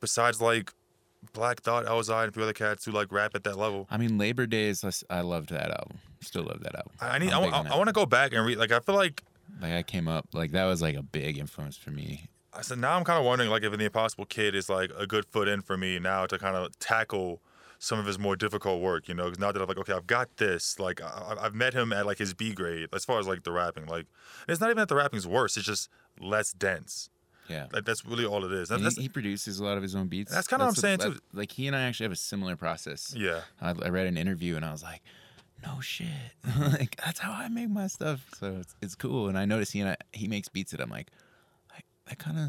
besides 0.00 0.40
like 0.40 0.72
Black 1.32 1.60
Thought, 1.62 1.84
Elzhi, 1.86 2.22
and 2.22 2.28
a 2.28 2.32
few 2.32 2.42
other 2.44 2.52
cats 2.52 2.84
who 2.84 2.92
like 2.92 3.10
rap 3.10 3.34
at 3.34 3.42
that 3.44 3.58
level. 3.58 3.88
I 3.90 3.96
mean, 3.96 4.18
Labor 4.18 4.46
Days. 4.46 4.84
less- 4.84 5.02
I 5.10 5.20
loved 5.22 5.50
that 5.50 5.70
album. 5.70 5.98
Still 6.20 6.44
love 6.44 6.60
that 6.62 6.74
album. 6.74 6.92
I 7.00 7.08
I 7.08 7.18
need 7.18 7.32
I'm 7.32 7.42
I, 7.54 7.62
big 7.62 7.72
I, 7.72 7.76
want 7.76 7.88
to 7.88 7.92
go 7.92 8.06
back 8.06 8.32
and 8.32 8.44
read 8.46 8.58
like 8.58 8.72
I 8.72 8.80
feel 8.80 8.94
like 8.96 9.22
Like 9.60 9.72
I 9.72 9.82
came 9.82 10.08
up 10.08 10.26
like 10.32 10.50
that 10.52 10.64
was 10.66 10.82
like 10.82 10.96
a 10.96 11.02
big 11.02 11.38
influence 11.38 11.76
for 11.76 11.90
me. 11.90 12.28
I 12.52 12.62
said 12.62 12.78
now 12.78 12.96
I'm 12.96 13.04
kind 13.04 13.18
of 13.18 13.24
wondering 13.24 13.50
like 13.50 13.62
if 13.62 13.72
the 13.76 13.84
Impossible 13.84 14.24
Kid 14.24 14.54
is 14.54 14.68
like 14.68 14.90
a 14.98 15.06
good 15.06 15.24
foot 15.26 15.48
in 15.48 15.60
for 15.62 15.76
me 15.76 15.98
now 15.98 16.26
to 16.26 16.38
kind 16.38 16.56
of 16.56 16.76
tackle 16.78 17.40
some 17.80 18.00
of 18.00 18.06
his 18.06 18.18
more 18.18 18.34
difficult 18.34 18.80
work, 18.82 19.06
you 19.08 19.14
know, 19.14 19.28
'cause 19.28 19.38
now 19.38 19.52
that 19.52 19.62
I'm 19.62 19.68
like, 19.68 19.78
okay, 19.78 19.92
I've 19.92 20.08
got 20.08 20.38
this. 20.38 20.80
Like, 20.80 21.00
I, 21.00 21.36
I've 21.40 21.54
met 21.54 21.74
him 21.74 21.92
at 21.92 22.06
like 22.06 22.18
his 22.18 22.34
B 22.34 22.52
grade 22.52 22.88
as 22.92 23.04
far 23.04 23.20
as 23.20 23.28
like 23.28 23.44
the 23.44 23.52
rapping. 23.52 23.86
Like, 23.86 24.06
it's 24.48 24.60
not 24.60 24.66
even 24.70 24.78
that 24.78 24.88
the 24.88 24.96
rapping's 24.96 25.28
worse; 25.28 25.56
it's 25.56 25.64
just 25.66 25.88
less 26.18 26.52
dense. 26.52 27.08
Yeah. 27.48 27.66
Like, 27.72 27.84
that's 27.84 28.04
really 28.04 28.24
all 28.26 28.44
it 28.44 28.50
is. 28.52 28.68
He, 28.68 29.02
he 29.02 29.08
produces 29.08 29.60
a 29.60 29.64
lot 29.64 29.76
of 29.76 29.82
his 29.84 29.94
own 29.94 30.08
beats. 30.08 30.32
That's 30.32 30.48
kinda 30.48 30.64
what 30.64 30.70
I'm 30.70 30.74
the- 30.74 30.80
saying, 30.80 30.98
too. 30.98 31.18
Like 31.32 31.52
he 31.52 31.68
and 31.68 31.76
I 31.76 31.82
actually 31.82 32.04
have 32.04 32.12
a 32.12 32.16
similar 32.16 32.56
process. 32.56 33.14
yeah. 33.16 33.42
I, 33.60 33.70
I 33.70 33.88
read 33.90 34.08
an 34.08 34.16
interview 34.16 34.56
and 34.56 34.64
I 34.64 34.72
was 34.72 34.82
like, 34.82 35.00
no 35.66 35.80
shit. 35.80 36.06
like 36.60 36.96
that's 36.96 37.18
how 37.18 37.32
I 37.32 37.48
make 37.48 37.68
my 37.70 37.86
stuff. 37.86 38.24
So 38.38 38.58
it's, 38.60 38.74
it's 38.80 38.94
cool. 38.94 39.28
And 39.28 39.38
I 39.38 39.44
notice 39.44 39.70
he 39.70 39.80
and 39.80 39.90
I, 39.90 39.96
he 40.12 40.28
makes 40.28 40.48
beats 40.48 40.72
that 40.72 40.80
I'm 40.80 40.90
like, 40.90 41.10
I, 41.70 41.80
I 42.10 42.14
kind 42.14 42.38
of 42.38 42.48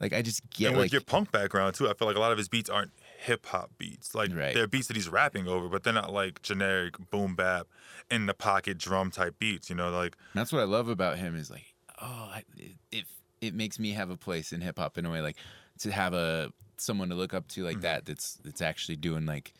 like 0.00 0.12
I 0.12 0.22
just 0.22 0.48
get 0.50 0.68
and 0.68 0.76
with 0.76 0.84
like 0.84 0.92
your 0.92 1.00
punk 1.00 1.32
background 1.32 1.74
too, 1.74 1.88
I 1.88 1.94
feel 1.94 2.06
like 2.06 2.16
a 2.16 2.20
lot 2.20 2.32
of 2.32 2.38
his 2.38 2.48
beats 2.48 2.70
aren't 2.70 2.92
hip 3.18 3.46
hop 3.46 3.70
beats. 3.78 4.14
Like 4.14 4.34
Right. 4.34 4.54
they're 4.54 4.68
beats 4.68 4.86
that 4.88 4.96
he's 4.96 5.08
rapping 5.08 5.48
over, 5.48 5.68
but 5.68 5.82
they're 5.82 5.92
not 5.92 6.12
like 6.12 6.40
generic 6.42 6.94
boom 7.10 7.34
bap 7.34 7.66
in 8.10 8.26
the 8.26 8.34
pocket 8.34 8.78
drum 8.78 9.10
type 9.10 9.38
beats. 9.38 9.68
You 9.68 9.76
know, 9.76 9.90
like 9.90 10.16
That's 10.34 10.52
what 10.52 10.60
I 10.60 10.64
love 10.66 10.88
about 10.88 11.18
him 11.18 11.34
is 11.34 11.50
like, 11.50 11.74
oh, 12.00 12.30
I, 12.32 12.44
it, 12.56 12.72
it 12.92 13.04
it 13.40 13.54
makes 13.54 13.78
me 13.78 13.92
have 13.92 14.10
a 14.10 14.16
place 14.16 14.52
in 14.52 14.60
hip 14.60 14.78
hop 14.78 14.98
in 14.98 15.06
a 15.06 15.10
way, 15.10 15.20
like 15.20 15.36
to 15.80 15.90
have 15.90 16.14
a 16.14 16.52
someone 16.76 17.08
to 17.08 17.16
look 17.16 17.34
up 17.34 17.48
to 17.48 17.60
Mm-hmm. 17.60 17.66
like 17.66 17.80
that. 17.80 18.04
That's 18.04 18.34
that's 18.44 18.62
actually 18.62 18.96
doing 18.96 19.26
like 19.26 19.52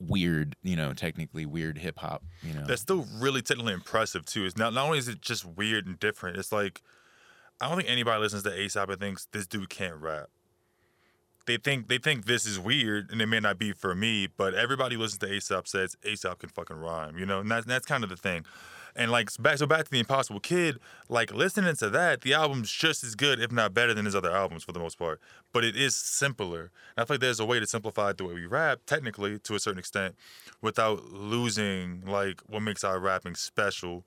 weird, 0.00 0.56
you 0.62 0.76
know, 0.76 0.92
technically 0.92 1.46
weird 1.46 1.78
hip 1.78 1.98
hop. 1.98 2.22
You 2.42 2.54
know, 2.54 2.64
that's 2.66 2.82
still 2.82 3.06
really 3.18 3.42
technically 3.42 3.74
impressive 3.74 4.24
too. 4.24 4.44
It's 4.44 4.56
not 4.56 4.72
not 4.72 4.86
only 4.86 4.98
is 4.98 5.08
it 5.08 5.20
just 5.20 5.44
weird 5.44 5.86
and 5.86 5.98
different. 5.98 6.36
It's 6.36 6.52
like 6.52 6.82
I 7.60 7.68
don't 7.68 7.76
think 7.76 7.90
anybody 7.90 8.20
listens 8.20 8.42
to 8.42 8.60
Aesop 8.60 8.90
and 8.90 9.00
thinks 9.00 9.26
this 9.32 9.46
dude 9.46 9.70
can't 9.70 9.96
rap. 9.96 10.28
They 11.46 11.56
think 11.56 11.88
they 11.88 11.98
think 11.98 12.26
this 12.26 12.46
is 12.46 12.58
weird, 12.58 13.10
and 13.10 13.20
it 13.20 13.26
may 13.26 13.40
not 13.40 13.58
be 13.58 13.72
for 13.72 13.94
me, 13.94 14.26
but 14.26 14.54
everybody 14.54 14.96
listens 14.96 15.18
to 15.18 15.32
Aesop 15.32 15.66
says 15.66 15.96
Aesop 16.04 16.40
can 16.40 16.48
fucking 16.48 16.76
rhyme, 16.76 17.18
you 17.18 17.26
know, 17.26 17.40
and 17.40 17.50
that's 17.50 17.66
that's 17.66 17.86
kind 17.86 18.04
of 18.04 18.10
the 18.10 18.16
thing. 18.16 18.44
And 18.94 19.10
like 19.10 19.30
back 19.38 19.58
so 19.58 19.66
back 19.66 19.84
to 19.84 19.90
the 19.90 19.98
Impossible 19.98 20.40
Kid, 20.40 20.78
like 21.08 21.32
listening 21.32 21.74
to 21.76 21.88
that, 21.90 22.20
the 22.20 22.34
album's 22.34 22.70
just 22.70 23.02
as 23.02 23.14
good, 23.14 23.40
if 23.40 23.50
not 23.50 23.72
better, 23.72 23.94
than 23.94 24.04
his 24.04 24.14
other 24.14 24.30
albums 24.30 24.64
for 24.64 24.72
the 24.72 24.80
most 24.80 24.98
part. 24.98 25.20
But 25.52 25.64
it 25.64 25.76
is 25.76 25.96
simpler. 25.96 26.70
And 26.96 27.02
I 27.02 27.04
feel 27.04 27.14
like 27.14 27.20
there's 27.20 27.40
a 27.40 27.46
way 27.46 27.58
to 27.58 27.66
simplify 27.66 28.12
the 28.12 28.24
way 28.24 28.34
we 28.34 28.46
rap, 28.46 28.80
technically 28.86 29.38
to 29.38 29.54
a 29.54 29.60
certain 29.60 29.78
extent, 29.78 30.14
without 30.60 31.04
losing 31.12 32.02
like 32.06 32.40
what 32.46 32.60
makes 32.60 32.84
our 32.84 32.98
rapping 32.98 33.34
special. 33.34 34.04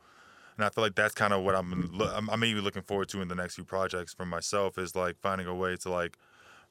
And 0.57 0.65
I 0.65 0.69
feel 0.69 0.83
like 0.83 0.95
that's 0.95 1.15
kind 1.15 1.33
of 1.33 1.43
what 1.43 1.55
I'm 1.55 1.91
I'm, 1.99 2.29
I'm 2.29 2.39
maybe 2.39 2.61
looking 2.61 2.83
forward 2.83 3.09
to 3.09 3.21
in 3.21 3.27
the 3.27 3.35
next 3.35 3.55
few 3.55 3.65
projects 3.65 4.13
for 4.13 4.25
myself 4.25 4.77
is 4.77 4.95
like 4.95 5.17
finding 5.19 5.47
a 5.47 5.55
way 5.55 5.75
to 5.77 5.89
like 5.89 6.17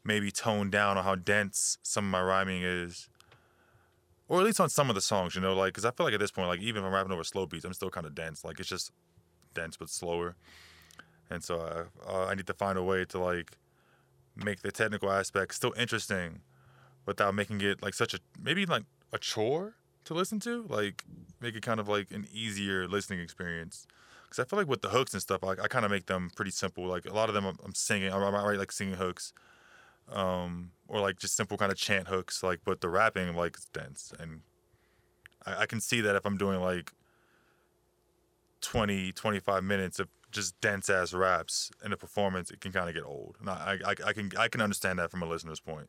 maybe 0.04 0.30
tone 0.30 0.70
down 0.70 0.98
on 0.98 1.04
how 1.04 1.16
dense 1.16 1.78
some 1.82 2.04
of 2.04 2.10
my 2.10 2.22
rhyming 2.22 2.62
is, 2.62 3.08
or 4.34 4.40
at 4.40 4.46
least 4.46 4.60
on 4.60 4.68
some 4.68 4.88
of 4.88 4.96
the 4.96 5.00
songs, 5.00 5.36
you 5.36 5.40
know, 5.40 5.54
like 5.54 5.72
because 5.72 5.84
I 5.84 5.92
feel 5.92 6.04
like 6.04 6.14
at 6.14 6.20
this 6.20 6.32
point, 6.32 6.48
like 6.48 6.60
even 6.60 6.82
if 6.82 6.86
I'm 6.86 6.92
rapping 6.92 7.12
over 7.12 7.22
slow 7.22 7.46
beats, 7.46 7.64
I'm 7.64 7.72
still 7.72 7.90
kind 7.90 8.04
of 8.04 8.14
dense. 8.14 8.44
Like 8.44 8.58
it's 8.58 8.68
just 8.68 8.90
dense 9.54 9.76
but 9.76 9.88
slower, 9.88 10.34
and 11.30 11.44
so 11.44 11.60
I, 11.60 12.10
uh, 12.10 12.26
I 12.26 12.34
need 12.34 12.48
to 12.48 12.54
find 12.54 12.76
a 12.76 12.82
way 12.82 13.04
to 13.04 13.18
like 13.18 13.52
make 14.34 14.62
the 14.62 14.72
technical 14.72 15.10
aspect 15.12 15.54
still 15.54 15.72
interesting, 15.78 16.40
without 17.06 17.34
making 17.34 17.60
it 17.60 17.80
like 17.80 17.94
such 17.94 18.12
a 18.12 18.18
maybe 18.42 18.66
like 18.66 18.82
a 19.12 19.18
chore 19.18 19.74
to 20.04 20.14
listen 20.14 20.40
to, 20.40 20.66
like 20.68 21.04
make 21.40 21.54
it 21.54 21.62
kind 21.62 21.78
of 21.78 21.88
like 21.88 22.10
an 22.10 22.26
easier 22.32 22.88
listening 22.88 23.20
experience. 23.20 23.86
Because 24.24 24.40
I 24.40 24.44
feel 24.48 24.58
like 24.58 24.68
with 24.68 24.82
the 24.82 24.88
hooks 24.88 25.12
and 25.12 25.22
stuff, 25.22 25.44
like 25.44 25.60
I 25.60 25.68
kind 25.68 25.84
of 25.84 25.92
make 25.92 26.06
them 26.06 26.30
pretty 26.34 26.50
simple. 26.50 26.84
Like 26.86 27.06
a 27.06 27.14
lot 27.14 27.28
of 27.28 27.34
them, 27.36 27.46
I'm, 27.46 27.58
I'm 27.64 27.74
singing. 27.74 28.10
I 28.12 28.16
I 28.16 28.30
write 28.44 28.58
like 28.58 28.72
singing 28.72 28.94
hooks, 28.94 29.32
um, 30.10 30.72
or 30.88 31.00
like 31.00 31.18
just 31.18 31.36
simple 31.36 31.56
kind 31.56 31.72
of 31.72 31.78
chant 31.78 32.08
hooks. 32.08 32.42
Like, 32.42 32.60
but 32.64 32.80
the 32.80 32.88
rapping 32.88 33.34
like 33.34 33.56
is 33.56 33.66
dense, 33.66 34.12
and 34.18 34.40
I, 35.46 35.62
I 35.62 35.66
can 35.66 35.80
see 35.80 36.00
that 36.00 36.16
if 36.16 36.26
I'm 36.26 36.36
doing 36.36 36.60
like 36.60 36.92
20, 38.60 39.12
25 39.12 39.64
minutes 39.64 39.98
of 39.98 40.08
just 40.30 40.60
dense 40.60 40.90
ass 40.90 41.12
raps 41.12 41.70
in 41.84 41.92
a 41.92 41.96
performance, 41.96 42.50
it 42.50 42.60
can 42.60 42.72
kind 42.72 42.88
of 42.88 42.94
get 42.94 43.04
old. 43.04 43.36
And 43.40 43.48
I, 43.48 43.78
I, 43.86 43.94
I 44.08 44.12
can 44.12 44.30
I 44.38 44.48
can 44.48 44.60
understand 44.60 44.98
that 44.98 45.10
from 45.10 45.22
a 45.22 45.26
listener's 45.26 45.60
point. 45.60 45.88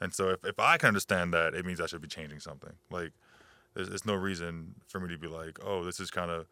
And 0.00 0.12
so 0.12 0.30
if, 0.30 0.44
if 0.44 0.58
I 0.58 0.78
can 0.78 0.88
understand 0.88 1.32
that, 1.34 1.54
it 1.54 1.64
means 1.64 1.80
I 1.80 1.86
should 1.86 2.02
be 2.02 2.08
changing 2.08 2.40
something. 2.40 2.72
Like 2.90 3.12
there's, 3.74 3.88
there's 3.88 4.06
no 4.06 4.14
reason 4.14 4.74
for 4.86 5.00
me 5.00 5.08
to 5.08 5.18
be 5.18 5.28
like, 5.28 5.58
oh, 5.64 5.84
this 5.84 6.00
is 6.00 6.10
kind 6.10 6.30
of 6.30 6.46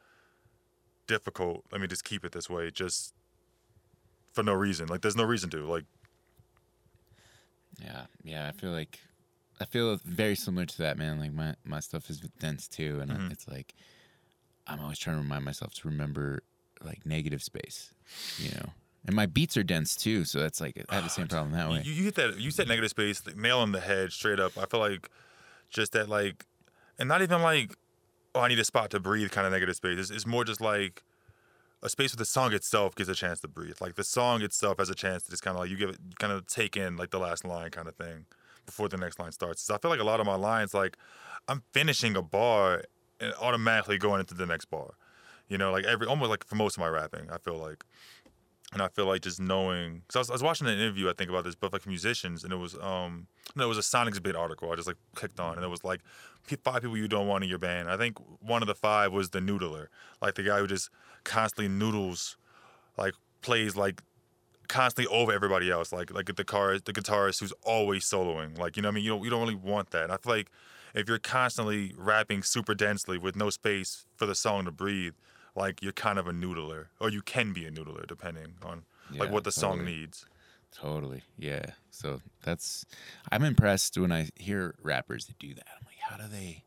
difficult. 1.07 1.64
Let 1.72 1.81
me 1.81 1.87
just 1.87 2.05
keep 2.05 2.24
it 2.24 2.33
this 2.33 2.49
way, 2.49 2.70
just 2.70 3.14
for 4.33 4.43
no 4.43 4.53
reason. 4.53 4.87
Like 4.87 5.03
there's 5.03 5.16
no 5.16 5.24
reason 5.24 5.51
to. 5.51 5.64
Like 5.66 5.85
yeah, 7.83 8.07
yeah. 8.22 8.49
I 8.49 8.53
feel 8.53 8.70
like 8.70 8.99
I 9.61 9.64
feel 9.64 9.99
very 10.05 10.35
similar 10.37 10.66
to 10.66 10.78
that, 10.78 10.97
man. 10.99 11.18
Like 11.18 11.33
my 11.33 11.55
my 11.64 11.81
stuff 11.81 12.09
is 12.11 12.20
dense 12.39 12.68
too, 12.68 13.01
and 13.01 13.11
Mhm. 13.11 13.33
it's 13.33 13.47
like 13.49 13.74
I'm 14.66 14.81
always 14.81 14.99
trying 14.99 15.16
to 15.16 15.22
remind 15.22 15.45
myself 15.45 15.74
to 15.74 15.89
remember 15.89 16.43
like 16.83 17.05
negative 17.05 17.43
space, 17.43 17.93
you 18.39 18.51
know. 18.51 18.70
And 19.07 19.16
my 19.16 19.26
beats 19.26 19.57
are 19.57 19.62
dense 19.62 19.97
too, 19.97 20.24
so 20.24 20.39
that's 20.41 20.61
like 20.61 20.83
I 20.89 20.95
have 20.95 21.05
the 21.05 21.11
same 21.11 21.26
problem 21.28 21.53
that 21.53 21.70
way. 21.70 21.83
You, 21.85 21.93
you 21.93 22.05
hit 22.05 22.14
that. 22.16 22.39
You 22.39 22.51
said 22.51 22.68
negative 22.68 22.91
space, 22.91 23.24
like, 23.26 23.37
nail 23.37 23.59
on 23.59 23.72
the 23.72 23.81
head, 23.81 24.12
straight 24.12 24.39
up. 24.39 24.57
I 24.59 24.66
feel 24.66 24.81
like 24.81 25.11
just 25.70 25.93
that, 25.93 26.09
like, 26.09 26.45
and 26.99 27.09
not 27.09 27.22
even 27.22 27.41
like, 27.43 27.74
oh, 28.35 28.41
I 28.41 28.49
need 28.49 28.59
a 28.59 28.64
spot 28.64 28.91
to 28.91 29.01
breathe, 29.01 29.31
kind 29.31 29.47
of 29.47 29.53
negative 29.53 29.74
space. 29.76 29.99
It's, 29.99 30.11
it's 30.11 30.26
more 30.26 30.45
just 30.45 30.61
like 30.61 31.03
a 31.83 31.89
space 31.89 32.12
where 32.12 32.18
the 32.18 32.24
song 32.24 32.53
itself 32.53 32.95
gets 32.95 33.09
a 33.09 33.14
chance 33.14 33.41
to 33.41 33.49
breathe. 33.49 33.76
Like 33.81 33.95
the 33.95 34.05
song 34.05 34.43
itself 34.43 34.78
has 34.78 34.91
a 34.91 34.95
chance 34.95 35.22
to 35.24 35.31
just 35.31 35.43
kind 35.43 35.57
of 35.57 35.62
like 35.62 35.70
you 35.70 35.76
give 35.76 35.91
it, 35.91 35.99
kind 36.18 36.33
of 36.33 36.47
take 36.47 36.76
in 36.76 36.97
like 36.97 37.11
the 37.11 37.18
last 37.18 37.45
line, 37.45 37.70
kind 37.70 37.89
of 37.89 37.97
thing. 37.97 38.26
before 38.66 38.89
the 38.89 38.97
next 38.97 39.18
line 39.18 39.33
starts. 39.33 39.62
So 39.62 39.74
I 39.74 39.78
feel 39.78 39.91
like 39.91 40.01
a 40.01 40.05
lot 40.05 40.20
of 40.20 40.26
my 40.26 40.37
lines, 40.37 40.72
like 40.74 40.97
I'm 41.49 41.62
finishing 41.72 42.16
a 42.16 42.22
bar 42.22 42.85
and 43.18 43.35
automatically 43.41 43.99
going 43.99 44.20
into 44.20 44.35
the 44.35 44.47
next 44.47 44.66
bar. 44.66 44.95
You 45.49 45.59
know, 45.59 45.72
like 45.72 45.85
every 45.85 46.07
almost 46.07 46.31
like 46.31 46.47
for 46.47 46.55
most 46.55 46.76
of 46.76 46.81
my 46.81 46.89
rapping, 46.89 47.28
I 47.31 47.39
feel 47.39 47.57
like, 47.59 47.85
and 48.73 48.81
I 48.81 48.89
feel 48.89 49.07
like 49.07 49.23
just 49.23 49.41
knowing. 49.41 50.03
Cause 50.09 50.16
I 50.16 50.18
was, 50.21 50.31
I 50.31 50.33
was 50.35 50.43
watching 50.43 50.66
an 50.66 50.79
interview 50.79 51.09
I 51.09 51.12
think 51.12 51.31
about 51.31 51.45
this, 51.45 51.55
but 51.55 51.73
like 51.73 51.87
musicians, 51.87 52.45
and 52.45 52.53
it 52.53 52.57
was 52.57 52.77
um 52.81 53.27
no, 53.57 53.64
it 53.64 53.68
was 53.68 53.79
a 53.79 53.83
Sonicbids 53.83 54.37
article 54.37 54.71
I 54.71 54.77
just 54.77 54.87
like 54.87 54.97
clicked 55.14 55.41
on, 55.41 55.57
and 55.57 55.64
it 55.64 55.68
was 55.68 55.85
like 55.85 56.01
five 56.62 56.83
people 56.83 56.97
you 56.97 57.09
don't 57.09 57.27
want 57.27 57.45
in 57.45 57.51
your 57.51 57.59
band. 57.59 57.91
I 57.91 57.97
think 57.97 58.18
one 58.41 58.62
of 58.62 58.68
the 58.68 58.75
five 58.75 59.12
was 59.12 59.31
the 59.31 59.41
noodler, 59.41 59.87
like 60.23 60.35
the 60.35 60.43
guy 60.43 60.59
who 60.59 60.66
just 60.66 60.91
constantly 61.25 61.68
noodles, 61.68 62.37
like 62.97 63.14
plays 63.43 63.77
like 63.77 64.03
constantly 64.68 65.12
over 65.14 65.33
everybody 65.33 65.71
else, 65.71 65.93
like 65.93 66.12
like 66.12 66.27
the 66.27 66.33
guitarist, 66.33 66.85
the 66.85 66.93
guitarist 66.93 67.41
who's 67.41 67.53
always 67.62 68.05
soloing. 68.05 68.57
Like 68.57 68.77
you 68.77 68.83
know, 68.83 68.89
what 68.89 68.93
I 68.93 68.97
mean, 68.97 69.05
you 69.05 69.11
don't 69.11 69.25
you 69.25 69.31
don't 69.31 69.41
really 69.41 69.55
want 69.55 69.91
that. 69.91 70.05
And 70.05 70.12
I 70.12 70.16
feel 70.16 70.33
like 70.33 70.51
if 70.95 71.09
you're 71.09 71.18
constantly 71.18 71.93
rapping 71.97 72.43
super 72.43 72.75
densely 72.75 73.18
with 73.18 73.37
no 73.37 73.51
space 73.51 74.07
for 74.16 74.27
the 74.27 74.35
song 74.35 74.64
to 74.64 74.71
breathe, 74.71 75.14
like 75.55 75.83
you're 75.83 75.93
kind 75.93 76.19
of 76.19 76.27
a 76.27 76.33
noodler, 76.33 76.87
or 77.01 77.11
you 77.11 77.23
can 77.23 77.53
be 77.53 77.67
a 77.67 77.71
noodler 77.71 78.07
depending 78.07 78.55
on 78.63 78.85
like 79.11 79.31
what 79.31 79.45
the 79.45 79.53
song 79.53 79.85
needs. 79.85 80.27
Totally. 80.73 81.23
Yeah. 81.37 81.67
So 81.91 82.21
that's 82.43 82.85
I'm 83.33 83.43
impressed 83.43 83.99
when 83.99 84.13
I 84.13 84.29
hear 84.37 84.75
rappers 84.83 85.27
that 85.27 85.39
do 85.39 85.53
that. 85.55 85.67
I'm 85.79 85.85
like, 85.87 85.99
how 86.01 86.17
do 86.17 86.31
they 86.31 86.65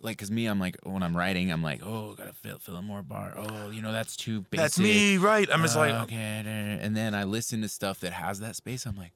like 0.00 0.18
cuz 0.18 0.30
me 0.30 0.46
I'm 0.46 0.60
like 0.60 0.76
when 0.84 1.02
I'm 1.02 1.16
writing 1.16 1.50
I'm 1.50 1.62
like, 1.62 1.80
"Oh, 1.84 2.14
got 2.14 2.26
to 2.28 2.32
fill 2.32 2.58
fill 2.58 2.76
in 2.76 2.84
more 2.84 3.02
bar. 3.02 3.34
Oh, 3.36 3.70
you 3.70 3.82
know, 3.82 3.92
that's 3.92 4.16
too 4.16 4.42
basic." 4.42 4.62
That's 4.62 4.78
me, 4.78 5.16
right? 5.16 5.48
I'm 5.52 5.62
just 5.62 5.74
Uh, 5.76 5.80
like, 5.80 5.94
okay. 6.04 6.42
da- 6.44 6.76
da- 6.76 6.84
And 6.84 6.96
then 6.96 7.14
I 7.14 7.24
listen 7.24 7.60
to 7.62 7.68
stuff 7.68 8.00
that 8.00 8.12
has 8.12 8.38
that 8.40 8.54
space. 8.56 8.86
I'm 8.86 8.96
like, 8.96 9.12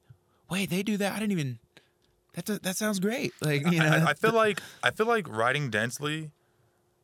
"Wait, 0.49 0.69
they 0.69 0.83
do 0.83 0.97
that? 0.97 1.13
I 1.13 1.19
didn't 1.19 1.31
even 1.31 1.59
that 2.33 2.63
that 2.63 2.75
sounds 2.77 2.99
great." 2.99 3.33
Like, 3.41 3.65
you 3.71 3.79
know. 3.79 3.85
I, 3.89 4.09
I 4.09 4.13
feel 4.15 4.33
like 4.33 4.61
I 4.83 4.91
feel 4.91 5.05
like 5.05 5.29
writing 5.29 5.69
densely 5.69 6.31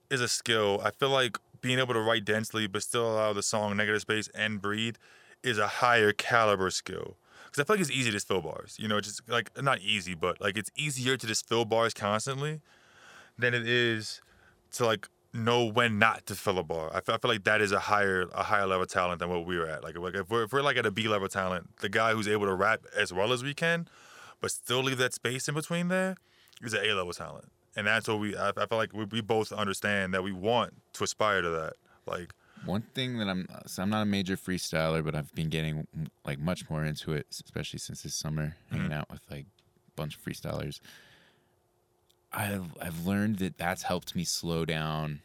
is 0.09 0.21
a 0.21 0.27
skill. 0.27 0.81
I 0.83 0.91
feel 0.91 1.09
like 1.09 1.37
being 1.61 1.79
able 1.79 1.93
to 1.93 2.01
write 2.01 2.25
densely 2.25 2.67
but 2.67 2.83
still 2.83 3.11
allow 3.11 3.33
the 3.33 3.43
song 3.43 3.75
negative 3.77 4.01
space 4.01 4.29
and 4.35 4.61
breathe 4.61 4.95
is 5.43 5.57
a 5.57 5.67
higher 5.67 6.11
caliber 6.11 6.69
skill. 6.69 7.17
Because 7.45 7.61
I 7.61 7.63
feel 7.65 7.75
like 7.75 7.81
it's 7.81 7.91
easy 7.91 8.09
to 8.09 8.11
just 8.11 8.27
fill 8.27 8.41
bars. 8.41 8.75
You 8.79 8.87
know, 8.87 8.97
it's 8.97 9.07
just 9.07 9.29
like 9.29 9.49
not 9.61 9.79
easy, 9.79 10.15
but 10.15 10.41
like 10.41 10.57
it's 10.57 10.71
easier 10.75 11.17
to 11.17 11.27
just 11.27 11.47
fill 11.47 11.65
bars 11.65 11.93
constantly 11.93 12.61
than 13.37 13.53
it 13.53 13.67
is 13.67 14.21
to 14.73 14.85
like 14.85 15.07
know 15.33 15.65
when 15.65 15.99
not 15.99 16.25
to 16.25 16.35
fill 16.35 16.57
a 16.57 16.63
bar. 16.63 16.89
I 16.93 17.01
feel, 17.01 17.15
I 17.15 17.17
feel 17.19 17.31
like 17.31 17.43
that 17.45 17.61
is 17.61 17.71
a 17.71 17.79
higher 17.79 18.27
a 18.33 18.43
higher 18.43 18.67
level 18.67 18.85
talent 18.85 19.19
than 19.19 19.29
what 19.29 19.45
we 19.45 19.57
were 19.57 19.67
at. 19.67 19.83
Like, 19.83 19.97
like 19.97 20.15
if 20.15 20.29
we're 20.29 20.43
if 20.43 20.53
we're 20.53 20.61
like 20.61 20.77
at 20.77 20.85
a 20.85 20.91
B 20.91 21.07
level 21.07 21.27
talent, 21.27 21.69
the 21.79 21.89
guy 21.89 22.13
who's 22.13 22.27
able 22.27 22.45
to 22.47 22.53
rap 22.53 22.85
as 22.95 23.13
well 23.13 23.31
as 23.31 23.43
we 23.43 23.53
can, 23.53 23.87
but 24.41 24.51
still 24.51 24.83
leave 24.83 24.97
that 24.97 25.13
space 25.13 25.47
in 25.47 25.55
between 25.55 25.87
there, 25.87 26.15
is 26.61 26.73
an 26.73 26.83
A 26.83 26.93
level 26.93 27.13
talent. 27.13 27.45
And 27.77 27.87
that's 27.87 28.09
what 28.09 28.19
we. 28.19 28.35
I, 28.35 28.49
I 28.49 28.65
feel 28.65 28.77
like 28.77 28.91
we, 28.91 29.05
we 29.05 29.21
both 29.21 29.53
understand 29.53 30.13
that 30.13 30.23
we 30.23 30.33
want 30.33 30.73
to 30.93 31.03
aspire 31.05 31.41
to 31.41 31.49
that. 31.51 31.73
Like, 32.05 32.33
One 32.65 32.81
thing 32.93 33.19
that 33.19 33.27
I'm 33.27 33.47
uh, 33.53 33.59
so 33.65 33.83
I'm 33.83 33.89
not 33.89 34.01
a 34.01 34.05
major 34.05 34.35
freestyler, 34.35 35.03
but 35.03 35.15
I've 35.15 35.33
been 35.35 35.49
getting 35.49 35.87
like 36.25 36.39
much 36.39 36.69
more 36.69 36.83
into 36.83 37.13
it, 37.13 37.27
especially 37.31 37.79
since 37.79 38.01
this 38.01 38.15
summer, 38.15 38.55
mm-hmm. 38.65 38.75
hanging 38.75 38.93
out 38.93 39.09
with 39.09 39.21
like 39.29 39.45
a 39.45 39.91
bunch 39.95 40.15
of 40.15 40.23
freestylers. 40.23 40.79
I've 42.33 42.75
I've 42.81 43.05
learned 43.05 43.37
that 43.37 43.57
that's 43.57 43.83
helped 43.83 44.15
me 44.15 44.23
slow 44.23 44.65
down, 44.65 45.21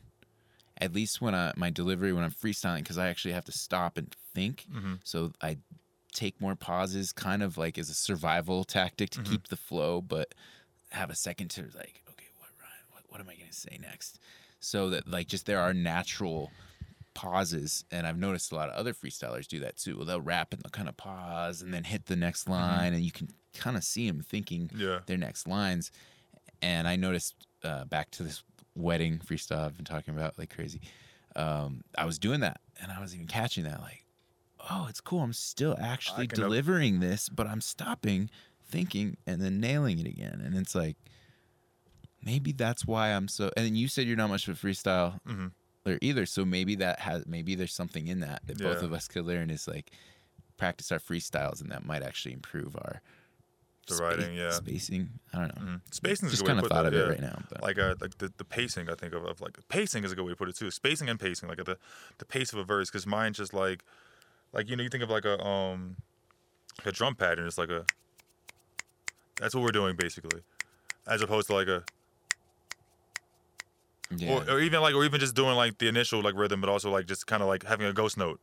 at 0.79 0.93
least 0.93 1.21
when 1.21 1.35
I 1.35 1.53
my 1.57 1.71
delivery 1.71 2.13
when 2.13 2.25
I'm 2.25 2.33
freestyling, 2.33 2.79
because 2.79 2.99
I 2.99 3.09
actually 3.09 3.35
have 3.35 3.45
to 3.47 3.53
stop 3.53 3.97
and 3.97 4.15
think. 4.35 4.67
Mm-hmm. 4.73 4.95
So 5.05 5.33
I 5.41 5.59
take 6.13 6.41
more 6.41 6.55
pauses, 6.55 7.13
kind 7.13 7.43
of 7.43 7.57
like 7.57 7.79
as 7.79 7.89
a 7.89 7.95
survival 7.95 8.65
tactic 8.65 9.11
to 9.11 9.21
mm-hmm. 9.21 9.33
keep 9.33 9.49
the 9.49 9.57
flow, 9.57 10.01
but 10.01 10.35
have 10.91 11.09
a 11.09 11.15
second 11.15 11.49
to 11.49 11.63
like, 11.75 12.03
what 13.13 13.19
rhyme? 13.21 13.27
What, 13.27 13.27
what 13.27 13.33
am 13.33 13.39
I 13.39 13.41
gonna 13.41 13.53
say 13.53 13.79
next? 13.81 14.19
So 14.61 14.91
that 14.91 15.09
like 15.09 15.27
just 15.29 15.47
there 15.47 15.61
are 15.61 15.75
natural 15.75 16.51
pauses, 17.15 17.85
and 17.91 18.07
I've 18.07 18.19
noticed 18.19 18.53
a 18.53 18.55
lot 18.57 18.69
of 18.71 18.75
other 18.75 18.95
freestylers 18.95 19.47
do 19.47 19.59
that 19.61 19.77
too. 19.77 19.97
well 19.97 20.07
They'll 20.07 20.21
rap 20.21 20.53
and 20.53 20.63
they'll 20.63 20.71
kind 20.71 20.89
of 20.89 20.97
pause 20.97 21.61
and 21.63 21.73
then 21.73 21.85
hit 21.85 22.07
the 22.07 22.17
next 22.17 22.49
line, 22.49 22.95
and 22.95 23.03
you 23.03 23.13
can 23.13 23.29
kind 23.55 23.77
of 23.77 23.85
see 23.85 24.07
them 24.09 24.21
thinking 24.23 24.71
Yeah. 24.75 25.01
their 25.07 25.19
next 25.19 25.47
lines. 25.47 25.91
And 26.63 26.87
I 26.89 26.97
noticed 26.97 27.35
uh, 27.65 27.85
back 27.85 28.11
to 28.13 28.23
this 28.23 28.43
wedding 28.75 29.19
freestyle 29.19 29.67
I've 29.67 29.77
been 29.77 29.85
talking 29.85 30.15
about 30.15 30.39
like 30.39 30.55
crazy. 30.55 30.81
Um, 31.37 31.83
I 31.99 32.05
was 32.05 32.19
doing 32.19 32.41
that, 32.41 32.61
and 32.81 32.91
I 32.93 33.01
was 33.01 33.15
even 33.15 33.27
catching 33.27 33.65
that 33.65 33.81
like, 33.81 34.05
oh, 34.71 34.87
it's 34.89 35.01
cool. 35.01 35.21
I'm 35.21 35.33
still 35.33 35.77
actually 35.81 36.27
delivering 36.45 37.01
this, 37.01 37.29
but 37.29 37.47
I'm 37.47 37.61
stopping, 37.61 38.31
thinking, 38.65 39.17
and 39.27 39.41
then 39.41 39.59
nailing 39.61 39.99
it 39.99 40.07
again. 40.07 40.41
And 40.45 40.57
it's 40.57 40.75
like, 40.75 40.97
maybe 42.25 42.53
that's 42.53 42.87
why 42.87 43.09
I'm 43.13 43.29
so. 43.29 43.51
And 43.57 43.67
then 43.67 43.77
you 43.77 43.89
said 43.89 44.07
you're 44.07 44.17
not 44.17 44.29
much 44.31 44.49
of 44.49 44.63
a 44.63 44.67
freestyle 44.67 45.21
Mhm. 45.29 45.53
or 45.87 45.99
either, 46.01 46.27
so 46.27 46.45
maybe 46.45 46.75
that 46.77 47.01
has 47.01 47.27
maybe 47.27 47.55
there's 47.55 47.75
something 47.75 48.07
in 48.09 48.21
that 48.21 48.43
that 48.47 48.59
both 48.59 48.83
of 48.83 48.93
us 48.93 49.09
could 49.09 49.25
learn 49.27 49.51
is 49.51 49.67
like 49.69 49.91
practice 50.57 50.93
our 50.93 50.99
freestyles, 50.99 51.61
and 51.61 51.71
that 51.71 51.85
might 51.85 52.03
actually 52.03 52.33
improve 52.33 52.77
our 52.77 53.01
The 53.89 53.95
spa- 53.97 54.05
writing, 54.05 54.35
yeah. 54.37 54.51
spacing. 54.53 55.11
I 55.35 55.39
don't 55.41 55.57
know. 55.61 55.81
spacing 55.91 56.27
is 56.27 56.33
Just 56.33 56.43
a 56.43 56.45
good 56.47 56.51
way 56.51 56.55
kind 56.55 56.59
to 56.61 56.65
of 56.67 56.71
put 56.71 56.75
thought 56.77 56.83
that, 56.85 56.95
of 56.95 57.01
it 57.01 57.21
yeah. 57.21 57.27
right 57.27 57.35
now. 57.35 57.43
But. 57.51 57.63
like 57.63 57.79
uh, 57.79 57.95
like 58.01 58.19
the, 58.19 58.33
the 58.37 58.45
pacing 58.45 58.89
I 58.89 58.95
think 58.95 59.13
of, 59.13 59.25
of 59.25 59.41
like 59.41 59.59
pacing 59.69 60.05
is 60.05 60.13
a 60.13 60.15
good 60.15 60.25
way 60.25 60.31
to 60.33 60.37
put 60.37 60.49
it 60.49 60.57
too. 60.57 60.71
Spacing 60.71 61.09
and 61.09 61.19
pacing, 61.19 61.49
like 61.49 61.59
the 61.65 61.79
the 62.19 62.25
pace 62.25 62.53
of 62.53 62.59
a 62.61 62.65
verse, 62.65 62.89
because 62.91 63.07
mine's 63.07 63.37
just 63.39 63.53
like 63.55 63.83
like 64.53 64.69
you 64.71 64.77
know 64.77 64.83
you 64.85 64.89
think 64.89 65.03
of 65.03 65.11
like 65.11 65.25
a 65.25 65.43
um 65.45 65.97
a 66.85 66.93
drum 66.93 67.15
pattern. 67.17 67.47
It's 67.47 67.59
like 67.59 67.71
a 67.71 67.85
that's 69.41 69.55
what 69.55 69.63
we're 69.65 69.73
doing 69.73 69.97
basically, 69.97 70.43
as 71.07 71.23
opposed 71.23 71.49
to 71.49 71.55
like 71.55 71.67
a 71.69 71.83
yeah. 74.17 74.33
or, 74.49 74.57
or 74.57 74.61
even 74.61 74.81
like 74.81 74.95
or 74.95 75.05
even 75.05 75.21
just 75.21 75.35
doing 75.35 75.55
like 75.57 75.79
the 75.79 75.89
initial 75.89 76.23
like 76.23 76.35
rhythm, 76.35 76.61
but 76.61 76.71
also 76.71 76.91
like 76.91 77.07
just 77.07 77.27
kind 77.27 77.43
of 77.43 77.49
like 77.49 77.65
having 77.65 77.87
a 77.87 77.93
ghost 77.93 78.17
note. 78.17 78.41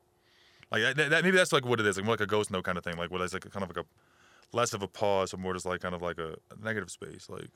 Like 0.71 0.95
that, 0.95 1.09
that- 1.09 1.23
maybe 1.23 1.37
that's 1.37 1.51
like 1.51 1.65
what 1.65 1.79
it 1.79 1.85
is, 1.85 1.97
like 1.97 2.05
more 2.05 2.13
like 2.13 2.21
a 2.21 2.27
ghost 2.27 2.51
note 2.51 2.63
kind 2.63 2.77
of 2.77 2.83
thing, 2.83 2.97
like 2.97 3.11
what 3.11 3.21
is 3.21 3.33
like 3.33 3.49
kind 3.49 3.63
of 3.63 3.75
like 3.75 3.85
a 3.85 4.55
less 4.55 4.73
of 4.73 4.81
a 4.81 4.87
pause, 4.87 5.33
or 5.33 5.37
more 5.37 5.53
just 5.53 5.65
like 5.65 5.81
kind 5.81 5.95
of 5.95 6.01
like 6.01 6.17
a, 6.19 6.35
negative 6.63 6.89
space, 6.89 7.27
like. 7.29 7.49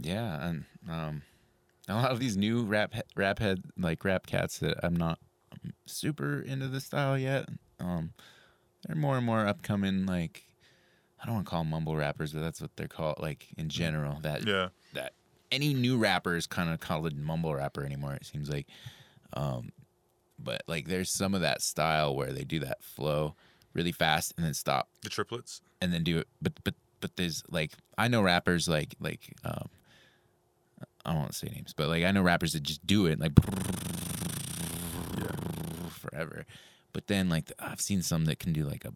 Yeah, 0.00 0.48
and 0.48 0.64
um, 0.88 1.22
a 1.88 1.94
lot 1.94 2.10
of 2.12 2.20
these 2.20 2.36
new 2.36 2.62
rap 2.62 2.94
rap 3.16 3.38
head 3.38 3.62
like 3.76 4.04
rap 4.04 4.26
cats 4.26 4.58
that 4.58 4.78
I'm 4.82 4.96
not 4.96 5.18
super 5.86 6.40
into 6.40 6.68
the 6.68 6.80
style 6.80 7.18
yet. 7.18 7.48
Um, 7.80 8.12
they're 8.86 8.96
more 8.96 9.16
and 9.16 9.26
more 9.26 9.46
upcoming. 9.46 10.06
Like 10.06 10.44
I 11.22 11.26
don't 11.26 11.34
want 11.34 11.46
to 11.46 11.50
call 11.50 11.60
them 11.60 11.70
mumble 11.70 11.96
rappers, 11.96 12.32
but 12.32 12.40
that's 12.40 12.60
what 12.60 12.70
they're 12.76 12.88
called. 12.88 13.18
Like 13.20 13.48
in 13.56 13.68
general, 13.68 14.18
that 14.22 14.46
Yeah. 14.46 14.68
Any 15.52 15.72
new 15.74 15.96
rapper 15.98 16.34
is 16.34 16.46
kind 16.48 16.70
of 16.70 16.80
called 16.80 17.06
a 17.06 17.14
mumble 17.14 17.54
rapper 17.54 17.84
anymore. 17.84 18.14
It 18.14 18.26
seems 18.26 18.48
like, 18.50 18.66
um, 19.34 19.70
but 20.38 20.62
like 20.66 20.88
there's 20.88 21.12
some 21.12 21.34
of 21.34 21.42
that 21.42 21.62
style 21.62 22.16
where 22.16 22.32
they 22.32 22.42
do 22.44 22.58
that 22.60 22.82
flow 22.82 23.36
really 23.74 23.92
fast 23.92 24.34
and 24.36 24.44
then 24.44 24.54
stop 24.54 24.88
The 25.02 25.08
triplets. 25.10 25.60
and 25.80 25.92
then 25.92 26.02
do 26.02 26.18
it. 26.18 26.26
But 26.40 26.54
but 26.64 26.74
but 27.00 27.16
there's 27.16 27.42
like 27.50 27.72
I 27.96 28.08
know 28.08 28.22
rappers 28.22 28.66
like 28.68 28.94
like 28.98 29.34
um 29.44 29.68
I 31.04 31.14
won't 31.14 31.34
say 31.34 31.48
names, 31.48 31.72
but 31.76 31.88
like 31.88 32.04
I 32.04 32.10
know 32.12 32.22
rappers 32.22 32.52
that 32.54 32.62
just 32.62 32.86
do 32.86 33.06
it 33.06 33.18
like 33.20 33.32
forever. 35.90 36.46
But 36.92 37.06
then 37.06 37.28
like 37.28 37.50
I've 37.58 37.80
seen 37.80 38.02
some 38.02 38.24
that 38.26 38.38
can 38.38 38.52
do 38.52 38.64
like 38.64 38.84
a 38.84 38.92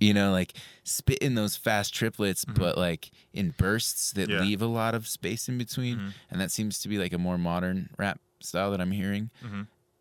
you 0.00 0.14
know 0.14 0.30
like 0.32 0.52
spit 0.84 1.18
in 1.18 1.34
those 1.34 1.56
fast 1.56 1.92
triplets 1.94 2.44
but 2.44 2.76
like 2.78 3.10
in 3.32 3.54
bursts 3.58 4.12
that 4.12 4.28
Yeah. 4.28 4.40
leave 4.40 4.62
a 4.62 4.66
lot 4.66 4.94
of 4.94 5.06
space 5.08 5.48
in 5.48 5.58
between. 5.58 6.14
And 6.30 6.40
that 6.40 6.50
seems 6.50 6.78
to 6.80 6.88
be 6.88 6.98
like 6.98 7.12
a 7.12 7.18
more 7.18 7.38
modern 7.38 7.90
rap 7.98 8.20
style 8.40 8.70
that 8.70 8.80
i'm 8.80 8.92
hearing. 8.92 9.30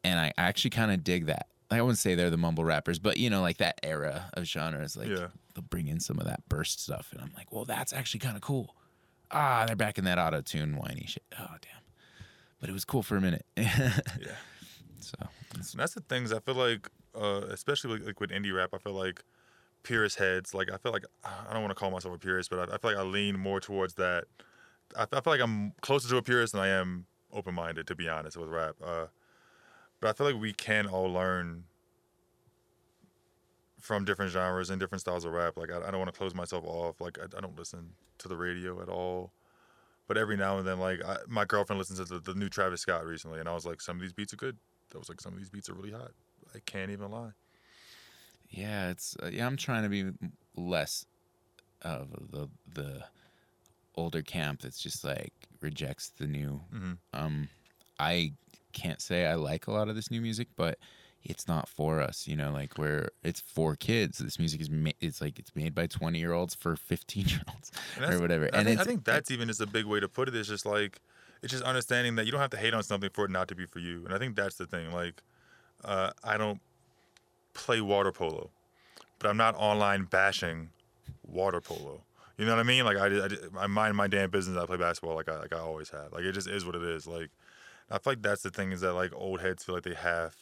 And 0.04 0.20
i 0.20 0.32
actually 0.38 0.70
kind 0.72 0.92
of 0.92 1.04
dig 1.04 1.26
that. 1.26 1.48
I 1.70 1.82
wouldn't 1.82 1.98
say 1.98 2.16
they're 2.16 2.30
the 2.30 2.38
mumble 2.38 2.64
rappers 2.64 3.00
but 3.00 3.18
you 3.18 3.30
know 3.30 3.42
like 3.42 3.58
that 3.58 3.80
era 3.84 4.30
of 4.34 4.46
genres 4.46 4.96
like 4.96 5.08
Yeah. 5.10 5.28
they'll 5.54 5.64
bring 5.70 5.88
in 5.88 6.00
some 6.00 6.20
of 6.20 6.26
that 6.26 6.48
burst 6.48 6.82
stuff 6.82 7.10
and 7.12 7.22
i'm 7.22 7.32
like 7.36 7.52
well 7.52 7.66
that's 7.66 7.92
actually 7.94 8.20
kind 8.22 8.36
of 8.36 8.42
cool. 8.42 8.76
Ah 9.32 9.66
they're 9.66 9.76
back 9.76 9.98
in 9.98 10.06
that 10.06 10.18
auto 10.20 10.42
tune 10.42 10.76
whiny 10.78 11.06
shit. 11.08 11.24
Oh 11.38 11.56
damn. 11.62 11.82
But 12.60 12.70
it 12.70 12.74
was 12.74 12.86
cool 12.86 13.04
for 13.04 13.18
a 13.18 13.22
minute. 13.22 13.46
Yeah. 13.58 13.92
So 15.00 15.16
that's 15.78 15.94
the 15.94 16.02
things 16.02 16.34
I 16.34 16.40
feel 16.40 16.56
like, 16.56 16.90
uh, 17.16 17.42
especially 17.50 17.98
like, 17.98 18.06
like 18.06 18.20
with 18.20 18.30
indie 18.32 18.54
rap, 18.54 18.70
I 18.74 18.78
feel 18.78 18.94
like 18.94 19.24
purist 19.88 20.20
heads. 20.20 20.54
Like 20.54 20.70
I 20.72 20.78
feel 20.78 20.92
like 20.92 21.06
I 21.24 21.54
don't 21.54 21.62
want 21.62 21.72
to 21.72 21.80
call 21.80 21.92
myself 21.92 22.14
a 22.14 22.18
purist, 22.18 22.50
but 22.50 22.60
I, 22.60 22.76
I 22.76 22.78
feel 22.78 22.92
like 22.92 23.00
I 23.00 23.04
lean 23.04 23.40
more 23.40 23.62
towards 23.62 23.94
that. 23.96 24.26
I, 24.98 25.04
I 25.04 25.22
feel 25.22 25.32
like 25.32 25.42
I'm 25.42 25.72
closer 25.82 26.10
to 26.10 26.18
a 26.18 26.22
purist 26.22 26.54
than 26.54 26.62
I 26.62 26.68
am 26.68 27.06
open-minded, 27.32 27.88
to 27.88 27.96
be 27.96 28.10
honest, 28.10 28.36
with 28.36 28.50
rap. 28.50 28.76
Uh, 28.84 29.06
but 30.02 30.10
I 30.10 30.14
feel 30.14 30.28
like 30.28 30.42
we 30.42 30.52
can 30.52 30.88
all 30.88 31.10
learn 31.12 31.64
from 33.80 34.04
different 34.04 34.32
genres 34.32 34.70
and 34.70 34.80
different 34.80 35.02
styles 35.02 35.24
of 35.24 35.32
rap. 35.32 35.56
Like 35.56 35.72
I, 35.72 35.78
I 35.78 35.92
don't 35.92 36.00
want 36.00 36.14
to 36.14 36.18
close 36.18 36.36
myself 36.36 36.66
off. 36.66 37.00
Like 37.00 37.18
I, 37.20 37.38
I 37.38 37.40
don't 37.40 37.58
listen 37.58 37.92
to 38.18 38.28
the 38.28 38.36
radio 38.36 38.82
at 38.82 38.90
all. 38.90 39.32
But 40.08 40.18
every 40.18 40.36
now 40.36 40.58
and 40.58 40.68
then, 40.68 40.80
like 40.80 41.04
I, 41.06 41.18
my 41.28 41.46
girlfriend 41.46 41.80
listens 41.80 42.00
to 42.00 42.06
the, 42.06 42.20
the 42.20 42.34
new 42.34 42.50
Travis 42.50 42.82
Scott 42.82 43.06
recently, 43.06 43.40
and 43.40 43.48
I 43.48 43.54
was 43.54 43.66
like, 43.66 43.82
some 43.82 43.98
of 43.98 44.02
these 44.02 44.14
beats 44.14 44.34
are 44.34 44.38
good. 44.38 44.58
I 44.94 44.98
was 44.98 45.10
like, 45.10 45.22
some 45.22 45.34
of 45.34 45.40
these 45.40 45.50
beats 45.50 45.70
are 45.70 45.74
really 45.74 45.92
hot. 45.92 46.12
I 46.56 46.60
can't 46.66 46.92
even 46.92 47.12
lie. 47.12 47.32
Yeah, 48.50 48.90
it's 48.90 49.16
uh, 49.22 49.30
yeah. 49.32 49.46
I'm 49.46 49.58
trying 49.58 49.84
to 49.84 49.90
be 49.90 50.12
less 50.56 51.06
of 51.82 52.10
the 52.32 52.50
the 52.74 53.04
older 53.96 54.22
camp 54.22 54.62
that's 54.62 54.80
just 54.80 55.04
like 55.04 55.34
rejects 55.62 56.12
the 56.18 56.28
new. 56.28 56.62
Um, 57.14 57.50
I 58.00 58.34
can't 58.74 59.02
say 59.02 59.26
I 59.26 59.36
like 59.36 59.68
a 59.68 59.72
lot 59.72 59.90
of 59.90 59.96
this 59.96 60.12
new 60.12 60.22
music, 60.22 60.48
but 60.56 60.78
it's 61.24 61.48
not 61.48 61.68
for 61.68 62.00
us. 62.02 62.28
You 62.28 62.36
know, 62.36 62.52
like 62.52 62.78
where 62.78 63.10
it's 63.24 63.42
for 63.42 63.76
kids. 63.76 64.20
This 64.20 64.40
music 64.40 64.62
is 64.62 64.70
ma- 64.70 64.92
it's 65.02 65.20
like 65.20 65.40
it's 65.40 65.56
made 65.56 65.76
by 65.76 65.88
twenty 65.88 66.20
year 66.20 66.34
olds 66.34 66.56
for 66.56 66.76
fifteen 66.76 67.28
year 67.28 67.42
olds 67.50 67.72
or 68.00 68.20
whatever. 68.20 68.46
I 68.54 68.60
and 68.60 68.68
think, 68.68 68.80
I 68.80 68.84
think 68.84 69.04
that's 69.04 69.32
even 69.32 69.48
just 69.48 69.62
a 69.62 69.68
big 69.68 69.86
way 69.86 70.00
to 70.00 70.08
put 70.08 70.28
it. 70.28 70.36
It's 70.36 70.48
just 70.48 70.66
like 70.66 71.02
it's 71.42 71.52
just 71.52 71.64
understanding 71.64 72.16
that 72.16 72.26
you 72.26 72.32
don't 72.32 72.42
have 72.42 72.50
to 72.52 72.58
hate 72.58 72.74
on 72.74 72.84
something 72.84 73.10
for 73.14 73.26
it 73.26 73.32
not 73.32 73.48
to 73.50 73.56
be 73.56 73.66
for 73.66 73.80
you. 73.80 74.06
And 74.06 74.14
I 74.14 74.18
think 74.18 74.36
that's 74.36 74.56
the 74.56 74.66
thing. 74.66 74.92
Like 74.92 75.22
uh, 75.84 76.12
I 76.24 76.38
don't 76.38 76.62
play 77.58 77.82
water 77.82 78.12
polo, 78.12 78.52
but 79.20 79.30
I'm 79.30 79.38
not 79.38 79.56
online 79.56 80.06
bashing 80.06 80.70
water 81.26 81.60
polo. 81.60 82.04
You 82.38 82.46
know 82.46 82.52
what 82.52 82.60
I 82.60 82.64
mean? 82.64 82.86
Like 82.86 82.98
I, 82.98 83.08
I, 83.08 83.64
I 83.64 83.68
mind 83.68 83.98
my 83.98 84.08
damn 84.08 84.30
business. 84.30 84.58
I 84.58 84.66
play 84.66 84.78
basketball 84.78 85.16
like 85.16 85.28
I 85.28 85.40
like 85.40 85.54
I 85.54 85.60
always 85.60 85.90
have. 85.90 86.14
Like 86.14 86.24
it 86.24 86.34
just 86.34 86.48
is 86.48 86.66
what 86.66 86.76
it 86.76 86.84
is. 86.84 87.08
Like 87.08 87.32
I 87.90 87.98
feel 87.98 88.12
like 88.12 88.22
that's 88.22 88.44
the 88.44 88.52
thing 88.52 88.72
is 88.72 88.82
that 88.82 88.94
like 88.94 89.12
old 89.16 89.42
heads 89.42 89.64
feel 89.64 89.76
like 89.76 89.84
they 89.84 89.96
have 89.96 90.36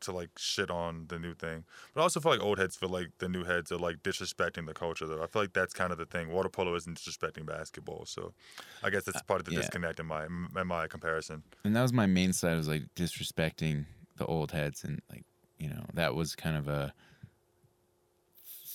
to 0.00 0.12
like 0.12 0.30
shit 0.36 0.68
on 0.68 1.06
the 1.08 1.18
new 1.20 1.32
thing. 1.32 1.64
But 1.94 2.00
I 2.00 2.02
also 2.02 2.18
feel 2.18 2.32
like 2.32 2.42
old 2.42 2.58
heads 2.58 2.74
feel 2.74 2.88
like 2.88 3.10
the 3.18 3.28
new 3.28 3.44
heads 3.44 3.70
are 3.70 3.78
like 3.78 4.02
disrespecting 4.02 4.66
the 4.66 4.74
culture 4.74 5.06
though. 5.06 5.22
I 5.22 5.28
feel 5.28 5.42
like 5.42 5.52
that's 5.52 5.72
kind 5.72 5.92
of 5.92 5.98
the 5.98 6.06
thing. 6.06 6.32
Water 6.32 6.48
polo 6.48 6.74
isn't 6.74 6.98
disrespecting 6.98 7.46
basketball. 7.46 8.04
So 8.06 8.34
I 8.82 8.90
guess 8.90 9.04
that's 9.04 9.22
part 9.22 9.40
of 9.40 9.46
the 9.46 9.52
yeah. 9.52 9.60
disconnect 9.60 10.00
in 10.00 10.06
my 10.06 10.24
in 10.24 10.66
my 10.66 10.88
comparison. 10.88 11.44
and 11.64 11.76
that 11.76 11.82
was 11.82 11.92
my 11.92 12.06
main 12.06 12.32
side 12.32 12.56
was 12.56 12.68
like 12.68 12.82
disrespecting 12.96 13.86
the 14.16 14.26
old 14.26 14.50
heads 14.50 14.82
and 14.82 15.00
like 15.08 15.24
you 15.62 15.68
know 15.68 15.84
that 15.94 16.14
was 16.14 16.34
kind 16.34 16.56
of 16.56 16.68
a 16.68 16.92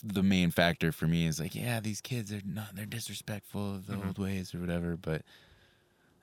the 0.03 0.23
main 0.23 0.51
factor 0.51 0.91
for 0.91 1.05
me 1.05 1.25
is 1.25 1.39
like 1.39 1.53
yeah 1.53 1.79
these 1.79 1.99
kids 1.99 2.31
are 2.31 2.41
not 2.45 2.75
they're 2.75 2.85
disrespectful 2.85 3.75
of 3.75 3.87
the 3.87 3.95
old 3.95 4.17
ways 4.17 4.53
or 4.55 4.59
whatever 4.59 4.95
but 4.95 5.23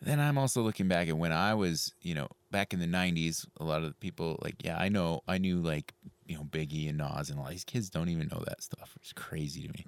then 0.00 0.20
i'm 0.20 0.38
also 0.38 0.62
looking 0.62 0.88
back 0.88 1.08
at 1.08 1.16
when 1.16 1.32
i 1.32 1.52
was 1.52 1.92
you 2.00 2.14
know 2.14 2.28
back 2.50 2.72
in 2.72 2.80
the 2.80 2.86
90s 2.86 3.46
a 3.58 3.64
lot 3.64 3.78
of 3.78 3.88
the 3.88 3.94
people 3.94 4.38
like 4.42 4.54
yeah 4.64 4.78
i 4.78 4.88
know 4.88 5.22
i 5.28 5.38
knew 5.38 5.60
like 5.60 5.92
you 6.26 6.36
know 6.36 6.44
biggie 6.44 6.88
and 6.88 6.98
nas 6.98 7.30
and 7.30 7.38
all 7.38 7.46
these 7.46 7.64
kids 7.64 7.90
don't 7.90 8.08
even 8.08 8.28
know 8.28 8.42
that 8.46 8.62
stuff 8.62 8.96
it's 9.00 9.12
crazy 9.12 9.66
to 9.66 9.68
me 9.68 9.84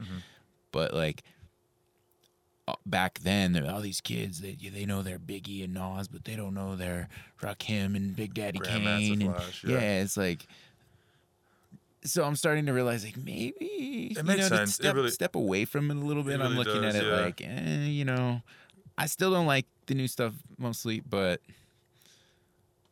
but 0.73 0.93
like 0.93 1.23
uh, 2.69 2.75
back 2.85 3.21
then, 3.21 3.53
there 3.53 3.71
all 3.71 3.81
these 3.81 4.01
kids 4.01 4.41
they 4.41 4.55
they 4.55 4.85
know 4.85 5.03
they're 5.03 5.21
Biggie 5.21 5.63
and 5.63 5.75
Nas, 5.75 6.09
but 6.09 6.25
they 6.25 6.35
don't 6.35 6.53
know 6.53 6.75
they're 6.75 7.09
Rakim 7.41 7.95
and 7.95 8.17
Big 8.17 8.35
Daddy 8.35 8.59
Grandmaster 8.59 9.19
Kane. 9.19 9.23
And, 9.23 9.35
Flash, 9.37 9.65
yeah. 9.65 9.79
yeah. 9.79 10.03
it's 10.03 10.17
like. 10.17 10.47
So 12.07 12.25
I'm 12.25 12.37
starting 12.37 12.67
to 12.67 12.73
realize, 12.73 13.05
like 13.05 13.17
maybe 13.17 14.13
you 14.17 14.23
makes 14.23 14.51
know, 14.51 14.57
sense. 14.57 14.71
It 14.71 14.75
step 14.83 14.95
really- 14.95 15.11
step 15.11 15.35
away 15.35 15.65
from 15.65 15.91
it 15.91 15.97
a 15.97 16.01
little 16.01 16.23
bit. 16.23 16.41
it 16.41 16.43
I'm 16.43 16.57
looking 16.57 16.83
does, 16.83 16.95
at 16.95 17.05
it 17.05 17.07
yeah. 17.07 17.21
like, 17.21 17.43
eh, 17.43 17.87
you 17.87 18.05
know, 18.05 18.43
I 18.99 19.07
still 19.07 19.31
don't 19.31 19.47
like 19.47 19.67
the 19.87 19.95
new 19.95 20.09
stuff 20.09 20.33
mostly, 20.59 21.01
but 21.01 21.41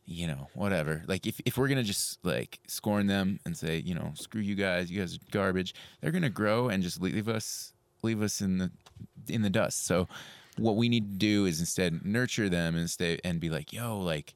you 0.06 0.26
know, 0.26 0.48
whatever. 0.54 1.02
Like 1.06 1.26
if, 1.26 1.40
if 1.46 1.56
we're 1.56 1.68
gonna 1.68 1.82
just 1.82 2.24
like 2.24 2.58
scorn 2.66 3.06
them 3.06 3.40
and 3.46 3.56
say, 3.56 3.78
you 3.78 3.94
know, 3.94 4.12
screw 4.14 4.40
you 4.42 4.54
guys, 4.54 4.90
you 4.90 5.00
guys 5.00 5.16
are 5.16 5.20
garbage, 5.30 5.74
they're 6.00 6.12
gonna 6.12 6.28
grow 6.30 6.68
and 6.68 6.82
just 6.82 7.00
leave 7.00 7.28
us 7.28 7.72
leave 8.02 8.20
us 8.20 8.40
in 8.40 8.58
the 8.58 8.70
in 9.28 9.42
the 9.42 9.50
dust. 9.50 9.86
So 9.86 10.06
what 10.58 10.76
we 10.76 10.88
need 10.88 11.12
to 11.12 11.18
do 11.18 11.46
is 11.46 11.58
instead 11.58 12.04
nurture 12.04 12.48
them 12.48 12.76
and 12.76 12.88
stay 12.88 13.18
and 13.24 13.40
be 13.40 13.50
like, 13.50 13.72
yo, 13.72 13.98
like, 13.98 14.34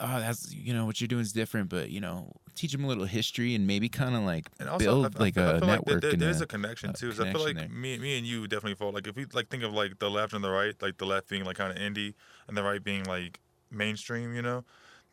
oh, 0.00 0.20
that's 0.20 0.52
you 0.54 0.72
know 0.72 0.84
what 0.86 1.00
you're 1.00 1.08
doing 1.08 1.22
is 1.22 1.32
different, 1.32 1.68
but 1.68 1.90
you 1.90 2.00
know, 2.00 2.32
teach 2.54 2.72
them 2.72 2.84
a 2.84 2.88
little 2.88 3.04
history 3.04 3.54
and 3.54 3.66
maybe 3.66 3.88
kind 3.88 4.14
of 4.14 4.22
like 4.22 4.48
And 4.60 4.68
also, 4.68 4.84
build 4.84 5.16
I, 5.16 5.18
I 5.18 5.22
like 5.22 5.38
I 5.38 5.42
a 5.42 5.60
network. 5.60 5.94
Like 5.94 6.00
there, 6.02 6.12
there's 6.16 6.40
a- 6.40 6.44
a 6.44 6.46
connection 6.46 6.92
too. 6.92 7.10
'cause 7.10 7.20
I 7.20 7.32
feel 7.32 7.42
like 7.44 7.56
there. 7.56 7.68
me, 7.68 7.98
me 7.98 8.18
and 8.18 8.26
you 8.26 8.46
definitely 8.48 8.74
fall. 8.74 8.92
Like 8.92 9.06
if 9.06 9.16
we 9.16 9.26
like 9.32 9.48
think 9.48 9.62
of 9.62 9.72
like 9.72 9.98
the 9.98 10.10
left 10.10 10.32
and 10.32 10.42
the 10.44 10.50
right, 10.50 10.74
like 10.82 10.98
the 10.98 11.06
left 11.06 11.28
being 11.28 11.44
like 11.44 11.56
kind 11.56 11.70
of 11.72 11.78
indie 11.78 12.14
and 12.46 12.56
the 12.56 12.62
right 12.62 12.82
being 12.82 13.04
like 13.04 13.40
mainstream. 13.70 14.34
You 14.34 14.42
know, 14.42 14.64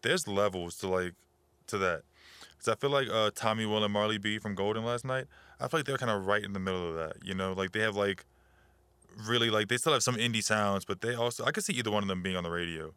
there's 0.01 0.27
levels 0.27 0.77
to 0.77 0.87
like 0.87 1.13
to 1.67 1.77
that. 1.79 2.03
Cause 2.59 2.67
I 2.69 2.75
feel 2.75 2.89
like 2.89 3.07
uh, 3.09 3.31
Tommy 3.35 3.65
Will 3.65 3.83
and 3.83 3.91
Marley 3.93 4.17
B 4.17 4.39
from 4.39 4.55
Golden 4.55 4.83
last 4.85 5.03
night. 5.05 5.25
I 5.59 5.67
feel 5.67 5.79
like 5.79 5.85
they're 5.87 5.97
kind 5.97 6.11
of 6.11 6.25
right 6.25 6.43
in 6.43 6.53
the 6.53 6.59
middle 6.59 6.87
of 6.89 6.95
that. 6.95 7.17
You 7.23 7.33
know, 7.33 7.53
like 7.53 7.71
they 7.73 7.79
have 7.81 7.95
like 7.95 8.25
really 9.27 9.49
like 9.49 9.67
they 9.67 9.77
still 9.77 9.93
have 9.93 10.03
some 10.03 10.15
indie 10.15 10.43
sounds, 10.43 10.85
but 10.85 11.01
they 11.01 11.15
also 11.15 11.45
I 11.45 11.51
could 11.51 11.63
see 11.63 11.73
either 11.73 11.91
one 11.91 12.03
of 12.03 12.09
them 12.09 12.21
being 12.21 12.35
on 12.35 12.43
the 12.43 12.49
radio, 12.49 12.93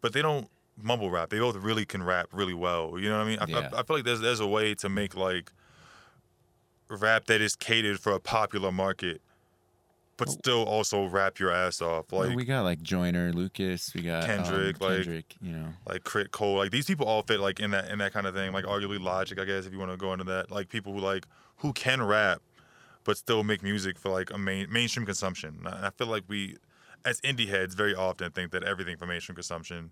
but 0.00 0.12
they 0.12 0.22
don't 0.22 0.48
mumble 0.80 1.10
rap. 1.10 1.30
They 1.30 1.38
both 1.38 1.56
really 1.56 1.84
can 1.84 2.02
rap 2.02 2.28
really 2.32 2.54
well. 2.54 2.98
You 2.98 3.08
know 3.08 3.18
what 3.18 3.24
I 3.24 3.28
mean? 3.28 3.38
I, 3.40 3.44
Yeah. 3.48 3.70
I, 3.72 3.80
I 3.80 3.82
feel 3.82 3.96
like 3.96 4.04
there's 4.04 4.20
there's 4.20 4.40
a 4.40 4.46
way 4.46 4.74
to 4.76 4.88
make 4.88 5.16
like 5.16 5.52
rap 6.88 7.26
that 7.26 7.40
is 7.40 7.56
catered 7.56 7.98
for 8.00 8.12
a 8.12 8.20
popular 8.20 8.70
market, 8.70 9.20
but 10.16 10.28
still 10.28 10.62
also 10.64 11.06
rap 11.06 11.38
your 11.38 11.50
ass 11.50 11.82
off. 11.82 12.12
Well, 12.12 12.28
Like 12.28 12.36
we 12.36 12.44
got 12.44 12.62
like 12.62 12.80
Joyner, 12.82 13.32
Lucas, 13.32 13.92
we 13.94 14.02
got 14.02 14.22
um, 14.24 14.28
Kendrick, 14.44 14.80
like- 14.80 14.96
Kendrick, 15.02 15.34
you 15.40 15.52
know. 15.52 15.68
like 15.88 16.04
Crit 16.04 16.30
Cole, 16.30 16.56
like 16.56 16.70
these 16.70 16.86
people 16.86 17.06
all 17.06 17.22
fit 17.22 17.40
like 17.40 17.60
in 17.60 17.70
that 17.72 17.90
in 17.90 17.98
that 17.98 18.12
kind 18.12 18.26
of 18.26 18.34
thing. 18.34 18.52
Like 18.52 18.64
arguably 18.64 19.00
Logic, 19.00 19.38
I 19.38 19.44
guess, 19.44 19.66
if 19.66 19.72
you 19.72 19.78
want 19.78 19.90
to 19.90 19.96
go 19.96 20.12
into 20.12 20.24
that. 20.24 20.50
Like 20.50 20.68
people 20.68 20.92
who 20.92 21.00
like 21.00 21.26
who 21.56 21.72
can 21.72 22.02
rap, 22.02 22.40
but 23.04 23.16
still 23.16 23.42
make 23.42 23.62
music 23.62 23.98
for 23.98 24.10
like 24.10 24.30
a 24.30 24.38
main 24.38 24.70
mainstream 24.72 25.06
consumption. 25.06 25.60
And 25.64 25.86
I 25.86 25.90
feel 25.90 26.06
like 26.06 26.24
we, 26.28 26.56
as 27.04 27.20
indie 27.22 27.48
heads, 27.48 27.74
very 27.74 27.94
often 27.94 28.30
think 28.30 28.52
that 28.52 28.62
everything 28.62 28.96
for 28.96 29.06
mainstream 29.06 29.34
consumption 29.34 29.90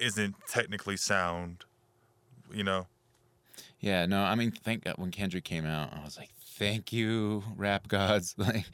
isn't 0.00 0.34
technically 0.48 0.96
sound. 0.96 1.64
You 2.52 2.64
know, 2.64 2.86
Yeah, 3.78 4.06
no, 4.06 4.22
I 4.22 4.34
mean, 4.34 4.50
thank 4.50 4.84
God 4.84 4.94
when 4.96 5.12
Kendrick 5.12 5.44
came 5.44 5.64
out, 5.64 5.92
I 5.92 6.04
was 6.04 6.18
like, 6.18 6.30
thank 6.58 6.92
you, 6.92 7.44
rap 7.56 7.86
gods, 7.86 8.34
like, 8.38 8.66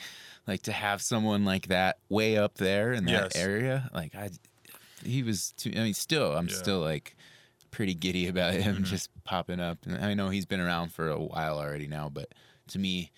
like 0.46 0.62
to 0.62 0.72
have 0.72 1.02
someone 1.02 1.44
like 1.44 1.68
that 1.68 1.98
way 2.08 2.38
up 2.38 2.54
there 2.54 2.92
in 2.92 3.04
that 3.04 3.32
Yes. 3.34 3.36
area. 3.36 3.90
Like, 3.92 4.14
I, 4.14 4.30
he 5.04 5.22
was 5.22 5.52
too. 5.58 5.72
I 5.76 5.80
mean, 5.80 5.92
still, 5.94 6.34
I'm 6.34 6.48
Yeah. 6.48 6.54
still 6.54 6.80
like 6.80 7.16
pretty 7.70 7.92
giddy 7.92 8.28
about 8.28 8.54
him 8.54 8.76
mm-hmm. 8.76 8.84
just 8.84 9.10
popping 9.24 9.60
up. 9.60 9.78
And 9.84 10.02
I 10.02 10.14
know 10.14 10.30
he's 10.30 10.46
been 10.46 10.60
around 10.60 10.92
for 10.94 11.08
a 11.10 11.18
while 11.20 11.58
already 11.58 11.86
now, 11.86 12.08
but 12.08 12.32
to 12.68 12.78
me. 12.78 13.12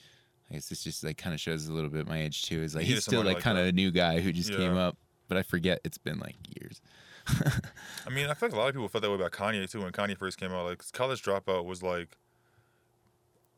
I 0.51 0.55
guess 0.55 0.71
this 0.71 0.83
just 0.83 1.05
like 1.05 1.19
kind 1.19 1.35
of 1.35 1.41
shows 1.41 1.69
a 1.69 1.73
little 1.75 1.91
bit 1.91 2.07
my 2.09 2.23
age 2.23 2.41
too. 2.41 2.63
Is 2.63 2.75
like 2.75 2.87
he's 2.87 3.03
still 3.03 3.23
like 3.23 3.35
like 3.35 3.45
kind 3.45 3.59
of 3.59 3.67
a 3.67 3.73
new 3.73 3.91
guy 3.91 4.21
who 4.21 4.33
just 4.33 4.51
came 4.51 4.79
up, 4.79 4.97
but 5.29 5.37
I 5.37 5.43
forget 5.43 5.79
it's 5.85 5.99
been 5.99 6.19
like 6.21 6.37
years. 6.59 6.81
I 8.07 8.11
mean, 8.11 8.27
I 8.27 8.35
feel 8.35 8.49
like 8.49 8.57
a 8.57 8.59
lot 8.59 8.69
of 8.69 8.75
people 8.75 8.89
felt 8.89 9.03
that 9.03 9.11
way 9.11 9.17
about 9.17 9.33
Kanye 9.33 9.71
too. 9.71 9.83
When 9.83 9.93
Kanye 9.93 10.17
first 10.17 10.39
came 10.39 10.53
out, 10.53 10.65
like 10.65 10.83
College 10.93 11.23
Dropout 11.23 11.65
was 11.65 11.83
like 11.83 12.17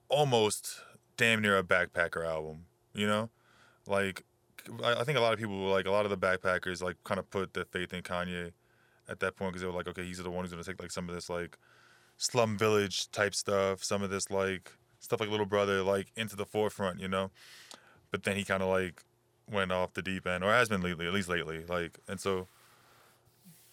almost 0.08 0.80
damn 1.16 1.40
near 1.40 1.58
a 1.58 1.62
backpacker 1.62 2.26
album. 2.26 2.66
You 2.94 3.06
know, 3.06 3.30
like 3.86 4.24
I, 4.82 4.94
I 5.00 5.04
think 5.04 5.18
a 5.18 5.20
lot 5.20 5.32
of 5.32 5.38
people 5.38 5.62
were 5.62 5.70
like 5.70 5.86
a 5.86 5.90
lot 5.90 6.04
of 6.04 6.10
the 6.10 6.18
backpackers 6.18 6.82
like 6.82 6.96
kind 7.04 7.20
of 7.20 7.30
put 7.30 7.54
their 7.54 7.64
faith 7.64 7.92
in 7.92 8.02
Kanye 8.02 8.52
at 9.08 9.20
that 9.20 9.36
point 9.36 9.52
because 9.52 9.62
they 9.62 9.68
were 9.68 9.74
like, 9.74 9.88
okay, 9.88 10.04
he's 10.04 10.18
the 10.18 10.30
one 10.30 10.44
who's 10.44 10.50
gonna 10.50 10.64
take 10.64 10.80
like 10.80 10.90
some 10.90 11.08
of 11.08 11.14
this 11.14 11.30
like 11.30 11.56
slum 12.16 12.58
village 12.58 13.10
type 13.10 13.34
stuff, 13.34 13.84
some 13.84 14.02
of 14.02 14.10
this 14.10 14.30
like 14.30 14.72
stuff 14.98 15.20
like 15.20 15.30
Little 15.30 15.46
Brother 15.46 15.82
like 15.82 16.12
into 16.16 16.36
the 16.36 16.46
forefront. 16.46 17.00
You 17.00 17.08
know, 17.08 17.30
but 18.10 18.24
then 18.24 18.36
he 18.36 18.44
kind 18.44 18.62
of 18.62 18.68
like 18.68 19.02
went 19.50 19.72
off 19.72 19.94
the 19.94 20.02
deep 20.02 20.26
end, 20.26 20.42
or 20.44 20.52
has 20.52 20.68
been 20.68 20.82
lately, 20.82 21.06
at 21.06 21.12
least 21.12 21.28
lately. 21.28 21.64
Like, 21.68 21.98
and 22.08 22.20
so. 22.20 22.48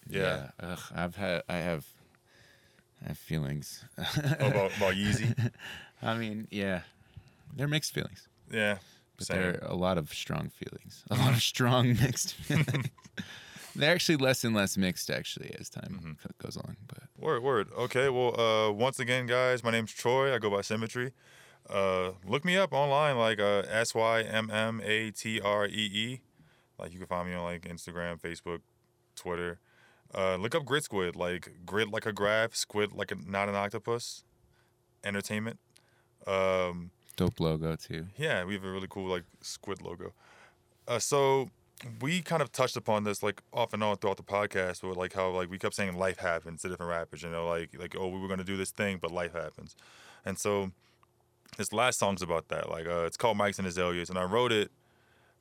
Yeah. 0.10 0.50
Ugh, 0.60 0.80
I've 0.96 1.16
had 1.16 1.44
I 1.50 1.58
have 1.58 1.86
I 3.04 3.10
have 3.10 3.18
feelings. 3.18 3.84
Oh, 3.98 4.04
about, 4.40 4.76
about 4.78 4.94
Yeezy. 4.96 5.52
I 6.02 6.16
mean, 6.18 6.48
yeah, 6.52 6.82
they're 7.56 7.68
mixed 7.68 7.94
feelings, 7.94 8.28
Yeah. 8.52 8.78
but 9.18 9.28
Same. 9.28 9.38
there 9.38 9.50
are 9.64 9.68
a 9.68 9.76
lot 9.76 9.98
of 9.98 10.14
strong 10.14 10.50
feelings, 10.50 11.04
a 11.10 11.16
lot 11.16 11.34
of 11.34 11.42
strong 11.42 11.90
mixed 12.02 12.34
feelings. 12.36 12.88
they're 13.76 13.94
actually 13.94 14.18
less 14.18 14.44
and 14.44 14.56
less 14.56 14.78
mixed 14.78 15.10
actually 15.10 15.56
as 15.60 15.70
time 15.70 16.00
Mm-hmm. 16.04 16.32
goes 16.44 16.56
along. 16.56 16.78
But 16.88 17.04
Word, 17.20 17.44
word. 17.44 17.68
Okay, 17.78 18.10
well, 18.10 18.40
uh, 18.40 18.72
once 18.72 19.00
again, 19.00 19.26
guys, 19.28 19.64
my 19.64 19.72
name's 19.72 19.92
Troy. 19.92 20.34
I 20.34 20.38
go 20.40 20.50
by 20.50 20.62
Symmetry. 20.62 21.14
Uh, 21.70 22.12
look 22.26 22.46
me 22.46 22.56
up 22.58 22.74
online, 22.74 23.18
like 23.18 23.40
uh, 23.40 23.64
S 23.70 23.94
Y 23.94 24.22
M 24.22 24.50
M 24.52 24.82
A 24.84 25.12
T 25.12 25.42
R 25.42 25.66
E 25.68 25.70
E. 25.72 26.22
Like 26.80 26.94
you 26.94 27.00
can 27.00 27.08
find 27.08 27.28
me 27.28 27.36
on 27.36 27.44
like 27.44 27.62
Instagram, 27.64 28.20
Facebook, 28.22 28.62
Twitter. 29.16 29.60
Uh, 30.14 30.36
look 30.36 30.56
up 30.56 30.66
Grid 30.66 30.84
Squid, 30.84 31.16
like 31.16 31.52
grid 31.66 31.90
like 31.90 32.06
a 32.06 32.14
graph, 32.14 32.56
squid 32.56 32.94
like 32.94 33.12
a 33.12 33.16
not 33.16 33.50
an 33.50 33.56
octopus. 33.56 34.24
Entertainment. 35.04 35.60
Um, 36.26 36.92
dope 37.16 37.40
logo 37.40 37.76
too. 37.76 38.08
Yeah, 38.18 38.44
we 38.46 38.54
have 38.54 38.64
a 38.64 38.72
really 38.72 38.88
cool 38.90 39.10
like 39.10 39.24
squid 39.42 39.82
logo. 39.82 40.14
Uh, 40.88 41.00
so 41.00 41.50
we 42.02 42.22
kind 42.22 42.42
of 42.42 42.52
touched 42.52 42.76
upon 42.76 43.04
this 43.04 43.22
like 43.22 43.42
off 43.54 43.74
and 43.74 43.84
on 43.84 43.98
throughout 43.98 44.18
the 44.18 44.24
podcast, 44.24 44.82
but 44.82 44.98
like 44.98 45.14
how 45.14 45.30
like 45.30 45.50
we 45.50 45.58
kept 45.58 45.76
saying 45.76 45.98
life 45.98 46.18
happens 46.18 46.62
to 46.62 46.70
different 46.70 46.90
rappers. 46.90 47.24
You 47.24 47.30
know, 47.30 47.48
like 47.48 47.78
like 47.78 47.96
oh 47.98 48.08
we 48.08 48.20
were 48.20 48.28
gonna 48.28 48.44
do 48.44 48.58
this 48.58 48.72
thing, 48.72 48.98
but 49.02 49.12
life 49.12 49.34
happens, 49.34 49.76
and 50.26 50.38
so 50.38 50.72
this 51.58 51.72
last 51.72 52.00
song's 52.00 52.22
about 52.22 52.48
that. 52.50 52.70
Like 52.70 52.88
uh, 52.88 53.06
it's 53.06 53.18
called 53.18 53.38
Mics 53.38 53.60
and 53.60 53.68
Azaleas, 53.68 54.10
and 54.10 54.18
I 54.18 54.24
wrote 54.24 54.52
it 54.52 54.72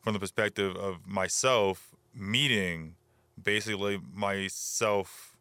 from 0.00 0.12
the 0.12 0.20
perspective 0.20 0.76
of 0.76 1.06
myself 1.06 1.94
meeting 2.14 2.94
basically 3.42 4.00
myself, 4.12 5.36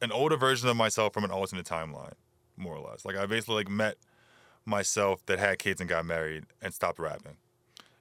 an 0.00 0.12
older 0.12 0.36
version 0.36 0.68
of 0.68 0.76
myself 0.76 1.12
from 1.12 1.24
an 1.24 1.30
alternate 1.30 1.66
timeline, 1.66 2.14
more 2.56 2.76
or 2.76 2.88
less. 2.88 3.04
Like 3.04 3.16
I 3.16 3.26
basically 3.26 3.56
like 3.56 3.68
met 3.68 3.96
myself 4.64 5.24
that 5.26 5.38
had 5.38 5.58
kids 5.58 5.80
and 5.80 5.88
got 5.88 6.04
married 6.04 6.44
and 6.60 6.74
stopped 6.74 6.98
rapping. 6.98 7.36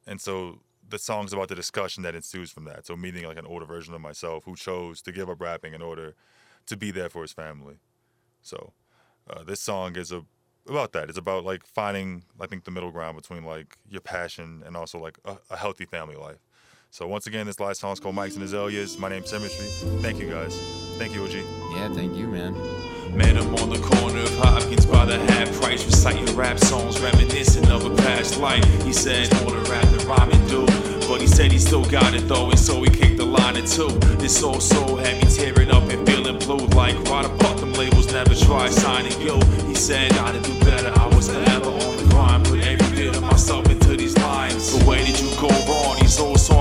And 0.07 0.19
so 0.19 0.59
the 0.87 0.99
song's 0.99 1.33
about 1.33 1.47
the 1.47 1.55
discussion 1.55 2.03
that 2.03 2.15
ensues 2.15 2.51
from 2.51 2.65
that. 2.65 2.85
So 2.85 2.95
meeting 2.95 3.25
like 3.25 3.37
an 3.37 3.45
older 3.45 3.65
version 3.65 3.93
of 3.93 4.01
myself 4.01 4.43
who 4.45 4.55
chose 4.55 5.01
to 5.03 5.11
give 5.11 5.29
up 5.29 5.41
rapping 5.41 5.73
in 5.73 5.81
order 5.81 6.15
to 6.67 6.77
be 6.77 6.91
there 6.91 7.09
for 7.09 7.21
his 7.21 7.31
family. 7.31 7.75
So 8.41 8.73
uh, 9.29 9.43
this 9.43 9.59
song 9.59 9.95
is 9.95 10.11
a, 10.11 10.23
about 10.67 10.91
that. 10.93 11.09
It's 11.09 11.17
about 11.17 11.43
like 11.43 11.65
finding 11.65 12.23
I 12.39 12.47
think 12.47 12.63
the 12.65 12.71
middle 12.71 12.91
ground 12.91 13.17
between 13.17 13.43
like 13.43 13.77
your 13.87 14.01
passion 14.01 14.63
and 14.65 14.75
also 14.75 14.99
like 14.99 15.17
a, 15.25 15.37
a 15.49 15.57
healthy 15.57 15.85
family 15.85 16.15
life. 16.15 16.44
So 16.95 17.05
once 17.07 17.27
again, 17.27 17.45
this 17.45 17.59
last 17.59 17.81
song 17.81 17.91
is 17.91 17.99
called 17.99 18.15
Mics 18.15 18.35
and 18.35 18.43
Azaleas. 18.43 18.97
My 18.97 19.09
name's 19.09 19.29
Symmetry. 19.29 19.65
Thank 19.99 20.17
you 20.17 20.29
guys. 20.29 20.57
Thank 20.97 21.13
you, 21.13 21.25
OG. 21.25 21.33
Yeah, 21.75 21.93
thank 21.93 22.15
you, 22.15 22.25
man. 22.25 22.53
Met 23.13 23.35
him 23.35 23.53
on 23.55 23.67
the 23.67 23.79
corner 23.79 24.21
of 24.21 24.37
Hopkins 24.37 24.85
by 24.85 25.03
the 25.03 25.19
half 25.19 25.51
price, 25.59 25.85
reciting 25.85 26.33
rap 26.37 26.57
songs 26.57 26.97
reminiscent 27.01 27.69
of 27.69 27.85
a 27.85 27.93
past 28.01 28.39
life. 28.39 28.63
He 28.85 28.93
said 28.93 29.27
all 29.41 29.51
the 29.51 29.69
rap 29.69 29.83
that 29.83 30.05
rhyming 30.05 30.47
do, 30.47 30.65
but 31.05 31.19
he 31.19 31.27
said 31.27 31.51
he 31.51 31.59
still 31.59 31.83
got 31.83 32.13
it 32.13 32.29
though, 32.29 32.49
and 32.49 32.57
so 32.57 32.81
he 32.81 32.89
kicked 32.89 33.17
the 33.17 33.25
line 33.25 33.57
or 33.57 33.67
two. 33.67 33.89
This 34.15 34.41
old 34.41 34.63
soul 34.63 34.95
had 34.95 35.21
me 35.21 35.29
tearing 35.29 35.71
up 35.71 35.83
and 35.89 36.07
feeling 36.07 36.39
blue, 36.39 36.65
like 36.67 36.95
why 37.09 37.23
the 37.23 37.43
fuck 37.43 37.57
them 37.57 37.73
labels 37.73 38.09
never 38.13 38.33
try 38.33 38.69
signing 38.69 39.19
you? 39.19 39.37
He 39.67 39.75
said 39.75 40.11
gotta 40.11 40.39
do 40.39 40.57
better. 40.61 40.97
I 40.97 41.07
was 41.13 41.27
forever 41.27 41.71
on 41.71 41.74
the 41.74 41.74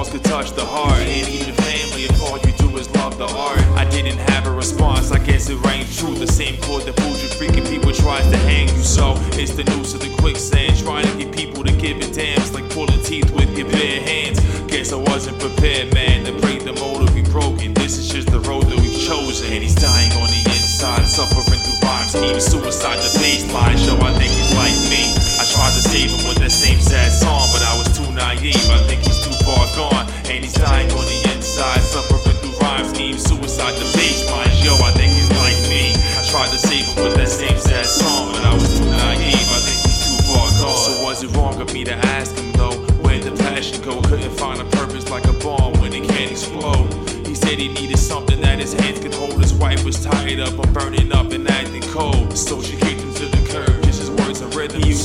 songs 0.05 0.13
could 0.13 0.25
touch 0.31 0.53
the 0.53 0.65
heart, 0.65 0.99
and 0.99 1.29
even 1.29 1.55
the 1.55 1.63
family 1.63 2.05
if 2.05 2.23
all 2.23 2.39
you 2.39 2.53
do 2.59 2.77
is 2.77 2.89
love 2.97 3.17
the 3.19 3.27
art. 3.27 3.61
I 3.77 3.85
didn't 3.89 4.19
have 4.31 4.47
a 4.47 4.51
response, 4.51 5.13
I 5.13 5.19
guess 5.19 5.49
it 5.49 5.57
rang 5.65 5.87
true. 5.93 6.15
The 6.15 6.27
same 6.27 6.61
chord 6.63 6.85
that 6.85 6.99
fooled 7.01 7.21
you, 7.21 7.29
freaking 7.29 7.67
people 7.69 7.93
tries 7.93 8.27
to 8.31 8.37
hang 8.37 8.69
you. 8.69 8.83
So 8.83 9.15
it's 9.41 9.55
the 9.55 9.65
noose 9.65 9.95
of 9.95 10.01
the 10.01 10.15
quicksand, 10.21 10.79
trying 10.79 11.07
to 11.07 11.17
get 11.17 11.35
people 11.35 11.65
to 11.65 11.73
give 11.73 11.99
it 11.99 12.15
dams, 12.15 12.53
like 12.53 12.69
pulling 12.71 13.03
teeth 13.03 13.31
with 13.31 13.57
your 13.57 13.69
bare 13.69 14.01
hands. 14.01 14.41
Guess 14.67 14.93
I 14.93 14.97
wasn't 14.97 15.39
prepared, 15.41 15.95
man, 15.95 16.25
to 16.27 16.33
break 16.41 16.65
the 16.65 16.73
mold 16.75 17.05
be 17.15 17.23
broken. 17.23 17.75
This 17.75 17.97
is 17.97 18.09
just 18.09 18.31
the 18.31 18.41
road 18.41 18.65
that 18.65 18.79
we've 18.81 18.99
chosen, 18.99 19.53
and 19.53 19.63
he's 19.63 19.77
dying 19.77 20.11
on 20.19 20.29
the 20.29 20.43
inside, 20.51 21.07
suffering 21.07 21.63
through 21.63 21.79
rhyme 21.87 22.09
schemes, 22.09 22.45
suicide, 22.45 22.99
the 22.99 23.13
baseline 23.23 23.79
show. 23.79 23.95
I 24.03 24.13
think 24.19 24.33
he's 24.35 24.53
like 24.59 24.75
me. 24.91 25.15
I 25.39 25.47
tried 25.47 25.75
to 25.79 25.83
save 25.83 26.11
him 26.11 26.29
with 26.29 26.39
that 26.39 26.51
same 26.51 26.81
sad 26.81 27.13
song, 27.13 27.47
but 27.53 27.63
I 27.63 27.79
was 27.79 27.87
too 27.97 28.11
naive. 28.13 28.59
I 28.67 28.83
think 28.89 29.03
he's 29.07 29.21
too 29.23 29.34
far 29.45 29.67
gone, 29.77 30.09
and 30.27 30.45
he's 30.45 30.55
dying 30.55 30.91
on 30.91 31.05
the 31.05 31.21
inside, 31.35 31.81
suffering 31.81 32.37
through 32.41 32.57
rhyme 32.59 32.87
schemes, 32.93 33.23
suicide, 33.23 33.75
the 33.77 33.87
baseline 33.97 34.51
show. 34.63 34.75
I 34.83 34.91
think 34.93 35.13
he's 35.13 35.31
like 35.37 35.59
me. 35.69 35.93
I 35.93 36.25
tried 36.25 36.51
to 36.51 36.59
save 36.59 36.85
him 36.87 37.05
with 37.05 37.15
that 37.17 37.29
same 37.29 37.59
sad 37.59 37.87
song, 37.87 38.33
but 38.33 38.45
I 38.45 38.55
was 38.55 38.79
too 38.79 38.85
naive. 38.85 39.49
I 39.53 39.61
think 39.61 39.81
he's 39.85 40.01
too 40.09 40.19
far 40.33 40.49
gone. 40.59 40.77
So 40.77 41.05
was 41.05 41.23
it 41.23 41.31
wrong 41.37 41.61
of 41.61 41.73
me 41.73 41.85
to 41.85 41.95
ask 41.95 42.35
him 42.37 42.51
though? 42.53 42.77
Where 43.05 43.21
the 43.21 43.33
passion 43.37 43.83
go? 43.83 44.01
Couldn't 44.03 44.33
find 44.33 44.61
a 44.61 44.65
purpose 44.65 45.11
like 45.11 45.27
a 45.27 45.35
bomb 45.45 45.75
when 45.81 45.93
it 45.93 46.09
can't 46.09 46.31
explode. 46.31 46.93
He 47.27 47.35
said 47.35 47.59
he 47.59 47.69
needed 47.69 47.99
something 47.99 48.41
that 48.41 48.59
his 48.59 48.73
hands 48.73 49.01
could 49.01 49.15
hold. 49.15 49.41
His 49.41 49.53
wife 49.55 49.85
was 49.85 50.03
tired 50.03 50.41
up 50.41 50.59
of 50.59 50.73
burning 50.73 51.13
up 51.13 51.33
and 51.33 51.49
acting 51.51 51.83
cold. 51.93 52.37
So 52.37 52.63
she 52.63 52.77
kicked 52.77 52.94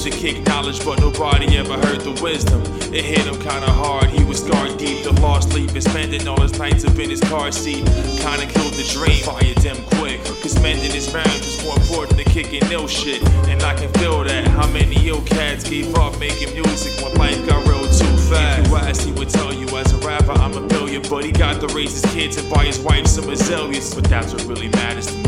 to 0.10 0.18
kick 0.18 0.46
knowledge, 0.46 0.84
but 0.86 1.00
nobody 1.00 1.58
ever 1.58 1.74
heard 1.86 2.02
the 2.02 2.12
wisdom. 2.22 2.62
It 2.94 3.04
hit 3.04 3.26
him 3.26 3.36
kinda 3.36 3.72
hard, 3.72 4.10
he 4.10 4.24
was 4.24 4.40
scarred 4.40 4.78
deep. 4.78 5.04
The 5.04 5.12
lost 5.22 5.52
sleep 5.52 5.72
and 5.72 5.84
spending 5.84 6.28
all 6.28 6.42
his 6.42 6.58
nights 6.58 6.86
up 6.86 6.98
in 6.98 7.10
his 7.10 7.20
car 7.22 7.52
seat. 7.52 7.86
Kinda 8.18 8.46
killed 8.48 8.74
the 8.74 8.86
dream, 8.94 9.24
fired 9.24 9.58
them 9.58 9.78
quick. 9.98 10.24
Cause 10.42 10.60
mending 10.62 10.92
his 10.92 11.12
marriage 11.14 11.46
was 11.46 11.64
more 11.64 11.76
important 11.76 12.18
than 12.18 12.26
kicking 12.26 12.64
ill 12.72 12.88
shit. 12.88 13.22
And 13.48 13.62
I 13.64 13.74
can 13.76 13.92
feel 14.00 14.24
that. 14.24 14.48
How 14.48 14.68
many 14.68 14.96
ill 15.08 15.22
cats 15.22 15.64
gave 15.70 15.94
up 15.96 16.18
making 16.20 16.54
music 16.54 17.04
when 17.04 17.14
life 17.16 17.40
got 17.48 17.68
real 17.68 17.84
too 17.84 18.16
fast? 18.30 18.66
If 18.66 18.68
you 18.68 18.76
asked, 18.78 19.02
he 19.02 19.12
would 19.14 19.30
tell 19.30 19.54
you 19.54 19.68
as 19.78 19.92
a 19.94 19.98
rapper, 19.98 20.32
I'm 20.32 20.54
a 20.54 20.62
billion. 20.68 21.02
But 21.10 21.26
he 21.26 21.32
got 21.32 21.60
to 21.62 21.68
raise 21.76 21.94
his 22.02 22.12
kids 22.14 22.38
and 22.38 22.50
buy 22.50 22.66
his 22.66 22.80
wife 22.80 23.08
some 23.08 23.30
azaleas. 23.30 23.94
But 23.94 24.06
that's 24.06 24.34
what 24.34 24.44
really 24.46 24.70
matters 24.70 25.08
to. 25.08 25.19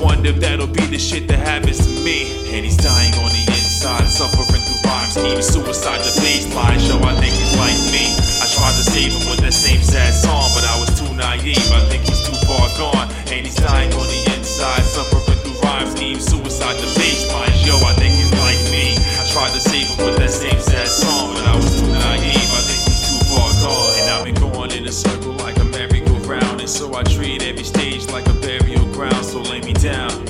Wonder 0.00 0.30
if 0.30 0.40
that'll 0.40 0.66
be 0.66 0.84
the 0.86 0.98
shit 0.98 1.28
that 1.28 1.38
happens 1.38 1.78
to 1.84 1.90
me. 2.04 2.28
And 2.52 2.64
he's 2.64 2.76
dying 2.76 3.14
on 3.24 3.30
the 3.30 3.44
inside, 3.56 4.06
suffering 4.06 4.46
through 4.46 4.80
rhyme 4.84 5.10
schemes, 5.10 5.46
suicide, 5.46 6.00
the 6.00 6.12
baseline 6.20 6.78
show. 6.78 7.00
I 7.02 7.14
think 7.18 7.34
he's 7.34 7.56
like 7.56 7.78
me. 7.90 8.14
I 8.40 8.46
tried 8.46 8.76
to 8.76 8.84
save 8.84 9.12
him 9.12 9.30
with 9.30 9.40
that 9.40 9.54
same 9.54 9.82
sad 9.82 10.12
song, 10.12 10.50
but 10.54 10.64
I 10.64 10.78
was 10.78 10.92
too 10.98 11.08
naive. 11.14 11.56
I 11.72 11.80
think 11.88 12.04
he's 12.04 12.20
too 12.20 12.36
far 12.46 12.68
gone, 12.76 13.08
and 13.32 13.46
he's 13.46 13.56
dying 13.56 13.92
on 13.94 14.06
the 14.06 14.20
inside, 14.36 14.84
suffering 14.84 15.38
through 15.40 15.58
rhyme 15.64 15.88
schemes, 15.88 16.26
suicide, 16.26 16.76
the 16.78 16.88
baseline 17.00 17.54
show. 17.64 17.80
I 17.80 17.94
think 17.96 18.14
he's 18.14 18.32
like 18.44 18.60
me. 18.70 18.94
I 19.18 19.24
tried 19.32 19.52
to 19.56 19.60
save 19.60 19.88
him 19.88 20.04
with 20.04 20.18
that 20.18 20.30
same 20.30 20.60
sad 20.60 20.86
song, 20.86 21.34
but 21.34 21.44
I 21.48 21.56
was 21.56 21.80
too 21.80 21.88
naive. 21.88 22.50
I 22.54 22.62
think 22.68 22.80
he's 22.86 23.00
too 23.08 23.18
far 23.32 23.50
gone, 23.64 23.92
and 23.98 24.06
I've 24.12 24.24
been 24.24 24.36
going 24.36 24.70
in 24.72 24.86
a 24.86 24.92
circle 24.92 25.32
like 25.42 25.56
a 25.58 25.64
merry-go-round, 25.64 26.60
and 26.60 26.70
so 26.70 26.94
I 26.94 27.02
treat 27.02 27.42
every 27.42 27.64
stage 27.64 28.06
like 28.12 28.28
a 28.28 28.34
burial 28.34 28.63
ground. 28.94 29.24
So 29.24 29.40
lay 29.42 29.60
me 29.60 29.72
down. 29.74 30.24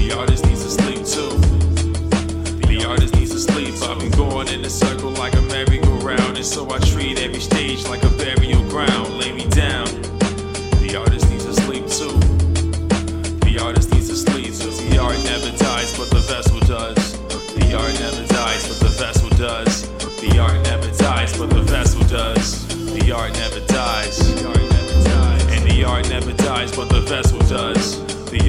The 0.00 0.14
artist 0.18 0.46
needs 0.46 0.64
to 0.64 0.70
sleep 0.70 1.04
too. 1.14 1.32
The 2.66 2.84
artist 2.88 3.14
needs 3.14 3.30
to 3.32 3.38
sleep. 3.38 3.74
I've 3.82 3.98
been 4.00 4.10
going 4.12 4.48
in 4.48 4.64
a 4.64 4.70
circle 4.70 5.10
like 5.10 5.34
a 5.34 5.42
merry-go-round, 5.42 6.36
and 6.36 6.46
so 6.46 6.70
I 6.70 6.78
treat 6.80 7.20
every 7.20 7.40
stage 7.40 7.86
like 7.88 8.02
a 8.02 8.10
burial 8.16 8.62
ground. 8.70 9.08
Lay 9.20 9.32
me 9.32 9.46
down. 9.48 9.86
The 10.82 10.96
artist 10.98 11.28
needs 11.30 11.44
to 11.44 11.54
sleep 11.64 11.86
too. 11.98 12.16
The 13.46 13.54
artist 13.62 13.92
needs 13.92 14.08
to 14.08 14.16
sleep, 14.16 14.46
cause 14.46 14.78
the 14.88 14.98
art 14.98 15.18
never 15.24 15.52
dies, 15.58 15.96
but 15.98 16.08
the 16.10 16.22
vessel 16.32 16.60
does. 16.60 17.18
The 17.54 17.76
art 17.76 17.94
never 18.00 18.24
dies, 18.26 18.62
but 18.68 18.78
the 18.86 18.92
vessel 18.96 19.28
does. 19.36 19.88
The 20.22 20.38
art 20.38 20.60
never 20.64 20.90
dies, 20.96 21.36
but 21.38 21.50
the 21.50 21.62
vessel 21.62 22.02
does. 22.08 22.66
The 22.94 23.12
art 23.12 23.32
never 23.34 23.60
dies. 23.66 24.18
And 25.54 25.62
the 25.70 25.84
art 25.84 26.08
never 26.08 26.32
dies, 26.32 26.74
but 26.74 26.88
the 26.88 27.00
vessel 27.02 27.38
does 27.40 27.81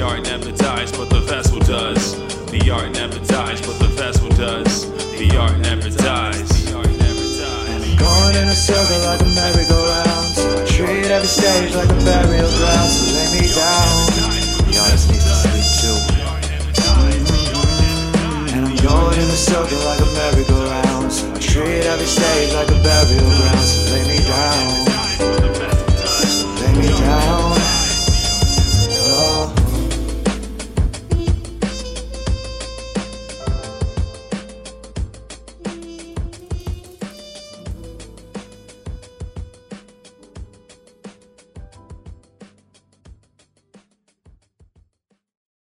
art 0.04 0.24
never 0.24 0.52
dies, 0.52 0.92
but 0.92 1.10
the 1.10 1.22
vessel 1.22 1.60
does. 1.60 2.20
The 2.52 2.70
art 2.70 2.92
never 2.92 3.20
dies, 3.26 3.62
but 3.66 3.80
the 3.80 3.88
vessel 3.88 4.30
does. 4.30 4.92
The 5.18 5.38
art 5.38 5.58
never 5.60 5.90
dies. 5.90 6.52
Going 7.98 8.36
in 8.36 8.48
a 8.50 8.56
circle 8.56 9.00
like 9.08 9.22
a 9.22 9.30
merry-go-round. 9.32 10.68
Treat 10.68 11.08
every 11.08 11.28
stage 11.28 11.74
like 11.74 11.90
a 11.90 12.00
burial 12.04 12.52
ground. 12.60 12.90
So 12.92 13.16
lay 13.16 13.30
me 13.32 13.48
down. 13.56 14.12
The 14.68 14.76
artist 14.84 15.08
needs 15.10 15.24
to 15.24 15.36
sleep 15.40 15.68
too. 15.80 15.98
And 18.54 18.66
I'm 18.68 18.76
going 18.84 19.18
in 19.24 19.30
a 19.30 19.40
circle 19.40 19.80
like 19.88 20.02
a 20.04 20.10
merry-go-round. 20.20 21.12
Treat 21.42 21.86
every 21.88 22.08
stage 22.08 22.54
like 22.54 22.70
a 22.70 22.80
burial 22.84 23.30
ground. 23.40 23.66
So 23.66 23.80
lay 23.94 24.04
me 24.12 24.20
down. 24.28 24.68
Lay 26.60 26.74
me 26.82 26.90
down. 27.00 27.43